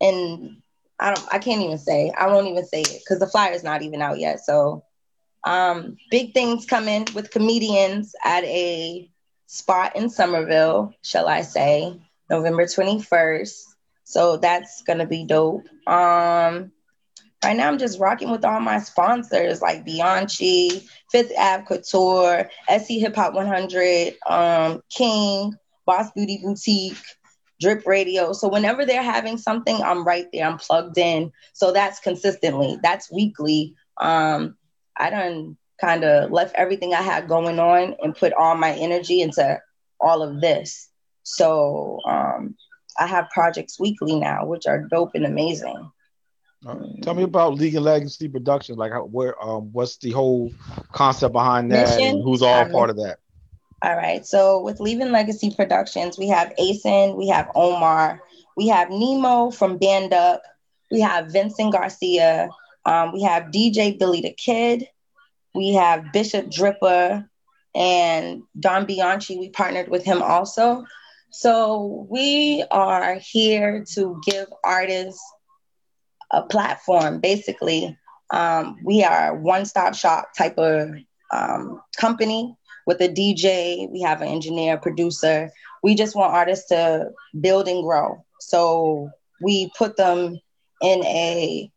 and 0.00 0.56
i 0.98 1.14
don't 1.14 1.26
i 1.32 1.38
can't 1.38 1.62
even 1.62 1.78
say 1.78 2.12
i 2.18 2.26
won't 2.26 2.46
even 2.48 2.64
say 2.64 2.80
it 2.82 3.00
because 3.00 3.18
the 3.18 3.26
flyer 3.26 3.52
is 3.52 3.64
not 3.64 3.82
even 3.82 4.02
out 4.02 4.18
yet 4.18 4.40
so 4.40 4.82
um, 5.44 5.96
big 6.10 6.34
things 6.34 6.66
coming 6.66 7.06
with 7.14 7.30
comedians 7.30 8.14
at 8.24 8.44
a 8.44 9.08
spot 9.46 9.96
in 9.96 10.10
somerville 10.10 10.92
shall 11.02 11.26
i 11.28 11.42
say 11.42 11.98
November 12.30 12.66
21st. 12.66 13.74
So 14.04 14.36
that's 14.36 14.82
gonna 14.82 15.06
be 15.06 15.24
dope. 15.24 15.64
Um 15.86 16.72
right 17.44 17.56
now 17.56 17.68
I'm 17.68 17.78
just 17.78 18.00
rocking 18.00 18.30
with 18.30 18.44
all 18.44 18.60
my 18.60 18.80
sponsors 18.80 19.62
like 19.62 19.84
Bianchi, 19.84 20.82
Fifth 21.10 21.32
Ave 21.38 21.64
Couture, 21.64 22.50
SC 22.68 22.88
Hip 23.00 23.14
Hop 23.16 23.34
100, 23.34 24.14
um, 24.26 24.82
King, 24.90 25.54
Boss 25.86 26.10
Beauty 26.12 26.40
Boutique, 26.42 26.96
drip 27.60 27.86
radio. 27.86 28.32
So 28.32 28.48
whenever 28.48 28.84
they're 28.84 29.02
having 29.02 29.38
something, 29.38 29.76
I'm 29.82 30.04
right 30.06 30.26
there. 30.32 30.46
I'm 30.46 30.58
plugged 30.58 30.98
in. 30.98 31.32
So 31.52 31.72
that's 31.72 32.00
consistently. 32.00 32.78
That's 32.82 33.10
weekly. 33.10 33.74
Um, 33.96 34.56
I 34.96 35.10
done 35.10 35.56
kind 35.80 36.04
of 36.04 36.30
left 36.30 36.54
everything 36.54 36.94
I 36.94 37.02
had 37.02 37.28
going 37.28 37.58
on 37.58 37.96
and 38.02 38.16
put 38.16 38.32
all 38.32 38.56
my 38.56 38.72
energy 38.72 39.20
into 39.20 39.60
all 40.00 40.22
of 40.22 40.40
this. 40.40 40.88
So 41.22 42.00
um, 42.04 42.56
I 42.98 43.06
have 43.06 43.30
projects 43.30 43.78
weekly 43.78 44.18
now, 44.18 44.46
which 44.46 44.66
are 44.66 44.82
dope 44.82 45.14
and 45.14 45.26
amazing. 45.26 45.90
Uh, 46.66 46.74
tell 47.02 47.14
me 47.14 47.22
about 47.22 47.54
Leaving 47.54 47.82
Legacy 47.82 48.28
Productions. 48.28 48.78
Like, 48.78 48.90
how, 48.90 49.04
where, 49.04 49.40
um, 49.42 49.72
what's 49.72 49.96
the 49.98 50.10
whole 50.10 50.52
concept 50.90 51.32
behind 51.32 51.70
that, 51.70 52.00
and 52.00 52.22
who's 52.22 52.42
all 52.42 52.68
part 52.68 52.90
of 52.90 52.96
that? 52.96 53.18
All 53.82 53.94
right. 53.94 54.26
So 54.26 54.60
with 54.60 54.80
Leaving 54.80 55.12
Legacy 55.12 55.50
Productions, 55.54 56.18
we 56.18 56.28
have 56.28 56.52
Asen, 56.58 57.16
we 57.16 57.28
have 57.28 57.50
Omar, 57.54 58.20
we 58.56 58.68
have 58.68 58.90
Nemo 58.90 59.50
from 59.50 59.78
Band 59.78 60.12
Up, 60.12 60.42
we 60.90 61.00
have 61.00 61.30
Vincent 61.30 61.72
Garcia, 61.72 62.48
um, 62.84 63.12
we 63.12 63.22
have 63.22 63.44
DJ 63.44 63.96
Billy 63.96 64.20
the 64.20 64.32
Kid, 64.32 64.88
we 65.54 65.74
have 65.74 66.12
Bishop 66.12 66.46
Dripper, 66.46 67.28
and 67.74 68.42
Don 68.58 68.84
Bianchi. 68.84 69.38
We 69.38 69.50
partnered 69.50 69.88
with 69.88 70.04
him 70.04 70.22
also. 70.22 70.84
So 71.30 72.06
we 72.10 72.64
are 72.70 73.14
here 73.14 73.84
to 73.94 74.20
give 74.26 74.48
artists 74.64 75.22
a 76.32 76.42
platform. 76.42 77.20
Basically, 77.20 77.96
um, 78.30 78.78
we 78.84 79.04
are 79.04 79.36
one 79.36 79.66
stop 79.66 79.94
shop 79.94 80.30
type 80.36 80.58
of 80.58 80.90
um, 81.30 81.80
company 81.96 82.56
with 82.88 83.02
a 83.02 83.08
DJ. 83.08 83.86
We 83.90 84.00
have 84.00 84.22
an 84.22 84.28
engineer, 84.28 84.78
producer. 84.78 85.50
We 85.82 85.94
just 85.94 86.16
want 86.16 86.32
artists 86.32 86.68
to 86.70 87.10
build 87.38 87.68
and 87.68 87.82
grow. 87.82 88.24
So 88.40 89.10
we 89.42 89.70
put 89.76 89.98
them 89.98 90.38
in 90.80 91.04
a, 91.04 91.70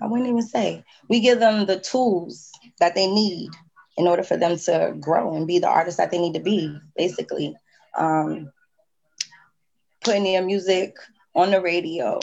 I 0.00 0.06
wouldn't 0.06 0.28
even 0.28 0.42
say, 0.42 0.84
we 1.08 1.18
give 1.18 1.40
them 1.40 1.66
the 1.66 1.80
tools 1.80 2.52
that 2.78 2.94
they 2.94 3.08
need 3.08 3.50
in 3.96 4.06
order 4.06 4.22
for 4.22 4.36
them 4.36 4.56
to 4.58 4.94
grow 5.00 5.34
and 5.34 5.44
be 5.44 5.58
the 5.58 5.68
artist 5.68 5.96
that 5.96 6.12
they 6.12 6.20
need 6.20 6.34
to 6.34 6.40
be, 6.40 6.72
basically. 6.96 7.56
Um, 7.96 8.52
putting 10.04 10.22
their 10.22 10.44
music 10.44 10.94
on 11.34 11.50
the 11.50 11.60
radio, 11.60 12.20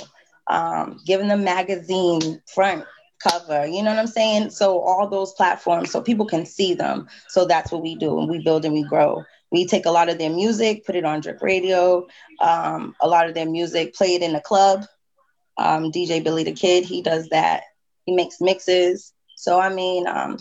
um, 0.47 1.01
giving 1.05 1.27
them 1.27 1.43
magazine 1.43 2.41
front 2.47 2.85
cover, 3.19 3.65
you 3.65 3.83
know 3.83 3.91
what 3.91 3.99
I'm 3.99 4.07
saying? 4.07 4.49
So 4.51 4.79
all 4.79 5.07
those 5.07 5.33
platforms 5.33 5.91
so 5.91 6.01
people 6.01 6.25
can 6.25 6.45
see 6.45 6.73
them. 6.73 7.07
So 7.29 7.45
that's 7.45 7.71
what 7.71 7.81
we 7.81 7.95
do 7.95 8.19
and 8.19 8.29
we 8.29 8.43
build 8.43 8.65
and 8.65 8.73
we 8.73 8.83
grow. 8.83 9.23
We 9.51 9.65
take 9.65 9.85
a 9.85 9.91
lot 9.91 10.09
of 10.09 10.17
their 10.17 10.29
music, 10.29 10.85
put 10.85 10.95
it 10.95 11.05
on 11.05 11.21
drip 11.21 11.41
radio, 11.41 12.07
um, 12.41 12.95
a 12.99 13.07
lot 13.07 13.27
of 13.27 13.33
their 13.35 13.49
music, 13.49 13.95
play 13.95 14.15
it 14.15 14.21
in 14.23 14.33
the 14.33 14.41
club. 14.41 14.85
Um, 15.57 15.91
DJ 15.91 16.23
Billy 16.23 16.43
the 16.43 16.51
Kid, 16.51 16.83
he 16.85 17.01
does 17.01 17.29
that. 17.29 17.63
He 18.05 18.13
makes 18.13 18.41
mixes. 18.41 19.13
So 19.35 19.59
I 19.59 19.69
mean, 19.69 20.07
um, 20.07 20.37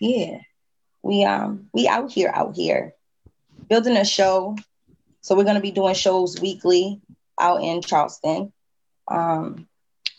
yeah, 0.00 0.38
we 1.02 1.24
um 1.24 1.68
we 1.72 1.86
out 1.86 2.10
here, 2.10 2.30
out 2.34 2.56
here, 2.56 2.92
building 3.68 3.96
a 3.96 4.04
show. 4.04 4.56
So 5.20 5.36
we're 5.36 5.44
gonna 5.44 5.60
be 5.60 5.70
doing 5.70 5.94
shows 5.94 6.40
weekly 6.40 7.00
out 7.38 7.62
in 7.62 7.82
Charleston. 7.82 8.52
Um, 9.08 9.68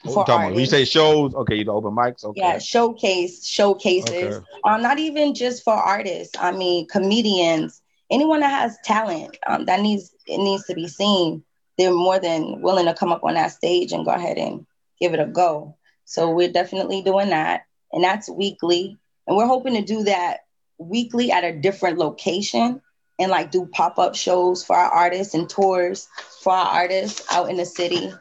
for 0.04 0.26
talking 0.26 0.52
when 0.52 0.60
you 0.60 0.66
say 0.66 0.86
shows, 0.86 1.34
okay, 1.34 1.56
you 1.56 1.66
know, 1.66 1.76
open 1.76 1.92
mics, 1.92 2.24
okay. 2.24 2.40
Yeah, 2.40 2.60
showcase, 2.60 3.46
showcases. 3.46 4.38
Okay. 4.38 4.46
Um, 4.64 4.82
not 4.82 5.00
even 5.00 5.34
just 5.34 5.64
for 5.64 5.74
artists. 5.74 6.36
I 6.40 6.52
mean, 6.52 6.88
comedians, 6.88 7.82
anyone 8.10 8.42
that 8.42 8.50
has 8.50 8.78
talent 8.84 9.38
um, 9.48 9.66
that 9.66 9.82
needs 9.82 10.14
it 10.26 10.38
needs 10.38 10.66
to 10.66 10.76
be 10.76 10.88
seen. 10.88 11.44
They're 11.78 11.94
more 11.94 12.20
than 12.20 12.62
willing 12.62 12.86
to 12.86 12.94
come 12.96 13.12
up 13.12 13.24
on 13.24 13.36
that 13.36 13.52
stage 13.52 13.92
and 13.92 14.04
go 14.04 14.12
ahead 14.12 14.38
and 14.38 14.66
give 15.00 15.14
it 15.14 15.20
a 15.20 15.28
go. 15.28 15.76
So 16.06 16.32
we're 16.32 16.52
definitely 16.52 17.02
doing 17.02 17.30
that, 17.30 17.66
and 17.92 18.04
that's 18.04 18.30
weekly. 18.30 18.98
And 19.28 19.36
we're 19.36 19.46
hoping 19.46 19.76
to 19.76 19.82
do 19.82 20.04
that 20.04 20.40
weekly 20.80 21.32
at 21.32 21.44
a 21.44 21.58
different 21.58 21.98
location 21.98 22.82
and 23.20 23.32
like 23.32 23.52
do 23.52 23.66
pop-up 23.66 24.16
shows 24.16 24.64
for 24.64 24.76
our 24.76 24.90
artists 24.90 25.34
and 25.34 25.50
tours 25.50 26.08
for 26.42 26.54
our 26.54 26.68
artists 26.68 27.26
out 27.32 27.50
in 27.50 27.58
the 27.58 27.66
city. 27.66 28.12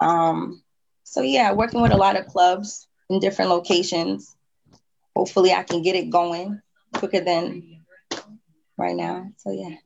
Um, 0.00 0.62
so 1.16 1.22
yeah, 1.22 1.52
working 1.52 1.80
with 1.80 1.92
a 1.92 1.96
lot 1.96 2.18
of 2.18 2.26
clubs 2.26 2.86
in 3.08 3.20
different 3.20 3.50
locations. 3.50 4.36
Hopefully 5.16 5.54
I 5.54 5.62
can 5.62 5.80
get 5.80 5.96
it 5.96 6.10
going 6.10 6.60
quicker 6.92 7.20
than 7.20 7.84
right 8.76 8.94
now. 8.94 9.30
So 9.38 9.50
yeah. 9.50 9.76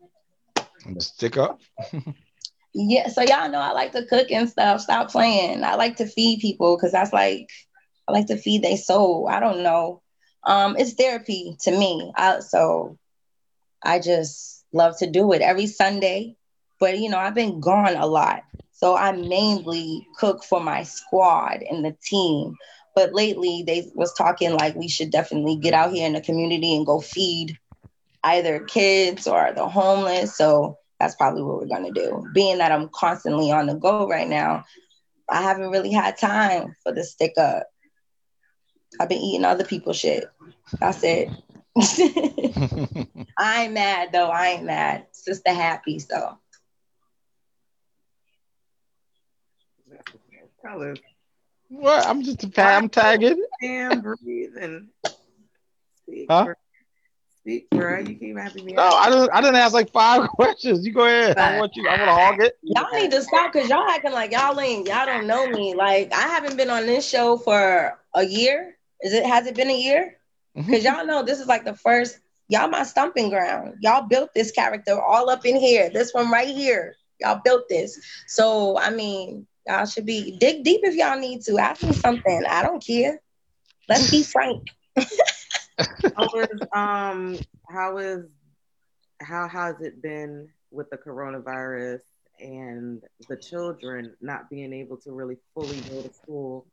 Stick 0.99 1.37
up. 1.37 1.61
yeah, 2.75 3.07
so 3.11 3.23
y'all 3.23 3.49
know 3.49 3.61
I 3.61 3.71
like 3.71 3.93
to 3.93 4.07
cook 4.07 4.33
and 4.33 4.49
stuff. 4.51 4.81
Stop 4.81 5.13
playing. 5.13 5.63
I 5.63 5.77
like 5.77 5.99
to 5.99 6.07
feed 6.07 6.41
people 6.41 6.77
because 6.77 6.91
that's 6.91 7.13
like 7.13 7.49
I 8.09 8.13
like 8.13 8.27
to 8.27 8.37
feed 8.37 8.65
their 8.65 8.77
soul. 8.77 9.29
I 9.31 9.39
don't 9.39 9.63
know 9.63 10.03
um, 10.43 10.75
it's 10.77 10.95
therapy 10.95 11.57
to 11.61 11.71
me. 11.71 12.13
I, 12.17 12.41
so 12.41 12.99
I 13.85 14.01
just 14.01 14.65
love 14.73 14.99
to 14.99 15.09
do 15.09 15.33
it 15.33 15.43
every 15.43 15.69
Sunday. 15.69 16.37
But 16.81 16.99
you 16.99 17.11
know, 17.11 17.19
I've 17.19 17.35
been 17.35 17.61
gone 17.61 17.95
a 17.95 18.07
lot. 18.07 18.43
So 18.81 18.97
I 18.97 19.13
mainly 19.13 20.09
cook 20.17 20.43
for 20.43 20.59
my 20.59 20.85
squad 20.85 21.63
and 21.69 21.85
the 21.85 21.95
team. 22.03 22.57
But 22.95 23.13
lately 23.13 23.63
they 23.67 23.91
was 23.95 24.15
talking 24.15 24.55
like 24.55 24.75
we 24.75 24.89
should 24.89 25.11
definitely 25.11 25.57
get 25.57 25.75
out 25.75 25.93
here 25.93 26.07
in 26.07 26.15
the 26.15 26.23
community 26.23 26.75
and 26.75 26.87
go 26.87 26.99
feed 26.99 27.59
either 28.25 28.61
kids 28.61 29.27
or 29.27 29.53
the 29.55 29.69
homeless. 29.69 30.35
So 30.35 30.79
that's 30.99 31.15
probably 31.15 31.43
what 31.43 31.59
we're 31.59 31.67
gonna 31.67 31.93
do. 31.93 32.25
Being 32.33 32.57
that 32.59 32.73
I'm 32.73 32.89
constantly 32.89 33.53
on 33.53 33.67
the 33.67 33.75
go 33.75 34.09
right 34.09 34.29
now, 34.29 34.65
I 35.29 35.43
haven't 35.43 35.71
really 35.71 35.93
had 35.93 36.17
time 36.17 36.75
for 36.83 36.93
the 36.93 37.05
stick 37.05 37.35
up. 37.37 37.67
I've 38.99 39.11
been 39.11 39.21
eating 39.21 39.45
other 39.45 39.65
people's 39.65 39.99
shit. 39.99 40.25
That's 40.81 41.03
it. 41.05 41.29
I 43.39 43.65
ain't 43.65 43.75
mad 43.75 44.09
though. 44.13 44.31
I 44.31 44.49
ain't 44.49 44.65
mad. 44.65 45.07
Sister 45.13 45.53
happy, 45.53 45.99
so. 45.99 46.39
What? 51.71 52.07
I'm 52.07 52.23
just 52.23 52.43
a 52.43 52.63
I'm 52.63 52.89
tagging. 52.89 53.43
Damn, 53.61 54.01
breathe 54.01 54.57
and 54.61 54.89
speak. 56.03 56.27
Huh? 56.29 56.45
For, 56.45 56.57
speak, 57.41 57.71
bro. 57.71 58.01
You 58.01 58.17
keep 58.17 58.37
having 58.37 58.65
me. 58.65 58.73
No, 58.73 58.83
I 58.83 59.09
didn't. 59.09 59.31
I 59.33 59.41
didn't 59.41 59.57
ask 59.57 59.73
like 59.73 59.91
five 59.91 60.29
questions. 60.31 60.85
You 60.85 60.93
go 60.93 61.05
ahead. 61.05 61.39
I 61.39 61.59
want 61.59 61.77
you. 61.77 61.87
I 61.89 61.97
want 61.97 62.09
to 62.09 62.15
hog 62.15 62.43
it. 62.43 62.59
Y'all 62.63 62.93
need 62.93 63.13
to 63.13 63.23
stop 63.23 63.53
because 63.53 63.69
y'all 63.69 63.89
acting 63.89 64.13
like 64.13 64.33
y'all 64.33 64.59
ain't. 64.61 64.89
Y'all 64.89 65.07
don't 65.07 65.29
know 65.29 65.49
me. 65.49 65.75
Like 65.75 66.13
I 66.13 66.23
haven't 66.23 66.57
been 66.57 66.71
on 66.71 66.87
this 66.87 67.09
show 67.09 67.37
for 67.37 67.99
a 68.15 68.25
year. 68.25 68.77
Is 69.03 69.13
it 69.13 69.25
has 69.25 69.47
it 69.47 69.55
been 69.55 69.71
a 69.71 69.79
year? 69.79 70.19
Because 70.55 70.83
mm-hmm. 70.83 70.97
y'all 70.97 71.07
know 71.07 71.23
this 71.23 71.39
is 71.39 71.47
like 71.47 71.65
the 71.65 71.77
first, 71.77 72.19
y'all 72.49 72.69
my 72.69 72.83
stumping 72.83 73.31
ground. 73.31 73.77
Y'all 73.81 74.09
built 74.09 74.35
this 74.35 74.51
character 74.51 75.01
all 75.01 75.31
up 75.31 75.47
in 75.47 75.57
here. 75.57 75.89
This 75.89 76.13
one 76.13 76.31
right 76.33 76.49
here. 76.49 76.97
Y'all 77.21 77.41
built 77.45 77.69
this. 77.69 78.01
So 78.27 78.77
I 78.77 78.91
mean, 78.91 79.47
y'all 79.71 79.87
should 79.87 80.07
be 80.07 80.37
dig 80.39 80.65
deep 80.65 80.81
if 80.85 80.95
y'all 80.95 81.19
need 81.19 81.43
to. 81.43 81.59
Ask 81.59 81.83
me 81.83 81.93
something. 81.93 82.43
I 82.49 82.63
don't 82.63 82.85
care. 82.85 83.21
Let's 83.89 84.11
be 84.11 84.23
frank. 84.23 84.69
how 84.97 86.29
is 86.35 86.61
um 86.75 87.39
how 87.69 87.99
is 87.99 88.27
how 89.21 89.49
has 89.49 89.81
it 89.81 90.03
been 90.03 90.49
with 90.71 90.91
the 90.91 90.97
coronavirus 90.97 92.01
and 92.41 93.03
the 93.29 93.37
children 93.37 94.15
not 94.21 94.49
being 94.51 94.73
able 94.73 94.97
to 94.97 95.13
really 95.13 95.37
fully 95.55 95.81
go 95.81 96.03
to 96.03 96.13
school 96.13 96.67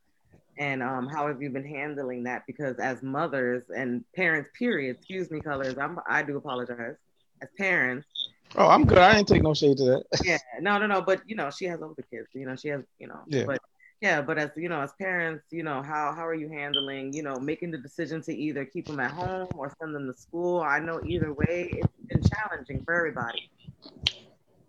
and 0.59 0.81
um, 0.81 1.07
how 1.07 1.27
have 1.27 1.41
you 1.41 1.49
been 1.51 1.67
handling 1.67 2.23
that? 2.23 2.43
Because 2.47 2.77
as 2.79 3.03
mothers 3.03 3.63
and 3.75 4.03
parents, 4.15 4.49
period, 4.57 4.95
excuse 4.97 5.29
me, 5.29 5.39
colors, 5.39 5.77
I'm, 5.77 5.99
I 6.09 6.23
do 6.23 6.37
apologize. 6.37 6.95
As 7.41 7.49
parents, 7.57 8.07
oh, 8.55 8.67
I'm 8.67 8.85
good. 8.85 8.97
I 8.97 9.15
didn't 9.15 9.27
take 9.27 9.43
no 9.43 9.53
shade 9.53 9.77
to 9.77 9.83
that. 9.85 10.03
yeah, 10.23 10.37
no, 10.59 10.77
no, 10.77 10.87
no. 10.87 11.01
But 11.01 11.21
you 11.27 11.35
know, 11.35 11.49
she 11.49 11.65
has 11.65 11.81
older 11.81 12.03
kids. 12.09 12.27
You 12.33 12.45
know, 12.45 12.55
she 12.55 12.69
has, 12.69 12.83
you 12.99 13.07
know, 13.07 13.19
yeah. 13.27 13.43
But 13.45 13.61
yeah, 14.01 14.21
but 14.21 14.37
as 14.37 14.51
you 14.55 14.69
know, 14.69 14.81
as 14.81 14.93
parents, 14.93 15.45
you 15.51 15.63
know, 15.63 15.81
how 15.81 16.13
how 16.13 16.25
are 16.25 16.35
you 16.35 16.49
handling, 16.49 17.13
you 17.13 17.23
know, 17.23 17.35
making 17.39 17.71
the 17.71 17.77
decision 17.77 18.21
to 18.23 18.35
either 18.35 18.63
keep 18.63 18.85
them 18.85 18.99
at 18.99 19.11
home 19.11 19.47
or 19.55 19.73
send 19.79 19.95
them 19.95 20.11
to 20.11 20.19
school? 20.19 20.61
I 20.61 20.79
know 20.79 21.01
either 21.05 21.33
way, 21.33 21.71
it's 21.73 21.93
been 22.07 22.21
challenging 22.23 22.83
for 22.83 22.93
everybody. 22.93 23.49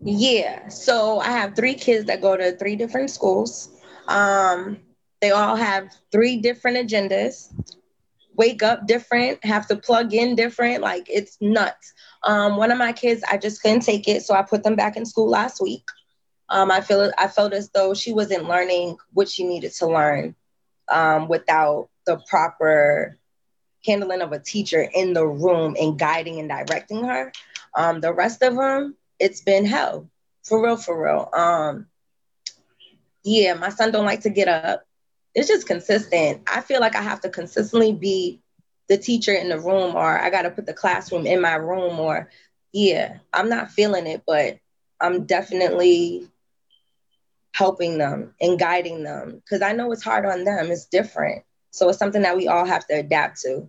Yeah. 0.00 0.68
So 0.68 1.20
I 1.20 1.30
have 1.30 1.54
three 1.54 1.74
kids 1.74 2.06
that 2.06 2.22
go 2.22 2.36
to 2.36 2.56
three 2.56 2.76
different 2.76 3.10
schools. 3.10 3.70
Um, 4.06 4.78
they 5.20 5.30
all 5.30 5.56
have 5.56 5.94
three 6.12 6.38
different 6.38 6.76
agendas, 6.78 7.52
wake 8.38 8.62
up 8.62 8.86
different, 8.86 9.44
have 9.44 9.66
to 9.68 9.76
plug 9.76 10.14
in 10.14 10.36
different. 10.36 10.82
Like 10.82 11.06
it's 11.08 11.38
nuts. 11.42 11.92
Um, 12.24 12.56
one 12.56 12.72
of 12.72 12.78
my 12.78 12.92
kids, 12.92 13.22
I 13.30 13.38
just 13.38 13.62
couldn't 13.62 13.82
take 13.82 14.08
it, 14.08 14.22
so 14.22 14.34
I 14.34 14.42
put 14.42 14.64
them 14.64 14.76
back 14.76 14.96
in 14.96 15.06
school 15.06 15.28
last 15.28 15.60
week. 15.62 15.84
Um, 16.48 16.70
I 16.70 16.80
feel 16.80 17.12
I 17.18 17.28
felt 17.28 17.52
as 17.52 17.70
though 17.70 17.94
she 17.94 18.12
wasn't 18.12 18.48
learning 18.48 18.96
what 19.12 19.28
she 19.28 19.44
needed 19.44 19.72
to 19.74 19.86
learn 19.86 20.34
um, 20.88 21.28
without 21.28 21.90
the 22.06 22.18
proper 22.28 23.18
handling 23.86 24.22
of 24.22 24.32
a 24.32 24.38
teacher 24.38 24.88
in 24.94 25.12
the 25.12 25.26
room 25.26 25.76
and 25.80 25.98
guiding 25.98 26.40
and 26.40 26.48
directing 26.48 27.04
her. 27.04 27.32
Um, 27.76 28.00
the 28.00 28.12
rest 28.14 28.42
of 28.42 28.56
them, 28.56 28.96
it's 29.18 29.42
been 29.42 29.66
hell. 29.66 30.08
For 30.44 30.62
real, 30.62 30.76
for 30.76 31.02
real. 31.02 31.28
Um, 31.36 31.86
yeah, 33.24 33.54
my 33.54 33.68
son 33.68 33.92
don't 33.92 34.06
like 34.06 34.22
to 34.22 34.30
get 34.30 34.48
up. 34.48 34.87
It's 35.38 35.46
just 35.46 35.68
consistent. 35.68 36.42
I 36.52 36.62
feel 36.62 36.80
like 36.80 36.96
I 36.96 37.02
have 37.02 37.20
to 37.20 37.30
consistently 37.30 37.92
be 37.92 38.40
the 38.88 38.98
teacher 38.98 39.32
in 39.32 39.48
the 39.48 39.60
room, 39.60 39.94
or 39.94 40.18
I 40.20 40.30
got 40.30 40.42
to 40.42 40.50
put 40.50 40.66
the 40.66 40.74
classroom 40.74 41.26
in 41.26 41.40
my 41.40 41.54
room, 41.54 42.00
or 42.00 42.28
yeah, 42.72 43.18
I'm 43.32 43.48
not 43.48 43.70
feeling 43.70 44.08
it, 44.08 44.22
but 44.26 44.58
I'm 45.00 45.26
definitely 45.26 46.28
helping 47.52 47.98
them 47.98 48.34
and 48.40 48.58
guiding 48.58 49.04
them 49.04 49.36
because 49.44 49.62
I 49.62 49.72
know 49.72 49.92
it's 49.92 50.02
hard 50.02 50.26
on 50.26 50.42
them. 50.42 50.72
It's 50.72 50.86
different. 50.86 51.44
So 51.70 51.88
it's 51.88 51.98
something 51.98 52.22
that 52.22 52.36
we 52.36 52.48
all 52.48 52.66
have 52.66 52.86
to 52.88 52.94
adapt 52.94 53.40
to. 53.42 53.68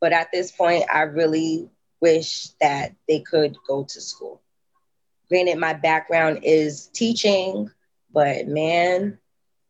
But 0.00 0.12
at 0.12 0.32
this 0.32 0.50
point, 0.50 0.84
I 0.90 1.02
really 1.02 1.68
wish 2.00 2.48
that 2.62 2.94
they 3.06 3.20
could 3.20 3.54
go 3.68 3.84
to 3.84 4.00
school. 4.00 4.40
Granted, 5.28 5.58
my 5.58 5.74
background 5.74 6.40
is 6.42 6.86
teaching, 6.88 7.70
but 8.14 8.46
man, 8.46 9.18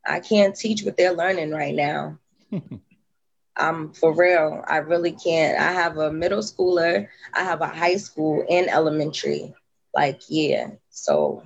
I 0.06 0.20
can't 0.20 0.56
teach 0.56 0.82
what 0.84 0.96
they're 0.96 1.14
learning 1.14 1.50
right 1.50 1.74
now. 1.74 2.18
I'm 3.56 3.92
for 3.92 4.14
real. 4.14 4.64
I 4.66 4.78
really 4.78 5.12
can't. 5.12 5.58
I 5.58 5.72
have 5.72 5.98
a 5.98 6.12
middle 6.12 6.40
schooler, 6.40 7.08
I 7.34 7.44
have 7.44 7.60
a 7.60 7.66
high 7.68 7.96
school 7.96 8.44
and 8.48 8.68
elementary. 8.68 9.54
Like, 9.94 10.22
yeah. 10.28 10.70
So 10.90 11.44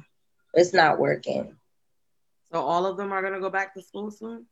it's 0.54 0.72
not 0.72 0.98
working. 0.98 1.56
So 2.52 2.60
all 2.60 2.86
of 2.86 2.96
them 2.96 3.12
are 3.12 3.22
gonna 3.22 3.40
go 3.40 3.50
back 3.50 3.74
to 3.74 3.82
school 3.82 4.10
soon? 4.10 4.46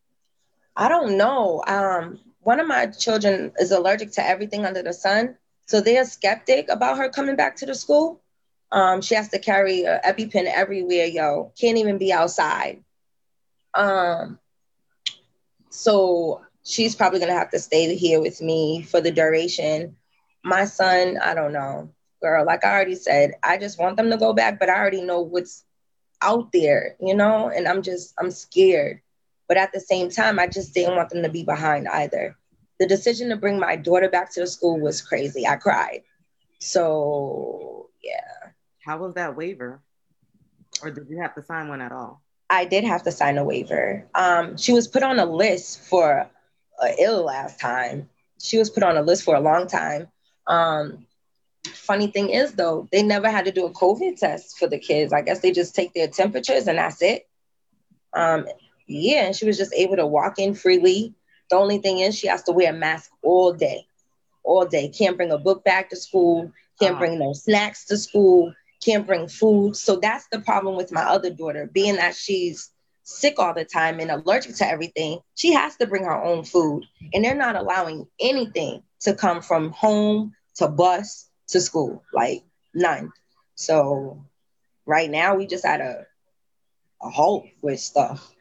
I 0.76 0.88
don't 0.88 1.16
know. 1.16 1.62
Um, 1.66 2.20
one 2.42 2.60
of 2.60 2.66
my 2.66 2.86
children 2.88 3.52
is 3.58 3.72
allergic 3.72 4.12
to 4.12 4.26
everything 4.26 4.66
under 4.66 4.82
the 4.82 4.92
sun. 4.92 5.36
So 5.66 5.80
they're 5.80 6.04
skeptic 6.04 6.68
about 6.68 6.98
her 6.98 7.08
coming 7.08 7.36
back 7.36 7.56
to 7.56 7.66
the 7.66 7.74
school. 7.74 8.20
Um, 8.70 9.00
she 9.00 9.14
has 9.14 9.30
to 9.30 9.38
carry 9.38 9.84
an 9.84 10.00
EpiPen 10.04 10.46
everywhere, 10.46 11.06
yo. 11.06 11.52
Can't 11.58 11.78
even 11.78 11.98
be 11.98 12.12
outside. 12.12 12.83
Um, 13.74 14.38
so 15.70 16.42
she's 16.64 16.94
probably 16.96 17.20
gonna 17.20 17.32
have 17.34 17.50
to 17.50 17.58
stay 17.58 17.94
here 17.96 18.20
with 18.20 18.40
me 18.40 18.82
for 18.82 19.00
the 19.00 19.10
duration. 19.12 19.96
My 20.44 20.64
son, 20.64 21.18
I 21.22 21.34
don't 21.34 21.52
know, 21.52 21.90
girl. 22.22 22.44
Like 22.44 22.64
I 22.64 22.72
already 22.72 22.96
said, 22.96 23.32
I 23.42 23.58
just 23.58 23.78
want 23.78 23.96
them 23.96 24.10
to 24.10 24.18
go 24.18 24.32
back, 24.34 24.58
but 24.60 24.70
I 24.70 24.78
already 24.78 25.02
know 25.02 25.20
what's 25.22 25.64
out 26.22 26.52
there, 26.52 26.96
you 27.00 27.14
know, 27.14 27.50
and 27.50 27.68
I'm 27.68 27.82
just 27.82 28.14
I'm 28.18 28.30
scared. 28.30 29.00
But 29.48 29.58
at 29.58 29.72
the 29.72 29.80
same 29.80 30.10
time, 30.10 30.38
I 30.38 30.46
just 30.48 30.74
didn't 30.74 30.96
want 30.96 31.10
them 31.10 31.22
to 31.22 31.30
be 31.30 31.44
behind 31.44 31.88
either. 31.88 32.36
The 32.80 32.86
decision 32.86 33.30
to 33.30 33.36
bring 33.36 33.60
my 33.60 33.76
daughter 33.76 34.08
back 34.10 34.32
to 34.34 34.40
the 34.40 34.46
school 34.46 34.80
was 34.80 35.02
crazy. 35.02 35.46
I 35.46 35.56
cried. 35.56 36.02
So 36.60 37.90
yeah. 38.02 38.50
How 38.84 38.98
was 38.98 39.14
that 39.14 39.36
waiver? 39.36 39.82
Or 40.82 40.90
did 40.90 41.08
you 41.10 41.20
have 41.22 41.34
to 41.36 41.42
sign 41.42 41.68
one 41.68 41.82
at 41.82 41.92
all? 41.92 42.23
I 42.50 42.64
did 42.64 42.84
have 42.84 43.02
to 43.04 43.12
sign 43.12 43.38
a 43.38 43.44
waiver. 43.44 44.06
Um, 44.14 44.56
she 44.56 44.72
was 44.72 44.88
put 44.88 45.02
on 45.02 45.18
a 45.18 45.26
list 45.26 45.80
for 45.80 46.28
uh, 46.82 46.88
ill 46.98 47.24
last 47.24 47.60
time. 47.60 48.08
She 48.40 48.58
was 48.58 48.70
put 48.70 48.82
on 48.82 48.96
a 48.96 49.02
list 49.02 49.24
for 49.24 49.34
a 49.34 49.40
long 49.40 49.66
time. 49.66 50.08
Um, 50.46 51.06
funny 51.66 52.08
thing 52.08 52.30
is, 52.30 52.52
though, 52.52 52.88
they 52.92 53.02
never 53.02 53.30
had 53.30 53.46
to 53.46 53.52
do 53.52 53.66
a 53.66 53.72
COVID 53.72 54.18
test 54.18 54.58
for 54.58 54.68
the 54.68 54.78
kids. 54.78 55.12
I 55.12 55.22
guess 55.22 55.40
they 55.40 55.52
just 55.52 55.74
take 55.74 55.94
their 55.94 56.08
temperatures 56.08 56.66
and 56.66 56.78
that's 56.78 57.00
it. 57.02 57.26
Um, 58.12 58.46
yeah, 58.86 59.26
and 59.26 59.34
she 59.34 59.46
was 59.46 59.56
just 59.56 59.74
able 59.74 59.96
to 59.96 60.06
walk 60.06 60.38
in 60.38 60.54
freely. 60.54 61.14
The 61.50 61.56
only 61.56 61.78
thing 61.78 61.98
is, 61.98 62.16
she 62.16 62.28
has 62.28 62.42
to 62.44 62.52
wear 62.52 62.70
a 62.70 62.76
mask 62.76 63.10
all 63.22 63.52
day, 63.52 63.86
all 64.42 64.66
day. 64.66 64.88
Can't 64.88 65.16
bring 65.16 65.30
a 65.32 65.38
book 65.38 65.64
back 65.64 65.90
to 65.90 65.96
school. 65.96 66.52
Can't 66.80 66.98
bring 66.98 67.18
no 67.18 67.32
snacks 67.32 67.86
to 67.86 67.96
school. 67.96 68.52
Can't 68.84 69.06
bring 69.06 69.28
food. 69.28 69.76
So 69.76 69.96
that's 69.96 70.26
the 70.28 70.40
problem 70.40 70.76
with 70.76 70.92
my 70.92 71.02
other 71.02 71.30
daughter, 71.30 71.68
being 71.72 71.96
that 71.96 72.14
she's 72.14 72.70
sick 73.04 73.38
all 73.38 73.54
the 73.54 73.64
time 73.64 74.00
and 74.00 74.10
allergic 74.10 74.56
to 74.56 74.66
everything. 74.66 75.20
She 75.34 75.52
has 75.52 75.76
to 75.76 75.86
bring 75.86 76.04
her 76.04 76.22
own 76.22 76.44
food, 76.44 76.84
and 77.12 77.24
they're 77.24 77.34
not 77.34 77.56
allowing 77.56 78.06
anything 78.20 78.82
to 79.00 79.14
come 79.14 79.42
from 79.42 79.72
home 79.72 80.34
to 80.56 80.68
bus 80.68 81.28
to 81.48 81.60
school, 81.60 82.02
like 82.12 82.42
none. 82.74 83.12
So 83.54 84.24
right 84.86 85.10
now, 85.10 85.36
we 85.36 85.46
just 85.46 85.64
had 85.66 85.80
a 85.80 86.06
a 87.02 87.10
halt 87.10 87.46
with 87.62 87.80
stuff. 87.80 88.32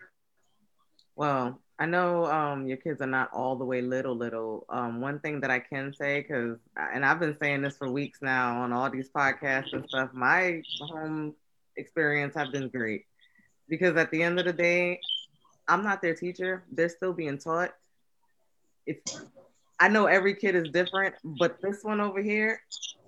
Well, 1.15 1.59
I 1.84 1.85
know 1.85 2.27
um, 2.27 2.65
your 2.65 2.77
kids 2.77 3.01
are 3.01 3.07
not 3.07 3.30
all 3.34 3.57
the 3.57 3.65
way 3.65 3.81
little, 3.81 4.15
little. 4.15 4.65
Um, 4.69 5.01
one 5.01 5.19
thing 5.19 5.41
that 5.41 5.51
I 5.51 5.60
can 5.60 5.93
say, 5.93 6.22
because, 6.22 6.57
and 6.77 7.05
I've 7.05 7.19
been 7.19 7.35
saying 7.41 7.61
this 7.61 7.76
for 7.76 7.91
weeks 7.91 8.19
now 8.22 8.61
on 8.61 8.72
all 8.72 8.89
these 8.89 9.10
podcasts 9.10 9.73
and 9.73 9.85
stuff, 9.89 10.11
my 10.14 10.61
home 10.80 11.34
experience 11.76 12.35
have 12.35 12.53
been 12.53 12.69
great. 12.69 13.03
Because 13.68 13.97
at 13.97 14.11
the 14.11 14.23
end 14.23 14.39
of 14.39 14.45
the 14.45 14.53
day, 14.53 15.01
I'm 15.68 15.84
not 15.84 16.01
their 16.01 16.15
teacher. 16.15 16.64
They're 16.72 16.88
still 16.88 17.11
being 17.11 17.38
taught. 17.38 17.73
It's, 18.85 19.22
I 19.77 19.89
know 19.89 20.05
every 20.05 20.35
kid 20.35 20.55
is 20.55 20.69
different, 20.72 21.15
but 21.38 21.61
this 21.61 21.84
one 21.84 21.99
over 21.99 22.22
here, 22.22 22.61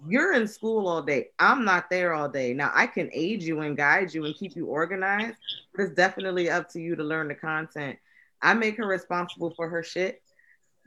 you're 0.05 0.33
in 0.33 0.49
school 0.49 0.89
all 0.89 1.01
day. 1.01 1.29
I'm 1.39 1.63
not 1.63 1.89
there 1.89 2.13
all 2.13 2.27
day. 2.27 2.53
Now 2.53 2.73
I 2.75 2.87
can 2.87 3.09
aid 3.13 3.41
you 3.41 3.61
and 3.61 3.77
guide 3.77 4.13
you 4.13 4.25
and 4.25 4.35
keep 4.35 4.53
you 4.53 4.65
organized, 4.65 5.37
but 5.73 5.83
it's 5.83 5.95
definitely 5.95 6.49
up 6.49 6.67
to 6.71 6.81
you 6.81 6.97
to 6.97 7.03
learn 7.05 7.29
the 7.29 7.35
content. 7.35 7.97
I 8.41 8.53
make 8.53 8.77
her 8.77 8.87
responsible 8.87 9.53
for 9.55 9.69
her 9.69 9.83
shit. 9.83 10.21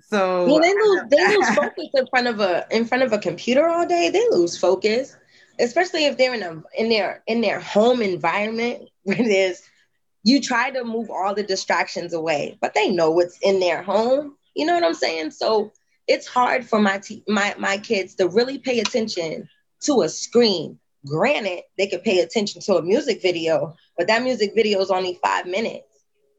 So 0.00 0.46
yeah, 0.46 0.60
they 0.60 0.74
lose 0.74 1.00
they 1.10 1.36
lose 1.36 1.48
focus 1.54 1.88
in 1.94 2.06
front 2.06 2.28
of 2.28 2.40
a 2.40 2.66
in 2.70 2.84
front 2.84 3.02
of 3.02 3.12
a 3.12 3.18
computer 3.18 3.68
all 3.68 3.86
day. 3.86 4.10
They 4.10 4.24
lose 4.30 4.56
focus, 4.56 5.16
especially 5.58 6.06
if 6.06 6.16
they're 6.16 6.34
in 6.34 6.42
a 6.42 6.62
in 6.76 6.88
their 6.88 7.22
in 7.26 7.40
their 7.40 7.60
home 7.60 8.02
environment 8.02 8.88
where 9.02 9.16
there's 9.16 9.62
you 10.24 10.40
try 10.40 10.70
to 10.70 10.84
move 10.84 11.10
all 11.10 11.34
the 11.34 11.42
distractions 11.42 12.12
away, 12.12 12.58
but 12.60 12.74
they 12.74 12.90
know 12.90 13.10
what's 13.10 13.38
in 13.40 13.60
their 13.60 13.82
home. 13.82 14.36
You 14.54 14.66
know 14.66 14.74
what 14.74 14.84
I'm 14.84 14.94
saying? 14.94 15.30
So 15.30 15.72
it's 16.06 16.26
hard 16.26 16.64
for 16.64 16.80
my 16.80 16.98
te- 16.98 17.24
my 17.28 17.54
my 17.58 17.78
kids 17.78 18.14
to 18.16 18.28
really 18.28 18.58
pay 18.58 18.80
attention 18.80 19.48
to 19.82 20.02
a 20.02 20.08
screen. 20.08 20.78
Granted, 21.06 21.62
they 21.76 21.86
could 21.86 22.02
pay 22.02 22.20
attention 22.20 22.60
to 22.62 22.76
a 22.76 22.82
music 22.82 23.22
video, 23.22 23.76
but 23.96 24.08
that 24.08 24.22
music 24.22 24.52
video 24.54 24.80
is 24.80 24.90
only 24.90 25.18
five 25.22 25.46
minutes. 25.46 25.84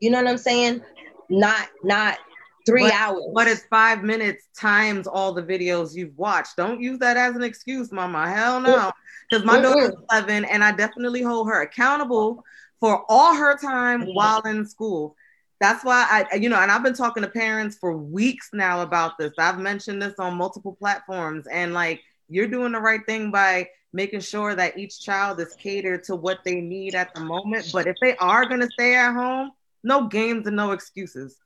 You 0.01 0.11
know 0.11 0.21
what 0.21 0.29
I'm 0.29 0.37
saying? 0.37 0.81
Not 1.29 1.67
not 1.83 2.17
three 2.65 2.83
but, 2.83 2.93
hours. 2.93 3.23
But 3.33 3.47
it's 3.47 3.63
five 3.69 4.03
minutes 4.03 4.47
times 4.57 5.07
all 5.07 5.33
the 5.33 5.43
videos 5.43 5.95
you've 5.95 6.17
watched. 6.17 6.57
Don't 6.57 6.81
use 6.81 6.99
that 6.99 7.17
as 7.17 7.35
an 7.35 7.43
excuse, 7.43 7.91
mama. 7.91 8.29
Hell 8.29 8.59
no. 8.61 8.91
Because 9.29 9.45
my 9.45 9.61
daughter's 9.61 9.95
11 10.11 10.45
and 10.45 10.63
I 10.63 10.71
definitely 10.71 11.21
hold 11.21 11.47
her 11.47 11.61
accountable 11.61 12.43
for 12.79 13.05
all 13.09 13.35
her 13.35 13.57
time 13.57 14.01
mm-hmm. 14.01 14.11
while 14.13 14.41
in 14.41 14.65
school. 14.65 15.15
That's 15.59 15.83
why 15.83 16.25
I, 16.31 16.35
you 16.37 16.47
know, 16.47 16.59
and 16.59 16.71
I've 16.71 16.83
been 16.83 16.93
talking 16.93 17.21
to 17.21 17.29
parents 17.29 17.77
for 17.77 17.97
weeks 17.97 18.49
now 18.53 18.81
about 18.81 19.17
this. 19.17 19.33
I've 19.37 19.59
mentioned 19.59 20.01
this 20.01 20.15
on 20.17 20.35
multiple 20.35 20.73
platforms, 20.79 21.47
and 21.47 21.73
like, 21.73 22.01
you're 22.29 22.47
doing 22.47 22.71
the 22.71 22.79
right 22.79 23.05
thing 23.05 23.29
by 23.29 23.67
making 23.91 24.21
sure 24.21 24.55
that 24.55 24.77
each 24.77 25.01
child 25.01 25.39
is 25.41 25.55
catered 25.55 26.03
to 26.05 26.15
what 26.15 26.39
they 26.45 26.61
need 26.61 26.95
at 26.95 27.13
the 27.13 27.19
moment. 27.19 27.69
But 27.73 27.87
if 27.87 27.97
they 28.01 28.15
are 28.17 28.45
going 28.45 28.61
to 28.61 28.69
stay 28.71 28.95
at 28.95 29.13
home, 29.13 29.51
no 29.83 30.07
games 30.07 30.47
and 30.47 30.55
no 30.55 30.71
excuses. 30.71 31.37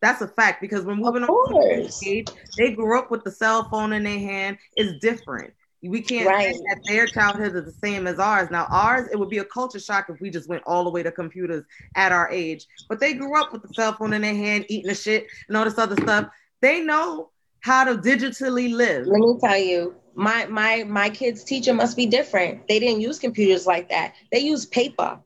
That's 0.00 0.22
a 0.22 0.28
fact 0.28 0.60
because 0.60 0.84
when 0.84 0.98
moving 0.98 1.24
on 1.24 1.92
age, 2.06 2.28
they 2.56 2.72
grew 2.72 2.98
up 2.98 3.10
with 3.10 3.24
the 3.24 3.32
cell 3.32 3.68
phone 3.68 3.92
in 3.92 4.04
their 4.04 4.18
hand. 4.18 4.58
It's 4.76 4.98
different. 5.00 5.52
We 5.82 6.02
can't 6.02 6.26
right. 6.26 6.54
say 6.54 6.60
that 6.68 6.80
their 6.86 7.06
childhood 7.06 7.54
is 7.54 7.64
the 7.64 7.86
same 7.86 8.06
as 8.08 8.18
ours. 8.18 8.48
Now, 8.50 8.66
ours, 8.70 9.08
it 9.12 9.18
would 9.18 9.28
be 9.28 9.38
a 9.38 9.44
culture 9.44 9.78
shock 9.78 10.06
if 10.08 10.20
we 10.20 10.28
just 10.28 10.48
went 10.48 10.64
all 10.66 10.82
the 10.84 10.90
way 10.90 11.04
to 11.04 11.12
computers 11.12 11.64
at 11.94 12.10
our 12.10 12.28
age. 12.30 12.66
But 12.88 12.98
they 12.98 13.14
grew 13.14 13.40
up 13.40 13.52
with 13.52 13.62
the 13.62 13.72
cell 13.74 13.92
phone 13.92 14.12
in 14.12 14.22
their 14.22 14.34
hand, 14.34 14.66
eating 14.68 14.88
the 14.88 14.94
shit 14.94 15.26
and 15.46 15.56
all 15.56 15.64
this 15.64 15.78
other 15.78 15.96
stuff. 15.96 16.30
They 16.60 16.80
know 16.80 17.30
how 17.60 17.84
to 17.84 17.96
digitally 17.96 18.72
live. 18.72 19.06
Let 19.06 19.20
me 19.20 19.36
tell 19.40 19.58
you, 19.58 19.94
my 20.14 20.46
my 20.46 20.82
my 20.84 21.10
kids' 21.10 21.44
teacher 21.44 21.72
must 21.72 21.96
be 21.96 22.06
different. 22.06 22.66
They 22.66 22.80
didn't 22.80 23.00
use 23.00 23.20
computers 23.20 23.66
like 23.66 23.88
that. 23.90 24.14
They 24.32 24.40
use 24.40 24.66
paper. 24.66 25.20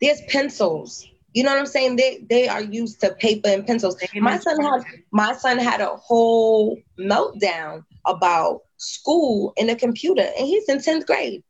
There's 0.00 0.20
pencils. 0.28 1.06
You 1.32 1.44
know 1.44 1.50
what 1.50 1.58
I'm 1.58 1.66
saying? 1.66 1.96
They 1.96 2.24
they 2.28 2.48
are 2.48 2.62
used 2.62 3.00
to 3.00 3.14
paper 3.14 3.48
and 3.48 3.66
pencils. 3.66 3.96
My 4.14 4.38
son 4.38 4.60
had 4.62 4.84
my 5.12 5.32
son 5.34 5.58
had 5.58 5.80
a 5.80 5.96
whole 5.96 6.78
meltdown 6.98 7.84
about 8.06 8.62
school 8.78 9.52
and 9.58 9.70
a 9.70 9.76
computer, 9.76 10.22
and 10.22 10.46
he's 10.46 10.68
in 10.68 10.78
10th 10.78 11.06
grade. 11.06 11.42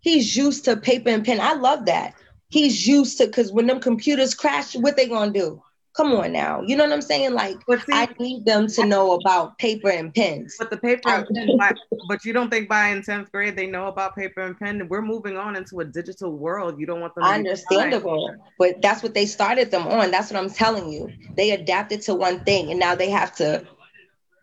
He's 0.00 0.36
used 0.36 0.64
to 0.66 0.76
paper 0.76 1.10
and 1.10 1.24
pen. 1.24 1.40
I 1.40 1.54
love 1.54 1.86
that. 1.86 2.14
He's 2.48 2.86
used 2.86 3.18
to 3.18 3.26
because 3.26 3.52
when 3.52 3.66
them 3.66 3.80
computers 3.80 4.34
crash, 4.34 4.76
what 4.76 4.96
they 4.96 5.08
gonna 5.08 5.32
do? 5.32 5.62
Come 5.96 6.12
on 6.14 6.32
now. 6.32 6.60
You 6.66 6.76
know 6.76 6.84
what 6.84 6.92
I'm 6.92 7.00
saying? 7.00 7.34
Like 7.34 7.56
see, 7.68 7.92
I 7.92 8.08
need 8.18 8.44
them 8.44 8.66
to 8.66 8.84
know 8.84 9.12
about 9.12 9.58
paper 9.58 9.90
and 9.90 10.12
pens. 10.12 10.56
But 10.58 10.70
the 10.70 10.76
paper 10.76 11.08
and 11.08 11.26
pen, 11.28 11.56
but 12.08 12.24
you 12.24 12.32
don't 12.32 12.50
think 12.50 12.68
by 12.68 12.88
in 12.88 13.02
10th 13.02 13.30
grade 13.30 13.54
they 13.54 13.68
know 13.68 13.86
about 13.86 14.16
paper 14.16 14.40
and 14.40 14.58
pen? 14.58 14.88
We're 14.88 15.02
moving 15.02 15.36
on 15.36 15.54
into 15.54 15.78
a 15.80 15.84
digital 15.84 16.32
world. 16.32 16.80
You 16.80 16.86
don't 16.86 17.00
want 17.00 17.14
them 17.14 17.22
understandable. 17.22 18.34
But 18.58 18.82
that's 18.82 19.04
what 19.04 19.14
they 19.14 19.24
started 19.24 19.70
them 19.70 19.86
on. 19.86 20.10
That's 20.10 20.32
what 20.32 20.42
I'm 20.42 20.50
telling 20.50 20.90
you. 20.90 21.12
They 21.36 21.52
adapted 21.52 22.02
to 22.02 22.14
one 22.14 22.40
thing 22.40 22.72
and 22.72 22.80
now 22.80 22.96
they 22.96 23.10
have 23.10 23.36
to 23.36 23.64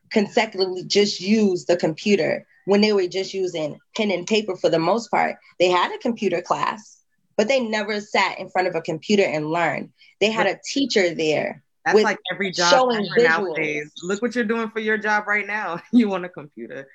consecutively 0.09 0.85
just 0.85 1.19
use 1.19 1.65
the 1.65 1.75
computer 1.75 2.45
when 2.63 2.79
they 2.79 2.93
were 2.93 3.07
just 3.07 3.33
using 3.33 3.77
pen 3.97 4.11
and 4.11 4.25
paper 4.25 4.55
for 4.55 4.69
the 4.69 4.79
most 4.79 5.09
part. 5.09 5.35
They 5.59 5.67
had 5.67 5.93
a 5.93 5.97
computer 5.97 6.41
class 6.41 7.00
but 7.41 7.47
they 7.47 7.59
never 7.59 7.99
sat 7.99 8.37
in 8.37 8.49
front 8.49 8.67
of 8.67 8.75
a 8.75 8.81
computer 8.81 9.23
and 9.23 9.49
learned. 9.49 9.89
They 10.19 10.29
had 10.29 10.45
a 10.45 10.59
teacher 10.63 11.15
there. 11.15 11.63
That's 11.83 11.95
with 11.95 12.03
like 12.03 12.19
every 12.31 12.51
job 12.51 12.69
showing 12.69 13.07
visuals. 13.17 13.57
nowadays. 13.57 13.91
Look 14.03 14.21
what 14.21 14.35
you're 14.35 14.43
doing 14.43 14.69
for 14.69 14.79
your 14.79 14.99
job 14.99 15.25
right 15.25 15.47
now. 15.47 15.81
You 15.91 16.07
want 16.07 16.23
a 16.23 16.29
computer. 16.29 16.87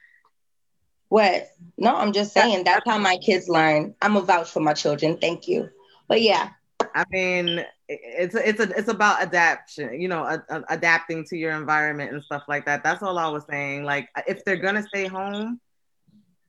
What? 1.08 1.48
No, 1.76 1.96
I'm 1.96 2.12
just 2.12 2.32
saying 2.32 2.62
that's 2.62 2.88
how 2.88 2.96
my 2.96 3.16
kids 3.16 3.48
learn. 3.48 3.96
I'm 4.00 4.16
a 4.16 4.20
vouch 4.20 4.48
for 4.48 4.60
my 4.60 4.72
children. 4.72 5.18
Thank 5.18 5.48
you. 5.48 5.68
But 6.06 6.22
yeah, 6.22 6.50
I 6.94 7.02
mean, 7.10 7.64
it's 7.88 8.36
it's 8.36 8.60
a 8.60 8.70
it's 8.78 8.88
about 8.88 9.20
adaptation, 9.22 10.00
you 10.00 10.06
know, 10.06 10.22
a, 10.22 10.44
a- 10.48 10.64
adapting 10.68 11.24
to 11.24 11.36
your 11.36 11.56
environment 11.56 12.12
and 12.12 12.22
stuff 12.22 12.44
like 12.46 12.66
that. 12.66 12.84
That's 12.84 13.02
all 13.02 13.18
I 13.18 13.26
was 13.30 13.42
saying. 13.50 13.82
Like, 13.82 14.10
if 14.28 14.44
they're 14.44 14.56
gonna 14.58 14.86
stay 14.86 15.08
home, 15.08 15.60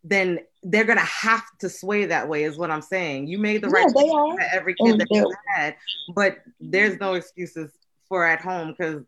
then 0.09 0.39
they're 0.63 0.83
gonna 0.85 1.01
have 1.01 1.43
to 1.59 1.69
sway 1.69 2.05
that 2.05 2.27
way. 2.27 2.43
Is 2.43 2.57
what 2.57 2.71
I'm 2.71 2.81
saying. 2.81 3.27
You 3.27 3.37
made 3.37 3.61
the 3.61 3.69
right 3.69 3.87
Yeah, 3.87 3.93
decision 3.93 4.37
for 4.37 4.41
every 4.53 4.75
And 4.79 4.87
kid 4.87 4.99
that 4.99 5.07
you 5.11 5.33
had, 5.55 5.75
but 6.15 6.37
there's 6.59 6.99
no 6.99 7.13
excuses 7.13 7.71
for 8.07 8.25
at 8.25 8.41
home 8.41 8.69
because 8.77 9.03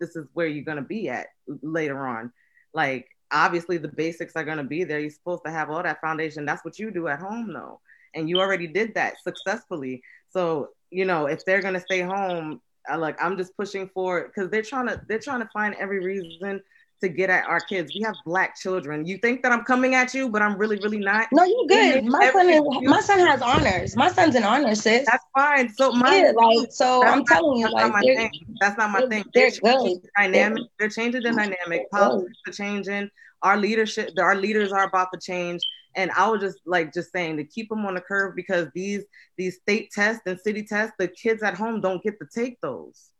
this 0.00 0.16
is 0.16 0.26
where 0.34 0.46
you're 0.46 0.64
gonna 0.64 0.82
be 0.82 1.08
at 1.08 1.28
later 1.62 2.06
on. 2.06 2.32
Like, 2.72 3.08
obviously, 3.30 3.78
the 3.78 3.88
basics 3.88 4.36
are 4.36 4.44
gonna 4.44 4.64
be 4.64 4.84
there. 4.84 5.00
You're 5.00 5.10
supposed 5.10 5.44
to 5.44 5.50
have 5.50 5.70
all 5.70 5.82
that 5.82 6.00
foundation. 6.00 6.44
That's 6.44 6.64
what 6.64 6.78
you 6.78 6.90
do 6.90 7.08
at 7.08 7.20
home, 7.20 7.52
though, 7.52 7.80
and 8.14 8.28
you 8.28 8.40
already 8.40 8.66
did 8.66 8.94
that 8.94 9.14
successfully. 9.22 10.02
So, 10.30 10.70
you 10.90 11.04
know, 11.04 11.26
if 11.26 11.44
they're 11.44 11.62
gonna 11.62 11.80
stay 11.80 12.00
home, 12.00 12.60
I 12.88 12.96
like 12.96 13.22
I'm 13.22 13.36
just 13.36 13.56
pushing 13.56 13.88
for 13.92 14.20
it 14.20 14.28
because 14.28 14.50
they're 14.50 14.62
trying 14.62 14.86
to 14.88 15.00
they're 15.08 15.18
trying 15.18 15.40
to 15.40 15.48
find 15.52 15.74
every 15.74 16.00
reason 16.04 16.62
to 17.00 17.08
get 17.08 17.28
at 17.30 17.44
our 17.46 17.60
kids. 17.60 17.92
We 17.94 18.02
have 18.04 18.14
black 18.24 18.56
children. 18.56 19.06
You 19.06 19.18
think 19.18 19.42
that 19.42 19.52
I'm 19.52 19.64
coming 19.64 19.94
at 19.94 20.14
you, 20.14 20.28
but 20.28 20.42
I'm 20.42 20.56
really, 20.56 20.76
really 20.82 20.98
not. 20.98 21.28
no, 21.32 21.44
you 21.44 21.66
They 21.68 21.92
good. 22.00 22.04
My 22.06 22.30
son 22.32 22.48
is 22.48 22.62
my 22.82 23.00
son 23.00 23.18
has 23.20 23.42
honors. 23.42 23.96
My 23.96 24.08
son's 24.10 24.34
an 24.34 24.44
honors, 24.44 24.82
sis. 24.82 25.06
That's 25.06 25.24
fine. 25.34 25.68
So 25.74 25.92
my 25.92 26.16
Yeah, 26.16 26.32
like 26.32 26.70
so 26.70 27.02
I'm 27.04 27.18
not- 27.18 27.26
telling 27.28 27.58
you, 27.58 27.64
that's 27.66 27.74
not 27.74 27.82
like 27.82 27.92
my 27.92 28.00
thing. 28.00 28.30
That's 28.60 28.78
not 28.78 28.90
my 28.90 29.00
they're- 29.00 29.08
thing. 29.08 29.24
they're 29.34 29.50
changing 29.50 29.94
good. 29.94 30.02
the 30.02 30.10
dynamic. 30.16 30.62
They're 30.78 30.88
changing 30.88 31.22
the 31.22 31.32
dynamic. 31.32 31.90
Politics 31.90 32.38
are 32.48 32.52
changing. 32.52 33.10
Our 33.42 33.56
leadership, 33.58 34.10
our 34.18 34.34
leaders 34.34 34.72
are 34.72 34.84
about 34.84 35.08
to 35.12 35.20
change. 35.20 35.60
And 35.96 36.10
I 36.12 36.28
was 36.28 36.40
just 36.40 36.58
like 36.66 36.92
just 36.92 37.10
saying 37.12 37.36
to 37.38 37.44
keep 37.44 37.68
them 37.70 37.86
on 37.86 37.94
the 37.94 38.00
curve 38.00 38.34
because 38.36 38.68
these 38.74 39.04
these 39.38 39.56
state 39.56 39.90
tests 39.92 40.22
and 40.26 40.38
city 40.40 40.62
tests, 40.62 40.94
the 40.98 41.08
kids 41.08 41.42
at 41.42 41.54
home 41.54 41.80
don't 41.80 42.02
get 42.02 42.18
to 42.20 42.26
take 42.34 42.60
those. 42.60 43.10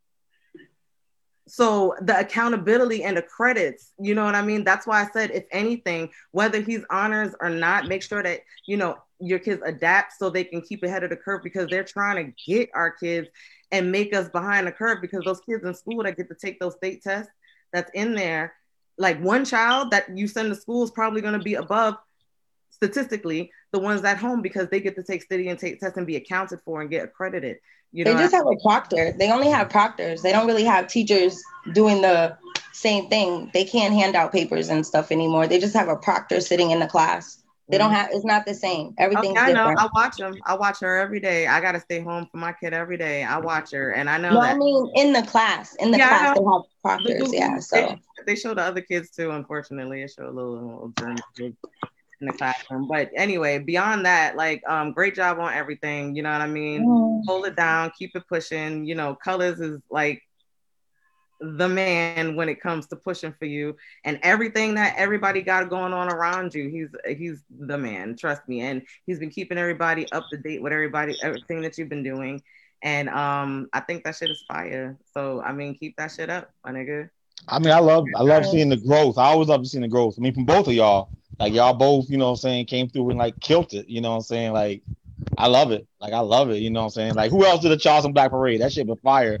So 1.57 1.95
the 2.01 2.19
accountability 2.19 3.03
and 3.03 3.17
the 3.17 3.23
credits, 3.23 3.91
you 3.99 4.13
know 4.13 4.23
what 4.23 4.35
I 4.35 4.43
mean? 4.43 4.63
That's 4.63 4.85
why 4.85 5.01
I 5.01 5.09
said 5.09 5.31
if 5.31 5.45
anything, 5.49 6.11
whether 6.29 6.61
he's 6.61 6.83
honors 6.91 7.33
or 7.41 7.49
not, 7.49 7.87
make 7.87 8.03
sure 8.03 8.21
that 8.21 8.41
you 8.67 8.77
know 8.77 8.99
your 9.19 9.39
kids 9.39 9.63
adapt 9.65 10.13
so 10.19 10.29
they 10.29 10.43
can 10.43 10.61
keep 10.61 10.83
ahead 10.83 11.03
of 11.03 11.09
the 11.09 11.15
curve 11.15 11.41
because 11.41 11.67
they're 11.67 11.83
trying 11.83 12.23
to 12.23 12.31
get 12.45 12.69
our 12.75 12.91
kids 12.91 13.27
and 13.71 13.91
make 13.91 14.13
us 14.13 14.29
behind 14.29 14.67
the 14.67 14.71
curve 14.71 14.99
because 15.01 15.23
those 15.25 15.41
kids 15.41 15.65
in 15.65 15.73
school 15.73 16.03
that 16.03 16.15
get 16.15 16.29
to 16.29 16.35
take 16.35 16.59
those 16.59 16.75
state 16.75 17.01
tests 17.01 17.33
that's 17.73 17.89
in 17.95 18.13
there, 18.13 18.53
like 18.99 19.19
one 19.19 19.43
child 19.43 19.89
that 19.89 20.15
you 20.15 20.27
send 20.27 20.49
to 20.49 20.55
school 20.55 20.83
is 20.83 20.91
probably 20.91 21.21
going 21.21 21.39
to 21.39 21.43
be 21.43 21.55
above 21.55 21.95
statistically 22.69 23.51
the 23.71 23.79
ones 23.79 24.03
at 24.03 24.19
home 24.19 24.43
because 24.43 24.69
they 24.69 24.79
get 24.79 24.95
to 24.95 25.01
take 25.01 25.23
city 25.23 25.49
and 25.49 25.57
take 25.57 25.79
tests 25.79 25.97
and 25.97 26.05
be 26.05 26.17
accounted 26.17 26.59
for 26.63 26.81
and 26.81 26.91
get 26.91 27.03
accredited. 27.03 27.57
You 27.91 28.05
they 28.05 28.13
just 28.13 28.33
have 28.33 28.45
a 28.45 28.55
proctor. 28.61 29.13
They 29.17 29.31
only 29.31 29.49
have 29.49 29.69
proctors. 29.69 30.21
They 30.21 30.31
don't 30.31 30.47
really 30.47 30.65
have 30.65 30.87
teachers 30.87 31.41
doing 31.73 32.01
the 32.01 32.37
same 32.73 33.09
thing. 33.09 33.49
They 33.53 33.63
can't 33.63 33.93
hand 33.93 34.15
out 34.15 34.31
papers 34.31 34.69
and 34.69 34.85
stuff 34.85 35.11
anymore. 35.11 35.47
They 35.47 35.59
just 35.59 35.73
have 35.73 35.87
a 35.87 35.95
proctor 35.95 36.41
sitting 36.41 36.71
in 36.71 36.79
the 36.79 36.87
class. 36.87 37.43
They 37.69 37.77
don't 37.77 37.91
Mhm. 37.91 37.95
have. 37.95 38.09
It's 38.11 38.23
not 38.23 38.45
the 38.45 38.53
same. 38.53 38.93
Everything's 38.97 39.37
Okay, 39.37 39.41
I 39.41 39.47
know. 39.47 39.53
different. 39.55 39.79
I 39.79 39.89
watch 39.93 40.15
them. 40.17 40.35
I 40.45 40.55
watch 40.55 40.79
her 40.79 40.97
every 40.97 41.19
day. 41.19 41.47
I 41.47 41.59
gotta 41.59 41.81
stay 41.81 41.99
home 41.99 42.27
for 42.31 42.37
my 42.37 42.53
kid 42.53 42.73
every 42.73 42.97
day. 42.97 43.23
I 43.23 43.39
watch 43.39 43.71
her, 43.71 43.91
and 43.91 44.09
I 44.09 44.17
know 44.17 44.33
No, 44.33 44.41
that. 44.41 44.55
I 44.55 44.57
mean 44.57 44.91
in 44.95 45.11
the 45.11 45.23
class. 45.23 45.75
In 45.75 45.91
the 45.91 45.97
Yeah, 45.97 46.07
class, 46.07 46.37
they 46.37 46.43
have 46.43 46.61
proctors. 46.81 47.33
Yeah. 47.33 47.59
So 47.59 47.75
they, 47.75 48.23
they 48.27 48.35
show 48.35 48.53
the 48.53 48.61
other 48.61 48.81
kids 48.81 49.09
too. 49.09 49.31
Unfortunately, 49.31 50.01
it 50.01 50.11
show 50.11 50.27
a 50.27 50.31
little, 50.31 50.53
little 50.53 50.93
in 52.21 52.27
the 52.27 52.33
classroom. 52.33 52.87
But 52.87 53.11
anyway, 53.15 53.59
beyond 53.59 54.05
that, 54.05 54.35
like, 54.35 54.61
um, 54.67 54.91
great 54.91 55.15
job 55.15 55.39
on 55.39 55.53
everything. 55.53 56.15
You 56.15 56.23
know 56.23 56.31
what 56.31 56.41
I 56.41 56.47
mean? 56.47 56.85
Mm. 56.85 57.21
Hold 57.25 57.45
it 57.45 57.55
down, 57.55 57.91
keep 57.97 58.15
it 58.15 58.23
pushing. 58.27 58.85
You 58.85 58.95
know, 58.95 59.15
colors 59.15 59.59
is 59.59 59.79
like 59.89 60.21
the 61.39 61.69
man 61.69 62.35
when 62.35 62.49
it 62.49 62.59
comes 62.59 62.87
to 62.87 62.95
pushing 62.95 63.31
for 63.37 63.45
you 63.45 63.75
and 64.05 64.19
everything 64.23 64.73
that 64.73 64.95
everybody 64.97 65.41
got 65.41 65.69
going 65.69 65.93
on 65.93 66.11
around 66.11 66.51
you 66.51 66.67
he's 66.67 67.15
he's 67.15 67.43
the 67.59 67.77
man 67.77 68.15
trust 68.15 68.41
me 68.47 68.61
and 68.61 68.81
he's 69.05 69.19
been 69.19 69.29
keeping 69.29 69.55
everybody 69.55 70.11
up 70.13 70.23
to 70.31 70.37
date 70.37 70.63
with 70.63 70.73
everybody 70.73 71.15
everything 71.21 71.61
that 71.61 71.77
you've 71.77 71.89
been 71.89 72.01
doing 72.01 72.41
and 72.81 73.07
um 73.09 73.69
i 73.71 73.79
think 73.79 74.03
that 74.03 74.15
shit 74.15 74.31
is 74.31 74.43
fire 74.47 74.97
so 75.13 75.39
i 75.43 75.53
mean 75.53 75.75
keep 75.75 75.95
that 75.95 76.11
shit 76.11 76.31
up 76.31 76.49
my 76.65 76.71
nigga 76.71 77.07
I 77.47 77.59
mean, 77.59 77.71
I 77.71 77.79
love 77.79 78.05
I 78.15 78.23
love 78.23 78.45
seeing 78.45 78.69
the 78.69 78.77
growth. 78.77 79.17
I 79.17 79.27
always 79.27 79.47
love 79.47 79.65
seeing 79.67 79.83
the 79.83 79.87
growth. 79.87 80.15
I 80.17 80.21
mean, 80.21 80.33
from 80.33 80.45
both 80.45 80.67
of 80.67 80.73
y'all. 80.73 81.09
Like 81.39 81.53
y'all 81.53 81.73
both, 81.73 82.09
you 82.09 82.17
know 82.17 82.25
what 82.25 82.31
I'm 82.31 82.37
saying, 82.37 82.65
came 82.65 82.89
through 82.89 83.09
and 83.11 83.19
like 83.19 83.39
killed 83.39 83.73
it. 83.73 83.87
You 83.87 84.01
know 84.01 84.11
what 84.11 84.17
I'm 84.17 84.21
saying? 84.23 84.53
Like, 84.53 84.81
I 85.37 85.47
love 85.47 85.71
it. 85.71 85.87
Like 85.99 86.13
I 86.13 86.19
love 86.19 86.49
it. 86.49 86.57
You 86.57 86.69
know 86.69 86.81
what 86.81 86.85
I'm 86.85 86.91
saying? 86.91 87.13
Like 87.15 87.31
who 87.31 87.45
else 87.45 87.61
did 87.61 87.69
the 87.69 87.77
Charleston 87.77 88.13
Black 88.13 88.31
Parade? 88.31 88.61
That 88.61 88.71
shit 88.73 88.87
was 88.87 88.99
fire. 88.99 89.39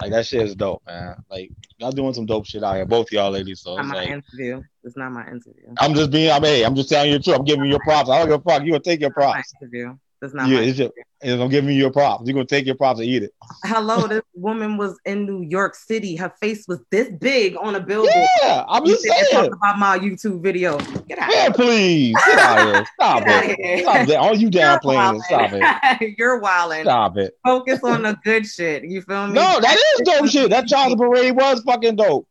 Like 0.00 0.10
that 0.12 0.26
shit 0.26 0.42
is 0.42 0.54
dope, 0.54 0.82
man. 0.86 1.22
Like 1.30 1.50
y'all 1.78 1.92
doing 1.92 2.14
some 2.14 2.26
dope 2.26 2.46
shit 2.46 2.62
out 2.62 2.76
here, 2.76 2.86
both 2.86 3.10
y'all 3.12 3.30
ladies. 3.30 3.60
So 3.60 3.76
not 3.76 3.84
it's 3.84 3.92
my 3.92 4.04
interview 4.04 4.62
it's 4.84 4.96
not 4.96 5.12
my 5.12 5.26
interview 5.26 5.74
I'm 5.78 5.94
just 5.94 6.10
being 6.10 6.30
I'm 6.30 6.42
hey, 6.42 6.64
I'm 6.64 6.74
just 6.74 6.88
telling 6.88 7.10
you 7.10 7.18
the 7.18 7.24
truth. 7.24 7.36
I'm 7.36 7.44
giving 7.44 7.64
you 7.64 7.70
your 7.70 7.80
props. 7.80 8.08
I 8.08 8.18
don't 8.18 8.28
give 8.28 8.40
a 8.40 8.42
fuck. 8.42 8.62
You 8.62 8.72
gonna 8.72 8.82
take 8.82 9.00
your 9.00 9.10
props. 9.10 9.52
interview 9.60 9.96
it's 10.22 10.34
not 10.34 10.48
Yeah, 10.48 10.58
it's 10.60 10.76
just, 10.78 10.92
it's- 11.22 11.40
I'm 11.40 11.48
giving 11.48 11.70
you 11.70 11.80
your 11.80 11.90
props. 11.92 12.26
You're 12.26 12.34
gonna 12.34 12.44
take 12.46 12.64
your 12.66 12.74
props 12.76 13.00
and 13.00 13.08
eat 13.08 13.22
it. 13.24 13.32
hello 13.64 14.06
this 14.08 14.22
woman 14.34 14.76
was 14.76 14.98
in 15.04 15.24
new 15.26 15.42
york 15.42 15.74
city 15.74 16.14
her 16.16 16.32
face 16.40 16.64
was 16.68 16.78
this 16.90 17.08
big 17.20 17.56
on 17.60 17.74
a 17.74 17.80
billboard 17.80 18.12
Yeah, 18.42 18.64
I'm 18.68 18.84
You 18.86 18.92
just 18.92 19.02
saying. 19.02 19.24
talking 19.32 19.52
about 19.52 19.78
my 19.78 19.98
youtube 19.98 20.42
video 20.42 20.78
get 21.08 21.18
out 21.18 21.28
Man, 21.30 21.52
please 21.52 22.14
get 22.26 22.38
out 22.38 22.58
of 22.68 22.74
here. 22.74 22.86
Stop 22.94 23.24
Get 23.24 23.50
it. 23.50 23.56
here. 23.64 23.78
Stop 23.82 24.06
that. 24.08 24.16
All 24.18 24.34
you 24.36 24.50
down 24.58 24.78
playing. 24.80 25.20
Stop 25.22 25.50
it. 25.52 26.14
you're 26.18 26.38
wilding 26.38 26.82
Stop 26.84 27.16
it. 27.16 27.36
focus 27.44 27.80
on 27.84 28.02
the 28.02 28.16
good 28.24 28.46
shit 28.46 28.84
you 28.84 29.02
feel 29.02 29.26
me 29.28 29.34
No, 29.34 29.58
that 29.60 29.76
is 29.76 30.00
dope 30.04 30.28
shit. 30.28 30.50
That 30.50 30.66
Charleston 30.68 30.98
Parade 30.98 31.34
was 31.34 31.62
fucking 31.62 31.96
dope. 31.96 32.26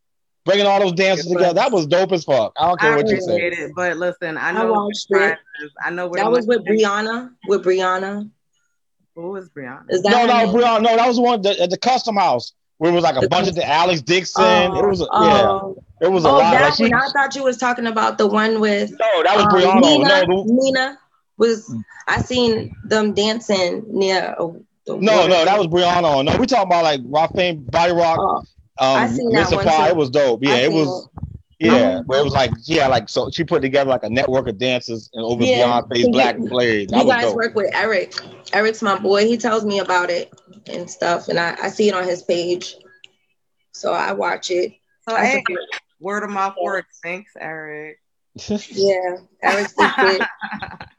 Bringing 0.48 0.64
all 0.66 0.80
those 0.80 0.94
dances 0.94 1.26
together. 1.26 1.52
That 1.52 1.70
was 1.70 1.86
dope 1.86 2.10
as 2.12 2.24
fuck. 2.24 2.54
I 2.56 2.68
don't 2.68 2.80
care 2.80 2.94
I 2.94 2.96
what 2.96 3.08
you 3.08 3.20
say. 3.20 3.48
it, 3.48 3.72
but 3.76 3.98
listen, 3.98 4.38
I 4.38 4.58
I 4.58 4.64
watched 4.64 5.06
it. 5.10 5.38
I 5.84 5.90
know 5.90 6.08
where 6.08 6.22
that 6.24 6.30
was 6.30 6.46
with 6.46 6.64
money. 6.64 6.82
Brianna. 6.82 7.30
With 7.48 7.64
Brianna. 7.64 8.30
Who 9.14 9.36
is 9.36 9.50
Brianna? 9.50 9.84
Is 9.90 10.02
that 10.04 10.10
No, 10.10 10.24
no. 10.24 10.50
Brianna, 10.50 10.82
no, 10.84 10.96
that 10.96 11.06
was 11.06 11.16
the 11.16 11.22
one 11.22 11.42
that, 11.42 11.58
at 11.58 11.68
the 11.68 11.76
custom 11.76 12.16
house 12.16 12.54
where 12.78 12.90
it 12.90 12.94
was 12.94 13.04
like 13.04 13.22
a 13.22 13.28
bunch 13.28 13.48
of 13.48 13.56
the 13.56 13.68
Alex 13.68 14.00
Dixon. 14.00 14.42
it 14.74 14.86
was, 14.86 15.02
a, 15.02 15.06
Oh, 15.12 15.76
yeah, 16.00 16.06
it 16.06 16.10
was 16.10 16.24
a 16.24 16.28
oh, 16.28 16.32
lot. 16.38 16.52
that 16.52 16.62
Like 16.62 16.74
she. 16.76 16.84
I 16.94 17.08
thought 17.12 17.34
you 17.34 17.44
was 17.44 17.58
talking 17.58 17.86
about 17.86 18.16
the 18.16 18.26
one 18.26 18.58
with 18.58 18.90
no, 18.92 19.22
that 19.24 19.36
was 19.36 19.44
um, 19.44 19.50
Brianna. 19.50 19.80
Nina. 19.82 20.08
No, 20.08 20.44
the- 20.44 20.52
Nina 20.52 20.98
was. 21.36 21.74
I 22.06 22.22
seen 22.22 22.74
them 22.84 23.12
dancing 23.12 23.84
near. 23.88 24.34
uh, 24.38 24.46
the 24.86 24.96
no, 24.96 25.26
no, 25.26 25.44
that 25.44 25.58
was 25.58 25.66
Brianna. 25.66 26.24
No, 26.24 26.38
we 26.38 26.46
talking 26.46 26.68
about 26.68 26.84
like 26.84 27.02
Rock 27.04 27.34
Body 27.34 27.92
Rock, 27.92 28.18
Oh, 28.18 28.42
I 28.42 28.42
um, 28.80 29.08
seen 29.08 29.30
that 29.30 29.50
one 29.50 29.64
Mystify. 29.64 29.84
too. 29.86 29.90
It 29.90 29.96
was 29.96 30.10
dope. 30.10 30.40
Yeah, 30.42 30.50
I 30.50 30.56
it 30.58 30.68
seen 30.70 30.74
was. 30.86 31.08
Yeah, 31.60 32.00
where 32.06 32.20
it 32.20 32.24
was 32.24 32.34
like 32.34 32.52
yeah, 32.66 32.86
like 32.86 33.08
so 33.08 33.30
she 33.30 33.42
put 33.42 33.62
together 33.62 33.90
like 33.90 34.04
a 34.04 34.08
network 34.10 34.46
of 34.46 34.58
dancers 34.58 35.10
and 35.12 35.24
over 35.24 35.42
Yeah. 35.42 35.64
Beyonce's 35.82 35.98
You- 36.04 36.10
Black 36.12 36.36
Parade. 36.38 36.90
That 36.90 37.02
You 37.04 37.10
guys 37.10 37.22
dope. 37.24 37.34
work 37.36 37.54
with 37.56 37.74
Eric. 37.74 38.14
Eric's 38.52 38.80
my 38.80 38.96
boy. 38.96 39.26
He 39.26 39.36
tells 39.36 39.64
me 39.64 39.80
about 39.80 40.08
it 40.08 40.32
and 40.68 40.88
stuff, 40.88 41.26
and 41.28 41.36
I, 41.38 41.56
I 41.60 41.68
see 41.68 41.88
it 41.88 41.94
on 41.96 42.04
his 42.04 42.22
page. 42.22 42.76
So 43.72 43.92
I 43.92 44.12
watch 44.12 44.52
it. 44.52 44.72
So 45.08 45.16
I 45.16 45.24
hey, 45.26 45.38
support- 45.46 45.60
word 45.98 46.22
of 46.22 46.30
mouth 46.30 46.54
works. 46.62 47.00
Thanks, 47.02 47.32
Eric. 47.40 47.98
yeah, 48.48 49.16
Eric's 49.42 49.72
the 49.72 49.92
shit. 49.96 50.22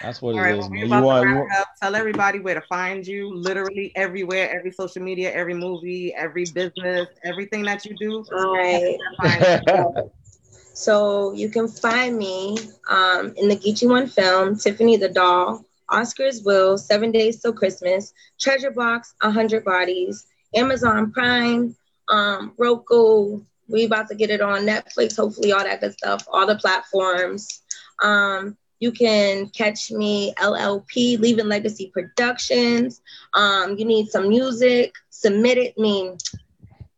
That's 0.00 0.20
what 0.20 0.34
All 0.34 0.40
it 0.40 0.42
right, 0.42 0.58
is, 0.58 0.58
well, 0.58 0.70
we 0.70 0.80
You 0.80 0.86
about 0.86 1.00
to 1.00 1.04
want, 1.04 1.28
you 1.28 1.34
wrap 1.34 1.38
want 1.38 1.60
up. 1.60 1.68
Tell 1.82 1.94
everybody 1.94 2.40
where 2.40 2.54
to 2.54 2.60
find 2.62 3.06
you. 3.06 3.34
Literally 3.34 3.92
everywhere, 3.96 4.50
every 4.50 4.70
social 4.70 5.02
media, 5.02 5.32
every 5.32 5.54
movie, 5.54 6.14
every 6.14 6.44
business, 6.46 7.08
everything 7.24 7.62
that 7.62 7.84
you 7.84 7.96
do. 7.96 8.24
All 8.32 8.52
right. 8.54 8.98
So 10.76 11.32
you 11.32 11.48
can 11.48 11.68
find 11.68 12.18
me 12.18 12.58
um, 12.90 13.32
in 13.38 13.48
the 13.48 13.56
Geechee 13.56 13.88
One 13.88 14.06
film, 14.06 14.58
Tiffany 14.58 14.98
the 14.98 15.08
Doll, 15.08 15.64
Oscar's 15.88 16.42
Will, 16.44 16.76
Seven 16.76 17.10
Days 17.10 17.40
Till 17.40 17.54
Christmas, 17.54 18.12
Treasure 18.38 18.70
Box, 18.70 19.14
A 19.22 19.30
Hundred 19.30 19.64
Bodies, 19.64 20.26
Amazon 20.54 21.12
Prime, 21.12 21.74
um, 22.10 22.52
Roku. 22.58 23.40
We 23.68 23.86
about 23.86 24.08
to 24.08 24.14
get 24.14 24.28
it 24.28 24.42
on 24.42 24.66
Netflix, 24.66 25.16
hopefully 25.16 25.50
all 25.50 25.64
that 25.64 25.80
good 25.80 25.94
stuff, 25.94 26.28
all 26.30 26.46
the 26.46 26.56
platforms. 26.56 27.62
Um, 28.02 28.58
you 28.78 28.92
can 28.92 29.48
catch 29.48 29.90
me 29.90 30.32
LLP, 30.34 31.18
Leaving 31.18 31.48
Legacy 31.48 31.90
Productions. 31.92 33.02
Um, 33.34 33.76
you 33.78 33.84
need 33.84 34.08
some 34.08 34.28
music, 34.28 34.94
submit 35.10 35.58
it. 35.58 35.74
I 35.78 35.80
mean, 35.80 36.16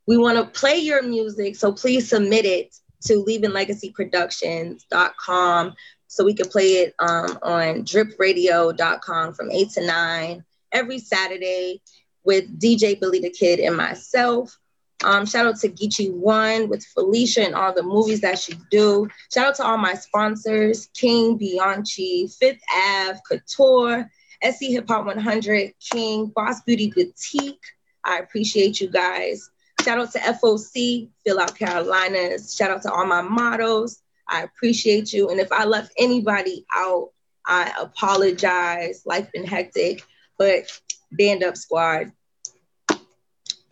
we 0.06 0.16
want 0.16 0.38
to 0.38 0.44
play 0.58 0.76
your 0.76 1.02
music, 1.02 1.56
so 1.56 1.72
please 1.72 2.08
submit 2.08 2.44
it 2.44 2.76
to 3.02 3.24
leavinglegacyproductions.com. 3.24 5.74
so 6.08 6.24
we 6.24 6.34
can 6.34 6.48
play 6.48 6.78
it 6.78 6.94
um, 6.98 7.38
on 7.42 7.84
dripradio.com 7.84 9.34
from 9.34 9.50
8 9.50 9.70
to 9.70 9.86
9 9.86 10.44
every 10.72 10.98
Saturday 10.98 11.80
with 12.24 12.60
DJ 12.60 12.98
Billy 12.98 13.20
the 13.20 13.30
Kid 13.30 13.60
and 13.60 13.76
myself. 13.76 14.58
Um, 15.04 15.26
shout 15.26 15.46
out 15.46 15.60
to 15.60 15.68
Geechee 15.68 16.12
One 16.12 16.68
with 16.68 16.84
Felicia 16.84 17.44
and 17.44 17.54
all 17.54 17.72
the 17.72 17.82
movies 17.82 18.20
that 18.22 18.38
she 18.38 18.54
do. 18.70 19.08
Shout 19.32 19.46
out 19.46 19.54
to 19.56 19.64
all 19.64 19.78
my 19.78 19.94
sponsors, 19.94 20.88
King, 20.94 21.36
Bianchi, 21.36 22.28
Fifth 22.40 22.60
Ave, 22.74 23.20
Couture, 23.28 24.10
SC 24.42 24.62
Hip 24.62 24.88
Hop 24.88 25.06
100, 25.06 25.72
King, 25.92 26.26
Boss 26.34 26.62
Beauty 26.62 26.92
Boutique. 26.94 27.62
I 28.04 28.18
appreciate 28.18 28.80
you 28.80 28.90
guys. 28.90 29.50
Shout 29.84 29.98
out 30.00 30.12
to 30.12 30.18
FOC, 30.18 31.08
Fill 31.24 31.40
Out 31.40 31.56
Carolinas. 31.56 32.54
Shout 32.54 32.70
out 32.70 32.82
to 32.82 32.92
all 32.92 33.06
my 33.06 33.22
models. 33.22 34.02
I 34.28 34.42
appreciate 34.42 35.12
you. 35.12 35.30
And 35.30 35.40
if 35.40 35.50
I 35.52 35.64
left 35.64 35.92
anybody 35.96 36.66
out, 36.74 37.10
I 37.46 37.72
apologize. 37.80 39.02
Life 39.06 39.30
been 39.32 39.46
hectic, 39.46 40.02
but 40.36 40.64
band 41.12 41.42
up 41.42 41.56
squad. 41.56 42.12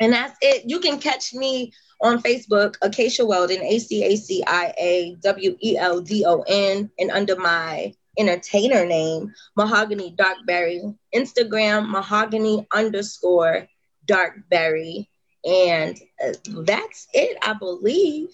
And 0.01 0.13
that's 0.13 0.37
it. 0.43 0.65
You 0.67 0.81
can 0.81 0.99
catch 0.99 1.33
me 1.33 1.73
on 2.01 2.23
Facebook, 2.23 2.77
Acacia 2.83 3.25
Weldon, 3.25 3.63
A 3.63 3.79
C 3.79 4.05
A 4.05 4.17
C 4.17 4.45
I 4.47 4.75
A 4.79 5.17
W 5.23 5.57
E 5.63 5.77
L 5.77 6.01
D 6.01 6.25
O 6.27 6.45
N, 6.47 6.91
and 6.99 7.11
under 7.11 7.37
my 7.37 7.95
entertainer 8.19 8.85
name, 8.85 9.33
Mahogany 9.57 10.15
Darkberry. 10.17 10.95
Instagram, 11.15 11.89
Mahogany 11.89 12.67
underscore 12.73 13.67
Darkberry. 14.07 15.09
And 15.45 15.99
uh, 16.25 16.33
that's 16.63 17.07
it, 17.15 17.39
I 17.41 17.53
believe. 17.55 18.29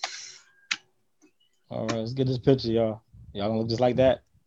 All 1.68 1.86
right, 1.86 1.98
let's 1.98 2.12
get 2.12 2.26
this 2.26 2.38
picture, 2.38 2.70
y'all. 2.70 3.02
Y'all 3.32 3.48
gonna 3.48 3.60
look 3.60 3.68
just 3.68 3.80
like 3.80 3.96
that. 3.96 4.22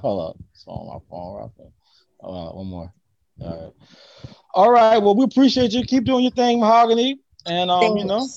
Hold 0.00 0.20
on. 0.20 0.44
It's 0.52 0.64
on 0.66 0.86
my 0.88 0.98
phone 1.08 1.36
right 1.36 1.50
there. 1.56 1.72
On, 2.20 2.56
one 2.56 2.66
more. 2.66 2.92
All 3.40 3.48
right. 3.64 3.72
All 4.54 4.70
right. 4.72 4.92
Well, 4.92 5.06
we 5.08 5.16
appreciate 5.16 5.72
you. 5.72 5.82
Keep 5.84 5.96
doing 5.96 6.16
your 6.16 6.22
thing, 6.24 6.52
Mahogany. 6.52 7.18
And 7.44 7.70
um, 7.70 7.96
you 7.96 8.04
know, 8.04 8.30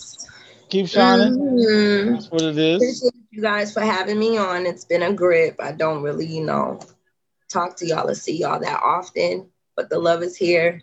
keep 0.69 0.87
shining. 0.87 1.37
Mhm. 1.39 2.05
That's 2.05 2.31
what 2.31 2.43
it 2.43 2.57
is. 2.57 2.97
Appreciate 2.99 3.13
you 3.31 3.41
guys 3.41 3.73
for 3.73 3.81
having 3.81 4.19
me 4.19 4.37
on. 4.37 4.65
It's 4.65 4.85
been 4.85 5.03
a 5.03 5.13
grip. 5.13 5.55
I 5.59 5.71
don't 5.71 6.03
really, 6.03 6.25
you 6.25 6.43
know, 6.45 6.79
talk 7.51 7.77
to 7.77 7.85
y'all 7.87 8.09
or 8.09 8.15
see 8.15 8.37
y'all 8.37 8.59
that 8.59 8.81
often, 8.83 9.49
but 9.75 9.89
the 9.89 9.99
love 9.99 10.23
is 10.23 10.35
here. 10.37 10.81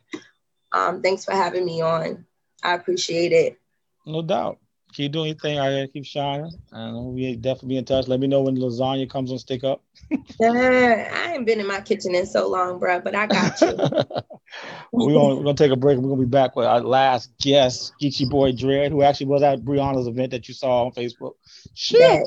Um, 0.72 1.02
thanks 1.02 1.24
for 1.24 1.32
having 1.32 1.64
me 1.64 1.80
on. 1.82 2.26
I 2.62 2.74
appreciate 2.74 3.32
it. 3.32 3.58
No 4.06 4.22
doubt. 4.22 4.58
Keep 4.94 5.12
doing 5.12 5.26
your 5.26 5.36
thing. 5.36 5.58
I 5.58 5.70
gotta 5.70 5.88
keep 5.88 6.04
shining. 6.04 6.52
And 6.70 7.14
we 7.14 7.34
definitely 7.34 7.70
be 7.70 7.76
in 7.78 7.84
touch. 7.84 8.06
Let 8.06 8.20
me 8.20 8.28
know 8.28 8.42
when 8.42 8.56
lasagna 8.56 9.10
comes 9.10 9.32
on 9.32 9.38
stick 9.38 9.64
up. 9.64 9.82
Yeah, 10.40 11.10
I 11.12 11.34
ain't 11.34 11.46
been 11.46 11.58
in 11.58 11.66
my 11.66 11.80
kitchen 11.80 12.14
in 12.14 12.26
so 12.26 12.48
long, 12.48 12.78
bro, 12.78 13.00
but 13.00 13.16
I 13.16 13.26
got 13.26 13.60
you. 13.60 13.76
We're 14.92 15.14
gonna, 15.14 15.34
we're 15.34 15.42
gonna 15.42 15.54
take 15.54 15.72
a 15.72 15.76
break. 15.76 15.98
We're 15.98 16.10
gonna 16.10 16.20
be 16.20 16.28
back 16.28 16.54
with 16.54 16.66
our 16.66 16.80
last 16.80 17.32
guest, 17.40 17.92
Geechee 18.00 18.30
Boy 18.30 18.52
Dread, 18.52 18.92
who 18.92 19.02
actually 19.02 19.26
was 19.26 19.42
at 19.42 19.64
Brianna's 19.64 20.06
event 20.06 20.30
that 20.30 20.46
you 20.46 20.54
saw 20.54 20.84
on 20.84 20.92
Facebook. 20.92 21.32
Shit. 21.74 22.00
Yeah. 22.00 22.22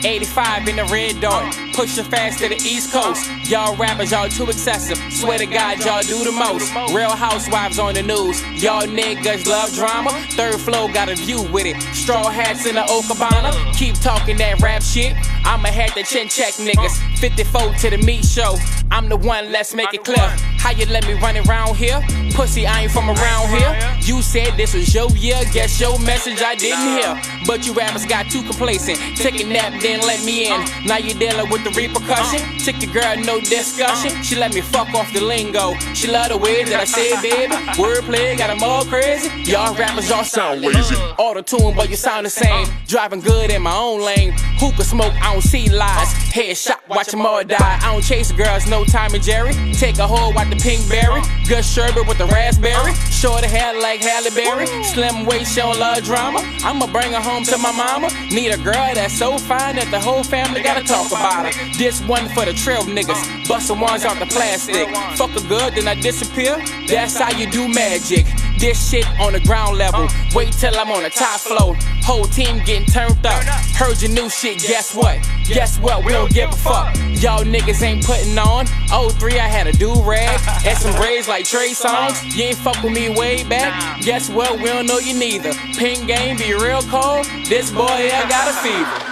85 0.03 0.69
in 0.69 0.77
the 0.77 0.85
red 0.85 1.21
dot. 1.21 1.55
Pushing 1.75 2.05
fast 2.05 2.39
to 2.39 2.49
the 2.49 2.55
East 2.55 2.91
Coast. 2.91 3.29
Y'all 3.51 3.77
rappers, 3.77 4.13
y'all 4.13 4.31
too 4.31 4.45
excessive. 4.45 4.97
Swear 5.13 5.37
to 5.37 5.45
God, 5.45 5.85
y'all 5.85 6.01
do 6.01 6.25
the 6.25 6.33
most. 6.33 6.73
Real 6.95 7.11
housewives 7.11 7.79
on 7.79 7.93
the 7.93 8.03
news. 8.03 8.41
Y'all 8.63 8.87
niggas 8.87 9.47
love 9.47 9.75
drama. 9.75 10.11
Third 10.31 10.59
flow 10.59 10.89
got 10.89 11.11
a 11.11 11.17
view 11.17 11.43
with 11.53 11.67
it. 11.67 11.79
Straw 11.95 12.31
hats 12.31 12.65
in 12.65 12.77
the 12.77 12.81
Okabana. 12.83 13.53
Keep 13.75 14.01
talking 14.01 14.39
that 14.39 14.59
rap 14.63 14.83
shit. 14.83 15.15
I'ma 15.45 15.69
have 15.69 15.93
to 15.95 16.03
chin 16.03 16.29
check 16.29 16.55
niggas. 16.55 17.19
54 17.19 17.75
to 17.75 17.91
the 17.91 17.99
meat 17.99 18.25
show. 18.25 18.57
I'm 18.91 19.11
the 19.11 19.19
one, 19.19 19.53
let's 19.53 19.75
make 19.75 19.93
it 19.93 20.03
clear. 20.03 20.35
How 20.61 20.73
you 20.73 20.85
let 20.87 21.07
me 21.07 21.15
run 21.15 21.39
around 21.39 21.77
here? 21.77 22.01
Pussy, 22.35 22.67
I 22.67 22.83
ain't 22.83 22.93
from 22.93 23.09
around 23.09 23.49
here. 23.49 23.73
You 24.03 24.21
said 24.21 24.59
this 24.59 24.75
was 24.75 24.95
your 24.95 25.09
year. 25.13 25.41
Guess 25.53 25.81
your 25.81 25.99
message 26.01 26.43
I 26.43 26.55
didn't 26.55 27.01
hear. 27.01 27.41
But 27.47 27.67
you 27.67 27.73
rappers 27.73 28.05
got 28.05 28.31
too 28.31 28.43
complacent. 28.43 28.99
Take 29.17 29.41
a 29.41 29.47
nap, 29.47 29.81
then 29.81 30.01
let 30.01 30.23
me 30.23 30.49
in. 30.49 30.53
Uh. 30.53 30.67
Now 30.85 30.99
you 30.99 31.15
dealing 31.15 31.49
with 31.51 31.65
the 31.65 31.71
repercussion. 31.71 32.43
Uh. 32.43 32.59
Took 32.59 32.83
your 32.83 32.93
girl, 32.93 33.17
no 33.25 33.41
discussion. 33.41 34.13
Uh. 34.19 34.23
She 34.23 34.37
let 34.37 34.55
me 34.55 34.61
fuck 34.61 34.93
off 34.95 35.11
the 35.15 35.23
lingo. 35.23 35.75
She 35.95 36.09
love 36.09 36.29
the 36.29 36.37
way 36.37 36.63
that 36.65 36.79
I 36.79 36.85
say, 36.85 37.11
baby. 37.23 37.55
Wordplay 37.81 38.37
got 38.37 38.49
them 38.49 38.63
all 38.63 38.85
crazy. 38.85 39.31
Y'all 39.51 39.75
rappers, 39.75 40.11
y'all 40.11 40.25
sound 40.25 40.61
lazy. 40.61 40.95
Auto 41.19 41.41
tune, 41.41 41.75
but 41.75 41.89
you 41.89 41.97
sound 41.97 42.27
the 42.27 42.31
same. 42.31 42.67
Driving 42.87 43.21
good 43.21 43.51
in 43.51 43.63
my 43.63 43.75
own 43.75 44.03
lane. 44.03 44.35
Hookah 44.61 44.85
smoke, 44.85 45.15
I 45.23 45.33
don't 45.33 45.43
see 45.43 45.71
lies. 45.71 46.13
Headshot, 46.37 46.87
watch 46.87 47.09
them 47.09 47.25
all 47.25 47.43
die. 47.43 47.57
I 47.83 47.93
don't 47.93 48.05
chase 48.05 48.31
girls, 48.31 48.69
no 48.69 48.85
time 48.85 49.15
and 49.15 49.23
Jerry. 49.23 49.55
Take 49.73 49.99
a 49.99 50.07
hoe, 50.07 50.31
watch 50.35 50.50
the 50.51 50.57
pink 50.57 50.89
berry. 50.89 51.23
Good 51.49 51.65
sherbet 51.65 52.07
with 52.07 52.19
the 52.19 52.27
raspberry. 52.27 52.95
Short 53.11 53.45
hair 53.45 53.79
like 53.81 54.03
Halle 54.03 54.31
Berry. 54.35 54.67
Slim 54.85 55.27
waist, 55.27 55.57
don't 55.57 55.79
love 55.79 56.03
drama. 56.05 56.41
I'ma 56.65 56.87
bring 56.87 57.13
her 57.13 57.21
home 57.21 57.45
to 57.45 57.59
my 57.59 57.73
mama. 57.73 58.09
Need 58.31 58.51
a 58.53 58.59
girl 58.59 58.91
that's 58.95 59.17
so 59.17 59.39
fine 59.39 59.77
that 59.77 59.91
the 59.91 60.01
whole 60.01 60.23
family 60.23 60.63
gotta 60.63 60.85
talk 60.85 61.09
about 61.09 61.47
her. 61.47 61.79
This 61.79 62.01
one 62.03 62.29
for 62.31 62.45
the 62.45 62.53
trail 62.53 62.83
niggas. 62.83 63.49
Bustin' 63.49 63.81
ones 63.81 64.05
out 64.05 64.19
the 64.19 64.27
plastic. 64.27 64.89
Fuck 65.17 65.37
a 65.37 65.47
good, 65.49 65.75
then 65.75 65.89
I 65.89 65.95
disappear. 65.95 66.57
That's 66.87 67.19
how 67.19 67.31
you 67.37 67.51
do 67.51 67.69
magic. 67.69 68.27
This 68.61 68.91
shit 68.91 69.07
on 69.19 69.33
the 69.33 69.41
ground 69.41 69.79
level. 69.79 70.07
Wait 70.35 70.53
till 70.53 70.79
I'm 70.79 70.91
on 70.91 71.03
the 71.03 71.09
top 71.09 71.41
floor. 71.41 71.75
Whole 72.03 72.25
team 72.25 72.63
getting 72.67 72.85
turned 72.85 73.25
up. 73.25 73.43
Heard 73.75 74.03
your 74.03 74.11
new 74.11 74.29
shit, 74.29 74.59
guess 74.59 74.95
what? 74.95 75.19
Guess 75.47 75.79
what? 75.79 76.05
We 76.05 76.13
don't 76.13 76.31
give 76.31 76.51
a 76.51 76.57
fuck. 76.57 76.95
Y'all 77.23 77.43
niggas 77.43 77.83
ain't 77.83 78.05
putting 78.05 78.39
on. 78.39 78.67
03, 78.67 79.41
I 79.41 79.49
had 79.49 79.67
a 79.67 79.73
do 79.73 79.95
rag 80.03 80.39
and 80.67 80.77
some 80.77 80.95
braids 80.97 81.27
like 81.27 81.47
Trey 81.47 81.71
Songz. 81.71 82.37
You 82.37 82.45
ain't 82.45 82.59
fuck 82.59 82.83
with 82.83 82.93
me 82.93 83.09
way 83.09 83.45
back. 83.45 84.03
Guess 84.03 84.29
what? 84.29 84.59
We 84.59 84.67
don't 84.67 84.85
know 84.85 84.99
you 84.99 85.15
neither. 85.15 85.55
Pink 85.79 86.07
game 86.07 86.37
be 86.37 86.53
real 86.53 86.83
cold. 86.83 87.25
This 87.47 87.71
boy 87.71 87.87
I 87.87 88.29
got 88.29 88.51
a 88.51 88.57
fever. 88.61 89.10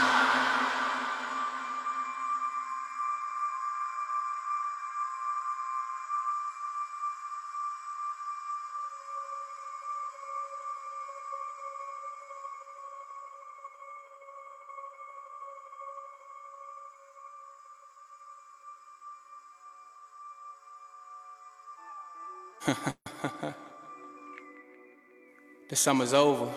Summer's 25.78 26.12
over. 26.12 26.52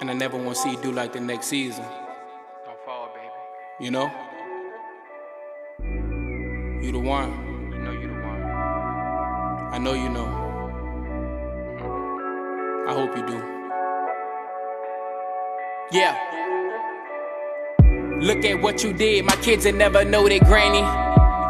And 0.00 0.10
I 0.10 0.14
never 0.14 0.36
want 0.36 0.56
to 0.56 0.62
see 0.62 0.70
you 0.70 0.76
do 0.78 0.92
like 0.92 1.12
the 1.12 1.20
next 1.20 1.48
season. 1.48 1.84
Don't 1.84 2.80
fall, 2.86 3.12
baby. 3.14 3.28
You 3.80 3.90
know? 3.90 4.10
You 6.82 6.92
the 6.92 6.98
one. 6.98 7.30
You 7.70 7.78
know 7.80 7.92
you 7.92 8.08
the 8.08 8.14
one. 8.14 8.42
I 9.72 9.78
know 9.78 9.92
you 9.92 10.08
know. 10.08 10.26
I 12.88 12.92
hope 12.94 13.14
you 13.14 13.26
do. 13.26 13.38
Yeah. 15.92 16.16
Look 18.20 18.44
at 18.44 18.60
what 18.62 18.82
you 18.82 18.92
did. 18.94 19.26
My 19.26 19.36
kids 19.36 19.66
will 19.66 19.74
never 19.74 20.02
know 20.04 20.28
their 20.28 20.40
granny. 20.40 20.80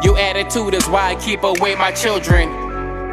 Your 0.05 0.17
attitude 0.17 0.73
is 0.73 0.87
why 0.87 1.11
I 1.11 1.15
keep 1.15 1.43
away 1.43 1.75
my 1.75 1.91
children. 1.91 2.60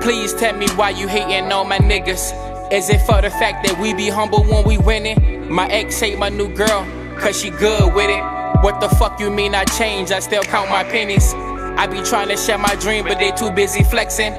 Please 0.01 0.33
tell 0.35 0.57
me 0.57 0.69
why 0.71 0.91
you 0.91 1.09
hating 1.09 1.51
on 1.53 1.69
my 1.69 1.79
niggas. 1.79 2.73
Is 2.73 2.89
it 2.89 3.01
for 3.03 3.21
the 3.21 3.31
fact 3.31 3.67
that 3.67 3.79
we 3.81 3.95
be 3.95 4.09
humble 4.09 4.45
when 4.45 4.65
we 4.67 4.79
winning? 4.79 5.53
My 5.53 5.67
ex 5.69 5.99
hate 5.99 6.19
my 6.19 6.29
new 6.29 6.49
girl, 6.55 6.87
cause 7.19 7.41
she 7.41 7.51
good 7.51 7.95
with 7.95 8.09
it. 8.11 8.23
What 8.63 8.81
the 8.81 8.89
fuck 8.97 9.19
you 9.21 9.31
mean 9.31 9.55
I 9.55 9.65
change? 9.65 10.11
I 10.11 10.21
still 10.21 10.43
count 10.43 10.71
my 10.71 10.85
pennies. 10.85 11.35
I 11.35 11.87
be 11.87 12.03
trying 12.03 12.29
to 12.29 12.37
share 12.37 12.59
my 12.59 12.75
dream, 12.77 13.05
but 13.05 13.19
they 13.19 13.31
too 13.33 13.51
busy 13.51 13.83
flexing. 13.85 14.33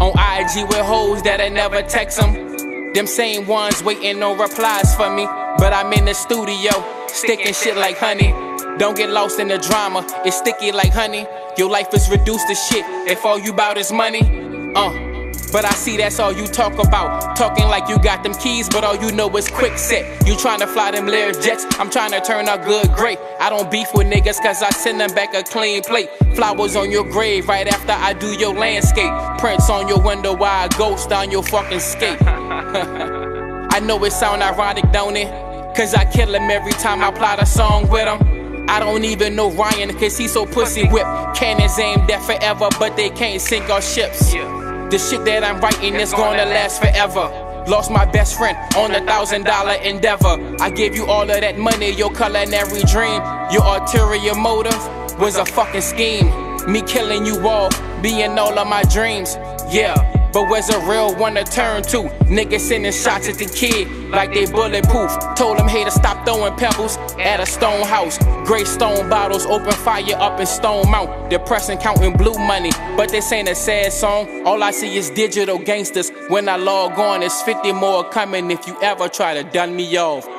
On 0.00 0.10
IG 0.10 0.68
with 0.68 0.84
hoes 0.84 1.22
that 1.22 1.40
I 1.40 1.48
never 1.48 1.82
text 1.82 2.18
them. 2.18 2.92
Them 2.92 3.06
same 3.06 3.46
ones 3.46 3.82
waiting 3.82 4.22
on 4.22 4.38
replies 4.38 4.94
for 4.94 5.10
me. 5.14 5.26
but 5.58 5.72
I'm 5.72 5.92
in 5.92 6.06
the 6.06 6.14
studio, 6.14 6.72
sticking 7.08 7.52
shit 7.54 7.76
like 7.76 7.98
honey. 7.98 8.32
Don't 8.78 8.96
get 8.96 9.10
lost 9.10 9.38
in 9.38 9.48
the 9.48 9.58
drama, 9.58 10.04
it's 10.24 10.38
sticky 10.38 10.72
like 10.72 10.92
honey. 10.92 11.26
Your 11.56 11.70
life 11.70 11.92
is 11.92 12.08
reduced 12.10 12.48
to 12.48 12.54
shit 12.54 12.84
if 13.08 13.24
all 13.24 13.38
you 13.38 13.52
bout 13.52 13.78
is 13.78 13.92
money. 13.92 14.41
Uh. 14.74 15.12
But 15.52 15.66
I 15.66 15.70
see 15.72 15.98
that's 15.98 16.18
all 16.18 16.32
you 16.32 16.46
talk 16.46 16.72
about. 16.74 17.36
Talking 17.36 17.66
like 17.66 17.86
you 17.86 17.98
got 17.98 18.22
them 18.22 18.32
keys, 18.32 18.70
but 18.70 18.84
all 18.84 18.96
you 18.96 19.12
know 19.12 19.28
is 19.36 19.48
quick 19.48 19.76
set. 19.76 20.26
You 20.26 20.34
to 20.34 20.66
fly 20.66 20.92
them 20.92 21.06
Lear 21.06 21.32
jets, 21.32 21.66
I'm 21.78 21.90
trying 21.90 22.12
to 22.12 22.22
turn 22.22 22.48
out 22.48 22.64
good 22.64 22.90
great. 22.92 23.18
I 23.38 23.50
don't 23.50 23.70
beef 23.70 23.88
with 23.92 24.06
niggas 24.06 24.40
cause 24.40 24.62
I 24.62 24.70
send 24.70 24.98
them 24.98 25.14
back 25.14 25.34
a 25.34 25.42
clean 25.42 25.82
plate. 25.82 26.08
Flowers 26.34 26.74
on 26.74 26.90
your 26.90 27.04
grave 27.04 27.48
right 27.48 27.68
after 27.68 27.92
I 27.92 28.14
do 28.14 28.28
your 28.32 28.54
landscape. 28.54 29.12
Prints 29.38 29.68
on 29.68 29.88
your 29.88 30.00
window 30.00 30.34
while 30.34 30.64
I 30.64 30.68
ghost 30.78 31.12
on 31.12 31.30
your 31.30 31.42
fucking 31.42 31.80
skate. 31.80 32.18
I 32.22 33.78
know 33.80 34.02
it 34.04 34.12
sound 34.12 34.42
ironic, 34.42 34.90
don't 34.90 35.16
it? 35.16 35.28
Cause 35.76 35.94
I 35.94 36.06
kill 36.06 36.34
him 36.34 36.50
every 36.50 36.72
time 36.72 37.02
I 37.02 37.10
plot 37.10 37.42
a 37.42 37.46
song 37.46 37.90
with 37.90 38.08
him. 38.08 38.68
I 38.70 38.80
don't 38.80 39.04
even 39.04 39.36
know 39.36 39.50
Ryan 39.50 39.92
cause 39.98 40.16
he's 40.16 40.32
so 40.32 40.46
pussy 40.46 40.88
whipped. 40.88 41.36
Cannons 41.36 41.78
aimed 41.78 42.10
at 42.10 42.22
forever, 42.22 42.68
but 42.78 42.96
they 42.96 43.10
can't 43.10 43.40
sink 43.40 43.68
our 43.68 43.82
ships. 43.82 44.32
The 44.92 44.98
shit 44.98 45.24
that 45.24 45.42
I'm 45.42 45.58
writing 45.58 45.94
is 45.94 46.12
gonna 46.12 46.44
last 46.44 46.82
forever. 46.82 47.64
Lost 47.66 47.90
my 47.90 48.04
best 48.04 48.36
friend 48.36 48.58
on 48.76 48.90
a 48.94 49.00
thousand 49.06 49.44
dollar 49.44 49.72
endeavor. 49.82 50.36
I 50.60 50.68
gave 50.68 50.94
you 50.94 51.06
all 51.06 51.22
of 51.22 51.28
that 51.28 51.56
money, 51.56 51.92
your 51.92 52.12
culinary 52.12 52.82
dream. 52.82 53.22
Your 53.50 53.64
ulterior 53.64 54.34
motive 54.34 54.76
was 55.18 55.38
a 55.38 55.46
fucking 55.46 55.80
scheme. 55.80 56.26
Me 56.70 56.82
killing 56.82 57.24
you 57.24 57.40
all, 57.48 57.70
being 58.02 58.38
all 58.38 58.58
of 58.58 58.68
my 58.68 58.82
dreams. 58.82 59.36
Yeah, 59.72 59.96
but 60.32 60.48
where's 60.48 60.70
a 60.70 60.78
real 60.80 61.14
one 61.14 61.34
to 61.34 61.44
turn 61.44 61.82
to? 61.84 62.04
Niggas 62.28 62.60
sending 62.60 62.92
shots 62.92 63.28
at 63.28 63.36
the 63.36 63.46
kid 63.46 63.88
like 64.10 64.32
they 64.32 64.46
bulletproof. 64.46 65.10
Told 65.36 65.58
them 65.58 65.68
to 65.68 65.90
stop 65.90 66.24
throwing 66.26 66.54
pebbles 66.56 66.96
at 67.18 67.40
a 67.40 67.46
stone 67.46 67.86
house. 67.86 68.18
Gray 68.46 68.64
stone 68.64 69.08
bottles, 69.08 69.44
open 69.46 69.72
fire 69.72 70.16
up 70.16 70.40
in 70.40 70.46
Stone 70.46 70.90
Mount. 70.90 71.30
Depressing, 71.30 71.78
counting 71.78 72.16
blue 72.16 72.34
money, 72.34 72.70
but 72.96 73.10
this 73.10 73.30
ain't 73.32 73.48
a 73.48 73.54
sad 73.54 73.92
song. 73.92 74.46
All 74.46 74.62
I 74.62 74.70
see 74.70 74.96
is 74.96 75.10
digital 75.10 75.58
gangsters. 75.58 76.10
When 76.28 76.48
I 76.48 76.56
log 76.56 76.98
on, 76.98 77.22
it's 77.22 77.42
50 77.42 77.72
more 77.72 78.08
coming 78.08 78.50
if 78.50 78.66
you 78.66 78.76
ever 78.82 79.08
try 79.08 79.34
to 79.34 79.42
dun 79.42 79.76
me 79.76 79.96
off. 79.96 80.24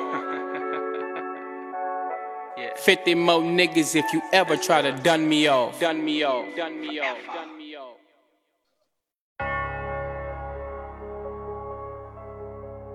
50 2.78 3.15
more 3.15 3.41
niggas 3.41 3.95
if 3.95 4.11
you 4.11 4.22
ever 4.34 4.57
try 4.57 4.82
to 4.82 4.91
dun 4.91 5.30
me 5.30 5.48
off. 5.48 5.80
Dun 5.80 6.03
me 6.03 6.24
off. 6.24 6.45
Dun 6.56 6.82
me 6.82 6.99
off. 6.99 7.18
Dun 7.34 7.57
me 7.57 7.60
off. 7.60 7.62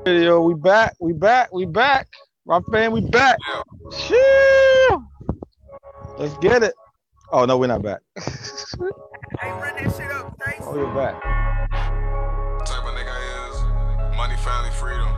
Yo, 0.06 0.40
we 0.40 0.54
back, 0.54 0.94
we 1.00 1.12
back, 1.12 1.52
we 1.52 1.66
back. 1.66 2.08
My 2.46 2.60
fan, 2.72 2.92
we 2.92 3.00
back. 3.02 3.36
Shoo! 3.92 5.06
Let's 6.16 6.36
get 6.38 6.62
it. 6.62 6.72
Oh 7.30 7.44
no, 7.44 7.58
we're 7.58 7.66
not 7.66 7.82
back. 7.82 8.00
oh, 8.20 8.92
you're 10.74 10.94
back. 10.94 11.20
Type 12.64 12.84
of 12.84 12.94
nigga 12.94 13.12
I 13.12 13.50
is 13.50 14.16
money, 14.16 14.36
family, 14.36 14.70
freedom. 14.70 15.10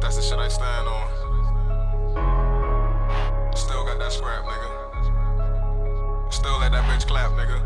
That's 0.00 0.16
the 0.16 0.22
shit 0.22 0.38
I 0.38 0.48
stand 0.48 0.88
on. 0.88 1.06
Still 3.54 3.84
got 3.84 3.98
that 4.00 4.12
scrap, 4.12 4.44
nigga. 4.44 6.32
Still 6.32 6.58
let 6.58 6.72
that 6.72 6.84
bitch 6.84 7.06
clap, 7.06 7.30
nigga. 7.32 7.60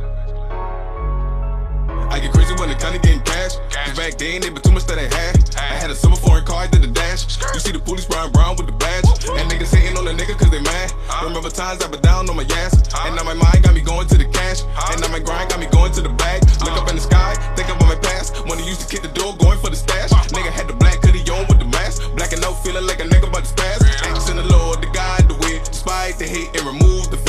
I 2.10 2.20
get 2.20 2.32
crazy 2.32 2.54
when 2.54 2.68
the 2.68 2.74
county 2.74 2.98
getting 2.98 3.22
cash. 3.22 3.56
Cause 3.70 3.96
back 3.96 4.18
then, 4.18 4.40
they 4.40 4.50
been 4.50 4.62
too 4.62 4.72
much 4.72 4.86
that 4.86 4.98
I 4.98 5.08
had. 5.08 5.34
I 5.56 5.76
had 5.80 5.90
a 5.90 5.94
silver 5.94 6.16
foreign 6.16 6.44
car, 6.44 6.64
I 6.64 6.66
did 6.66 6.82
the 6.82 6.88
dash. 6.88 7.38
You 7.54 7.60
see 7.60 7.72
the 7.72 7.78
police 7.78 8.06
brown 8.06 8.32
brown 8.32 8.56
with 8.56 8.66
the 8.66 8.76
badge. 8.76 9.04
And 9.38 9.50
niggas 9.50 9.74
hating 9.74 9.96
on 9.96 10.04
the 10.04 10.12
nigga 10.12 10.38
cause 10.38 10.50
they 10.50 10.60
mad. 10.60 10.92
Remember 11.22 11.50
times 11.50 11.82
I 11.82 11.88
been 11.88 12.00
down 12.00 12.28
on 12.28 12.36
my 12.36 12.46
ass. 12.64 12.74
And 13.06 13.16
now 13.16 13.24
my 13.24 13.34
mind 13.34 13.64
got 13.64 13.74
me 13.74 13.80
going 13.80 14.06
to 14.08 14.18
the 14.18 14.26
cash. 14.26 14.62
And 14.92 15.00
now 15.00 15.08
my 15.08 15.20
grind 15.20 15.50
got 15.50 15.60
me 15.60 15.66
going 15.66 15.92
to 15.92 16.02
the 16.02 16.10
bag. 16.10 16.42
Look 16.64 16.76
up 16.76 16.88
in 16.88 16.96
the 16.96 17.02
sky, 17.02 17.34
think 17.56 17.68
about 17.68 17.88
my 17.88 17.96
past. 17.96 18.36
When 18.46 18.58
I 18.58 18.64
used 18.64 18.80
to 18.82 18.88
kick 18.88 19.02
the 19.02 19.12
door, 19.12 19.36
going 19.36 19.58
for 19.58 19.70
the 19.70 19.76
stash. 19.76 20.10
Nigga 20.32 20.50
had 20.50 20.68
the 20.68 20.74
black 20.74 21.02
hoodie 21.04 21.24
on 21.30 21.46
with 21.48 21.58
the 21.58 21.68
mask. 21.68 22.02
Black 22.16 22.32
and 22.32 22.44
out, 22.44 22.62
feeling 22.64 22.86
like 22.86 23.00
a 23.00 23.06
nigga 23.08 23.28
about 23.28 23.44
to 23.44 23.52
spaz. 23.54 23.80
Asking 24.04 24.36
the 24.36 24.44
Lord, 24.44 24.82
the 24.82 24.90
God, 24.92 25.28
the 25.28 25.34
way. 25.44 25.60
Despite 25.64 26.18
the 26.18 26.26
hate 26.26 26.50
and 26.56 26.66
remove 26.66 27.10
the 27.10 27.23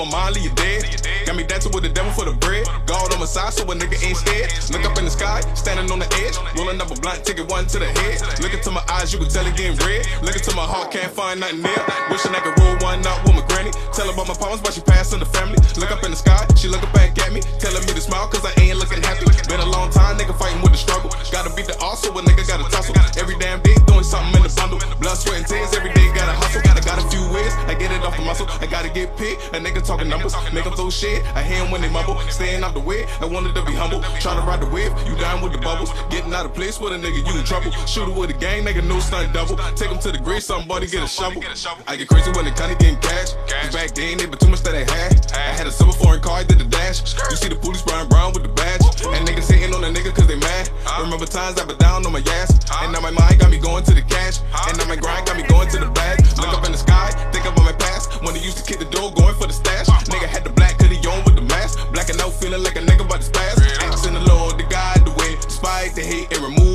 on 0.00 0.08
my 0.08 0.12
mind, 0.12 0.34
leave 0.36 0.44
you 0.44 0.54
dead. 0.54 0.84
Got 1.24 1.36
me 1.36 1.44
dancing 1.44 1.72
with 1.72 1.82
the 1.82 1.88
devil 1.88 2.12
for 2.12 2.24
the 2.24 2.36
bread. 2.36 2.66
God 2.86 3.12
on 3.12 3.18
my 3.18 3.26
side, 3.26 3.52
so 3.52 3.64
a 3.64 3.74
nigga 3.74 3.96
ain't 4.04 4.16
scared. 4.16 4.52
Look 4.70 4.84
up 4.84 4.98
in 4.98 5.04
the 5.04 5.10
sky, 5.10 5.40
standing 5.54 5.90
on 5.90 5.98
the 5.98 6.08
edge. 6.20 6.36
Rolling 6.56 6.80
up 6.80 6.90
a 6.92 6.96
blunt, 7.00 7.24
ticket 7.24 7.48
one 7.48 7.66
to 7.72 7.78
the 7.78 7.88
head. 8.04 8.20
Look 8.40 8.52
into 8.52 8.70
my 8.70 8.84
eyes, 8.92 9.12
you 9.12 9.18
can 9.18 9.28
tell 9.28 9.46
it 9.46 9.56
getting 9.56 9.76
red. 9.80 10.04
Look 10.22 10.36
into 10.36 10.54
my 10.54 10.64
heart, 10.64 10.92
can't 10.92 11.10
find 11.10 11.40
nothing 11.40 11.62
there. 11.62 11.82
Wishing 12.10 12.34
I 12.36 12.40
could 12.44 12.58
roll 12.60 12.76
one 12.84 13.00
out 13.06 13.24
with 13.24 13.34
my 13.34 13.44
granny. 13.48 13.72
Tell 13.96 14.06
her 14.06 14.12
about 14.12 14.28
my 14.28 14.36
problems, 14.36 14.60
but 14.60 14.74
she 14.76 14.82
passed 14.84 15.16
the 15.16 15.24
family. 15.24 15.56
Look 15.80 15.90
up 15.90 16.04
in 16.04 16.10
the 16.10 16.18
sky, 16.18 16.44
she 16.56 16.68
looking 16.68 16.92
back 16.92 17.16
at 17.16 17.32
me. 17.32 17.40
Telling 17.56 17.80
me 17.86 17.92
to 17.96 18.02
smile, 18.04 18.28
cause 18.28 18.44
I 18.44 18.52
ain't 18.60 18.76
looking 18.76 19.00
happy. 19.00 19.24
Been 19.48 19.60
a 19.60 19.70
long 19.70 19.88
time, 19.90 20.18
nigga 20.18 20.36
fighting 20.36 20.60
with 20.60 20.72
the 20.72 20.80
struggle. 20.80 21.08
Gotta 21.32 21.48
beat 21.56 21.66
the 21.66 21.76
also, 21.80 22.12
a 22.12 22.20
nigga 22.20 22.44
gotta 22.44 22.68
tussle. 22.68 22.94
Every 23.16 23.38
damn 23.38 23.62
day, 23.62 23.74
doing 23.86 24.04
something 24.04 24.36
in 24.36 24.42
the 24.44 24.52
bundle. 24.66 24.78
Blood, 24.98 25.16
sweat, 25.16 25.38
and 25.38 25.46
tears, 25.46 25.72
every 25.74 25.92
day 25.94 26.06
gotta 26.12 26.32
hustle. 26.32 26.60
I 26.66 26.80
got 26.80 26.98
a 26.98 27.06
few 27.08 27.22
ways, 27.32 27.52
I 27.70 27.74
get 27.74 27.90
it 27.92 28.02
off 28.02 28.16
the 28.16 28.22
muscle. 28.22 28.46
I 28.60 28.66
gotta 28.66 28.90
get 28.90 29.16
paid, 29.16 29.38
a 29.54 29.58
nigga 29.60 29.84
talking 29.86 30.08
numbers. 30.08 30.34
Make 30.52 30.64
them 30.64 30.74
throw 30.74 30.90
shit, 30.90 31.24
I 31.34 31.42
hear 31.42 31.62
'em 31.62 31.70
when 31.70 31.80
they 31.80 31.88
mumble. 31.88 32.18
Staying 32.28 32.62
out 32.64 32.74
the 32.74 32.80
way, 32.80 33.06
I 33.20 33.24
wanted 33.24 33.54
to 33.54 33.62
be 33.62 33.74
humble. 33.74 34.02
Try 34.20 34.34
to 34.34 34.40
ride 34.42 34.60
the 34.60 34.66
wave, 34.66 34.92
you 35.06 35.14
down 35.16 35.40
with 35.40 35.52
the 35.52 35.58
bubbles. 35.58 35.90
Getting 36.10 36.34
out 36.34 36.44
of 36.44 36.54
place 36.54 36.78
with 36.80 36.92
a 36.92 36.96
nigga, 36.96 37.20
you 37.26 37.38
in 37.38 37.44
trouble. 37.44 37.70
Shooter 37.86 38.10
with 38.10 38.30
a 38.30 38.32
gang, 38.34 38.64
nigga, 38.64 38.82
no 38.84 38.98
stunt 39.00 39.32
double. 39.32 39.56
Take 39.76 39.90
him 39.90 39.98
to 39.98 40.12
the 40.12 40.18
grave, 40.18 40.42
somebody 40.42 40.86
get 40.86 41.04
a 41.04 41.08
shovel. 41.08 41.42
I 41.86 41.96
get 41.96 42.08
crazy 42.08 42.30
when 42.32 42.44
the 42.44 42.50
county 42.50 42.74
getting 42.74 42.98
cash. 42.98 43.30
Back 43.72 43.94
then, 43.94 44.18
they 44.18 44.26
been 44.26 44.38
too 44.38 44.48
much 44.48 44.62
that 44.62 44.74
I 44.74 44.84
had. 44.92 45.32
I 45.32 45.54
had 45.58 45.66
a 45.66 45.72
silver 45.72 45.92
foreign 45.92 46.20
car, 46.20 46.38
I 46.38 46.44
did 46.44 46.58
the 46.58 46.64
dash. 46.64 47.02
You 47.30 47.36
see 47.36 47.48
the 47.48 47.56
police 47.56 47.82
brown 47.82 48.08
brown 48.08 48.32
with 48.32 48.42
the 48.42 48.48
badge. 48.48 48.82
And 49.06 49.26
niggas 49.26 49.50
hating 49.50 49.74
on 49.74 49.82
the 49.82 49.88
nigga 49.88 50.14
cause 50.14 50.26
they 50.26 50.36
mad. 50.36 50.70
Remember 50.98 51.26
times 51.26 51.60
I 51.60 51.64
been 51.64 51.78
down 51.78 52.04
on 52.04 52.12
my 52.12 52.22
ass. 52.40 52.50
And 52.82 52.92
now 52.92 53.00
my 53.00 53.10
mind 53.10 53.38
got 53.40 53.50
me 53.50 53.58
going 53.58 53.84
to 53.84 53.94
the 53.94 54.02
cash. 54.02 54.40
And 54.66 54.76
now 54.78 54.86
my 54.86 54.96
grind 54.96 55.26
got 55.26 55.36
me 55.36 55.44
going 55.44 55.68
to 55.70 55.78
the 55.78 55.90
bag. 55.90 56.18
Look 56.38 56.52
up 56.52 56.64
in 56.66 56.72
the 56.72 56.78
sky, 56.78 57.10
think 57.32 57.44
about 57.44 57.64
my 57.64 57.72
past. 57.72 58.22
When 58.22 58.34
they 58.34 58.40
used 58.40 58.58
to 58.58 58.64
kick 58.64 58.78
the 58.78 58.90
door, 58.96 59.12
going 59.12 59.34
for 59.34 59.46
the 59.46 59.52
stash. 59.84 60.04
Nigga 60.04 60.28
had 60.28 60.44
the 60.44 60.50
black 60.50 60.80
hoodie 60.80 61.04
on 61.06 61.24
with 61.24 61.36
the 61.36 61.42
mask. 61.42 61.78
Blacking 61.92 62.20
out, 62.20 62.32
feeling 62.32 62.62
like 62.62 62.76
a 62.76 62.80
nigga 62.80 63.04
about 63.04 63.20
to 63.20 63.30
spaz. 63.30 63.56
Asking 63.82 64.14
the 64.14 64.20
Lord, 64.20 64.58
the 64.58 64.64
guide 64.64 65.04
the 65.04 65.12
way. 65.12 65.36
Despite 65.42 65.94
the 65.94 66.02
hate 66.02 66.32
and 66.32 66.42
remove 66.42 66.65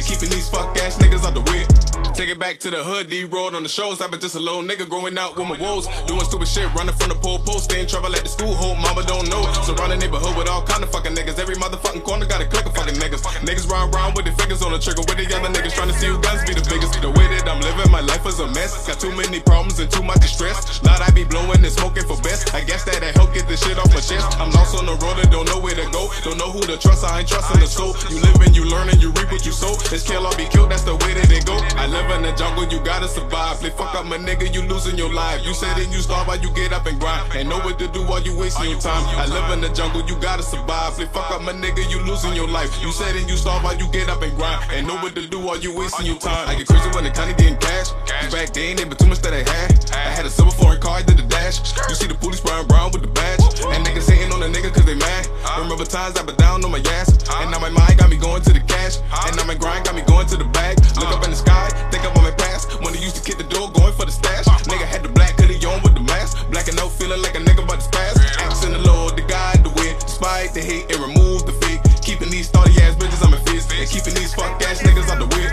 And 0.00 0.08
keeping 0.08 0.32
these 0.32 0.48
fuck 0.48 0.72
ass 0.80 0.96
niggas 0.96 1.28
out 1.28 1.36
the 1.36 1.44
way. 1.52 1.68
Take 2.16 2.32
it 2.32 2.40
back 2.40 2.56
to 2.64 2.70
the 2.72 2.80
hood, 2.80 3.12
D 3.12 3.28
road 3.28 3.52
on 3.52 3.62
the 3.62 3.68
shows. 3.68 4.00
I've 4.00 4.10
been 4.10 4.20
just 4.20 4.32
a 4.34 4.40
little 4.40 4.64
nigga 4.64 4.88
growing 4.88 5.12
out 5.20 5.36
with 5.36 5.44
my 5.44 5.60
woes. 5.60 5.84
Doing 6.08 6.24
stupid 6.24 6.48
shit, 6.48 6.72
running 6.72 6.96
from 6.96 7.12
the 7.12 7.20
pole 7.20 7.36
post. 7.38 7.68
Stay 7.68 7.84
trouble 7.84 8.08
at 8.16 8.24
the 8.24 8.32
school, 8.32 8.56
hope 8.56 8.80
mama 8.80 9.04
don't 9.04 9.28
know. 9.28 9.44
Surround 9.60 9.92
the 9.92 10.00
neighborhood 10.00 10.32
with 10.40 10.48
all 10.48 10.64
kind 10.64 10.80
of 10.80 10.88
fucking 10.88 11.12
niggas. 11.12 11.36
Every 11.36 11.54
motherfucking 11.56 12.00
corner 12.00 12.24
got 12.24 12.40
a 12.40 12.48
click 12.48 12.64
of 12.64 12.72
fucking 12.72 12.96
niggas. 12.96 13.20
Niggas 13.44 13.68
run 13.68 13.92
around 13.92 14.16
with 14.16 14.24
their 14.24 14.32
fingers 14.40 14.64
on 14.64 14.72
the 14.72 14.80
trigger. 14.80 15.04
With 15.04 15.20
the 15.20 15.28
other 15.36 15.52
niggas 15.52 15.76
trying 15.76 15.92
to 15.92 15.96
see 16.00 16.08
who 16.08 16.16
guns 16.24 16.48
be 16.48 16.56
the 16.56 16.64
biggest. 16.64 16.96
The 16.96 17.12
way 17.12 17.28
that 17.36 17.44
I'm 17.44 17.60
living, 17.60 17.92
my 17.92 18.00
life 18.00 18.24
is 18.24 18.40
a 18.40 18.48
mess. 18.56 18.72
Got 18.88 19.00
too 19.04 19.12
many 19.12 19.40
problems 19.40 19.80
and 19.84 19.92
too 19.92 20.02
much 20.02 20.24
stress. 20.24 20.80
Lot 20.80 21.04
I 21.04 21.12
be 21.12 21.24
blowing 21.24 21.60
and 21.60 21.72
smoking 21.72 22.08
for 22.08 22.16
best. 22.24 22.56
I 22.56 22.64
guess 22.64 22.88
that 22.88 23.04
I 23.04 23.12
help 23.12 23.36
get 23.36 23.48
this 23.48 23.60
shit 23.60 23.76
off 23.76 23.92
my 23.92 24.00
chest. 24.00 24.24
I'm 24.40 24.48
lost 24.56 24.72
on 24.76 24.88
the 24.88 24.96
road 25.04 25.20
and 25.20 25.28
don't 25.28 25.44
know 25.44 25.60
where 25.60 25.76
to 25.76 25.84
go. 25.92 26.08
Don't 26.24 26.40
know 26.40 26.48
who 26.48 26.64
to 26.64 26.80
trust, 26.80 27.04
I 27.04 27.20
ain't 27.20 27.28
trusting 27.28 27.60
the 27.60 27.68
soul. 27.68 27.92
You 28.08 28.20
live 28.24 28.40
and 28.40 28.56
you 28.56 28.64
learn 28.64 28.88
and 28.88 29.00
you 29.00 29.12
reap 29.12 29.28
what 29.32 29.44
you 29.44 29.52
sow. 29.52 29.76
It's 29.92 30.06
kill 30.06 30.24
or 30.24 30.30
be 30.36 30.46
killed, 30.46 30.70
that's 30.70 30.86
the 30.86 30.94
way 30.94 31.18
that 31.18 31.26
it 31.26 31.44
go. 31.44 31.58
I 31.74 31.90
live 31.90 32.06
in 32.14 32.22
the 32.22 32.30
jungle, 32.38 32.62
you 32.70 32.78
gotta 32.84 33.08
survive. 33.08 33.58
Play 33.58 33.70
fuck 33.70 33.94
up 33.98 34.06
my 34.06 34.18
nigga, 34.18 34.46
you 34.54 34.62
losing 34.62 34.96
your 34.96 35.12
life. 35.12 35.42
You 35.42 35.52
said 35.52 35.76
it, 35.78 35.90
you 35.90 35.98
starve 35.98 36.28
while 36.28 36.38
you 36.38 36.50
get 36.54 36.72
up 36.72 36.86
and 36.86 36.94
grind. 37.00 37.34
Ain't 37.34 37.48
know 37.48 37.58
what 37.58 37.78
to 37.82 37.88
do 37.88 38.06
while 38.06 38.22
you 38.22 38.30
wasting 38.38 38.70
your 38.70 38.78
time. 38.78 39.02
I 39.18 39.26
live 39.26 39.50
in 39.50 39.60
the 39.60 39.68
jungle, 39.74 40.06
you 40.06 40.14
gotta 40.22 40.44
survive. 40.44 40.94
Play 40.94 41.06
fuck 41.06 41.30
up 41.32 41.42
my 41.42 41.52
nigga, 41.52 41.82
you 41.90 41.98
losing 42.06 42.34
your 42.38 42.46
life. 42.46 42.70
You 42.80 42.92
said 42.92 43.16
it, 43.16 43.28
you 43.28 43.34
starve 43.34 43.64
while 43.64 43.74
you 43.74 43.90
get 43.90 44.08
up 44.08 44.22
and 44.22 44.30
grind. 44.36 44.62
Ain't 44.70 44.86
know 44.86 44.94
what 45.02 45.16
to 45.16 45.26
do 45.26 45.40
while 45.40 45.58
you 45.58 45.74
wasting 45.74 46.06
your 46.06 46.18
time. 46.18 46.46
I 46.46 46.54
get 46.54 46.68
crazy 46.68 46.88
when 46.94 47.02
the 47.02 47.10
county 47.10 47.34
getting 47.34 47.58
cash. 47.58 47.90
Back 48.30 48.54
then, 48.54 48.76
they 48.76 48.84
been 48.84 48.96
too 48.96 49.10
much 49.10 49.22
that 49.26 49.34
I 49.34 49.42
had. 49.42 49.74
I 49.90 50.14
had 50.14 50.24
a 50.24 50.30
silver 50.30 50.54
foreign 50.54 50.80
car, 50.80 50.98
I 50.98 51.02
did 51.02 51.18
the 51.18 51.26
dash. 51.26 51.58
You 51.88 51.96
see 51.98 52.06
the 52.06 52.14
police 52.14 52.38
brown 52.38 52.68
brown 52.68 52.92
with 52.92 53.02
the 53.02 53.10
badge. 53.10 53.42
And 53.74 53.82
niggas 53.82 54.06
hating 54.06 54.30
on 54.30 54.38
the 54.38 54.46
nigga 54.46 54.70
cause 54.72 54.86
they 54.86 54.94
mad. 54.94 55.26
Remember 55.58 55.84
times 55.84 56.16
I 56.16 56.22
been 56.22 56.36
down 56.36 56.64
on 56.64 56.70
my 56.70 56.78
ass. 56.78 57.10
And 57.42 57.50
now 57.50 57.58
my 57.58 57.70
mind 57.70 57.98
got 57.98 58.08
me 58.08 58.16
going 58.16 58.42
to 58.42 58.52
the 58.52 58.60
cash. 58.60 59.02
And 59.26 59.36
now 59.36 59.44
my 59.44 59.54
grind 59.58 59.79
got 59.84 59.94
me 59.94 60.02
going 60.02 60.26
to 60.28 60.36
the 60.36 60.44
bag. 60.44 60.78
Look 60.96 61.10
up 61.10 61.24
in 61.24 61.30
the 61.30 61.36
sky, 61.36 61.68
think 61.90 62.04
about 62.04 62.22
my 62.22 62.30
past. 62.32 62.80
When 62.82 62.92
they 62.92 63.00
used 63.00 63.16
to 63.16 63.22
kick 63.22 63.38
the 63.38 63.48
door, 63.48 63.70
going 63.70 63.92
for 63.92 64.04
the 64.04 64.12
stash. 64.12 64.44
Nigga 64.68 64.86
had 64.86 65.02
the 65.02 65.08
black 65.08 65.38
hoodie 65.38 65.64
on 65.66 65.82
with 65.82 65.94
the 65.94 66.00
mask. 66.00 66.48
Blacking 66.50 66.76
no 66.76 66.88
feeling 66.88 67.22
like 67.22 67.34
a 67.34 67.38
nigga 67.38 67.64
about 67.64 67.80
to 67.80 67.88
spaz. 67.88 68.16
Asking 68.38 68.72
the 68.72 68.78
Lord, 68.78 69.16
the 69.16 69.22
guide 69.22 69.64
the 69.64 69.70
way. 69.70 69.96
Despite 70.00 70.54
the 70.54 70.60
hate 70.60 70.90
and 70.90 71.00
remove 71.00 71.46
the 71.46 71.52
fake. 71.52 71.80
Keeping 72.02 72.30
these 72.30 72.50
starty 72.50 72.78
ass 72.80 72.94
bitches 72.96 73.24
on 73.24 73.30
my 73.30 73.40
face. 73.48 73.66
And 73.72 73.88
keeping 73.88 74.14
these 74.14 74.34
fuck 74.34 74.60
ass 74.62 74.82
niggas 74.82 75.08
out 75.08 75.18
the 75.18 75.28
way. 75.36 75.48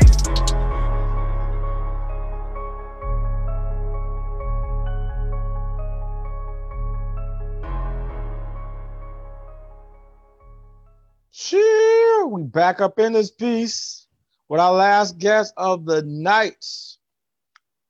Sure, 11.31 12.27
we 12.27 12.43
back 12.43 12.81
up 12.81 12.99
in 12.99 13.13
this 13.13 13.31
piece 13.31 14.06
with 14.49 14.59
our 14.59 14.73
last 14.73 15.17
guest 15.17 15.53
of 15.57 15.85
the 15.85 16.03
night. 16.03 16.65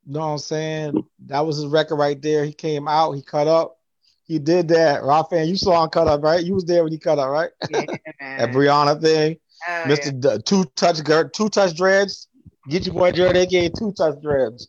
You 0.06 0.14
know 0.14 0.20
what 0.20 0.26
I'm 0.26 0.38
saying? 0.38 1.06
That 1.28 1.46
was 1.46 1.58
his 1.58 1.68
record 1.68 1.98
right 1.98 2.22
there. 2.22 2.46
He 2.46 2.54
came 2.54 2.88
out, 2.88 3.14
he 3.14 3.22
cut 3.22 3.48
up. 3.48 3.78
He 4.26 4.40
did 4.40 4.68
that. 4.70 5.04
Rafael, 5.04 5.46
you 5.48 5.56
saw 5.56 5.84
him 5.84 5.90
cut 5.90 6.08
up, 6.08 6.22
right? 6.22 6.44
You 6.44 6.54
was 6.54 6.66
there 6.66 6.84
when 6.84 6.92
he 6.92 6.98
cut 6.98 7.20
up, 7.20 7.30
right? 7.30 7.50
Yeah, 7.70 7.86
that 8.38 8.52
Brianna 8.52 9.02
thing. 9.02 9.38
Oh, 9.68 9.84
Mr. 9.88 10.20
D- 10.20 10.42
two 10.44 10.66
touch 10.76 10.98
two 11.34 11.50
touch 11.50 11.76
dreads. 11.76 12.28
Get 12.68 12.86
your 12.86 12.94
boy 12.96 13.12
Jared, 13.12 13.38
aka 13.38 13.70
two 13.70 13.94
touch 13.94 14.22
dreads. 14.22 14.68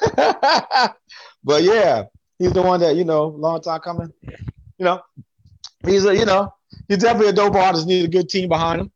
but 0.16 1.62
yeah, 1.62 2.04
he's 2.38 2.52
the 2.52 2.62
one 2.62 2.80
that, 2.80 2.96
you 2.96 3.04
know, 3.04 3.26
long 3.26 3.60
time 3.60 3.80
coming. 3.80 4.12
You 4.78 4.84
know, 4.84 5.00
he's 5.84 6.04
a, 6.06 6.16
you 6.16 6.24
know, 6.24 6.52
he's 6.88 6.98
definitely 6.98 7.28
a 7.28 7.32
dope 7.32 7.54
artist, 7.54 7.86
need 7.86 8.04
a 8.04 8.08
good 8.08 8.28
team 8.28 8.48
behind 8.48 8.80
him. 8.80 8.92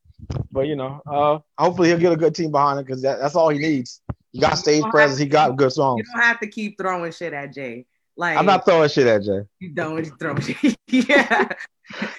But 0.53 0.67
you 0.67 0.77
know, 0.77 1.01
uh 1.07 1.39
hopefully 1.63 1.89
he'll 1.89 1.99
get 1.99 2.13
a 2.13 2.17
good 2.17 2.35
team 2.35 2.51
behind 2.51 2.79
him 2.79 2.85
because 2.85 3.03
that, 3.03 3.19
that's 3.21 3.35
all 3.35 3.49
he 3.51 3.59
needs. 3.59 4.01
He 4.33 4.41
got 4.41 4.59
stage 4.59 4.85
presence, 4.91 5.19
he 5.19 5.27
got 5.27 5.57
good 5.57 5.73
songs. 5.73 5.99
You 6.07 6.15
don't 6.15 6.23
have 6.23 6.41
to 6.41 6.47
keep 6.47 6.79
throwing 6.79 7.13
shit 7.13 7.33
at 7.33 7.53
Jay. 7.53 7.87
Like 8.17 8.39
I'm 8.39 8.47
not 8.47 8.65
throwing 8.65 8.89
shit 8.89 9.07
at 9.07 9.23
Jay. 9.23 9.43
You 9.59 9.71
don't 9.71 10.05
throw 10.19 10.37
shit. 10.37 10.77
yeah. 10.89 11.49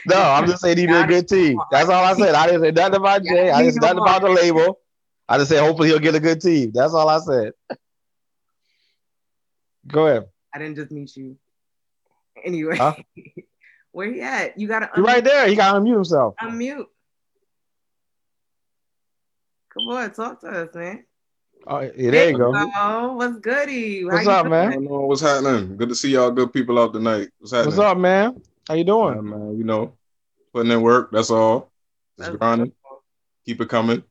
No, 0.06 0.22
I'm 0.22 0.48
just 0.48 0.61
saying 0.61 0.78
he 0.78 0.86
need 0.88 0.94
a 0.95 1.07
good 1.07 1.28
team. 1.28 1.60
That's 1.72 1.90
all 1.90 2.03
I 2.03 2.14
said. 2.14 2.36
I 2.36 2.48
didn't 2.48 2.61
say 2.61 2.72
nothing 2.72 2.95
about 2.95 3.23
Jay. 3.23 3.49
I 3.49 3.61
didn't 3.61 3.76
say 3.76 3.80
nothing 3.82 3.99
about 3.99 4.22
the 4.22 4.30
label. 4.30 4.80
I 5.30 5.38
just 5.38 5.49
said 5.49 5.61
hopefully 5.61 5.90
he'll 5.90 5.99
get 5.99 6.15
a 6.15 6.19
good 6.19 6.41
team. 6.41 6.72
That's 6.73 6.94
all 6.94 7.07
I 7.07 7.19
said. 7.19 7.53
Go 9.88 10.07
ahead. 10.07 10.26
I 10.53 10.60
didn't 10.60 10.76
just 10.76 10.91
meet 10.91 11.15
you. 11.15 11.38
Anyway, 12.44 12.78
Huh? 12.78 12.95
where 13.91 14.11
he 14.11 14.22
at? 14.22 14.60
You 14.60 14.68
gotta 14.68 14.90
You're 14.95 15.06
right 15.06 15.23
there. 15.23 15.48
He 15.48 15.56
got 15.56 15.73
to 15.73 15.80
unmute 15.80 15.94
himself. 15.94 16.36
unmute. 16.41 16.86
Come 19.73 19.88
on, 19.88 20.11
talk 20.11 20.41
to 20.41 20.48
us, 20.48 20.76
man. 20.76 21.06
Oh, 21.65 21.80
yeah, 21.80 22.11
there 22.11 22.30
you 22.31 22.38
go. 22.38 22.52
Oh, 22.56 23.14
what's 23.14 23.38
goody? 23.39 24.03
What's 24.03 24.27
up, 24.27 24.48
man? 24.48 24.84
What's? 24.84 25.22
What's 25.22 25.22
happening? 25.22 25.77
Good 25.77 25.89
to 25.89 25.95
see 25.95 26.11
y'all 26.11 26.31
good 26.31 26.52
people 26.52 26.77
out 26.77 26.91
tonight. 26.91 27.30
What's 27.39 27.53
happening? 27.53 27.77
What's 27.77 27.80
up, 27.80 27.98
man? 27.98 28.41
How 28.68 28.73
you 28.73 28.84
doing? 28.84 29.15
Yeah, 29.15 29.22
man, 29.22 29.57
you 29.57 29.64
know, 29.64 29.93
putting 30.53 30.72
in 30.72 30.81
work. 30.81 31.11
That's 31.11 31.31
all. 31.31 31.72
Just 32.19 32.38
grinding. 32.38 32.73
Keep 33.45 33.61
it 33.61 33.69
coming. 33.69 34.03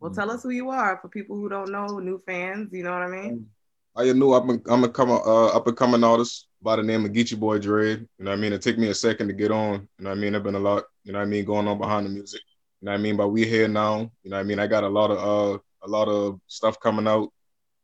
Well, 0.00 0.12
tell 0.12 0.30
us 0.30 0.42
who 0.42 0.50
you 0.50 0.68
are 0.68 0.98
for 1.00 1.08
people 1.08 1.36
who 1.36 1.48
don't 1.48 1.70
know, 1.70 1.86
new 1.98 2.20
fans. 2.26 2.68
You 2.72 2.82
know 2.82 2.92
what 2.92 3.02
I 3.02 3.08
mean? 3.08 3.46
I 3.96 4.02
you 4.02 4.14
knew 4.14 4.34
I'm 4.34 4.50
a, 4.50 4.58
I'm 4.68 4.84
a 4.84 4.88
come 4.88 5.10
uh, 5.10 5.46
up 5.46 5.66
and 5.66 5.76
coming 5.76 6.04
artist 6.04 6.48
by 6.60 6.76
the 6.76 6.82
name 6.82 7.06
of 7.06 7.12
Geechee 7.12 7.38
Boy 7.38 7.58
Dread. 7.58 8.06
You 8.18 8.24
know 8.24 8.32
what 8.32 8.38
I 8.38 8.40
mean? 8.40 8.52
It 8.52 8.60
took 8.60 8.76
me 8.76 8.88
a 8.88 8.94
second 8.94 9.28
to 9.28 9.34
get 9.34 9.50
on. 9.50 9.88
You 9.98 10.04
know 10.04 10.10
what 10.10 10.18
I 10.18 10.20
mean? 10.20 10.32
There's 10.32 10.44
been 10.44 10.56
a 10.56 10.58
lot, 10.58 10.84
you 11.04 11.12
know 11.12 11.20
what 11.20 11.24
I 11.24 11.28
mean, 11.28 11.44
going 11.44 11.68
on 11.68 11.78
behind 11.78 12.04
the 12.04 12.10
music. 12.10 12.42
You 12.84 12.90
know 12.90 12.92
what 12.92 13.00
I 13.00 13.02
mean? 13.02 13.16
But 13.16 13.28
we 13.28 13.46
here 13.46 13.66
now. 13.66 14.10
You 14.22 14.30
know 14.30 14.36
what 14.36 14.40
I 14.40 14.42
mean? 14.42 14.58
I 14.58 14.66
got 14.66 14.84
a 14.84 14.88
lot 14.88 15.10
of 15.10 15.16
uh 15.16 15.58
a 15.86 15.88
lot 15.88 16.06
of 16.06 16.38
stuff 16.48 16.78
coming 16.78 17.08
out. 17.08 17.32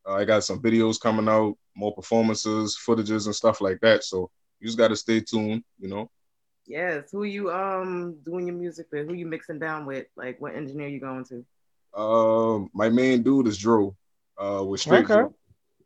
Uh, 0.07 0.13
I 0.13 0.25
got 0.25 0.43
some 0.43 0.61
videos 0.61 1.01
coming 1.01 1.27
out, 1.27 1.57
more 1.75 1.91
performances, 1.91 2.77
footages 2.87 3.25
and 3.25 3.33
stuff 3.33 3.61
like 3.61 3.79
that. 3.81 4.03
So 4.03 4.29
you 4.59 4.67
just 4.67 4.77
gotta 4.77 4.95
stay 4.95 5.19
tuned, 5.19 5.63
you 5.79 5.89
know. 5.89 6.11
Yes. 6.67 7.09
Who 7.11 7.23
you 7.23 7.49
um 7.51 8.17
doing 8.23 8.45
your 8.45 8.55
music 8.55 8.89
with? 8.91 9.07
Who 9.07 9.15
you 9.15 9.25
mixing 9.25 9.57
down 9.57 9.87
with? 9.87 10.05
Like 10.15 10.39
what 10.39 10.53
engineer 10.55 10.89
you 10.89 10.99
going 10.99 11.25
to? 11.25 11.43
Uh, 11.95 12.67
my 12.71 12.89
main 12.89 13.23
dude 13.23 13.47
is 13.47 13.57
Drew. 13.57 13.95
Uh, 14.37 14.63
with 14.67 14.81
Straight 14.81 15.05
Okay. 15.05 15.15
Drew. 15.15 15.33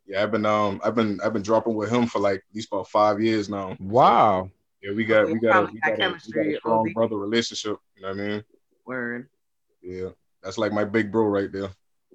Yeah, 0.06 0.24
I've 0.24 0.30
been 0.30 0.44
um 0.44 0.78
I've 0.84 0.94
been 0.94 1.20
I've 1.24 1.32
been 1.32 1.40
dropping 1.40 1.74
with 1.74 1.90
him 1.90 2.04
for 2.04 2.18
like 2.18 2.40
at 2.40 2.54
least 2.54 2.68
about 2.70 2.90
five 2.90 3.18
years 3.22 3.48
now. 3.48 3.78
Wow. 3.80 4.50
Yeah, 4.82 4.92
we 4.92 5.06
got 5.06 5.26
we 5.26 5.40
got 5.40 5.48
a, 5.48 5.52
probably 5.52 5.72
we 5.72 5.80
got 5.80 5.96
got, 5.96 6.10
a, 6.10 6.20
we 6.26 6.32
got 6.32 6.46
a 6.46 6.56
strong 6.58 6.86
OD. 6.88 6.94
brother 6.94 7.16
relationship. 7.16 7.78
You 7.96 8.02
know 8.02 8.08
what 8.08 8.20
I 8.20 8.28
mean? 8.28 8.44
Word. 8.86 9.28
Yeah, 9.82 10.10
that's 10.42 10.58
like 10.58 10.72
my 10.72 10.84
big 10.84 11.12
bro 11.12 11.26
right 11.26 11.50
there. 11.52 11.70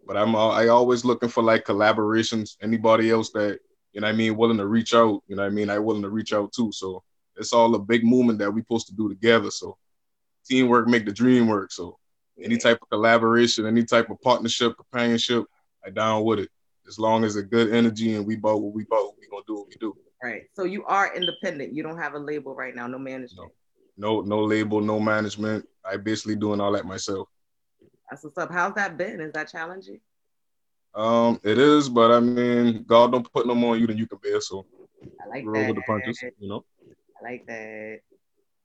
But 0.07 0.17
I'm 0.17 0.35
uh, 0.35 0.49
I 0.49 0.67
always 0.67 1.05
looking 1.05 1.29
for 1.29 1.43
like 1.43 1.65
collaborations. 1.65 2.57
Anybody 2.61 3.11
else 3.11 3.31
that 3.31 3.59
you 3.93 4.01
know 4.01 4.07
what 4.07 4.13
I 4.13 4.17
mean 4.17 4.37
willing 4.37 4.57
to 4.57 4.67
reach 4.67 4.93
out. 4.93 5.21
You 5.27 5.35
know 5.35 5.43
what 5.43 5.51
I 5.51 5.55
mean? 5.55 5.69
I 5.69 5.79
willing 5.79 6.01
to 6.01 6.09
reach 6.09 6.33
out 6.33 6.51
too. 6.53 6.71
So 6.71 7.03
it's 7.35 7.53
all 7.53 7.75
a 7.75 7.79
big 7.79 8.03
movement 8.03 8.39
that 8.39 8.51
we 8.51 8.61
supposed 8.61 8.87
to 8.87 8.95
do 8.95 9.09
together. 9.09 9.51
So 9.51 9.77
teamwork 10.47 10.87
make 10.87 11.05
the 11.05 11.11
dream 11.11 11.47
work. 11.47 11.71
So 11.71 11.97
any 12.41 12.57
type 12.57 12.79
of 12.81 12.89
collaboration, 12.89 13.65
any 13.65 13.83
type 13.83 14.09
of 14.09 14.19
partnership, 14.21 14.75
companionship, 14.75 15.45
I 15.85 15.89
down 15.89 16.23
with 16.23 16.39
it. 16.39 16.49
As 16.87 16.97
long 16.97 17.23
as 17.23 17.35
a 17.35 17.43
good 17.43 17.73
energy 17.73 18.15
and 18.15 18.25
we 18.25 18.35
both 18.35 18.61
what 18.61 18.73
we 18.73 18.83
both, 18.85 19.13
we 19.19 19.27
gonna 19.27 19.43
do 19.47 19.55
what 19.55 19.67
we 19.67 19.75
do. 19.79 19.95
Right. 20.23 20.43
So 20.53 20.63
you 20.63 20.83
are 20.85 21.15
independent. 21.15 21.73
You 21.73 21.83
don't 21.83 21.97
have 21.97 22.13
a 22.13 22.19
label 22.19 22.53
right 22.55 22.75
now, 22.75 22.87
no 22.87 22.97
management. 22.97 23.51
No, 23.97 24.21
No, 24.21 24.21
no 24.21 24.43
label, 24.43 24.81
no 24.81 24.99
management. 24.99 25.67
I 25.85 25.97
basically 25.97 26.35
doing 26.35 26.59
all 26.61 26.71
that 26.73 26.85
myself. 26.85 27.27
That's 28.09 28.23
what's 28.23 28.37
up. 28.37 28.51
How's 28.51 28.73
that 28.75 28.97
been? 28.97 29.21
Is 29.21 29.33
that 29.33 29.49
challenging? 29.49 29.99
Um, 30.93 31.39
it 31.43 31.57
is, 31.57 31.89
but 31.89 32.11
I 32.11 32.19
mean, 32.19 32.83
God 32.83 33.11
don't 33.11 33.31
put 33.31 33.47
no 33.47 33.55
more 33.55 33.73
on 33.73 33.79
you 33.79 33.87
than 33.87 33.97
you 33.97 34.07
can 34.07 34.11
bear. 34.17 34.41
So 34.41 34.65
I 35.21 35.27
like 35.29 35.45
roll 35.45 35.65
with 35.65 35.77
the 35.77 35.81
punches, 35.81 36.23
you 36.37 36.47
know. 36.49 36.63
I 37.19 37.23
like 37.23 37.45
that. 37.47 37.99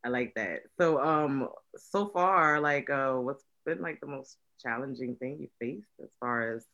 I 0.04 0.08
like 0.08 0.34
that. 0.34 0.60
So 0.78 1.00
um 1.00 1.48
so 1.76 2.08
far, 2.08 2.60
like 2.60 2.90
uh 2.90 3.14
what's 3.14 3.44
been 3.64 3.80
like 3.82 4.00
the 4.00 4.06
most 4.06 4.38
challenging 4.60 5.16
thing 5.16 5.38
you 5.40 5.48
faced 5.60 5.90
as 6.02 6.10
far 6.20 6.54
as 6.54 6.66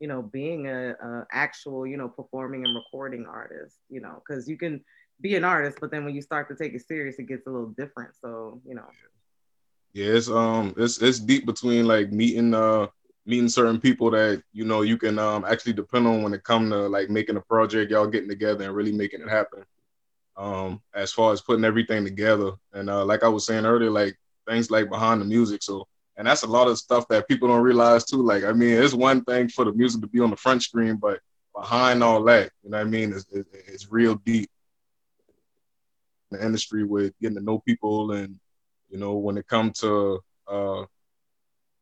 you 0.00 0.08
know 0.08 0.22
being 0.22 0.66
a, 0.66 0.92
a 0.92 1.26
actual 1.32 1.86
you 1.86 1.96
know 1.96 2.08
performing 2.08 2.64
and 2.64 2.74
recording 2.74 3.26
artist 3.26 3.76
you 3.88 4.00
know 4.00 4.22
because 4.26 4.48
you 4.48 4.56
can 4.56 4.82
be 5.20 5.36
an 5.36 5.44
artist 5.44 5.78
but 5.80 5.90
then 5.90 6.04
when 6.04 6.14
you 6.14 6.22
start 6.22 6.48
to 6.48 6.54
take 6.56 6.74
it 6.74 6.80
serious 6.86 7.18
it 7.18 7.28
gets 7.28 7.46
a 7.46 7.50
little 7.50 7.74
different 7.76 8.14
so 8.20 8.60
you 8.66 8.74
know 8.74 8.86
Yeah, 9.96 10.08
it's 10.16 10.28
um, 10.28 10.74
it's 10.76 11.00
it's 11.00 11.18
deep 11.18 11.46
between 11.46 11.86
like 11.86 12.12
meeting 12.12 12.52
uh 12.52 12.88
meeting 13.24 13.48
certain 13.48 13.80
people 13.80 14.10
that 14.10 14.42
you 14.52 14.66
know 14.66 14.82
you 14.82 14.98
can 14.98 15.18
um 15.18 15.46
actually 15.46 15.72
depend 15.72 16.06
on 16.06 16.22
when 16.22 16.34
it 16.34 16.44
come 16.44 16.68
to 16.68 16.86
like 16.88 17.08
making 17.08 17.36
a 17.38 17.40
project, 17.40 17.90
y'all 17.90 18.06
getting 18.06 18.28
together 18.28 18.64
and 18.64 18.74
really 18.74 18.92
making 18.92 19.22
it 19.22 19.28
happen. 19.30 19.64
Um, 20.36 20.82
as 20.94 21.12
far 21.12 21.32
as 21.32 21.40
putting 21.42 21.64
everything 21.64 22.04
together, 22.04 22.52
and 22.74 22.90
uh, 22.90 23.06
like 23.06 23.24
I 23.24 23.28
was 23.28 23.46
saying 23.46 23.66
earlier, 23.66 23.90
like 23.90 24.16
things 24.46 24.70
like 24.70 24.90
behind 24.90 25.22
the 25.22 25.24
music. 25.24 25.62
So, 25.62 25.88
and 26.18 26.26
that's 26.28 26.42
a 26.42 26.46
lot 26.48 26.68
of 26.68 26.78
stuff 26.78 27.08
that 27.08 27.28
people 27.28 27.48
don't 27.48 27.62
realize 27.62 28.04
too. 28.04 28.22
Like, 28.22 28.44
I 28.44 28.52
mean, 28.52 28.74
it's 28.82 28.94
one 28.94 29.24
thing 29.24 29.48
for 29.48 29.64
the 29.64 29.72
music 29.72 30.02
to 30.02 30.08
be 30.08 30.20
on 30.20 30.30
the 30.30 30.36
front 30.36 30.62
screen, 30.62 30.96
but 30.96 31.20
behind 31.56 32.02
all 32.04 32.22
that, 32.24 32.50
you 32.62 32.70
know 32.70 32.78
what 32.78 32.86
I 32.86 32.90
mean? 32.90 33.14
It's, 33.14 33.26
it- 33.32 33.46
it's 33.52 33.90
real 33.90 34.16
deep. 34.16 34.50
The 36.30 36.44
industry 36.44 36.84
with 36.84 37.14
getting 37.20 37.38
to 37.38 37.42
know 37.44 37.60
people 37.60 38.12
and 38.12 38.38
you 38.88 38.98
know, 38.98 39.14
when 39.16 39.38
it 39.38 39.46
comes 39.48 39.80
to 39.80 40.20
uh 40.48 40.84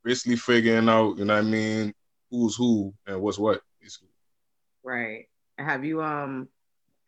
basically 0.04 0.36
figuring 0.36 0.88
out, 0.88 1.16
you 1.18 1.24
know 1.24 1.34
what 1.34 1.44
I 1.44 1.48
mean, 1.48 1.94
who's 2.30 2.56
who 2.56 2.94
and 3.06 3.20
what's 3.20 3.38
what. 3.38 3.60
basically. 3.80 4.08
right 4.82 5.26
have 5.58 5.84
you 5.84 6.02
um 6.02 6.48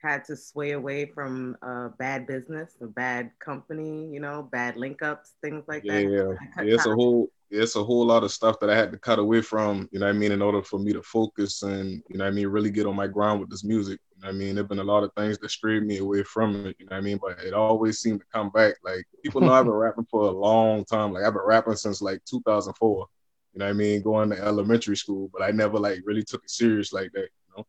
had 0.02 0.24
to 0.24 0.36
sway 0.36 0.72
away 0.72 1.06
from 1.06 1.56
uh 1.62 1.88
bad 1.98 2.26
business 2.26 2.76
a 2.82 2.86
bad 2.86 3.30
company 3.38 4.08
you 4.12 4.20
know 4.20 4.42
bad 4.52 4.76
link 4.76 5.02
ups 5.02 5.32
things 5.42 5.64
like 5.68 5.82
Yeah, 5.82 5.92
that 5.92 6.06
yeah. 6.08 6.32
Yeah, 6.58 6.74
it's 6.74 6.86
a 6.86 6.94
whole 6.94 7.28
it's 7.50 7.76
a 7.76 7.84
whole 7.84 8.04
lot 8.06 8.24
of 8.24 8.32
stuff 8.32 8.58
that 8.60 8.70
I 8.70 8.76
had 8.76 8.90
to 8.92 8.98
cut 8.98 9.18
away 9.20 9.40
from, 9.40 9.88
you 9.92 10.00
know 10.00 10.06
what 10.06 10.14
I 10.14 10.18
mean, 10.18 10.32
in 10.32 10.42
order 10.42 10.62
for 10.62 10.80
me 10.80 10.92
to 10.92 11.02
focus 11.02 11.62
and, 11.62 12.02
you 12.08 12.18
know 12.18 12.24
what 12.24 12.30
I 12.32 12.34
mean, 12.34 12.48
really 12.48 12.70
get 12.70 12.86
on 12.86 12.96
my 12.96 13.06
ground 13.06 13.40
with 13.40 13.50
this 13.50 13.62
music. 13.64 14.00
You 14.16 14.22
know 14.22 14.28
I 14.28 14.32
mean? 14.32 14.54
There've 14.54 14.68
been 14.68 14.78
a 14.78 14.84
lot 14.84 15.04
of 15.04 15.12
things 15.14 15.38
that 15.38 15.50
strayed 15.50 15.84
me 15.84 15.98
away 15.98 16.22
from 16.22 16.66
it, 16.66 16.76
you 16.78 16.86
know 16.86 16.96
what 16.96 16.98
I 16.98 17.00
mean? 17.02 17.18
But 17.20 17.38
it 17.40 17.52
always 17.54 18.00
seemed 18.00 18.20
to 18.20 18.26
come 18.32 18.50
back. 18.50 18.74
Like 18.84 19.04
people 19.22 19.40
know 19.40 19.52
I've 19.52 19.66
been 19.66 19.74
rapping 19.74 20.06
for 20.10 20.22
a 20.22 20.30
long 20.30 20.84
time. 20.84 21.12
Like 21.12 21.24
I've 21.24 21.34
been 21.34 21.42
rapping 21.44 21.76
since 21.76 22.00
like 22.00 22.24
2004. 22.24 23.06
You 23.52 23.58
know 23.60 23.66
what 23.66 23.70
I 23.70 23.74
mean? 23.74 24.02
Going 24.02 24.30
to 24.30 24.38
elementary 24.38 24.96
school, 24.96 25.30
but 25.32 25.42
I 25.42 25.50
never 25.50 25.78
like 25.78 26.00
really 26.04 26.22
took 26.24 26.44
it 26.44 26.50
serious 26.50 26.92
like 26.92 27.12
that, 27.12 27.28
you 27.48 27.54
know? 27.56 27.66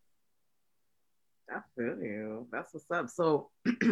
I 1.49 1.59
feel 1.75 2.01
you. 2.01 2.47
That's 2.51 2.73
what's 2.73 2.89
up. 2.91 3.09
So, 3.09 3.49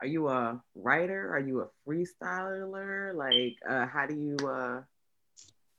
are 0.00 0.06
you 0.06 0.28
a 0.28 0.60
writer? 0.74 1.34
Are 1.34 1.40
you 1.40 1.62
a 1.62 1.68
freestyler? 1.88 3.14
Like, 3.14 3.56
uh, 3.68 3.86
how 3.86 4.06
do 4.06 4.14
you? 4.14 4.36
uh 4.48 4.82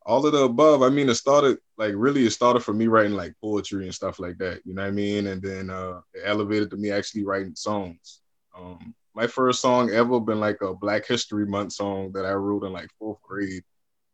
all 0.06 0.26
of 0.26 0.34
the 0.34 0.44
above. 0.44 0.84
I 0.84 0.90
mean, 0.90 1.10
it 1.10 1.16
started 1.16 1.58
like 1.78 1.94
really. 1.96 2.26
It 2.26 2.32
started 2.32 2.62
for 2.62 2.74
me 2.74 2.88
writing 2.88 3.14
like 3.16 3.34
poetry 3.42 3.86
and 3.86 3.96
stuff 3.96 4.20
like 4.20 4.38
that. 4.38 4.62
You 4.66 4.74
know 4.74 4.84
what 4.84 4.90
I 4.90 4.92
mean? 4.92 5.28
And 5.28 5.42
then 5.42 5.70
uh, 5.70 6.02
it 6.14 6.22
elevated 6.26 6.70
to 6.72 6.78
me 6.78 6.92
actually 6.92 7.24
writing 7.24 7.56
songs. 7.56 8.22
Um, 8.58 8.94
my 9.14 9.28
first 9.28 9.62
song 9.62 9.90
ever 9.92 10.20
been 10.20 10.40
like 10.40 10.62
a 10.62 10.76
Black 10.76 11.08
History 11.08 11.46
Month 11.46 11.74
song 11.74 12.12
that 12.14 12.26
I 12.26 12.34
wrote 12.34 12.64
in 12.64 12.74
like 12.74 12.90
fourth 13.00 13.22
grade. 13.22 13.64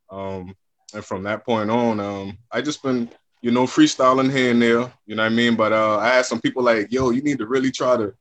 Um, 0.10 0.56
and 0.94 1.04
from 1.04 1.24
that 1.24 1.46
point 1.46 1.70
on, 1.70 2.00
um, 2.00 2.38
I 2.52 2.62
just 2.62 2.84
been 2.84 3.10
you 3.42 3.52
know 3.52 3.66
freestyling 3.66 4.32
here 4.32 4.52
and 4.52 4.62
there. 4.62 4.92
You 5.06 5.16
know 5.16 5.24
what 5.24 5.32
I 5.32 5.36
mean? 5.36 5.56
But 5.56 5.74
uh, 5.74 5.98
I 5.98 6.08
had 6.10 6.26
some 6.26 6.40
people 6.40 6.64
like, 6.64 6.92
"Yo, 6.92 7.10
you 7.10 7.22
need 7.22 7.40
to 7.40 7.48
really 7.48 7.72
try 7.72 7.98
to 7.98 8.14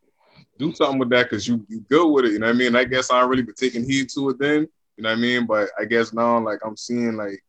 do 0.58 0.74
something 0.74 0.98
with 0.98 1.10
that 1.10 1.30
because 1.30 1.46
you 1.46 1.64
you 1.68 1.80
good 1.88 2.10
with 2.10 2.24
it." 2.24 2.32
You 2.32 2.40
know 2.40 2.46
what 2.46 2.56
I 2.56 2.58
mean? 2.58 2.74
I 2.74 2.84
guess 2.84 3.10
I 3.10 3.20
really 3.22 3.42
been 3.42 3.54
taking 3.54 3.88
heed 3.88 4.08
to 4.14 4.30
it 4.30 4.38
then. 4.38 4.68
You 4.96 5.04
know 5.04 5.10
what 5.10 5.18
I 5.18 5.20
mean? 5.20 5.46
But 5.46 5.70
I 5.78 5.84
guess 5.84 6.12
now 6.12 6.40
like 6.40 6.60
I'm 6.64 6.76
seeing 6.76 7.16
like 7.16 7.42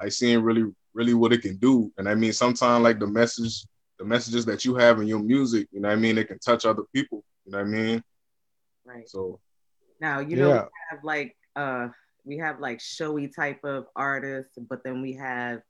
I 0.00 0.08
seen 0.08 0.40
really, 0.40 0.64
really 0.94 1.14
what 1.14 1.32
it 1.32 1.42
can 1.42 1.56
do. 1.56 1.92
And 1.98 2.08
I 2.08 2.14
mean, 2.14 2.32
sometimes 2.32 2.82
like 2.82 2.98
the 2.98 3.06
message, 3.06 3.64
the 3.98 4.04
messages 4.04 4.44
that 4.46 4.64
you 4.64 4.74
have 4.76 5.00
in 5.00 5.06
your 5.06 5.20
music, 5.22 5.68
you 5.72 5.80
know 5.80 5.88
what 5.88 5.98
I 5.98 6.00
mean, 6.00 6.18
it 6.18 6.28
can 6.28 6.38
touch 6.38 6.64
other 6.64 6.82
people. 6.94 7.24
You 7.44 7.52
know 7.52 7.58
what 7.58 7.66
I 7.66 7.70
mean? 7.70 8.02
Right. 8.84 9.08
So 9.08 9.40
now 10.00 10.20
you 10.20 10.36
know 10.36 10.50
Yeah. 10.50 10.62
we 10.62 10.68
have 10.90 11.04
like 11.04 11.36
uh 11.56 11.88
we 12.24 12.38
have 12.38 12.60
like 12.60 12.80
showy 12.80 13.28
type 13.28 13.64
of 13.64 13.86
artists, 13.96 14.58
but 14.68 14.82
then 14.84 15.02
we 15.02 15.12
have 15.14 15.60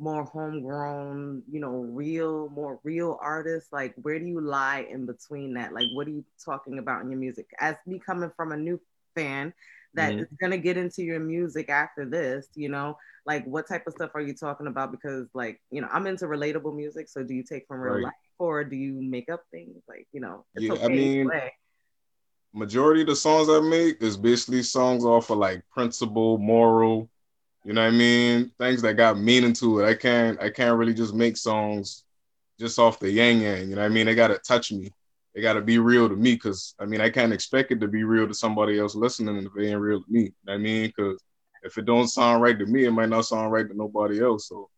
more 0.00 0.24
homegrown, 0.24 1.42
you 1.50 1.60
know, 1.60 1.70
real, 1.70 2.48
more 2.50 2.80
real 2.84 3.18
artists? 3.20 3.70
Like, 3.72 3.94
where 4.02 4.18
do 4.18 4.24
you 4.26 4.40
lie 4.40 4.86
in 4.90 5.06
between 5.06 5.54
that? 5.54 5.72
Like, 5.72 5.86
what 5.94 6.06
are 6.06 6.10
you 6.10 6.24
talking 6.44 6.78
about 6.78 7.02
in 7.02 7.10
your 7.10 7.18
music? 7.18 7.46
As 7.60 7.76
me 7.86 7.98
coming 7.98 8.30
from 8.36 8.52
a 8.52 8.56
new 8.56 8.80
fan 9.14 9.52
that 9.98 10.14
Mhm. 10.14 10.20
is 10.20 10.28
gonna 10.40 10.58
get 10.58 10.78
into 10.78 11.02
your 11.04 11.20
music 11.20 11.70
after 11.70 12.06
this, 12.06 12.48
you 12.56 12.68
know, 12.70 12.96
like 13.26 13.44
what 13.46 13.68
type 13.68 13.86
of 13.86 13.94
stuff 13.94 14.12
are 14.14 14.22
you 14.22 14.34
talking 14.34 14.68
about? 14.68 14.92
Because, 14.92 15.28
like, 15.34 15.60
you 15.70 15.82
know, 15.82 15.88
I'm 15.92 16.06
into 16.08 16.26
relatable 16.26 16.76
music. 16.76 17.08
So, 17.08 17.24
do 17.24 17.34
you 17.34 17.44
take 17.44 17.66
from 17.68 17.80
real 17.80 17.98
Right. 17.98 18.02
life 18.02 18.12
or 18.38 18.64
do 18.64 18.76
you 18.76 19.02
make 19.02 19.30
up 19.30 19.42
things? 19.52 19.82
Like, 19.88 20.06
you 20.12 20.20
know, 20.20 20.46
it's 20.56 20.70
Yeah, 20.70 20.78
I 20.84 20.88
okay. 20.88 20.98
either 20.98 21.10
mean, 21.10 21.34
majority 22.52 23.02
of 23.02 23.06
the 23.08 23.16
songs 23.16 23.48
I 23.48 23.60
make 23.60 24.02
is 24.02 24.16
basically 24.16 24.62
songs 24.62 25.04
off 25.04 25.30
of 25.30 25.38
like 25.38 25.62
principle, 25.70 26.38
moral, 26.38 27.10
you 27.64 27.72
know 27.74 27.82
what 27.82 27.88
I 27.94 27.96
mean? 27.96 28.52
Things 28.58 28.82
that 28.82 28.94
got 28.96 29.18
meaning 29.20 29.54
to 29.54 29.80
it. 29.80 29.86
I 29.88 29.94
can't 29.94 30.40
I 30.42 30.50
can't 30.50 30.78
really 30.78 30.94
just 30.94 31.14
make 31.14 31.38
songs 31.38 32.04
just 32.60 32.78
off 32.80 33.00
the 33.00 33.10
yang 33.12 33.42
yang, 33.42 33.70
you 33.70 33.76
know 33.76 33.82
what 33.82 33.90
I 33.92 33.94
mean? 33.94 34.06
They 34.06 34.14
gotta 34.16 34.38
touch 34.38 34.72
me. 34.72 34.92
They 35.38 35.42
gotta 35.42 35.60
be 35.60 35.78
real 35.78 36.08
to 36.08 36.16
me 36.16 36.34
because 36.34 36.74
I 36.80 36.84
mean 36.84 37.00
I 37.00 37.10
can't 37.10 37.32
expect 37.32 37.70
it 37.70 37.78
to 37.78 37.86
be 37.86 38.02
real 38.02 38.26
to 38.26 38.34
somebody 38.34 38.76
else 38.76 38.96
listening 38.96 39.36
if 39.36 39.56
it 39.56 39.68
ain't 39.68 39.78
real 39.78 40.02
to 40.02 40.12
me. 40.12 40.22
You 40.22 40.32
know 40.44 40.52
what 40.52 40.54
I 40.54 40.58
mean? 40.58 40.86
Because 40.88 41.22
if 41.62 41.78
it 41.78 41.84
don't 41.84 42.08
sound 42.08 42.42
right 42.42 42.58
to 42.58 42.66
me, 42.66 42.86
it 42.86 42.90
might 42.90 43.08
not 43.08 43.24
sound 43.24 43.52
right 43.52 43.68
to 43.68 43.72
nobody 43.72 44.20
else. 44.20 44.48
So 44.48 44.68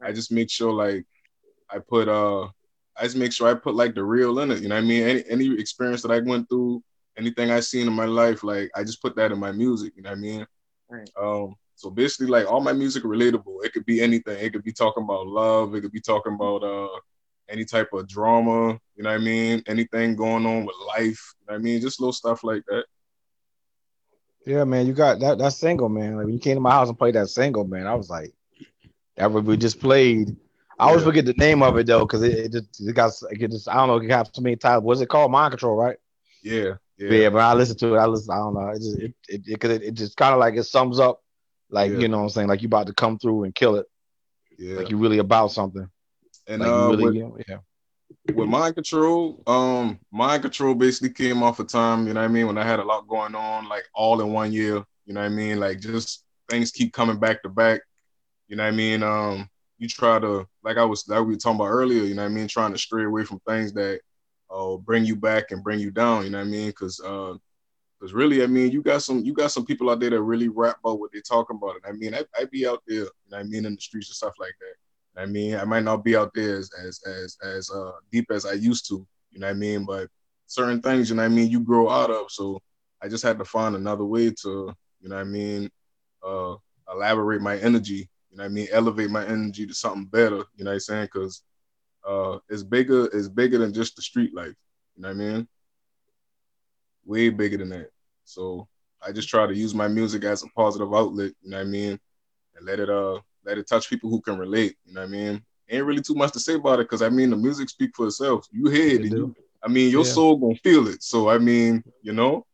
I 0.00 0.12
just 0.12 0.32
make 0.32 0.48
sure 0.48 0.72
like 0.72 1.04
I 1.68 1.80
put 1.80 2.08
uh 2.08 2.44
I 2.96 3.02
just 3.02 3.18
make 3.18 3.30
sure 3.30 3.50
I 3.50 3.52
put 3.56 3.74
like 3.74 3.94
the 3.94 4.04
real 4.04 4.38
in 4.38 4.52
it. 4.52 4.62
You 4.62 4.70
know 4.70 4.76
what 4.76 4.84
I 4.84 4.86
mean? 4.86 5.02
Any 5.02 5.24
any 5.28 5.60
experience 5.60 6.00
that 6.00 6.10
I 6.10 6.20
went 6.20 6.48
through, 6.48 6.82
anything 7.18 7.50
I 7.50 7.60
seen 7.60 7.86
in 7.86 7.92
my 7.92 8.06
life, 8.06 8.42
like 8.42 8.70
I 8.74 8.84
just 8.84 9.02
put 9.02 9.16
that 9.16 9.32
in 9.32 9.38
my 9.38 9.52
music. 9.52 9.92
You 9.96 10.02
know 10.02 10.12
what 10.12 10.16
I 10.16 10.20
mean? 10.22 10.46
Right. 10.88 11.10
Um, 11.20 11.56
so 11.74 11.90
basically, 11.90 12.28
like 12.28 12.50
all 12.50 12.62
my 12.62 12.72
music 12.72 13.02
relatable. 13.02 13.66
It 13.66 13.74
could 13.74 13.84
be 13.84 14.00
anything. 14.00 14.38
It 14.42 14.54
could 14.54 14.64
be 14.64 14.72
talking 14.72 15.02
about 15.02 15.26
love. 15.26 15.74
It 15.74 15.82
could 15.82 15.92
be 15.92 16.00
talking 16.00 16.32
about 16.32 16.62
uh 16.62 17.00
any 17.48 17.64
type 17.64 17.88
of 17.92 18.08
drama. 18.08 18.78
You 18.96 19.02
know 19.02 19.10
what 19.10 19.20
I 19.20 19.24
mean? 19.24 19.62
Anything 19.66 20.16
going 20.16 20.46
on 20.46 20.64
with 20.64 20.76
life. 20.88 21.34
You 21.40 21.46
know 21.48 21.54
what 21.54 21.60
I 21.60 21.62
mean? 21.62 21.80
Just 21.80 22.00
little 22.00 22.12
stuff 22.12 22.42
like 22.44 22.62
that. 22.68 22.84
Yeah, 24.44 24.64
man, 24.64 24.86
you 24.86 24.92
got 24.92 25.18
that 25.20 25.38
that 25.38 25.52
single, 25.54 25.88
man. 25.88 26.16
Like 26.16 26.26
when 26.26 26.34
you 26.34 26.40
came 26.40 26.54
to 26.56 26.60
my 26.60 26.70
house 26.70 26.88
and 26.88 26.98
played 26.98 27.14
that 27.16 27.28
single, 27.28 27.66
man, 27.66 27.86
I 27.86 27.94
was 27.94 28.08
like, 28.08 28.32
that 29.16 29.30
what 29.30 29.44
we 29.44 29.56
just 29.56 29.80
played. 29.80 30.36
I 30.78 30.88
always 30.88 31.02
Yeah. 31.02 31.06
forget 31.08 31.24
the 31.24 31.34
name 31.34 31.62
of 31.62 31.76
it 31.78 31.86
though, 31.86 32.00
because 32.00 32.22
it, 32.22 32.38
it 32.38 32.52
just 32.52 32.88
it 32.88 32.92
got 32.92 33.12
it 33.30 33.50
just 33.50 33.68
I 33.68 33.74
don't 33.74 33.88
know, 33.88 33.96
it 33.96 34.06
got 34.06 34.32
so 34.34 34.42
many 34.42 34.56
titles. 34.56 34.84
What's 34.84 35.00
it 35.00 35.08
called? 35.08 35.32
Mind 35.32 35.50
Control, 35.52 35.74
right? 35.74 35.96
Yeah, 36.42 36.74
yeah. 36.96 37.10
Yeah, 37.10 37.28
but 37.30 37.38
I 37.40 37.54
listen 37.54 37.76
to 37.78 37.94
it. 37.94 37.98
I 37.98 38.06
listen. 38.06 38.32
I 38.32 38.36
don't 38.36 38.54
know. 38.54 38.68
It 38.68 38.78
just 38.78 38.98
it 38.98 39.14
it, 39.28 39.42
it, 39.48 39.64
it, 39.64 39.82
it 39.82 39.94
just 39.94 40.16
kind 40.16 40.32
of 40.32 40.38
like 40.38 40.54
it 40.54 40.64
sums 40.64 41.00
up, 41.00 41.20
like 41.68 41.90
Yeah. 41.90 41.98
you 41.98 42.08
know 42.08 42.18
what 42.18 42.24
I'm 42.24 42.28
saying, 42.30 42.48
like 42.48 42.62
you 42.62 42.66
about 42.66 42.86
to 42.86 42.94
come 42.94 43.18
through 43.18 43.44
and 43.44 43.54
kill 43.54 43.76
it. 43.76 43.86
Yeah. 44.58 44.76
Like 44.76 44.90
you 44.90 44.96
really 44.96 45.18
about 45.18 45.50
something. 45.50 45.90
And 46.48 46.62
like 46.62 46.70
uh, 46.70 46.88
really, 46.90 47.04
with- 47.04 47.14
you 47.14 47.22
know, 47.22 47.36
yeah. 47.48 48.34
with 48.34 48.48
mind 48.48 48.74
control, 48.74 49.42
um, 49.46 49.98
mind 50.10 50.42
control 50.42 50.74
basically 50.74 51.10
came 51.10 51.42
off 51.42 51.60
a 51.60 51.64
time, 51.64 52.06
you 52.06 52.14
know 52.14 52.20
what 52.20 52.30
I 52.30 52.32
mean, 52.32 52.46
when 52.46 52.58
I 52.58 52.64
had 52.64 52.78
a 52.78 52.84
lot 52.84 53.08
going 53.08 53.34
on, 53.34 53.68
like 53.68 53.84
all 53.94 54.20
in 54.20 54.32
one 54.32 54.52
year, 54.52 54.84
you 55.06 55.14
know 55.14 55.20
what 55.20 55.26
I 55.26 55.30
mean? 55.30 55.58
Like 55.58 55.80
just 55.80 56.24
things 56.48 56.70
keep 56.70 56.92
coming 56.92 57.18
back 57.18 57.42
to 57.42 57.48
back. 57.48 57.80
You 58.48 58.56
know 58.56 58.62
what 58.62 58.72
I 58.72 58.76
mean? 58.76 59.02
Um, 59.02 59.48
you 59.78 59.88
try 59.88 60.18
to 60.18 60.46
like 60.62 60.76
I 60.76 60.84
was 60.84 61.06
like 61.08 61.20
we 61.20 61.34
were 61.34 61.36
talking 61.36 61.56
about 61.60 61.68
earlier, 61.68 62.04
you 62.04 62.14
know 62.14 62.22
what 62.22 62.30
I 62.30 62.34
mean, 62.34 62.48
trying 62.48 62.72
to 62.72 62.78
stray 62.78 63.04
away 63.04 63.24
from 63.24 63.40
things 63.40 63.72
that 63.74 64.00
uh 64.50 64.76
bring 64.76 65.04
you 65.04 65.16
back 65.16 65.50
and 65.50 65.62
bring 65.64 65.80
you 65.80 65.90
down, 65.90 66.24
you 66.24 66.30
know 66.30 66.38
what 66.38 66.46
I 66.46 66.50
mean? 66.50 66.72
Cause 66.72 67.00
uh 67.04 67.34
because 67.98 68.12
really, 68.12 68.42
I 68.42 68.46
mean, 68.46 68.70
you 68.72 68.82
got 68.82 69.02
some 69.02 69.24
you 69.24 69.32
got 69.32 69.50
some 69.50 69.64
people 69.64 69.90
out 69.90 70.00
there 70.00 70.10
that 70.10 70.22
really 70.22 70.48
rap 70.48 70.78
about 70.84 71.00
what 71.00 71.10
they're 71.12 71.22
talking 71.22 71.56
about. 71.56 71.76
And 71.76 71.86
I 71.86 71.92
mean, 71.92 72.14
I, 72.14 72.24
I 72.38 72.44
be 72.44 72.66
out 72.66 72.82
there, 72.86 72.98
you 72.98 73.04
know 73.04 73.38
what 73.38 73.40
I 73.40 73.42
mean, 73.44 73.64
in 73.64 73.74
the 73.74 73.80
streets 73.80 74.08
and 74.10 74.16
stuff 74.16 74.34
like 74.38 74.54
that. 74.60 74.74
I 75.18 75.26
mean, 75.26 75.56
I 75.56 75.64
might 75.64 75.84
not 75.84 76.04
be 76.04 76.16
out 76.16 76.32
there 76.34 76.56
as 76.56 76.70
as 76.84 77.00
as 77.06 77.38
as 77.42 77.70
uh 77.70 77.92
deep 78.12 78.30
as 78.30 78.44
I 78.46 78.52
used 78.52 78.86
to, 78.88 79.06
you 79.30 79.40
know 79.40 79.46
what 79.46 79.52
I 79.56 79.58
mean? 79.58 79.84
But 79.84 80.08
certain 80.46 80.80
things, 80.82 81.08
you 81.10 81.16
know 81.16 81.22
what 81.22 81.32
I 81.32 81.34
mean, 81.34 81.50
you 81.50 81.60
grow 81.60 81.88
out 81.88 82.10
of. 82.10 82.30
So 82.30 82.60
I 83.02 83.08
just 83.08 83.24
had 83.24 83.38
to 83.38 83.44
find 83.44 83.74
another 83.76 84.04
way 84.04 84.30
to, 84.42 84.74
you 85.00 85.08
know 85.08 85.16
what 85.16 85.22
I 85.22 85.24
mean, 85.24 85.70
uh 86.26 86.56
elaborate 86.92 87.40
my 87.40 87.56
energy, 87.58 88.08
you 88.30 88.36
know 88.36 88.44
what 88.44 88.50
I 88.50 88.52
mean, 88.52 88.68
elevate 88.72 89.10
my 89.10 89.26
energy 89.26 89.66
to 89.66 89.74
something 89.74 90.04
better, 90.06 90.42
you 90.56 90.64
know 90.64 90.70
what 90.70 90.74
I'm 90.74 90.80
saying? 90.80 91.08
Cause 91.08 91.42
uh 92.06 92.38
it's 92.48 92.62
bigger, 92.62 93.06
it's 93.06 93.28
bigger 93.28 93.58
than 93.58 93.72
just 93.72 93.96
the 93.96 94.02
street 94.02 94.34
life, 94.34 94.54
you 94.96 95.02
know 95.02 95.08
what 95.08 95.14
I 95.14 95.18
mean? 95.18 95.48
Way 97.04 97.30
bigger 97.30 97.58
than 97.58 97.70
that. 97.70 97.90
So 98.24 98.68
I 99.02 99.12
just 99.12 99.28
try 99.28 99.46
to 99.46 99.54
use 99.54 99.74
my 99.74 99.88
music 99.88 100.24
as 100.24 100.42
a 100.42 100.48
positive 100.56 100.92
outlet, 100.92 101.32
you 101.42 101.50
know 101.50 101.58
what 101.58 101.66
I 101.66 101.70
mean? 101.70 101.98
And 102.56 102.66
let 102.66 102.80
it 102.80 102.90
uh 102.90 103.20
let 103.46 103.56
it 103.58 103.68
touch 103.68 103.88
people 103.88 104.10
who 104.10 104.20
can 104.20 104.36
relate, 104.36 104.76
you 104.84 104.92
know 104.94 105.00
what 105.02 105.08
I 105.08 105.12
mean? 105.12 105.42
Ain't 105.70 105.84
really 105.86 106.02
too 106.02 106.14
much 106.14 106.32
to 106.32 106.40
say 106.40 106.54
about 106.54 106.80
it 106.80 106.84
because 106.84 107.00
I 107.02 107.08
mean 107.08 107.30
the 107.30 107.36
music 107.36 107.68
speak 107.70 107.90
for 107.96 108.06
itself. 108.06 108.46
You 108.52 108.68
hear 108.70 108.96
it, 109.00 109.02
and 109.02 109.10
you, 109.12 109.34
I 109.64 109.68
mean 109.68 109.90
your 109.90 110.04
Yeah. 110.04 110.10
soul 110.12 110.36
gonna 110.36 110.54
feel 110.56 110.86
it. 110.88 111.02
So 111.02 111.28
I 111.28 111.38
mean, 111.38 111.82
you 112.02 112.12
know, 112.12 112.44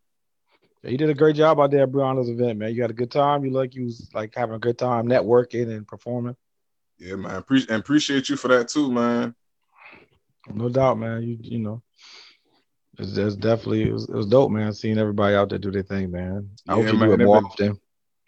Yeah, 0.82 0.90
you 0.93 0.98
did 0.98 1.10
a 1.10 1.14
great 1.14 1.36
job 1.36 1.60
out 1.60 1.70
there 1.70 1.82
at 1.82 1.93
Brianna's 1.93 2.28
event, 2.28 2.59
man. 2.59 2.74
You 2.74 2.82
had 2.82 2.90
a 2.90 2.94
good 2.94 3.10
time. 3.10 3.44
You 3.44 3.51
like 3.52 3.74
you 3.74 3.85
was 3.85 4.09
like 4.14 4.35
having 4.35 4.55
a 4.55 4.59
good 4.59 4.78
time 4.78 5.06
networking 5.06 5.69
and 5.74 5.86
performing. 5.86 6.36
yeah, 6.98 7.16
man. 7.16 7.36
Appreciate 7.36 7.70
and 7.70 7.81
appreciate 7.81 8.28
you 8.28 8.36
for 8.36 8.48
that 8.48 8.69
too, 8.69 8.90
man. 8.90 9.35
No 10.52 10.69
doubt, 10.69 10.98
man. 10.98 11.23
You 11.23 11.36
you 11.40 11.59
know, 11.59 11.82
it's, 12.98 13.16
it's 13.16 13.36
definitely 13.36 13.82
it 13.89 13.93
was, 13.93 14.09
it 14.09 14.14
was 14.14 14.27
dope, 14.27 14.51
man. 14.51 14.73
Seeing 14.73 14.98
everybody 14.98 15.36
out 15.36 15.51
there 15.51 15.59
do 15.59 15.70
their 15.70 15.82
thing, 15.82 16.10
man. 16.10 16.48
I 16.66 16.74
hope 16.74 16.86
you 16.86 16.97
man, 16.98 17.09
do 17.10 17.14
it 17.14 17.27
more 17.27 17.36
been- 17.36 17.44
often. 17.47 17.81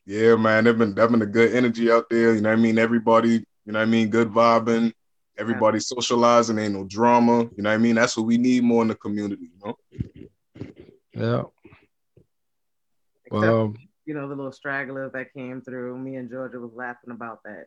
Yeah, 0.06 0.36
man. 0.36 0.64
They've 0.64 0.76
been 0.76 0.94
they've 0.94 1.10
been 1.10 1.22
a 1.22 1.26
good 1.26 1.54
energy 1.54 1.90
out 1.90 2.08
there. 2.10 2.34
You 2.34 2.40
know 2.42 2.50
what 2.50 2.58
I 2.58 2.62
mean? 2.62 2.78
Everybody, 2.78 3.30
you 3.30 3.72
know 3.72 3.78
what 3.78 3.88
I 3.88 3.90
mean, 3.90 4.08
good 4.08 4.28
vibing. 4.28 4.92
Everybody 5.38 5.80
socializing, 5.80 6.58
ain't 6.58 6.74
no 6.74 6.84
drama. 6.84 7.40
You 7.56 7.62
know 7.62 7.70
what 7.70 7.74
I 7.74 7.78
mean? 7.78 7.96
That's 7.96 8.16
what 8.16 8.26
we 8.26 8.36
need 8.38 8.62
more 8.62 8.82
in 8.82 8.88
the 8.88 8.94
community, 8.94 9.50
you 9.52 9.58
know? 9.64 9.78
Yeah. 11.12 11.42
Except, 13.26 13.44
Um, 13.52 13.74
you 14.04 14.14
know, 14.14 14.28
the 14.28 14.34
little 14.36 14.52
stragglers 14.52 15.10
that 15.12 15.32
came 15.32 15.60
through. 15.62 15.98
Me 15.98 16.16
and 16.16 16.30
Georgia 16.30 16.60
was 16.60 16.70
laughing 16.74 17.10
about 17.10 17.42
that. 17.44 17.66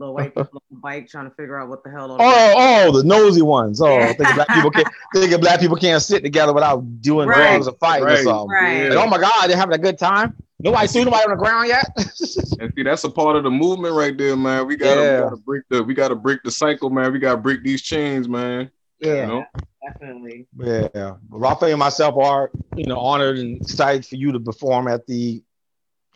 Little 0.00 0.14
white 0.14 0.34
people 0.34 0.50
on 0.54 0.60
the 0.70 0.76
bike 0.80 1.08
trying 1.08 1.28
to 1.28 1.34
figure 1.36 1.60
out 1.60 1.68
what 1.68 1.84
the 1.84 1.90
hell. 1.90 2.10
all 2.10 2.16
the- 2.16 2.24
oh, 2.24 2.54
oh, 2.88 2.92
the 3.02 3.04
nosy 3.06 3.42
ones. 3.42 3.80
Oh, 3.80 3.98
Yeah. 3.98 4.12
thinking 4.14 4.34
black 4.34 4.48
people 4.48 4.70
can't 4.70 4.88
thinking 5.14 5.40
black 5.40 5.60
people 5.60 5.76
can't 5.76 6.02
sit 6.02 6.22
together 6.24 6.52
without 6.54 7.02
doing 7.02 7.28
Right. 7.28 7.50
drugs 7.52 7.68
or 7.68 7.74
fighting 7.78 8.04
or 8.04 8.12
Right. 8.12 8.24
something. 8.24 8.48
Right. 8.48 8.88
Like, 8.88 8.98
oh 8.98 9.06
my 9.08 9.18
God, 9.18 9.46
they're 9.48 9.56
having 9.58 9.74
a 9.74 9.78
good 9.78 9.98
time. 9.98 10.34
Nobody 10.62 10.86
seen 10.86 11.04
nobody 11.06 11.24
on 11.24 11.30
the 11.30 11.36
ground 11.36 11.68
yet. 11.68 11.86
And 12.60 12.72
see, 12.76 12.82
that's 12.82 13.04
a 13.04 13.10
part 13.10 13.36
of 13.36 13.44
the 13.44 13.50
movement 13.50 13.94
right 13.94 14.16
there, 14.16 14.36
man. 14.36 14.66
We 14.66 14.76
gotta, 14.76 15.00
Yeah. 15.00 15.14
we 15.16 15.22
gotta 15.24 15.36
break 15.36 15.62
the 15.70 15.82
we 15.82 15.94
gotta 15.94 16.14
break 16.14 16.42
the 16.42 16.50
cycle, 16.50 16.90
man. 16.90 17.12
We 17.12 17.18
gotta 17.18 17.38
break 17.38 17.62
these 17.64 17.80
chains, 17.82 18.28
man. 18.28 18.70
Yeah. 18.98 19.14
You 19.22 19.26
know? 19.26 19.44
Definitely. 19.86 20.46
Yeah, 20.58 21.14
Rafael 21.30 21.70
and 21.70 21.78
myself 21.78 22.16
are, 22.18 22.50
you 22.76 22.84
know, 22.86 22.98
honored 22.98 23.38
and 23.38 23.60
excited 23.62 24.04
for 24.04 24.16
you 24.16 24.30
to 24.32 24.40
perform 24.40 24.88
at 24.88 25.06
the 25.06 25.42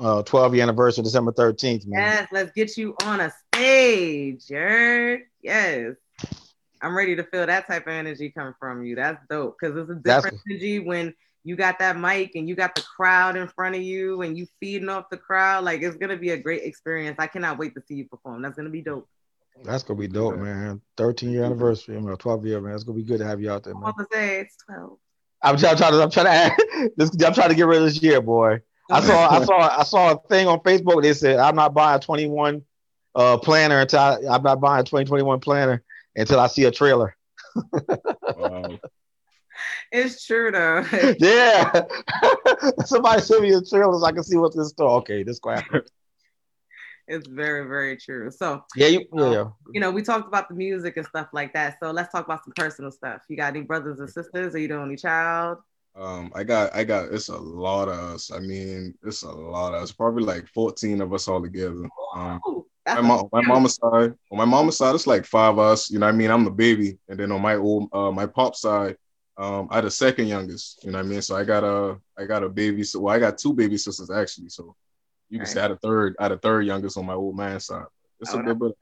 uh 0.01 0.23
12th 0.25 0.55
year 0.55 0.63
anniversary, 0.65 1.03
December 1.05 1.33
13th, 1.33 1.87
man. 1.87 2.01
Yes, 2.01 2.29
let's 2.31 2.53
get 2.53 2.77
you 2.77 2.95
on 3.05 3.21
a 3.21 3.33
stage, 3.55 4.45
Yerd. 4.49 5.21
Yes. 5.41 5.95
I'm 6.83 6.95
ready 6.95 7.17
to 7.17 7.25
feel 7.25 7.47
that 7.47 7.67
type 7.67 7.87
of 7.87 7.93
energy 7.95 8.29
coming 8.31 8.53
from 8.61 8.85
you. 8.85 8.95
That's 8.97 9.19
dope. 9.31 9.57
Because 9.59 9.77
it's 9.79 9.91
a 9.91 9.95
That's- 9.95 10.25
different 10.25 10.41
energy 10.51 10.81
when 10.81 11.15
you 11.45 11.57
got 11.57 11.79
that 11.79 11.99
mic 11.99 12.33
and 12.35 12.49
you 12.49 12.57
got 12.57 12.75
the 12.75 12.83
crowd 12.83 13.37
in 13.37 13.47
front 13.49 13.77
of 13.77 13.83
you 13.83 14.23
and 14.23 14.37
you 14.37 14.47
feeding 14.61 14.89
off 14.89 15.11
the 15.11 15.19
crowd. 15.19 15.65
Like 15.65 15.83
it's 15.83 15.97
gonna 15.97 16.17
be 16.17 16.31
a 16.31 16.39
great 16.39 16.63
experience. 16.63 17.17
I 17.19 17.27
cannot 17.27 17.59
wait 17.59 17.75
to 17.75 17.83
see 17.87 17.95
you 17.95 18.09
perform. 18.09 18.43
That's 18.43 18.57
gonna 18.57 18.71
be 18.71 18.81
dope. 18.81 19.07
That's 19.63 19.83
gonna 19.83 20.01
be 20.01 20.09
dope, 20.09 20.39
man. 20.39 20.81
13 20.97 21.31
year 21.31 21.45
anniversary, 21.45 21.97
I 21.97 22.01
mean, 22.01 22.17
12 22.17 22.47
year, 22.47 22.61
man. 22.61 22.75
It's 22.75 22.83
gonna 22.83 22.97
be 22.97 23.05
good 23.05 23.19
to 23.19 23.27
have 23.27 23.41
you 23.41 23.51
out 23.51 23.63
there, 23.63 23.75
I'm 23.75 23.81
man. 23.81 23.91
about 23.91 24.11
to 24.11 24.17
say 24.17 24.41
it's 24.41 24.57
12. 24.67 24.99
I'm 25.43 25.59
trying, 25.59 25.77
trying 25.77 25.93
to, 25.93 26.03
I'm 26.03 26.11
trying 26.11 26.27
to 26.27 26.33
add 26.33 26.53
this. 26.97 27.11
I'm 27.23 27.35
trying 27.35 27.51
to 27.51 27.55
get 27.55 27.67
rid 27.67 27.79
of 27.79 27.85
this 27.85 28.03
year, 28.03 28.23
boy. 28.23 28.61
I 28.91 29.01
saw, 29.03 29.29
I 29.29 29.45
saw, 29.45 29.79
I 29.81 29.83
saw 29.83 30.13
a 30.13 30.29
thing 30.29 30.47
on 30.47 30.61
Facebook. 30.61 31.03
They 31.03 31.13
said 31.13 31.39
I'm 31.39 31.57
not 31.57 31.75
buying 31.75 31.99
a 31.99 32.01
21 32.01 32.63
uh 33.15 33.39
planner 33.39 33.81
until 33.81 34.01
I, 34.01 34.17
I'm 34.31 34.43
not 34.43 34.61
buying 34.61 34.81
a 34.81 34.85
2021 34.85 35.41
planner 35.41 35.83
until 36.17 36.41
I 36.41 36.47
see 36.47 36.65
a 36.65 36.71
trailer. 36.71 37.17
Wow. 38.37 38.79
It's 39.95 40.27
true 40.27 40.51
though. 40.51 40.85
yeah. 41.21 41.83
Somebody 42.85 43.23
send 43.23 43.43
me 43.43 43.55
a 43.55 43.63
trailer 43.63 43.97
so 43.97 44.05
I 44.05 44.11
can 44.11 44.25
see 44.25 44.37
what's 44.37 44.57
in 44.57 44.65
store. 44.65 44.91
Okay, 44.99 45.23
this 45.23 45.39
crap. 45.39 45.65
it's 47.07 47.29
very, 47.29 47.69
very 47.69 47.97
true. 47.97 48.29
So 48.33 48.65
Yeah, 48.75 48.89
you, 48.89 49.07
yeah, 49.15 49.31
yeah. 49.31 49.45
you 49.73 49.81
know, 49.81 49.93
we 49.93 50.03
talked 50.03 50.27
about 50.27 50.49
the 50.49 50.57
music 50.57 50.97
and 50.97 51.07
stuff 51.07 51.29
like 51.33 51.53
that. 51.53 51.77
So 51.81 51.93
let's 51.93 52.11
talk 52.11 52.25
about 52.25 52.43
some 52.45 52.55
personal 52.57 52.91
stuff. 52.91 53.23
You 53.29 53.37
got 53.37 53.55
any 53.55 53.61
brothers 53.61 54.01
and 54.01 54.11
sisters? 54.11 54.57
Are 54.57 54.59
you 54.59 54.67
the 54.67 54.79
only 54.79 54.97
child? 54.97 55.59
Um, 55.95 56.33
I 56.35 56.43
got, 56.43 56.75
I 56.75 56.83
got. 56.83 57.13
It's 57.13 57.29
a 57.29 57.39
lot 57.39 57.87
of 57.87 57.97
us. 57.97 58.33
I 58.33 58.41
mean, 58.41 58.95
it's 59.05 59.23
a 59.23 59.31
lot 59.31 59.75
of 59.75 59.83
us. 59.85 59.93
Probably 59.93 60.25
like 60.25 60.49
fourteen 60.49 61.01
of 61.03 61.13
us 61.15 61.29
all 61.29 61.41
together. 61.41 61.89
Um, 62.17 62.41
Ooh, 62.49 62.67
my 62.85 62.95
that's 62.95 63.07
mom, 63.07 63.29
my 63.33 63.43
mama's 63.43 63.77
side. 63.77 64.13
On 64.33 64.39
my 64.39 64.45
mama's 64.45 64.77
side, 64.77 64.97
it's 64.97 65.07
like 65.07 65.25
five 65.25 65.53
of 65.53 65.61
us. 65.61 65.89
You 65.89 66.01
know, 66.01 66.07
what 66.07 66.15
I 66.15 66.19
mean, 66.19 66.33
I'm 66.33 66.43
the 66.43 66.51
baby, 66.51 66.99
and 67.09 67.17
then 67.17 67.31
on 67.31 67.41
my 67.41 67.55
old, 67.55 67.91
uh, 67.93 68.11
my 68.11 68.27
pop 68.27 68.57
side, 68.57 68.97
um, 69.37 69.69
I 69.71 69.81
the 69.81 69.91
second 69.91 70.27
youngest. 70.29 70.85
You 70.85 70.93
know, 70.93 70.99
what 70.99 71.07
I 71.07 71.09
mean, 71.09 71.23
so 71.23 71.37
I 71.37 71.45
got 71.45 71.65
a, 71.65 71.97
I 72.19 72.25
got 72.25 72.43
a 72.45 72.49
baby. 72.49 72.83
So, 72.85 73.01
well, 73.01 73.15
I 73.15 73.19
got 73.19 73.39
two 73.39 73.53
baby 73.53 73.77
sisters 73.77 74.11
actually. 74.11 74.49
So, 74.49 74.77
you 75.31 75.39
can 75.39 75.47
Right. 75.47 75.55
say 75.55 75.61
I 75.63 75.69
the 75.69 75.77
third, 75.77 76.17
I 76.19 76.29
the 76.29 76.39
third 76.39 76.67
youngest 76.67 76.97
on 76.97 77.07
my 77.07 77.15
old 77.15 77.37
man 77.37 77.59
side. 77.61 77.87
It's 78.21 78.33
Oh, 78.35 78.39
a 78.39 78.43
good 78.43 78.59
bit. 78.59 78.73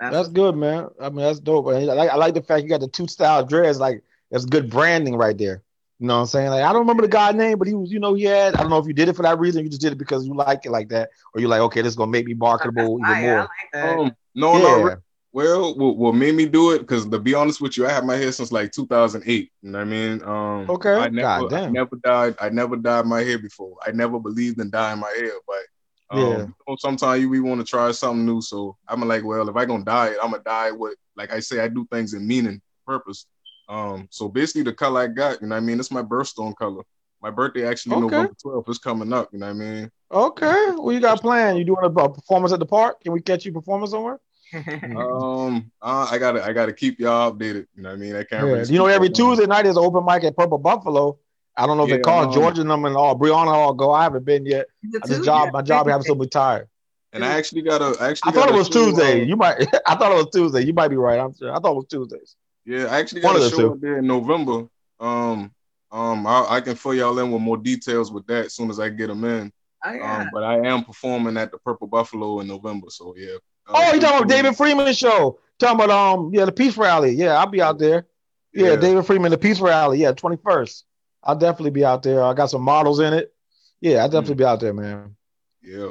That's 0.00 0.28
good, 0.28 0.56
man. 0.56 0.88
I 1.00 1.08
mean, 1.08 1.18
that's 1.24 1.40
dope. 1.40 1.66
I 1.68 1.80
like, 1.80 2.10
I 2.10 2.16
like 2.16 2.34
the 2.34 2.42
fact 2.42 2.62
you 2.62 2.68
got 2.68 2.80
the 2.80 2.88
two 2.88 3.06
style 3.08 3.44
dreads. 3.44 3.80
Like, 3.80 4.02
that's 4.30 4.44
good 4.44 4.70
branding 4.70 5.16
right 5.16 5.36
there. 5.36 5.62
You 5.98 6.06
know 6.06 6.14
what 6.14 6.20
I'm 6.20 6.26
saying? 6.26 6.50
Like, 6.50 6.62
I 6.62 6.72
don't 6.72 6.82
remember 6.82 7.02
the 7.02 7.08
guy's 7.08 7.34
name, 7.34 7.58
but 7.58 7.66
he 7.66 7.74
was, 7.74 7.90
you 7.90 7.98
know, 7.98 8.14
he 8.14 8.22
had. 8.24 8.54
I 8.54 8.60
don't 8.60 8.70
know 8.70 8.78
if 8.78 8.86
you 8.86 8.92
did 8.92 9.08
it 9.08 9.16
for 9.16 9.22
that 9.22 9.38
reason. 9.40 9.64
You 9.64 9.68
just 9.68 9.80
did 9.80 9.92
it 9.92 9.98
because 9.98 10.24
you 10.24 10.34
like 10.34 10.64
it 10.64 10.70
like 10.70 10.88
that, 10.90 11.10
or 11.34 11.40
you 11.40 11.48
like, 11.48 11.60
okay, 11.62 11.82
this 11.82 11.90
is 11.90 11.96
gonna 11.96 12.12
make 12.12 12.26
me 12.26 12.34
marketable 12.34 13.00
even 13.00 13.20
more. 13.20 13.48
Um, 13.74 14.16
no, 14.36 14.52
Yeah. 14.52 14.58
no. 14.58 14.96
Re- 15.38 15.46
Well, 15.46 15.74
what, 15.76 15.96
what 15.96 16.14
made 16.14 16.34
me 16.34 16.46
do 16.46 16.72
it? 16.72 16.80
Because 16.80 17.06
to 17.08 17.18
be 17.18 17.34
honest 17.34 17.60
with 17.60 17.76
you, 17.76 17.86
I 17.86 17.90
had 17.92 18.04
my 18.04 18.16
hair 18.16 18.32
since 18.32 18.52
like 18.52 18.72
2008. 18.72 19.50
You 19.62 19.70
know 19.70 19.78
what 19.78 19.86
I 19.86 19.90
mean? 19.90 20.22
Um, 20.22 20.70
Okay. 20.70 20.94
I 20.94 21.08
never, 21.08 21.54
I 21.54 21.70
never 21.70 21.96
dyed. 21.96 22.36
I 22.40 22.48
never 22.50 22.76
dyed 22.76 23.06
my 23.06 23.22
hair 23.22 23.38
before. 23.38 23.76
I 23.86 23.92
never 23.92 24.18
believed 24.18 24.60
in 24.60 24.70
dyeing 24.70 25.00
my 25.00 25.10
hair, 25.18 25.32
but 25.46 26.16
um, 26.16 26.20
Yeah. 26.20 26.38
you 26.38 26.54
know, 26.66 26.76
sometimes 26.78 27.20
you 27.22 27.28
we 27.28 27.40
want 27.40 27.60
to 27.60 27.66
try 27.66 27.90
something 27.92 28.24
new. 28.26 28.40
So 28.40 28.76
I'm 28.88 29.00
like, 29.06 29.24
well, 29.24 29.48
if 29.48 29.56
I 29.56 29.64
gonna 29.64 29.84
dye 29.84 30.08
it, 30.08 30.18
I'm 30.22 30.30
gonna 30.30 30.42
dye 30.42 30.68
it 30.68 30.78
with, 30.78 30.96
like 31.16 31.32
I 31.32 31.40
say, 31.40 31.60
I 31.60 31.68
do 31.68 31.86
things 31.90 32.14
in 32.14 32.26
meaning, 32.26 32.60
purpose. 32.86 33.26
Um, 33.68 34.08
so 34.10 34.28
basically, 34.28 34.62
the 34.62 34.72
color 34.72 35.02
I 35.02 35.06
got, 35.08 35.40
you 35.42 35.48
know 35.48 35.54
what 35.54 35.62
I 35.62 35.66
mean? 35.66 35.78
It's 35.78 35.90
my 35.90 36.02
birthstone 36.02 36.56
color. 36.56 36.82
My 37.20 37.30
birthday 37.30 37.66
actually 37.66 37.96
Okay. 37.96 38.00
November 38.16 38.34
12th 38.44 38.68
is 38.70 38.78
coming 38.78 39.12
up. 39.12 39.28
You 39.32 39.40
know 39.40 39.46
what 39.46 39.56
I 39.56 39.58
mean? 39.58 39.90
Okay, 40.10 40.70
what 40.76 40.92
you 40.92 41.00
got 41.00 41.20
planned? 41.20 41.58
You 41.58 41.64
doing 41.64 41.82
a, 41.82 41.88
a 41.88 42.08
performance 42.12 42.52
at 42.52 42.60
the 42.60 42.66
park? 42.66 43.02
Can 43.02 43.12
we 43.12 43.20
catch 43.20 43.44
you 43.44 43.52
performing 43.52 43.88
somewhere? 43.88 44.18
Um, 44.96 45.70
uh, 45.82 46.08
I 46.10 46.18
gotta, 46.18 46.44
I 46.44 46.52
gotta 46.52 46.72
keep 46.72 46.98
y'all 47.00 47.32
updated. 47.32 47.66
You 47.76 47.82
know 47.82 47.90
what 47.90 47.94
I 47.96 47.98
mean? 47.98 48.14
I 48.14 48.24
can't. 48.24 48.30
Yeah. 48.46 48.52
really 48.52 48.72
You 48.72 48.78
know, 48.78 48.84
speak 48.86 48.94
every 48.96 49.08
on- 49.08 49.14
Tuesday 49.14 49.46
night 49.46 49.66
is 49.66 49.76
open 49.76 50.04
mic 50.04 50.24
at 50.24 50.36
Purple 50.36 50.58
Buffalo. 50.58 51.18
I 51.56 51.66
don't 51.66 51.76
know 51.76 51.82
if 51.84 51.90
Yeah, 51.90 51.96
they 51.96 52.02
call 52.02 52.24
um, 52.24 52.32
Georgia 52.32 52.60
and 52.62 52.70
them 52.70 52.84
and 52.84 52.96
all. 52.96 53.18
Brianna 53.18 53.48
all 53.48 53.74
go. 53.74 53.92
I 53.92 54.04
haven't 54.04 54.24
been 54.24 54.46
yet. 54.46 54.66
The 54.82 54.98
I 54.98 55.00
just 55.00 55.08
Tuesday? 55.08 55.24
job 55.24 55.52
my 55.52 55.62
job 55.62 55.88
having 55.88 56.04
so 56.04 56.14
much 56.14 56.30
tired. 56.30 56.68
And 57.12 57.24
I 57.24 57.36
actually 57.36 57.62
got 57.62 57.80
a, 57.82 57.96
I 58.00 58.10
actually 58.10 58.30
I 58.30 58.34
thought 58.34 58.48
it 58.50 58.54
was 58.54 58.68
Tuesday. 58.68 59.22
uh, 59.22 59.24
You 59.24 59.36
might. 59.36 59.66
I 59.86 59.96
thought 59.96 60.12
it 60.12 60.16
was 60.16 60.28
Tuesday. 60.32 60.62
You 60.64 60.72
might 60.72 60.88
be 60.88 60.96
right. 60.96 61.18
I'm 61.18 61.34
sure. 61.36 61.50
I 61.50 61.58
thought 61.58 61.72
it 61.72 61.76
was 61.76 61.86
Tuesdays. 61.90 62.36
Yeah, 62.64 62.84
I 62.86 62.98
actually 63.00 63.22
One 63.22 63.34
got 63.34 63.42
of 63.42 63.46
a 63.46 63.50
show 63.50 63.56
two. 63.56 63.72
up 63.72 63.80
there 63.80 63.98
in 63.98 64.06
November. 64.06 64.66
Um, 65.00 65.50
um, 65.90 66.26
I, 66.26 66.46
I 66.50 66.60
can 66.60 66.76
fill 66.76 66.94
y'all 66.94 67.18
in 67.18 67.30
with 67.32 67.40
more 67.42 67.56
details 67.56 68.12
with 68.12 68.26
that 68.26 68.46
as 68.46 68.54
soon 68.54 68.68
as 68.70 68.78
I 68.78 68.88
get 68.90 69.06
them 69.08 69.24
in. 69.24 69.50
Oh 69.84 69.92
yeah. 69.92 70.18
Um, 70.20 70.28
but 70.32 70.44
I 70.44 70.58
am 70.66 70.84
performing 70.84 71.36
at 71.38 71.50
the 71.50 71.58
Purple 71.58 71.86
Buffalo 71.86 72.40
in 72.40 72.46
November, 72.46 72.88
so 72.90 73.14
yeah. 73.16 73.36
Oh, 73.68 73.94
you 73.94 74.00
talking 74.00 74.18
about 74.18 74.28
David 74.28 74.56
Freeman 74.56 74.92
show? 74.94 75.38
Talking 75.58 75.76
about 75.84 75.90
um, 75.90 76.30
yeah, 76.32 76.44
the 76.44 76.52
Peace 76.52 76.76
Rally. 76.76 77.12
Yeah, 77.12 77.38
I'll 77.38 77.46
be 77.46 77.60
out 77.60 77.78
there. 77.78 78.06
Yeah, 78.52 78.70
Yeah. 78.70 78.76
David 78.76 79.06
Freeman, 79.06 79.30
the 79.30 79.38
Peace 79.38 79.60
Rally. 79.60 79.98
Yeah, 80.00 80.12
twenty 80.12 80.38
first. 80.42 80.84
I'll 81.22 81.36
definitely 81.36 81.72
be 81.72 81.84
out 81.84 82.02
there. 82.02 82.22
I 82.22 82.32
got 82.34 82.50
some 82.50 82.62
models 82.62 83.00
in 83.00 83.12
it. 83.12 83.34
Yeah, 83.80 84.02
I'll 84.02 84.08
definitely 84.08 84.36
be 84.36 84.44
out 84.44 84.60
there, 84.60 84.72
man. 84.72 85.16
Yeah, 85.62 85.90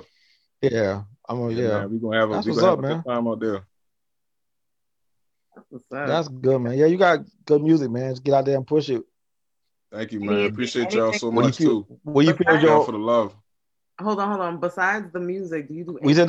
Yeah, 0.61 1.03
I'm. 1.27 1.39
A, 1.39 1.51
yeah, 1.51 1.61
yeah, 1.61 1.67
man, 1.79 1.91
we 1.91 1.99
gonna 1.99 2.17
have 2.17 2.29
a, 2.31 2.33
That's 2.33 2.45
we 2.45 2.51
what's 2.51 2.61
gonna 2.61 2.71
up, 2.73 2.77
have 2.79 2.85
a 2.85 2.87
man. 2.87 3.01
good 3.03 3.09
time 3.09 3.27
out 3.27 3.39
there. 3.39 3.63
That's 5.91 6.27
good, 6.27 6.59
man. 6.59 6.77
Yeah, 6.77 6.85
you 6.85 6.97
got 6.97 7.19
good 7.45 7.61
music, 7.61 7.91
man. 7.91 8.11
Just 8.11 8.23
get 8.23 8.33
out 8.33 8.45
there 8.45 8.55
and 8.57 8.65
push 8.65 8.89
it. 8.89 9.03
Thank 9.91 10.11
you, 10.11 10.19
man. 10.19 10.45
Appreciate 10.45 10.93
y'all 10.93 11.13
so 11.13 11.29
What 11.29 11.41
you 11.41 11.47
much 11.47 11.57
too. 11.57 11.99
What 12.03 12.21
do 12.23 12.27
you 12.27 12.33
feel, 12.33 12.47
Thank 12.47 12.85
for 12.85 12.91
the 12.91 12.97
love. 12.97 13.35
Hold 13.99 14.19
on, 14.19 14.29
hold 14.29 14.41
on. 14.41 14.59
Besides 14.59 15.11
the 15.11 15.19
music, 15.19 15.67
do 15.67 15.73
you 15.73 15.83
do 15.83 15.99
We 16.01 16.13
said 16.13 16.27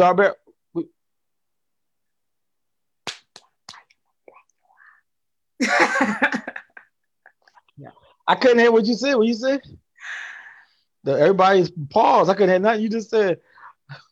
Darby. 5.98 6.16
I 8.28 8.34
couldn't 8.34 8.58
hear 8.58 8.70
what 8.70 8.84
you 8.84 8.94
said. 8.94 9.14
What 9.14 9.26
you 9.26 9.34
said? 9.34 9.62
The, 11.04 11.12
everybody's 11.12 11.70
paused. 11.90 12.28
I 12.28 12.34
couldn't 12.34 12.50
hear 12.50 12.58
nothing 12.58 12.82
you 12.82 12.90
just 12.90 13.08
said. 13.08 13.38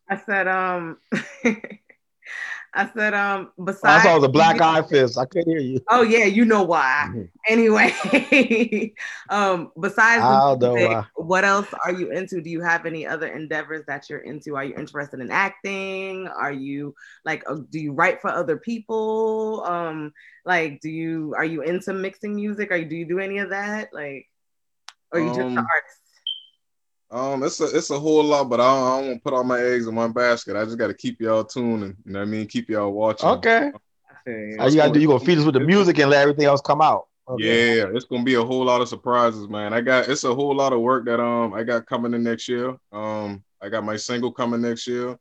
I 0.08 0.16
said, 0.16 0.48
um, 0.48 0.98
I 2.76 2.90
said, 2.94 3.14
um, 3.14 3.52
Oh, 3.58 3.74
I 3.84 4.02
saw 4.02 4.18
the 4.18 4.28
black 4.28 4.60
eye 4.60 4.82
fist. 4.82 5.16
I 5.16 5.24
couldn't 5.24 5.48
hear 5.50 5.60
you. 5.60 5.80
Oh 5.88 6.02
yeah, 6.02 6.26
you 6.26 6.44
know 6.44 6.62
why. 6.62 7.08
Anyway, 7.48 7.90
um, 9.30 9.72
besides 9.80 10.22
I 10.22 10.54
the 10.56 10.68
know 10.68 10.74
music, 10.74 11.04
what 11.14 11.44
else 11.44 11.68
are 11.84 11.92
you 11.92 12.12
into? 12.12 12.42
Do 12.42 12.50
you 12.50 12.60
have 12.60 12.84
any 12.84 13.06
other 13.06 13.28
endeavors 13.28 13.84
that 13.86 14.10
you're 14.10 14.18
into? 14.18 14.56
Are 14.56 14.64
you 14.64 14.74
interested 14.76 15.20
in 15.20 15.30
acting? 15.30 16.28
Are 16.28 16.52
you 16.52 16.94
like, 17.24 17.44
uh, 17.48 17.56
do 17.70 17.78
you 17.80 17.92
write 17.92 18.20
for 18.20 18.28
other 18.28 18.58
people? 18.58 19.64
Um, 19.64 20.12
like, 20.44 20.80
do 20.80 20.90
you 20.90 21.34
are 21.36 21.44
you 21.44 21.62
into 21.62 21.94
mixing 21.94 22.34
music? 22.34 22.70
Are 22.70 22.76
you, 22.76 22.84
do 22.84 22.96
you 22.96 23.06
do 23.06 23.18
any 23.20 23.38
of 23.38 23.50
that? 23.50 23.88
Like, 23.92 24.28
or 25.12 25.20
you 25.20 25.28
just 25.28 25.40
an 25.40 25.58
Um, 25.58 25.66
artist? 25.72 26.05
Um, 27.16 27.42
it's 27.44 27.60
a 27.60 27.64
it's 27.74 27.88
a 27.88 27.98
whole 27.98 28.22
lot, 28.22 28.44
but 28.50 28.60
I 28.60 28.64
don't, 28.64 28.84
I 28.84 28.96
don't 28.96 29.06
want 29.08 29.16
to 29.16 29.22
put 29.22 29.32
all 29.32 29.44
my 29.44 29.58
eggs 29.58 29.86
in 29.86 29.94
one 29.94 30.12
basket. 30.12 30.54
I 30.54 30.64
just 30.66 30.76
got 30.76 30.88
to 30.88 30.94
keep 30.94 31.18
y'all 31.18 31.44
tuning. 31.44 31.96
You 32.04 32.12
know 32.12 32.18
what 32.18 32.28
I 32.28 32.30
mean? 32.30 32.46
Keep 32.46 32.68
y'all 32.68 32.92
watching. 32.92 33.28
Okay. 33.30 33.70
All 34.58 34.68
you 34.68 34.76
gotta 34.76 34.92
do, 34.92 35.00
you 35.00 35.06
gonna 35.08 35.20
feed 35.20 35.38
us 35.38 35.44
with 35.44 35.54
the 35.54 35.60
music 35.60 35.98
and 35.98 36.10
let 36.10 36.20
everything 36.20 36.44
else 36.44 36.60
come 36.60 36.82
out. 36.82 37.06
Okay. 37.28 37.78
Yeah, 37.78 37.86
it's 37.94 38.04
gonna 38.04 38.22
be 38.22 38.34
a 38.34 38.44
whole 38.44 38.64
lot 38.64 38.82
of 38.82 38.88
surprises, 38.88 39.48
man. 39.48 39.72
I 39.72 39.80
got 39.80 40.08
it's 40.08 40.24
a 40.24 40.34
whole 40.34 40.54
lot 40.54 40.74
of 40.74 40.80
work 40.80 41.06
that 41.06 41.20
um 41.20 41.54
I 41.54 41.62
got 41.62 41.86
coming 41.86 42.12
in 42.12 42.22
next 42.22 42.48
year. 42.48 42.76
Um, 42.92 43.42
I 43.62 43.70
got 43.70 43.84
my 43.84 43.96
single 43.96 44.32
coming 44.32 44.60
next 44.60 44.86
year. 44.86 45.16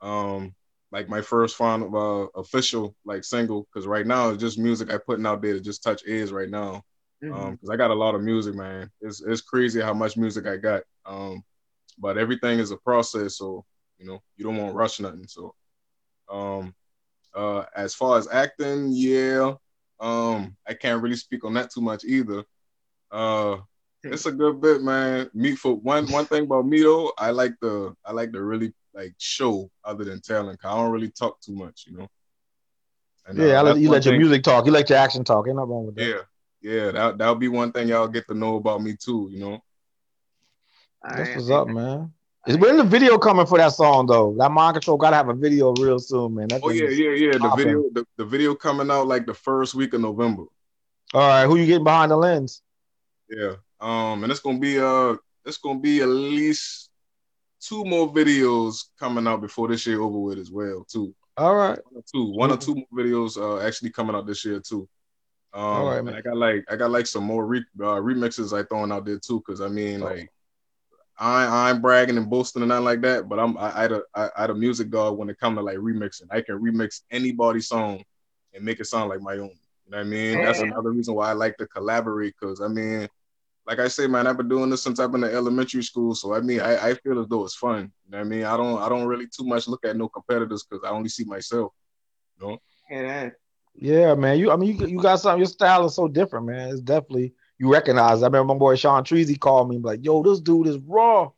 Um, 0.00 0.54
like 0.92 1.08
my 1.08 1.20
first 1.20 1.56
final 1.56 1.96
uh, 1.96 2.40
official 2.40 2.94
like 3.04 3.24
single 3.24 3.66
because 3.70 3.86
right 3.86 4.06
now 4.06 4.30
it's 4.30 4.40
just 4.40 4.58
music 4.58 4.90
I 4.90 4.96
putting 4.98 5.26
out 5.26 5.42
there 5.42 5.54
to 5.54 5.60
just 5.60 5.82
touch 5.82 6.02
ears 6.06 6.32
right 6.32 6.48
now. 6.48 6.82
Um, 7.30 7.52
because 7.52 7.70
I 7.70 7.76
got 7.76 7.90
a 7.90 7.94
lot 7.94 8.14
of 8.14 8.22
music, 8.22 8.54
man. 8.54 8.90
It's 9.00 9.20
it's 9.22 9.40
crazy 9.40 9.80
how 9.80 9.94
much 9.94 10.16
music 10.16 10.46
I 10.46 10.56
got. 10.56 10.82
Um, 11.04 11.42
but 11.98 12.18
everything 12.18 12.58
is 12.58 12.70
a 12.70 12.76
process, 12.76 13.38
so 13.38 13.64
you 13.98 14.06
know 14.06 14.22
you 14.36 14.44
don't 14.44 14.56
want 14.56 14.70
to 14.70 14.76
rush 14.76 15.00
nothing. 15.00 15.26
So, 15.26 15.54
um, 16.30 16.74
uh, 17.34 17.64
as 17.76 17.94
far 17.94 18.18
as 18.18 18.28
acting, 18.28 18.90
yeah, 18.92 19.54
um, 20.00 20.56
I 20.66 20.74
can't 20.74 21.02
really 21.02 21.16
speak 21.16 21.44
on 21.44 21.54
that 21.54 21.70
too 21.70 21.80
much 21.80 22.04
either. 22.04 22.44
Uh, 23.10 23.58
it's 24.04 24.26
a 24.26 24.32
good 24.32 24.60
bit, 24.60 24.82
man. 24.82 25.30
Me 25.34 25.56
for 25.56 25.74
one 25.74 26.10
one 26.12 26.26
thing 26.26 26.44
about 26.44 26.66
me 26.66 26.82
though, 26.82 27.12
I 27.18 27.30
like 27.30 27.54
the 27.60 27.94
I 28.04 28.12
like 28.12 28.32
to 28.32 28.42
really 28.42 28.72
like 28.94 29.14
show 29.18 29.70
other 29.84 30.04
than 30.04 30.20
telling. 30.20 30.56
'cause 30.56 30.70
I 30.72 30.76
don't 30.76 30.92
really 30.92 31.10
talk 31.10 31.40
too 31.40 31.54
much, 31.54 31.86
you 31.86 31.96
know. 31.98 32.08
And, 33.26 33.40
uh, 33.40 33.44
Yeah, 33.44 33.58
I 33.58 33.62
let, 33.62 33.78
you 33.78 33.88
let 33.88 34.04
your 34.04 34.16
music 34.16 34.42
talk. 34.44 34.66
You 34.66 34.72
let 34.72 34.88
your 34.88 34.98
action 34.98 35.24
talk. 35.24 35.46
Ain't 35.46 35.56
nothing 35.56 35.70
wrong 35.70 35.86
with 35.86 35.96
that. 35.96 36.02
yeah, 36.06 36.20
yeah, 36.60 36.90
that 36.90 37.18
that'll 37.18 37.34
be 37.34 37.48
one 37.48 37.72
thing 37.72 37.88
y'all 37.88 38.08
get 38.08 38.26
to 38.28 38.34
know 38.34 38.56
about 38.56 38.82
me 38.82 38.96
too. 38.96 39.28
You 39.30 39.40
know. 39.40 39.62
That's 41.02 41.36
what's 41.36 41.50
up, 41.50 41.68
man. 41.68 42.12
Is 42.46 42.56
when 42.56 42.76
the 42.76 42.84
video 42.84 43.18
coming 43.18 43.46
for 43.46 43.58
that 43.58 43.72
song 43.72 44.06
though? 44.06 44.34
That 44.38 44.52
mind 44.52 44.74
control 44.74 44.96
gotta 44.96 45.16
have 45.16 45.28
a 45.28 45.34
video 45.34 45.74
real 45.74 45.98
soon, 45.98 46.34
man. 46.36 46.48
That 46.48 46.60
Oh 46.62 46.68
thing 46.68 46.78
yeah, 46.78 46.88
yeah, 46.88 47.10
yeah. 47.10 47.32
The 47.32 47.38
popping. 47.40 47.64
video, 47.64 47.82
the, 47.92 48.06
the 48.16 48.24
video 48.24 48.54
coming 48.54 48.90
out 48.90 49.08
like 49.08 49.26
the 49.26 49.34
first 49.34 49.74
week 49.74 49.94
of 49.94 50.00
November. 50.00 50.44
All 51.12 51.20
right, 51.20 51.46
who 51.46 51.56
you 51.56 51.66
getting 51.66 51.84
behind 51.84 52.12
the 52.12 52.16
lens? 52.16 52.62
Yeah. 53.28 53.54
Um, 53.80 54.22
and 54.22 54.30
it's 54.30 54.40
gonna 54.40 54.58
be 54.58 54.78
uh, 54.78 55.16
it's 55.44 55.58
gonna 55.58 55.80
be 55.80 56.02
at 56.02 56.08
least 56.08 56.90
two 57.60 57.84
more 57.84 58.12
videos 58.12 58.84
coming 58.98 59.26
out 59.26 59.40
before 59.40 59.66
this 59.68 59.86
year 59.86 60.00
over 60.00 60.18
with 60.18 60.38
as 60.38 60.50
well 60.50 60.86
too. 60.88 61.14
All 61.36 61.54
right. 61.54 61.78
One 61.90 61.96
or 61.96 62.02
two, 62.12 62.32
one 62.32 62.50
or 62.52 62.56
two 62.56 62.74
more 62.76 62.86
videos 62.94 63.36
uh 63.36 63.66
actually 63.66 63.90
coming 63.90 64.14
out 64.14 64.26
this 64.26 64.44
year 64.44 64.60
too. 64.60 64.88
Um, 65.56 65.62
All 65.62 65.86
right, 65.86 66.04
man. 66.04 66.14
I 66.14 66.20
got 66.20 66.36
like 66.36 66.64
I 66.68 66.76
got 66.76 66.90
like 66.90 67.06
some 67.06 67.24
more 67.24 67.46
re- 67.46 67.64
uh, 67.80 67.96
remixes 67.96 68.56
I 68.56 68.62
throwing 68.64 68.92
out 68.92 69.06
there 69.06 69.18
too, 69.18 69.42
because 69.46 69.62
I 69.62 69.68
mean 69.68 70.02
Oh. 70.02 70.06
like 70.06 70.30
I 71.18 71.46
I 71.46 71.70
ain't 71.70 71.80
bragging 71.80 72.18
and 72.18 72.28
boasting 72.28 72.62
and 72.62 72.68
nothing 72.68 72.84
like 72.84 73.00
that, 73.02 73.28
but 73.28 73.38
I'm 73.38 73.56
I 73.56 73.84
I 73.84 73.88
the 73.88 74.04
I, 74.14 74.30
I 74.36 74.46
the 74.48 74.54
music 74.54 74.90
dog 74.90 75.16
when 75.16 75.30
it 75.30 75.38
comes 75.40 75.56
to 75.56 75.62
like 75.62 75.78
remixing. 75.78 76.26
I 76.30 76.42
can 76.42 76.60
remix 76.60 77.02
anybody's 77.10 77.68
song 77.68 78.04
and 78.54 78.64
make 78.64 78.80
it 78.80 78.84
sound 78.86 79.08
like 79.08 79.22
my 79.22 79.34
own. 79.38 79.50
You 79.86 79.92
know 79.92 79.98
what 79.98 80.06
I 80.06 80.10
mean? 80.10 80.42
That's 80.42 80.60
another 80.60 80.90
reason 80.92 81.14
why 81.14 81.30
I 81.30 81.32
like 81.32 81.56
to 81.58 81.66
collaborate 81.68 82.34
because 82.38 82.60
I 82.60 82.68
mean, 82.68 83.08
like 83.66 83.78
I 83.78 83.88
say, 83.88 84.06
man, 84.06 84.26
I've 84.26 84.36
been 84.36 84.48
doing 84.48 84.68
this 84.70 84.82
since 84.82 85.00
I've 85.00 85.12
been 85.12 85.24
in 85.24 85.30
elementary 85.34 85.82
school. 85.84 86.14
So 86.14 86.34
I 86.34 86.40
mean, 86.40 86.60
I, 86.60 86.90
I 86.90 86.94
feel 86.94 87.18
as 87.20 87.28
though 87.28 87.44
it's 87.46 87.56
fun. 87.56 87.92
You 88.04 88.10
know 88.12 88.18
what 88.18 88.26
I 88.26 88.28
mean? 88.28 88.44
I 88.44 88.56
don't 88.58 88.78
I 88.82 88.88
don't 88.90 89.06
really 89.06 89.26
too 89.28 89.44
much 89.44 89.68
look 89.68 89.86
at 89.86 89.96
no 89.96 90.08
competitors 90.08 90.64
because 90.68 90.84
I 90.84 90.90
only 90.90 91.08
see 91.08 91.24
myself. 91.24 91.72
You 92.40 92.46
know? 92.48 92.58
Yeah. 92.90 93.30
Yeah, 93.78 94.14
man. 94.14 94.38
You 94.38 94.50
I 94.50 94.56
mean 94.56 94.76
you 94.78 94.86
you 94.86 95.00
got 95.00 95.20
something, 95.20 95.38
your 95.38 95.46
style 95.46 95.84
is 95.86 95.94
so 95.94 96.08
different, 96.08 96.46
man. 96.46 96.70
It's 96.70 96.80
definitely 96.80 97.34
you 97.58 97.72
recognize. 97.72 98.22
I 98.22 98.26
remember 98.26 98.54
my 98.54 98.58
boy 98.58 98.76
Sean 98.76 99.02
Treasy 99.04 99.38
called 99.38 99.68
me 99.68 99.78
like, 99.78 100.04
yo, 100.04 100.22
this 100.22 100.40
dude 100.40 100.66
is 100.66 100.78
raw. 100.78 101.30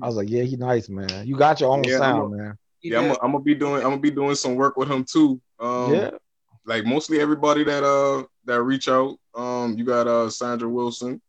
I 0.00 0.06
was 0.06 0.16
like, 0.16 0.30
yeah, 0.30 0.42
he 0.44 0.56
nice, 0.56 0.88
man. 0.88 1.26
You 1.26 1.36
got 1.36 1.60
your 1.60 1.72
own 1.72 1.84
Yeah, 1.84 1.98
sound, 1.98 2.32
I'm 2.34 2.40
a- 2.40 2.42
man. 2.42 2.58
Yeah, 2.82 2.98
I'm 3.22 3.32
gonna 3.32 3.40
be 3.40 3.54
doing 3.54 3.76
I'm 3.76 3.90
gonna 3.90 3.98
be 3.98 4.10
doing 4.10 4.34
some 4.34 4.56
work 4.56 4.76
with 4.76 4.90
him 4.90 5.04
too. 5.04 5.40
Um, 5.60 5.92
Yeah. 5.92 6.10
like 6.66 6.84
mostly 6.84 7.20
everybody 7.20 7.62
that 7.64 7.84
uh 7.84 8.24
that 8.44 8.62
reach 8.62 8.88
out. 8.88 9.16
Um, 9.34 9.76
you 9.78 9.84
got 9.84 10.06
uh 10.08 10.28
Sandra 10.30 10.68
Wilson. 10.68 11.20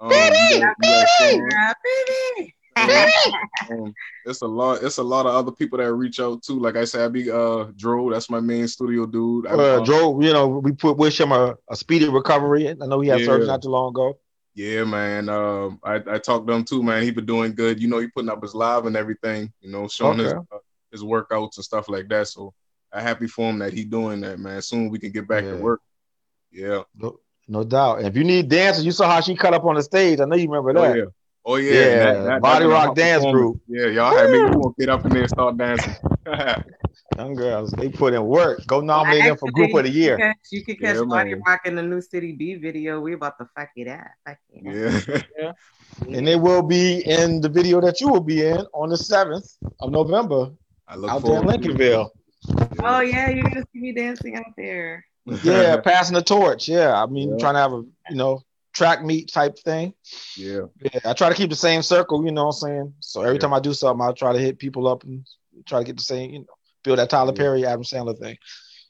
Um, 0.00 0.10
you 0.10 0.60
got- 0.60 0.76
you 0.82 0.90
got 0.90 1.08
Sean. 1.08 1.40
Um, 1.40 2.48
it's 4.24 4.40
a 4.42 4.46
lot. 4.46 4.82
It's 4.82 4.98
a 4.98 5.02
lot 5.02 5.26
of 5.26 5.34
other 5.34 5.52
people 5.52 5.78
that 5.78 5.92
reach 5.94 6.20
out 6.20 6.42
too. 6.42 6.58
Like 6.58 6.76
I 6.76 6.84
said, 6.84 7.02
I 7.04 7.08
be 7.08 7.30
uh 7.30 7.64
Dro. 7.76 8.10
That's 8.10 8.30
my 8.30 8.40
main 8.40 8.68
studio 8.68 9.06
dude. 9.06 9.46
I, 9.46 9.50
Uh, 9.50 9.84
Joe, 9.84 10.20
you 10.20 10.32
know, 10.32 10.48
we 10.48 10.72
put 10.72 10.96
wish 10.96 11.20
him 11.20 11.32
a, 11.32 11.56
a 11.70 11.76
speedy 11.76 12.08
recovery. 12.08 12.68
I 12.68 12.74
know 12.74 13.00
he 13.00 13.08
had 13.08 13.24
surgery 13.24 13.46
not 13.46 13.62
too 13.62 13.68
long 13.68 13.90
ago. 13.90 14.18
Yeah, 14.54 14.84
man. 14.84 15.28
Um, 15.28 15.80
I, 15.82 15.94
I 16.06 16.18
talked 16.18 16.46
to 16.46 16.52
him 16.52 16.64
too, 16.64 16.82
man. 16.82 17.02
He 17.02 17.10
been 17.10 17.24
doing 17.26 17.54
good. 17.54 17.80
You 17.80 17.88
know, 17.88 17.98
he 17.98 18.08
putting 18.08 18.28
up 18.30 18.42
his 18.42 18.54
live 18.54 18.84
and 18.86 18.96
everything. 18.96 19.52
You 19.60 19.70
know, 19.70 19.88
showing 19.88 20.18
his 20.18 20.32
uh, 20.32 20.40
his 20.90 21.02
workouts 21.02 21.56
and 21.56 21.64
stuff 21.64 21.88
like 21.88 22.08
that. 22.08 22.28
So 22.28 22.52
I'm 22.92 23.02
happy 23.02 23.26
for 23.26 23.48
him 23.48 23.58
that 23.60 23.72
he 23.72 23.84
doing 23.84 24.20
that, 24.20 24.38
man. 24.38 24.60
Soon 24.60 24.90
we 24.90 24.98
can 24.98 25.10
get 25.10 25.26
back 25.26 25.44
Yeah. 25.44 25.52
to 25.52 25.56
work. 25.56 25.80
Yeah. 26.50 26.82
No, 26.94 27.18
no 27.48 27.64
doubt. 27.64 27.98
And 28.00 28.08
if 28.08 28.14
you 28.16 28.24
need 28.24 28.50
dancers, 28.50 28.84
you 28.84 28.92
saw 28.92 29.08
how 29.10 29.20
she 29.22 29.34
cut 29.34 29.54
up 29.54 29.64
on 29.64 29.76
the 29.76 29.82
stage. 29.82 30.20
I 30.20 30.26
know 30.26 30.36
you 30.36 30.50
remember 30.50 30.78
Oh 30.78 30.82
that. 30.82 30.96
yeah. 30.98 31.04
Oh 31.44 31.56
yeah. 31.56 31.72
Yeah, 31.72 32.12
That- 32.12 32.24
that- 32.24 32.42
Body 32.42 32.64
that 32.66 32.70
Rock 32.70 32.94
Dance. 32.96 33.24
Group. 33.24 33.60
Yeah, 33.68 33.86
y'all 33.86 34.16
had 34.16 34.30
me. 34.30 34.38
Want 34.40 34.76
to 34.76 34.80
get 34.86 34.88
up 34.88 35.04
in 35.04 35.10
there 35.10 35.22
and 35.22 35.30
start 35.30 35.56
dancing? 35.56 35.94
Young 37.18 37.34
girls, 37.34 37.70
they 37.72 37.88
put 37.88 38.14
in 38.14 38.24
work. 38.24 38.64
Go 38.66 38.80
nominate 38.80 39.24
them 39.24 39.36
for 39.36 39.50
Group 39.50 39.74
of 39.74 39.84
the 39.84 39.90
Year. 39.90 40.16
catch, 40.16 40.36
you 40.50 40.64
can 40.64 40.76
catch 40.76 40.96
Yeah, 40.96 41.02
Body 41.04 41.30
man. 41.34 41.42
Rock 41.46 41.60
in 41.66 41.74
the 41.74 41.82
New 41.82 42.00
City 42.00 42.32
B 42.32 42.54
video. 42.54 43.00
We 43.00 43.12
about 43.14 43.36
to 43.38 43.46
fuck 43.56 43.68
it 43.76 43.88
up. 43.88 44.06
Fuck 44.26 44.38
it 44.50 45.08
up. 45.08 45.22
Yeah. 45.38 45.52
And 46.16 46.26
they 46.26 46.36
will 46.36 46.62
be 46.62 47.00
in 47.06 47.40
the 47.40 47.48
video 47.48 47.80
that 47.80 48.00
you 48.00 48.08
will 48.08 48.22
be 48.22 48.46
in 48.46 48.58
on 48.72 48.88
the 48.88 48.96
7th 48.96 49.56
of 49.80 49.90
November 49.90 50.50
I 50.88 50.96
look 50.96 51.10
out 51.10 51.22
there 51.22 51.36
in 51.36 51.42
forward 51.42 51.62
to 51.62 51.70
it. 51.70 51.76
Lincolnville. 51.76 52.10
Oh 52.82 53.00
yeah, 53.00 53.28
you're 53.30 53.44
gonna 53.48 53.64
see 53.72 53.80
me 53.80 53.92
dancing 53.92 54.36
out 54.36 54.44
there. 54.56 55.04
Yeah, 55.44 55.76
passing 55.80 56.14
the 56.14 56.22
torch. 56.22 56.66
Yeah, 56.68 57.00
I 57.00 57.06
mean, 57.06 57.30
Yeah. 57.32 57.36
trying 57.38 57.54
to 57.54 57.60
have 57.60 57.72
a 57.72 57.82
you 58.10 58.16
know 58.16 58.42
track 58.72 59.04
meet 59.04 59.32
type 59.32 59.58
thing. 59.58 59.94
Yeah. 60.36 60.62
Yeah, 60.80 61.00
I 61.04 61.12
try 61.12 61.28
to 61.28 61.34
keep 61.34 61.50
the 61.50 61.56
same 61.56 61.82
circle. 61.82 62.24
You 62.24 62.32
know 62.32 62.46
what 62.46 62.56
I'm 62.62 62.68
saying? 62.68 62.94
So 63.00 63.22
every 63.22 63.38
time 63.38 63.54
I 63.54 63.60
do 63.60 63.74
something, 63.74 64.04
I 64.04 64.12
try 64.12 64.32
to 64.32 64.38
hit 64.38 64.58
people 64.58 64.88
up 64.88 65.04
and 65.04 65.26
try 65.66 65.78
to 65.78 65.84
get 65.84 65.96
the 65.96 66.02
same. 66.02 66.30
You 66.30 66.38
know, 66.40 66.46
build 66.82 66.98
that 66.98 67.10
Tyler 67.10 67.32
Perry, 67.32 67.66
Adam 67.66 67.82
Sandler 67.82 68.18
thing. 68.18 68.36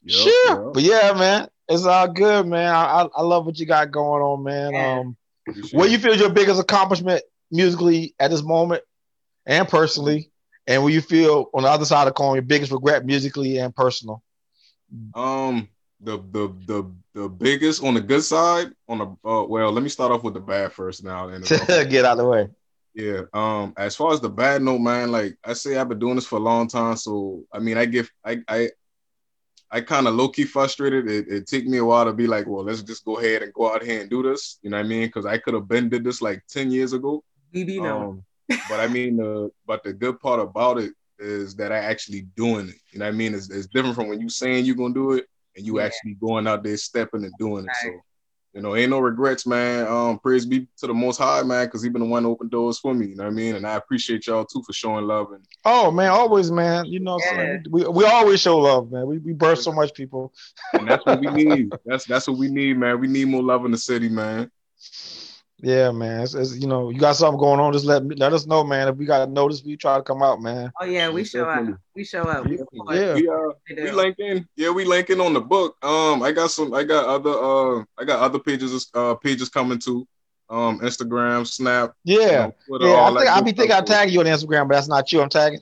Yep, 0.05 0.19
sure, 0.19 0.65
yep. 0.65 0.75
but 0.75 0.83
yeah, 0.83 1.13
man, 1.17 1.49
it's 1.69 1.85
all 1.85 2.09
good, 2.09 2.47
man. 2.47 2.75
I, 2.75 3.03
I, 3.03 3.09
I 3.17 3.23
love 3.23 3.47
what 3.47 3.59
you 3.59 3.67
got 3.67 3.91
going 3.93 4.23
on, 4.23 4.43
man. 4.43 4.75
Um, 4.75 5.17
what 5.73 5.91
you 5.91 5.99
feel 5.99 6.13
is 6.13 6.21
your 6.21 6.33
biggest 6.33 6.61
accomplishment 6.61 7.23
musically 7.51 8.15
at 8.19 8.31
this 8.31 8.43
moment 8.43 8.83
and 9.47 9.69
personally, 9.69 10.31
and 10.67 10.83
what 10.83 10.93
you 10.93 11.01
feel 11.01 11.51
on 11.55 11.63
the 11.63 11.69
other 11.69 11.85
side 11.85 12.03
of 12.03 12.07
the 12.07 12.13
coin, 12.13 12.35
your 12.35 12.43
biggest 12.43 12.73
regret 12.73 13.05
musically 13.05 13.59
and 13.59 13.75
personal. 13.75 14.23
Um, 15.15 15.69
the 16.03 16.19
the 16.33 16.55
the 16.67 16.93
the 17.15 17.29
biggest 17.29 17.83
on 17.83 17.95
the 17.95 18.01
good 18.01 18.23
side 18.23 18.73
on 18.89 18.99
the 18.99 19.29
uh, 19.29 19.45
well, 19.45 19.71
let 19.73 19.83
me 19.83 19.89
start 19.89 20.13
off 20.13 20.23
with 20.23 20.35
the 20.35 20.41
bad 20.41 20.73
first 20.73 21.05
now. 21.05 21.29
And 21.29 21.45
Get 21.69 22.05
out 22.05 22.13
of 22.13 22.19
the 22.19 22.29
way. 22.29 22.49
Yeah. 22.95 23.23
Um, 23.33 23.73
as 23.77 23.97
far 23.97 24.13
as 24.13 24.21
the 24.21 24.29
bad 24.29 24.63
note, 24.63 24.81
man, 24.81 25.13
like 25.13 25.37
I 25.45 25.55
say, 25.55 25.77
I've 25.77 25.89
been 25.89 25.99
doing 25.99 26.17
this 26.17 26.27
for 26.27 26.37
a 26.37 26.43
long 26.43 26.69
time. 26.69 26.97
So 26.97 27.45
I 27.53 27.59
mean, 27.59 27.79
I 27.79 27.87
get 27.87 28.09
I 28.25 28.41
I 28.49 28.71
I 29.71 29.81
kind 29.81 30.07
of 30.07 30.15
low 30.15 30.29
key 30.29 30.45
frustrated. 30.45 31.09
It, 31.09 31.29
it 31.29 31.47
took 31.47 31.65
me 31.65 31.79
a 31.79 31.85
while 31.85 32.05
to 32.05 32.13
be 32.13 32.27
like, 32.27 32.47
well, 32.47 32.65
let's 32.65 32.83
just 32.83 33.05
go 33.05 33.19
ahead 33.19 33.43
and 33.43 33.53
go 33.55 33.73
out 33.73 33.83
here 33.83 34.01
and 34.01 34.11
do 34.11 34.23
this. 34.23 34.59
You 34.63 34.71
know 34.71 34.77
what 34.77 34.87
I 34.87 34.89
mean? 34.89 35.07
Because 35.07 35.25
I 35.25 35.39
could 35.39 35.55
have 35.55 35.69
been 35.69 35.89
did 35.89 36.05
this 36.05 36.21
like 36.21 36.43
ten 36.49 36.71
years 36.71 36.93
ago. 36.93 37.23
BB 37.55 37.83
no. 37.83 38.03
Um, 38.03 38.25
but 38.69 38.81
I 38.81 38.89
mean, 38.89 39.17
the 39.17 39.51
but 39.67 39.85
the 39.85 39.93
good 39.93 40.21
part 40.21 40.41
about 40.41 40.79
it 40.79 40.93
is 41.19 41.55
that 41.55 41.71
I 41.71 41.79
actually 41.79 42.23
doing 42.37 42.69
it. 42.69 42.75
You 42.91 42.99
know 42.99 43.05
what 43.05 43.15
I 43.15 43.17
mean? 43.17 43.35
It's, 43.35 43.49
it's 43.49 43.69
different 43.69 43.95
from 43.95 44.09
when 44.09 44.21
you 44.21 44.29
saying 44.29 44.65
you're 44.65 44.75
gonna 44.75 44.93
do 44.93 45.13
it 45.13 45.27
and 45.57 45.67
you 45.67 45.79
Yeah. 45.79 45.87
actually 45.87 46.15
going 46.15 46.47
out 46.47 46.63
there 46.63 46.77
stepping 46.77 47.25
and 47.25 47.33
doing 47.39 47.65
it. 47.67 47.77
So 47.83 48.03
you 48.55 48.61
know, 48.61 48.77
ain't 48.77 48.91
no 48.91 48.99
regrets, 48.99 49.47
man. 49.47 49.87
Um, 49.87 50.19
praise 50.19 50.45
be 50.45 50.69
to 50.77 50.87
the 50.87 50.93
Most 50.93 51.17
High, 51.17 51.43
man, 51.43 51.67
because 51.67 51.83
He 51.83 51.89
been 51.89 52.03
the 52.03 52.09
one 52.09 52.25
to 52.25 52.29
open 52.29 52.49
doors 52.49 52.79
for 52.79 52.95
me. 52.95 53.07
You 53.07 53.17
know 53.17 53.25
what 53.25 53.31
I 53.31 53.35
mean? 53.35 53.55
And 53.57 53.67
I 53.67 53.77
appreciate 53.77 54.27
y'all 54.27 54.45
too 54.45 54.63
for 54.67 54.75
showing 54.75 55.07
love 55.07 55.33
and 55.33 55.43
Oh 55.65 55.91
man, 55.91 56.11
always, 56.11 56.51
man. 56.51 56.85
You 56.87 57.01
know, 57.01 57.17
what 57.17 57.71
we 57.71 57.89
we 57.89 58.05
always 58.05 58.41
show 58.41 58.59
love, 58.59 58.91
man. 58.93 59.07
We 59.07 59.19
we 59.19 59.33
birth 59.33 59.61
so 59.61 59.73
much 59.73 59.95
people. 59.95 60.35
and 60.75 60.87
that's 60.89 61.05
what 61.07 61.19
we 61.19 61.29
need. 61.29 61.73
That's 61.87 62.05
that's 62.05 62.29
what 62.29 62.37
we 62.37 62.49
need, 62.49 62.77
man. 62.79 63.01
We 63.01 63.09
need 63.09 63.29
more 63.29 63.43
love 63.43 63.65
in 63.65 63.71
the 63.71 63.79
city, 63.79 64.09
man. 64.11 64.51
Yeah, 65.63 65.93
man. 65.93 66.23
It's, 66.23 66.35
it's, 66.35 66.57
you 66.57 66.67
know, 66.67 66.91
you 66.91 66.99
got 66.99 67.15
something 67.15 67.39
going 67.39 67.61
on. 67.61 67.73
Just 67.73 67.85
let 67.85 68.05
me 68.05 68.17
let 68.17 68.33
us 68.33 68.47
know, 68.47 68.65
man. 68.65 68.89
If 68.89 68.97
we 68.97 69.07
got 69.07 69.25
to 69.25 69.31
notice, 69.31 69.63
we 69.65 69.77
try 69.77 69.97
to 69.97 70.03
come 70.03 70.21
out, 70.21 70.43
man. 70.43 70.73
Oh 70.81 70.85
yeah, 70.85 71.09
we 71.09 71.23
show 71.23 71.49
up. 71.49 71.65
We 71.95 72.05
show 72.05 72.23
up. 72.23 72.47
We. 72.47 72.59
Yeah. 72.91 73.15
We 73.15 73.29
uh 73.29 73.53
We 73.69 73.83
we 73.85 73.91
linking. 73.93 74.49
Yeah, 74.57 74.71
we 74.71 74.85
linking 74.85 75.21
on 75.21 75.33
the 75.33 75.41
book. 75.41 75.77
Um, 75.85 76.21
I 76.21 76.33
got 76.33 76.51
some. 76.51 76.75
I 76.75 76.83
got 76.83 77.07
other. 77.07 77.31
Uh, 77.31 77.85
I 77.97 78.05
got 78.05 78.19
other 78.19 78.41
pages. 78.41 78.91
Uh, 78.93 79.15
pages 79.15 79.49
coming 79.49 79.79
too. 79.79 80.07
Um, 80.51 80.81
Instagram, 80.81 81.47
Snap. 81.47 81.95
Yeah, 82.03 82.19
you 82.19 82.31
know, 82.33 82.55
Twitter, 82.67 82.87
yeah. 82.89 82.95
all 82.95 83.17
I 83.17 83.21
think 83.21 83.37
I 83.37 83.41
be 83.41 83.53
thinking. 83.53 83.77
I'm 83.77 83.85
tagging 83.85 84.15
you 84.15 84.21
on 84.21 84.27
Instagram, 84.27 84.67
but 84.67 84.75
that's 84.75 84.89
not 84.89 85.13
you. 85.13 85.23
I'm 85.23 85.29
tagging. 85.29 85.61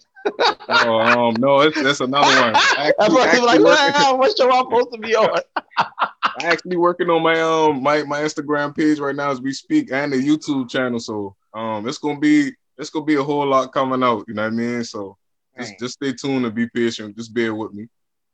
Oh, 0.68 1.00
um, 1.00 1.34
no, 1.38 1.60
it's, 1.60 1.80
that's 1.80 2.00
another 2.00 2.26
one. 2.26 2.54
I 2.54 2.92
That's 2.98 3.14
actually, 3.14 3.14
why 3.14 3.30
people 3.32 3.48
actually 3.48 3.58
like, 3.58 3.60
working, 3.60 4.02
wow, 4.02 4.16
what 4.16 4.36
show 4.36 4.50
I'm 4.50 4.64
supposed 4.64 4.92
to 4.92 4.98
be 4.98 5.14
on? 5.16 5.40
I 6.38 6.46
actually 6.46 6.76
working 6.76 7.10
on 7.10 7.22
my 7.22 7.40
um 7.40 7.82
my 7.82 8.02
my 8.04 8.20
Instagram 8.20 8.76
page 8.76 8.98
right 8.98 9.14
now 9.14 9.30
as 9.30 9.40
we 9.40 9.52
speak 9.52 9.90
and 9.92 10.12
the 10.12 10.16
YouTube 10.16 10.70
channel. 10.70 10.98
So 10.98 11.36
um, 11.54 11.88
it's 11.88 11.98
gonna 11.98 12.18
be 12.18 12.52
it's 12.78 12.90
gonna 12.90 13.04
be 13.04 13.16
a 13.16 13.22
whole 13.22 13.46
lot 13.46 13.72
coming 13.72 14.02
out. 14.02 14.24
You 14.28 14.34
know 14.34 14.42
what 14.42 14.52
I 14.52 14.56
mean? 14.56 14.84
So 14.84 15.16
just 15.58 15.78
just 15.78 15.94
stay 15.94 16.12
tuned 16.12 16.46
and 16.46 16.54
be 16.54 16.68
patient. 16.68 17.16
Just 17.16 17.34
bear 17.34 17.54
with 17.54 17.72
me. 17.72 17.88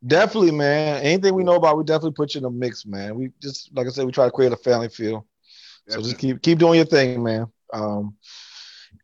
Definitely, 0.06 0.52
man. 0.52 1.02
Anything 1.02 1.35
we 1.35 1.44
know 1.44 1.55
about, 1.55 1.78
we 1.78 1.85
definitely 1.85 2.12
put 2.12 2.35
you 2.35 2.39
in 2.39 2.43
the 2.44 2.51
mix, 2.51 2.86
man. 2.86 3.16
We 3.16 3.31
just 3.40 3.74
like 3.74 3.86
I 3.86 3.90
said, 3.90 4.06
we 4.06 4.12
try 4.12 4.27
to 4.27 4.31
create 4.31 4.52
a 4.52 4.56
family 4.56 4.89
feel. 4.89 5.27
So 5.89 6.01
just 6.01 6.18
keep 6.18 6.43
keep 6.43 6.59
doing 6.59 6.77
your 6.77 6.86
thing, 6.86 7.23
man. 7.23 7.47
Um, 7.73 8.16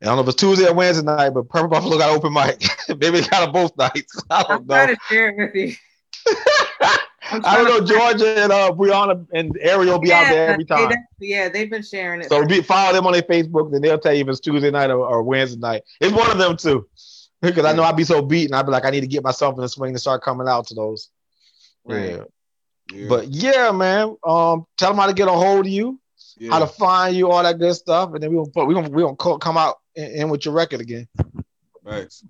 I 0.00 0.06
don't 0.06 0.16
know 0.16 0.22
if 0.22 0.28
it's 0.28 0.36
Tuesday 0.36 0.68
or 0.68 0.74
Wednesday 0.74 1.04
night, 1.04 1.30
but 1.30 1.48
Purple 1.48 1.68
Buffalo 1.68 1.96
got 1.96 2.10
open 2.10 2.32
mic. 2.32 2.64
Maybe 2.88 3.20
they 3.20 3.28
got 3.28 3.48
it 3.48 3.52
both 3.52 3.76
nights. 3.76 4.20
I 4.30 4.42
don't 4.42 4.66
know. 4.66 4.74
Try 4.74 4.94
to 4.94 5.00
share 5.08 5.28
it 5.28 5.36
with 5.36 5.54
you. 5.54 5.74
I 7.44 7.56
don't 7.56 7.66
know. 7.66 7.86
Georgia 7.86 8.42
and 8.42 8.52
uh, 8.52 8.72
Brianna 8.72 9.26
and 9.32 9.56
Ariel 9.60 9.98
be 9.98 10.12
out 10.12 10.28
there 10.30 10.48
every 10.50 10.64
time. 10.64 10.78
definitely- 10.88 11.06
yeah, 11.20 11.48
they've 11.48 11.70
been 11.70 11.82
sharing 11.82 12.20
it. 12.20 12.28
So 12.28 12.44
be, 12.46 12.62
follow 12.62 12.92
them 12.92 13.06
on 13.06 13.12
their 13.12 13.22
Facebook, 13.22 13.74
and 13.74 13.82
they'll 13.82 13.98
tell 13.98 14.12
you 14.14 14.22
if 14.22 14.28
it's 14.28 14.40
Tuesday 14.40 14.70
night 14.70 14.90
or, 14.90 15.06
or 15.06 15.22
Wednesday 15.22 15.58
night. 15.60 15.82
It's 16.00 16.12
one 16.12 16.30
of 16.30 16.38
them 16.38 16.56
too. 16.56 16.86
Because 17.40 17.64
I 17.64 17.72
know 17.72 17.82
I'd 17.82 17.96
be 17.96 18.04
so 18.04 18.22
beaten, 18.22 18.54
I'd 18.54 18.66
be 18.66 18.70
like, 18.72 18.84
I 18.84 18.90
need 18.90 19.00
to 19.00 19.06
get 19.08 19.24
myself 19.24 19.56
in 19.56 19.62
the 19.62 19.68
swing 19.68 19.92
to 19.94 19.98
start 19.98 20.22
coming 20.22 20.46
out 20.48 20.68
to 20.68 20.74
those. 20.74 21.10
Right. 21.84 22.20
Yeah. 22.92 23.08
But 23.08 23.28
yeah, 23.28 23.70
man. 23.72 24.16
Um, 24.24 24.66
tell 24.78 24.90
them 24.90 24.98
how 24.98 25.06
to 25.06 25.12
get 25.12 25.26
a 25.28 25.32
hold 25.32 25.66
of 25.66 25.72
you, 25.72 25.98
how 26.50 26.58
to 26.60 26.66
find 26.66 27.16
you, 27.16 27.30
all 27.30 27.42
that 27.42 27.58
good 27.58 27.74
stuff, 27.74 28.10
and 28.14 28.22
then 28.22 28.32
we're 28.34 28.44
gonna 28.46 28.66
we 28.66 28.74
gonna 28.74 28.88
we 28.90 29.02
gonna 29.02 29.38
come 29.38 29.56
out 29.56 29.76
in, 29.96 30.04
in 30.12 30.28
with 30.30 30.44
your 30.44 30.54
record 30.54 30.80
again. 30.80 31.08
Thanks. 31.84 32.24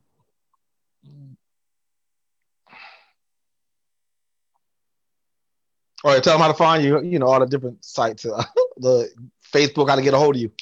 All 6.05 6.13
right, 6.13 6.23
tell 6.23 6.35
them 6.35 6.41
how 6.43 6.49
to 6.49 6.55
find 6.55 6.83
you. 6.83 7.01
You 7.03 7.19
know 7.19 7.27
all 7.27 7.41
the 7.41 7.47
different 7.47 7.85
sites, 7.85 8.27
uh, 8.27 8.43
the 8.77 9.09
Facebook, 9.53 9.89
how 9.89 9.97
to 9.97 10.03
get 10.03 10.15
a 10.15 10.19
hold 10.19 10.35
of 10.37 10.43
you. 10.43 10.53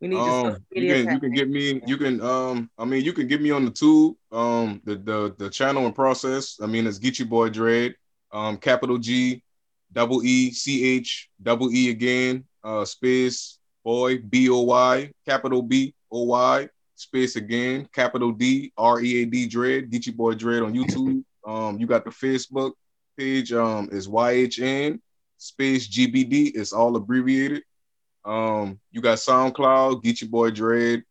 We 0.00 0.08
need 0.08 0.18
Um, 0.18 0.56
you 0.72 0.94
can 0.94 1.12
you 1.12 1.20
can 1.20 1.32
get 1.32 1.48
me 1.48 1.80
you 1.86 1.96
can 1.96 2.20
um 2.20 2.68
I 2.76 2.84
mean 2.84 3.04
you 3.04 3.12
can 3.12 3.28
get 3.28 3.40
me 3.40 3.52
on 3.52 3.64
the 3.64 3.70
tube 3.70 4.16
um 4.32 4.80
the 4.84 4.96
the 4.96 5.34
the 5.38 5.48
channel 5.48 5.86
and 5.86 5.94
process 5.94 6.58
I 6.60 6.66
mean 6.66 6.88
it's 6.88 6.98
Geechee 6.98 7.28
Boy 7.28 7.50
Dread 7.50 7.94
um 8.32 8.56
capital 8.56 8.98
G 8.98 9.44
double 9.92 10.24
E 10.24 10.50
C 10.50 10.96
H 10.96 11.30
double 11.40 11.72
E 11.72 11.90
again 11.90 12.44
uh 12.64 12.84
space 12.84 13.58
boy 13.84 14.18
B 14.18 14.48
O 14.48 14.62
Y 14.62 15.12
capital 15.24 15.62
B 15.62 15.94
O 16.10 16.24
Y 16.24 16.68
space 16.96 17.36
again 17.36 17.88
capital 17.92 18.32
D 18.32 18.72
R 18.76 19.00
E 19.00 19.22
A 19.22 19.24
D 19.24 19.46
Dread 19.46 19.88
Geechee 19.88 20.16
Boy 20.16 20.34
Dread 20.34 20.64
on 20.64 20.74
YouTube 20.74 21.22
um 21.46 21.78
you 21.78 21.86
got 21.86 22.04
the 22.04 22.10
Facebook 22.10 22.72
page 23.18 23.52
um 23.52 23.88
is 23.92 24.08
YHN 24.08 25.00
space 25.36 25.88
GBD 25.88 26.52
it's 26.54 26.72
all 26.72 26.96
abbreviated 26.96 27.62
um, 28.24 28.78
you 28.90 29.00
got 29.00 29.18
SoundCloud, 29.18 30.02
Geechee 30.02 30.30
Boy 30.30 30.50
Dread. 30.50 31.02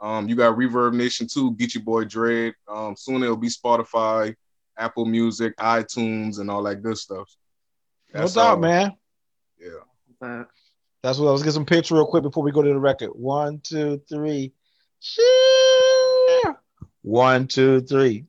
Um, 0.00 0.28
you 0.28 0.36
got 0.36 0.56
Reverb 0.56 0.94
Nation 0.94 1.26
too, 1.26 1.52
Geechee 1.52 1.84
Boy 1.84 2.04
Dread. 2.04 2.54
Um, 2.68 2.96
soon 2.96 3.22
it'll 3.22 3.36
be 3.36 3.48
Spotify, 3.48 4.34
Apple 4.78 5.04
Music, 5.04 5.56
iTunes, 5.56 6.38
and 6.38 6.50
all 6.50 6.62
that 6.64 6.82
good 6.82 6.98
stuff. 6.98 7.30
No 8.14 8.28
doubt, 8.28 8.60
man. 8.60 8.92
Yeah. 9.58 10.44
That's 11.02 11.18
what. 11.18 11.30
Let's 11.30 11.42
get 11.42 11.52
some 11.52 11.66
picture 11.66 11.94
real 11.94 12.06
quick 12.06 12.22
before 12.22 12.42
we 12.42 12.50
go 12.52 12.62
to 12.62 12.68
the 12.68 12.78
record. 12.78 13.10
One, 13.10 13.60
two, 13.62 14.02
three. 14.08 14.52
Cheer. 15.00 16.56
One, 17.02 17.46
two, 17.46 17.80
three. 17.80 18.26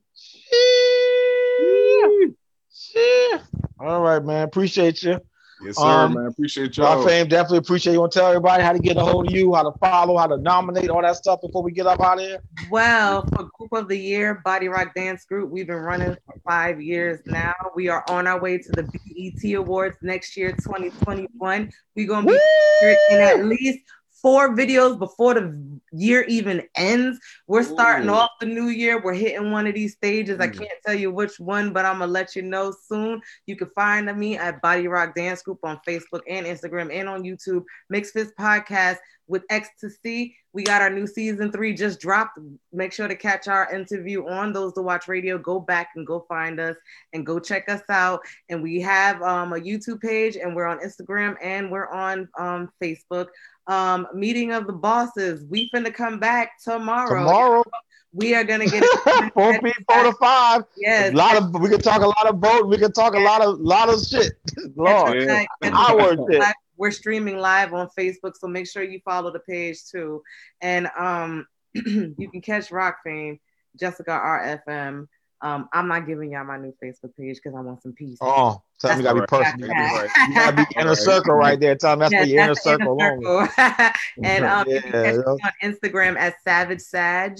Cheer. 3.38 3.42
All 3.80 4.00
right, 4.02 4.22
man. 4.24 4.44
Appreciate 4.44 5.02
you. 5.02 5.20
Yes, 5.64 5.76
sir, 5.76 5.82
Um, 5.82 6.14
man. 6.14 6.26
Appreciate 6.26 6.76
y'all. 6.76 7.06
fame 7.06 7.28
definitely 7.28 7.58
appreciate 7.58 7.92
you. 7.92 8.00
Want 8.00 8.10
to 8.12 8.18
tell 8.18 8.28
everybody 8.28 8.62
how 8.64 8.72
to 8.72 8.80
get 8.80 8.96
a 8.96 9.04
hold 9.04 9.28
of 9.28 9.34
you, 9.34 9.54
how 9.54 9.62
to 9.62 9.78
follow, 9.78 10.16
how 10.16 10.26
to 10.26 10.36
nominate, 10.36 10.90
all 10.90 11.02
that 11.02 11.16
stuff 11.16 11.40
before 11.40 11.62
we 11.62 11.70
get 11.70 11.86
up 11.86 12.00
out 12.00 12.18
of 12.18 12.24
here. 12.24 12.42
Well, 12.68 13.24
for 13.28 13.48
Group 13.56 13.72
of 13.72 13.88
the 13.88 13.96
Year, 13.96 14.40
Body 14.44 14.68
Rock 14.68 14.92
Dance 14.94 15.24
Group, 15.24 15.50
we've 15.50 15.68
been 15.68 15.76
running 15.76 16.16
for 16.26 16.34
five 16.44 16.82
years 16.82 17.20
now. 17.26 17.54
We 17.76 17.88
are 17.88 18.04
on 18.08 18.26
our 18.26 18.40
way 18.40 18.58
to 18.58 18.72
the 18.72 18.82
BET 18.82 19.54
Awards 19.54 19.96
next 20.02 20.36
year, 20.36 20.50
2021. 20.52 21.70
We're 21.94 22.08
going 22.08 22.26
to 22.26 22.32
be 22.32 22.40
featured 22.80 22.98
in 23.10 23.20
at 23.20 23.44
least 23.44 23.80
four 24.22 24.54
videos 24.54 24.98
before 24.98 25.34
the 25.34 25.80
year 25.92 26.22
even 26.22 26.62
ends. 26.76 27.18
We're 27.48 27.64
starting 27.64 28.08
Ooh. 28.08 28.14
off 28.14 28.30
the 28.40 28.46
new 28.46 28.68
year. 28.68 29.02
We're 29.02 29.12
hitting 29.14 29.50
one 29.50 29.66
of 29.66 29.74
these 29.74 29.94
stages. 29.94 30.40
I 30.40 30.46
Mm. 30.48 30.58
can't 30.58 30.80
tell 30.86 30.94
you 30.94 31.10
which 31.10 31.38
one, 31.40 31.72
but 31.72 31.84
I'm 31.84 31.98
gonna 31.98 32.10
let 32.10 32.34
you 32.36 32.42
know 32.42 32.72
soon. 32.88 33.20
You 33.46 33.56
can 33.56 33.68
find 33.70 34.06
me 34.16 34.38
at 34.38 34.62
Body 34.62 34.86
Rock 34.88 35.14
Dance 35.14 35.42
Group 35.42 35.58
on 35.64 35.80
Facebook 35.86 36.20
and 36.28 36.46
Instagram 36.46 36.94
and 36.94 37.08
on 37.08 37.24
YouTube. 37.24 37.64
Mixed 37.90 38.12
Fist 38.12 38.32
Podcast 38.38 38.98
with 39.32 39.42
Ecstasy. 39.50 40.36
We 40.52 40.62
got 40.62 40.82
our 40.82 40.90
new 40.90 41.06
season 41.06 41.50
three 41.50 41.72
just 41.74 41.98
dropped. 41.98 42.38
Make 42.72 42.92
sure 42.92 43.08
to 43.08 43.16
catch 43.16 43.48
our 43.48 43.72
interview 43.74 44.28
on 44.28 44.52
Those 44.52 44.74
to 44.74 44.82
Watch 44.82 45.08
Radio. 45.08 45.38
Go 45.38 45.58
back 45.58 45.88
and 45.96 46.06
go 46.06 46.26
find 46.28 46.60
us 46.60 46.76
and 47.14 47.24
go 47.24 47.40
check 47.40 47.68
us 47.70 47.80
out. 47.88 48.20
And 48.50 48.62
we 48.62 48.78
have 48.82 49.22
um, 49.22 49.54
a 49.54 49.56
YouTube 49.56 50.02
page 50.02 50.36
and 50.36 50.54
we're 50.54 50.66
on 50.66 50.78
Instagram 50.80 51.36
and 51.42 51.70
we're 51.72 51.88
on 51.88 52.28
um, 52.38 52.70
Facebook. 52.80 53.28
Um, 53.66 54.06
meeting 54.14 54.52
of 54.52 54.66
the 54.66 54.72
bosses. 54.74 55.44
We 55.48 55.70
finna 55.74 55.94
come 55.94 56.20
back 56.20 56.52
tomorrow. 56.62 57.08
Tomorrow. 57.08 57.64
We 58.14 58.34
are 58.34 58.44
gonna 58.44 58.66
get 58.66 58.82
it. 58.86 59.32
four 59.32 59.58
feet, 59.62 59.74
four 59.88 60.02
to 60.02 60.12
five. 60.20 60.64
Yes. 60.76 61.14
A 61.14 61.16
lot 61.16 61.34
of 61.34 61.58
we 61.58 61.70
can 61.70 61.80
talk 61.80 62.02
a 62.02 62.06
lot 62.06 62.26
of 62.26 62.42
boat. 62.42 62.68
We 62.68 62.76
can 62.76 62.92
talk 62.92 63.14
a 63.14 63.18
lot 63.18 63.40
of 63.40 63.58
lot 63.58 63.88
of 63.88 64.04
shit. 64.04 64.34
Lord, 64.76 65.16
Right. 65.26 65.48
our 65.62 66.14
shit. 66.30 66.44
Live- 66.72 66.78
We're 66.78 66.90
streaming 66.90 67.38
live 67.38 67.72
on 67.74 67.88
Facebook, 67.98 68.32
so 68.38 68.48
make 68.48 68.66
sure 68.68 68.82
you 68.82 69.00
follow 69.04 69.32
the 69.32 69.40
page 69.40 69.78
too. 69.90 70.22
And 70.60 70.88
um, 70.98 71.46
you 71.74 72.28
can 72.30 72.40
catch 72.40 72.70
Rock 72.70 72.98
Fame, 73.04 73.38
Jessica 73.78 74.10
RFM. 74.10 75.06
Um, 75.44 75.68
I'm 75.72 75.88
not 75.88 76.06
giving 76.06 76.30
y'all 76.32 76.44
my 76.44 76.56
new 76.56 76.72
Facebook 76.82 77.16
page 77.18 77.36
because 77.42 77.56
I 77.56 77.60
want 77.60 77.82
some 77.82 77.92
peace. 77.94 78.16
Oh, 78.20 78.62
tell 78.78 78.92
me 78.92 78.98
you 78.98 79.02
gotta 79.02 79.20
be 79.22 79.26
personal. 79.26 79.68
what 79.70 80.10
You 80.28 80.34
gotta 80.34 80.56
be 80.56 80.66
inner 80.78 80.94
circle 80.94 81.34
right 81.34 81.58
there. 81.58 81.74
Tell 81.74 81.96
me 81.96 82.00
that's 82.00 82.12
Yeah, 82.12 82.20
for 82.20 82.26
your 82.28 82.44
inner 82.44 82.54
circle 82.54 82.92
alone. 82.92 83.22
circle. 83.24 83.48
and 84.22 84.44
um, 84.44 84.68
you 84.68 84.80
can 84.80 84.92
catch 84.92 85.16
me 85.16 85.22
on 85.24 85.52
Instagram 85.62 86.16
at 86.16 86.34
Savage 86.44 86.80
Sag 86.80 87.38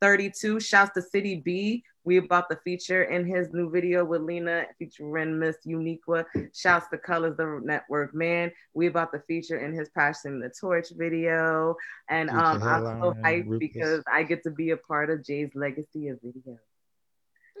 32. 0.00 0.60
Shouts 0.60 0.92
to 0.94 1.02
City 1.02 1.36
B. 1.44 1.84
We 2.04 2.18
about 2.18 2.50
to 2.50 2.56
feature 2.56 3.04
in 3.04 3.26
his 3.26 3.48
new 3.54 3.70
video 3.70 4.04
with 4.04 4.20
Lena 4.20 4.66
featuring 4.78 5.38
Miss 5.38 5.56
Uniqua. 5.66 6.24
Shouts 6.54 6.86
to 6.88 6.98
Colors 6.98 7.36
the 7.38 7.60
Network. 7.64 8.14
Man, 8.14 8.52
we 8.74 8.88
about 8.88 9.10
to 9.12 9.20
feature 9.20 9.58
in 9.58 9.72
his 9.72 9.88
Passing 9.88 10.38
the 10.38 10.50
Torch 10.50 10.88
video. 10.94 11.76
And 12.10 12.28
um, 12.28 12.62
I'm 12.62 13.00
so 13.00 13.14
hyped 13.22 13.46
Ruthless. 13.46 13.58
because 13.58 14.02
I 14.12 14.22
get 14.22 14.42
to 14.42 14.50
be 14.50 14.70
a 14.70 14.76
part 14.76 15.08
of 15.08 15.24
Jay's 15.24 15.50
legacy 15.54 16.08
of 16.08 16.18
video. 16.22 16.58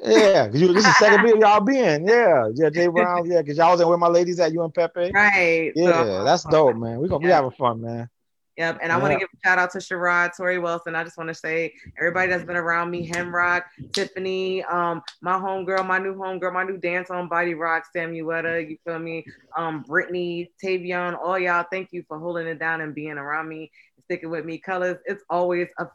Yeah, 0.02 0.48
'cause 0.48 0.60
you, 0.60 0.68
this 0.68 0.78
is 0.78 0.84
the 0.84 0.92
second 0.94 1.22
video 1.24 1.40
y'all 1.40 1.60
be 1.60 1.78
in. 1.78 2.06
Yeah, 2.08 2.48
yeah, 2.54 2.68
Jay 2.68 2.88
Brown. 2.88 3.24
Yeah, 3.30 3.40
because 3.40 3.56
y'all 3.56 3.70
was 3.72 3.80
in 3.80 3.88
where 3.88 3.96
my 3.96 4.08
ladies 4.08 4.40
at. 4.40 4.52
You 4.52 4.62
and 4.64 4.74
Pepe. 4.74 5.10
Right. 5.14 5.72
Yeah, 5.74 6.04
So- 6.04 6.24
that's 6.24 6.44
dope, 6.44 6.76
man. 6.76 6.98
We 6.98 7.08
gonna 7.08 7.24
be 7.24 7.32
having 7.32 7.52
fun, 7.52 7.80
man. 7.80 8.10
Yep. 8.56 8.78
And 8.82 8.92
I 8.92 8.96
want 8.98 9.12
to 9.12 9.18
give 9.18 9.28
a 9.32 9.48
shout 9.48 9.58
out 9.58 9.72
to 9.72 9.78
Sherrod, 9.78 10.36
Tori 10.36 10.58
Wilson. 10.58 10.94
I 10.94 11.02
just 11.02 11.18
want 11.18 11.28
to 11.28 11.34
say 11.34 11.74
everybody 11.98 12.30
that's 12.30 12.44
been 12.44 12.56
around 12.56 12.90
me, 12.90 13.08
Hemrock, 13.08 13.62
Tiffany, 13.92 14.62
um, 14.64 15.02
my 15.20 15.32
homegirl, 15.32 15.84
my 15.84 15.98
new 15.98 16.14
homegirl, 16.14 16.52
my 16.52 16.62
new 16.62 16.76
dance 16.76 17.10
on 17.10 17.28
body 17.28 17.54
rock, 17.54 17.84
Samuetta, 17.94 18.68
you 18.68 18.76
feel 18.84 19.00
me? 19.00 19.24
Um, 19.56 19.82
Brittany, 19.82 20.52
Tavion, 20.62 21.18
all 21.18 21.38
y'all, 21.38 21.64
thank 21.70 21.92
you 21.92 22.04
for 22.06 22.18
holding 22.18 22.46
it 22.46 22.60
down 22.60 22.80
and 22.80 22.94
being 22.94 23.18
around 23.18 23.48
me, 23.48 23.72
sticking 24.04 24.30
with 24.30 24.44
me. 24.44 24.58
Colors, 24.58 24.98
it's 25.04 25.24
always 25.28 25.68
a 25.78 25.86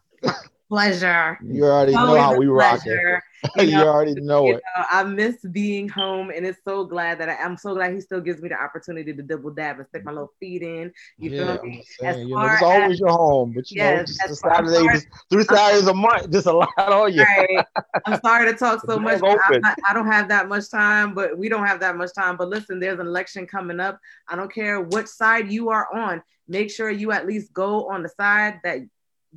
pleasure. 0.70 1.38
You 1.44 1.66
already 1.66 1.94
know 1.94 2.16
how 2.16 2.38
we 2.38 2.46
rock 2.48 2.82
it. 2.86 3.00
You 3.58 3.68
know, 3.72 3.88
already 3.88 4.16
know 4.20 4.46
you 4.48 4.56
it. 4.56 4.64
know, 4.78 4.86
I 4.92 5.04
miss 5.04 5.38
being 5.54 5.88
home, 5.88 6.30
and 6.30 6.46
it's 6.46 6.60
so 6.66 6.84
glad 6.84 7.20
that 7.22 7.30
I, 7.30 7.36
I'm 7.36 7.56
so 7.56 7.74
glad 7.74 7.94
he 7.94 8.02
still 8.02 8.20
gives 8.20 8.42
me 8.42 8.50
the 8.50 8.62
opportunity 8.62 9.14
to 9.14 9.22
double 9.24 9.50
dab 9.52 9.78
and 9.80 9.88
stick 9.88 10.04
my 10.04 10.12
little 10.12 10.34
feet 10.42 10.62
in. 10.62 10.92
You 11.18 11.32
Yeah, 11.32 11.56
feel 11.58 11.64
me? 11.64 11.84
saying, 12.02 12.28
you 12.28 12.36
know, 12.36 12.42
far 12.42 12.54
it's 12.54 12.62
always 12.64 12.94
as- 12.96 13.00
your 13.00 13.10
home, 13.12 13.54
but 13.56 13.72
you 13.72 13.82
know, 13.82 13.92
Yes, 13.94 14.08
just 14.08 14.30
as 14.30 14.40
far- 14.42 14.52
as 14.52 14.58
Saturday, 14.70 14.94
just 14.94 15.08
three 15.30 15.44
Saturdays 15.44 15.88
a 15.88 15.94
month, 15.94 16.30
just 16.32 16.48
a 16.48 16.52
lot 16.64 16.78
on 16.78 17.14
you. 17.14 17.22
Right. 17.22 17.66
I'm 18.06 18.20
sorry 18.20 18.52
to 18.52 18.58
talk 18.58 18.82
so 18.86 19.00
much. 19.00 19.22
door's 19.22 19.36
but 19.36 19.40
I'm 19.46 19.52
open. 19.52 19.62
not- 19.62 19.78
I 19.90 19.94
don't 19.94 20.12
have 20.12 20.28
that 20.28 20.50
much 20.50 20.70
time, 20.70 21.14
but 21.14 21.38
we 21.38 21.48
don't 21.48 21.66
have 21.66 21.80
that 21.80 21.96
much 21.96 22.14
time. 22.14 22.36
But 22.36 22.50
listen, 22.50 22.82
there's 22.82 23.00
an 23.00 23.08
election 23.08 23.48
coming 23.48 23.80
up. 23.80 23.98
I 24.28 24.36
don't 24.36 24.54
care 24.54 24.82
which 24.82 25.08
side 25.08 25.50
you 25.50 25.70
are 25.70 25.88
on. 25.96 26.22
Make 26.50 26.72
sure 26.72 26.90
you 26.90 27.14
at 27.14 27.26
least 27.26 27.54
go 27.54 27.88
on 27.90 28.04
the 28.04 28.10
side 28.10 28.60
that 28.66 28.80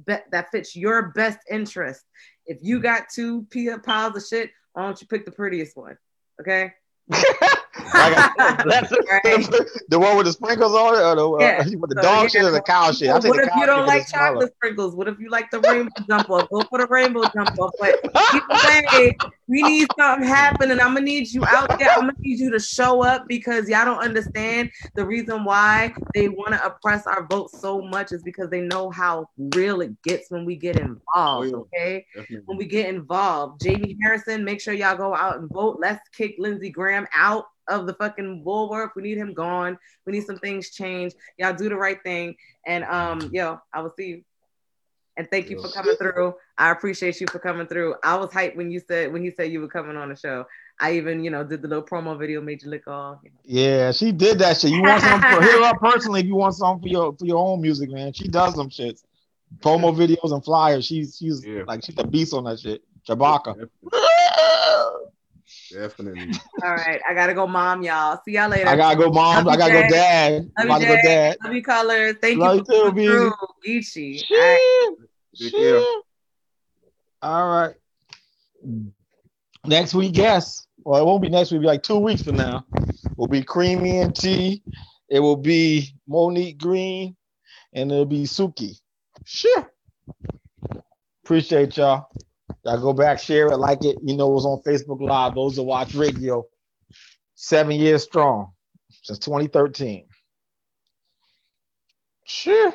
be- 0.06 0.16
that 0.31 0.51
fits 0.51 0.77
your 0.77 1.12
best 1.14 1.39
interest. 1.51 2.02
If 2.47 2.59
you 2.62 2.77
hmm. 2.77 2.82
got 2.82 3.09
two 3.12 3.47
piles 3.82 4.16
of 4.16 4.24
shit, 4.24 4.51
why 4.73 4.82
don't 4.85 5.01
you 5.01 5.06
pick 5.06 5.24
the 5.24 5.32
prettiest 5.32 5.77
one? 5.77 5.97
Okay. 6.40 6.73
That's 8.73 8.90
the 9.89 9.98
one 9.98 10.16
with 10.16 10.27
the 10.27 10.32
sprinkles 10.32 10.74
on 10.74 10.94
it, 10.94 11.01
or 11.02 11.14
the, 11.39 11.44
Yeah. 11.44 11.62
uh, 11.66 11.70
with 11.78 11.90
the 11.90 11.97
So, 11.97 12.02
dog 12.02 12.23
yeah. 12.24 12.28
shit 12.28 12.43
or 12.44 12.51
the 12.51 12.60
cow 12.62 12.93
shit. 12.93 13.10
I 13.10 13.14
What 13.14 13.39
if 13.40 13.51
you 13.56 13.66
don't 13.66 13.86
like 13.86 14.02
is 14.02 14.09
smaller. 14.09 14.28
chocolate 14.32 14.55
sprinkles? 14.56 14.94
What 14.94 15.09
if 15.09 15.19
you 15.19 15.28
like 15.31 15.51
the 15.51 15.60
rainbow 15.60 15.90
jump 16.09 16.31
off? 16.31 16.48
Go 16.51 16.62
for 16.62 16.78
the 16.78 16.86
rainbow 16.86 17.23
jump 17.35 17.59
off. 17.59 17.73
But 17.78 18.02
way, 18.93 19.16
we 19.48 19.62
need 19.62 19.89
something 19.98 20.27
happening. 20.27 20.81
I'm 20.81 20.89
gonna 20.94 21.01
need 21.02 21.31
you 21.32 21.44
out 21.47 21.78
there. 21.78 21.90
I'm 21.90 22.01
gonna 22.02 22.14
need 22.20 22.39
you 22.39 22.51
to 22.51 22.59
show 22.59 23.02
up 23.02 23.27
because 23.28 23.69
y'all 23.69 23.85
don't 23.85 24.02
understand 24.02 24.70
the 24.94 25.05
reason 25.05 25.44
why 25.44 25.94
they 26.14 26.28
want 26.28 26.51
to 26.55 26.64
oppress 26.64 27.06
our 27.06 27.27
vote 27.27 27.51
so 27.51 27.82
much 27.82 28.12
is 28.12 28.23
because 28.23 28.48
they 28.51 28.60
know 28.60 28.90
how 28.90 29.27
real 29.55 29.81
it 29.81 30.01
gets 30.02 30.31
when 30.31 30.44
we 30.44 30.56
get 30.56 30.78
involved. 30.78 31.52
Okay, 31.52 32.06
when 32.47 32.56
we 32.56 32.64
get 32.64 32.89
involved. 32.89 33.62
Jamie 33.62 33.97
Harrison, 34.02 34.44
make 34.44 34.60
sure 34.60 34.74
y'all 34.74 34.97
go 34.97 35.14
out 35.14 35.39
and 35.39 35.48
vote. 35.51 35.78
Let's 35.81 36.06
kick 36.10 36.36
Lindsey 36.39 36.70
Graham 36.70 37.06
out 37.14 37.47
of 37.69 37.81
the 37.86 37.94
fucking 37.94 38.42
bulwark. 38.42 38.96
We 38.96 39.02
need 39.02 39.18
him 39.18 39.34
gone. 39.34 39.78
We 40.06 40.12
need 40.12 40.24
some 40.24 40.38
things 40.38 40.70
changed. 40.70 41.16
Y'all 41.38 41.54
do 41.54 41.68
the 41.68 41.76
right 41.76 42.02
thing. 42.02 42.36
And 42.66 42.84
um, 42.84 43.30
yo, 43.32 43.60
I 43.72 43.80
will 43.80 43.92
see 43.96 44.06
you. 44.06 44.24
And 45.16 45.28
thank 45.30 45.50
you 45.50 45.60
for 45.60 45.68
coming 45.68 45.96
through. 45.96 46.34
I 46.56 46.70
appreciate 46.70 47.20
you 47.20 47.26
for 47.30 47.38
coming 47.38 47.66
through. 47.66 47.96
I 48.02 48.16
was 48.16 48.30
hyped 48.30 48.56
when 48.56 48.70
you 48.70 48.80
said 48.80 49.12
when 49.12 49.22
he 49.22 49.30
said 49.30 49.52
you 49.52 49.60
were 49.60 49.68
coming 49.68 49.96
on 49.96 50.09
the 50.09 50.16
show. 50.16 50.46
I 50.80 50.94
even, 50.94 51.22
you 51.22 51.30
know, 51.30 51.44
did 51.44 51.60
the 51.60 51.68
little 51.68 51.84
promo 51.84 52.18
video, 52.18 52.40
made 52.40 52.62
you 52.62 52.70
lick 52.70 52.88
off. 52.88 53.18
Yeah, 53.44 53.92
she 53.92 54.10
did 54.10 54.38
that 54.38 54.59
shit. 54.59 54.70
You 54.70 54.82
want 54.82 55.02
something 55.02 55.30
for 55.30 55.42
her 55.42 55.78
personally 55.78 56.20
if 56.20 56.26
you 56.26 56.34
want 56.34 56.54
something 56.54 56.82
for 56.82 56.88
your 56.88 57.12
for 57.14 57.26
your 57.26 57.38
own 57.38 57.60
music, 57.60 57.90
man. 57.90 58.14
She 58.14 58.26
does 58.26 58.54
them 58.54 58.70
shits. 58.70 59.02
Promo 59.59 59.94
videos 59.94 60.32
and 60.32 60.42
flyers. 60.42 60.86
She's 60.86 61.16
she's 61.18 61.44
like 61.66 61.84
she's 61.84 61.98
a 61.98 62.06
beast 62.06 62.32
on 62.32 62.44
that 62.44 62.60
shit. 62.60 62.82
Chewbacca. 63.06 63.68
Definitely. 65.73 66.31
All 66.62 66.74
right, 66.74 67.01
I 67.09 67.15
gotta 67.15 67.35
go, 67.35 67.47
mom, 67.47 67.82
y'all. 67.82 68.20
See 68.24 68.32
y'all 68.32 68.49
later. 68.49 68.69
I 68.69 68.77
gotta 68.77 68.97
go, 68.97 69.11
mom. 69.11 69.44
Love 69.44 69.55
I 69.55 69.57
gotta 69.57 69.74
you, 69.74 69.82
go, 69.82 69.89
dad. 69.89 70.51
I'm 70.59 70.69
Love 70.69 70.81
about 70.81 70.89
you, 70.90 70.97
to 70.97 71.03
go, 71.03 71.09
dad. 71.09 71.36
Love 71.43 71.55
you, 71.55 71.62
colors. 71.62 72.16
Thank 72.20 72.39
Love 72.39 72.55
you 72.55 72.59
you 72.59 72.65
for 72.65 72.73
too, 72.73 72.81
coming 72.90 73.07
through, 73.07 73.32
Beezy. 73.65 74.23
Geechee. 74.31 74.94
All 75.62 75.78
right. 75.81 75.93
All 77.23 77.49
right. 77.49 77.74
Next 79.65 79.94
week, 79.94 80.12
guess. 80.12 80.66
Well, 80.85 81.01
it 81.01 81.07
won't 81.07 81.23
be 81.23 81.31
next 81.31 81.53
week. 81.53 81.61
It'll 81.61 81.62
be 81.62 81.66
like 81.69 81.82
two 81.82 81.99
weeks 81.99 82.23
from 82.23 82.36
now. 82.36 82.65
Will 83.16 83.28
be 83.28 83.43
Creamy 83.43 83.99
and 83.99 84.15
T. 84.15 84.62
It 85.09 85.20
will 85.20 85.36
be 85.36 85.94
Monique 86.07 86.59
Green, 86.59 87.16
and 87.73 87.90
it'll 87.90 88.05
be 88.05 88.24
Suki. 88.24 88.81
Sure. 89.24 89.73
Appreciate 91.24 91.77
y'all. 91.77 92.09
Y'all 92.65 92.81
go 92.81 92.93
back, 92.93 93.19
share 93.20 93.49
it, 93.49 93.57
like 93.59 93.85
it. 93.85 93.99
You 94.03 94.16
know, 94.16 94.31
it 94.31 94.35
was 94.35 94.47
on 94.47 94.62
Facebook 94.62 95.01
Live. 95.01 95.35
Those 95.35 95.57
that 95.57 95.62
watch 95.62 95.95
radio. 95.95 96.45
Seven 97.35 97.77
years 97.77 98.05
strong 98.05 98.53
since 99.03 99.19
2013. 99.20 100.07
Sure. 102.24 102.74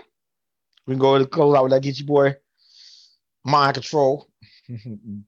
We 0.88 0.94
can 0.94 1.00
go 1.00 1.18
to 1.18 1.26
close 1.26 1.56
out 1.56 1.64
with 1.64 1.72
that 1.74 1.84
get 1.84 2.06
boy. 2.06 2.36
Mind 3.46 3.76
control. 3.76 4.28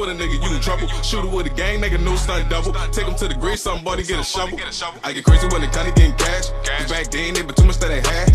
with 0.00 0.08
a 0.08 0.14
nigga 0.14 0.42
you 0.42 0.56
in 0.56 0.60
trouble. 0.62 0.88
Shoot 1.02 1.24
it 1.24 1.30
with 1.30 1.46
a 1.46 1.50
gang, 1.50 1.80
nigga, 1.80 2.02
no 2.02 2.16
stunt 2.16 2.48
double. 2.48 2.72
Take 2.90 3.06
him 3.06 3.14
to 3.16 3.28
the 3.28 3.34
grave, 3.34 3.58
somebody 3.58 4.02
get 4.02 4.20
a 4.20 4.24
shovel. 4.24 4.58
I 5.04 5.12
get 5.12 5.24
crazy 5.24 5.46
when 5.48 5.60
the 5.60 5.68
county 5.68 5.92
getting 5.92 6.16
cash. 6.16 6.48
Back 6.88 7.10
then, 7.10 7.34
they 7.34 7.42
but 7.42 7.56
too 7.56 7.64
much 7.64 7.78
that 7.78 7.90
I 7.90 8.00
had. 8.08 8.29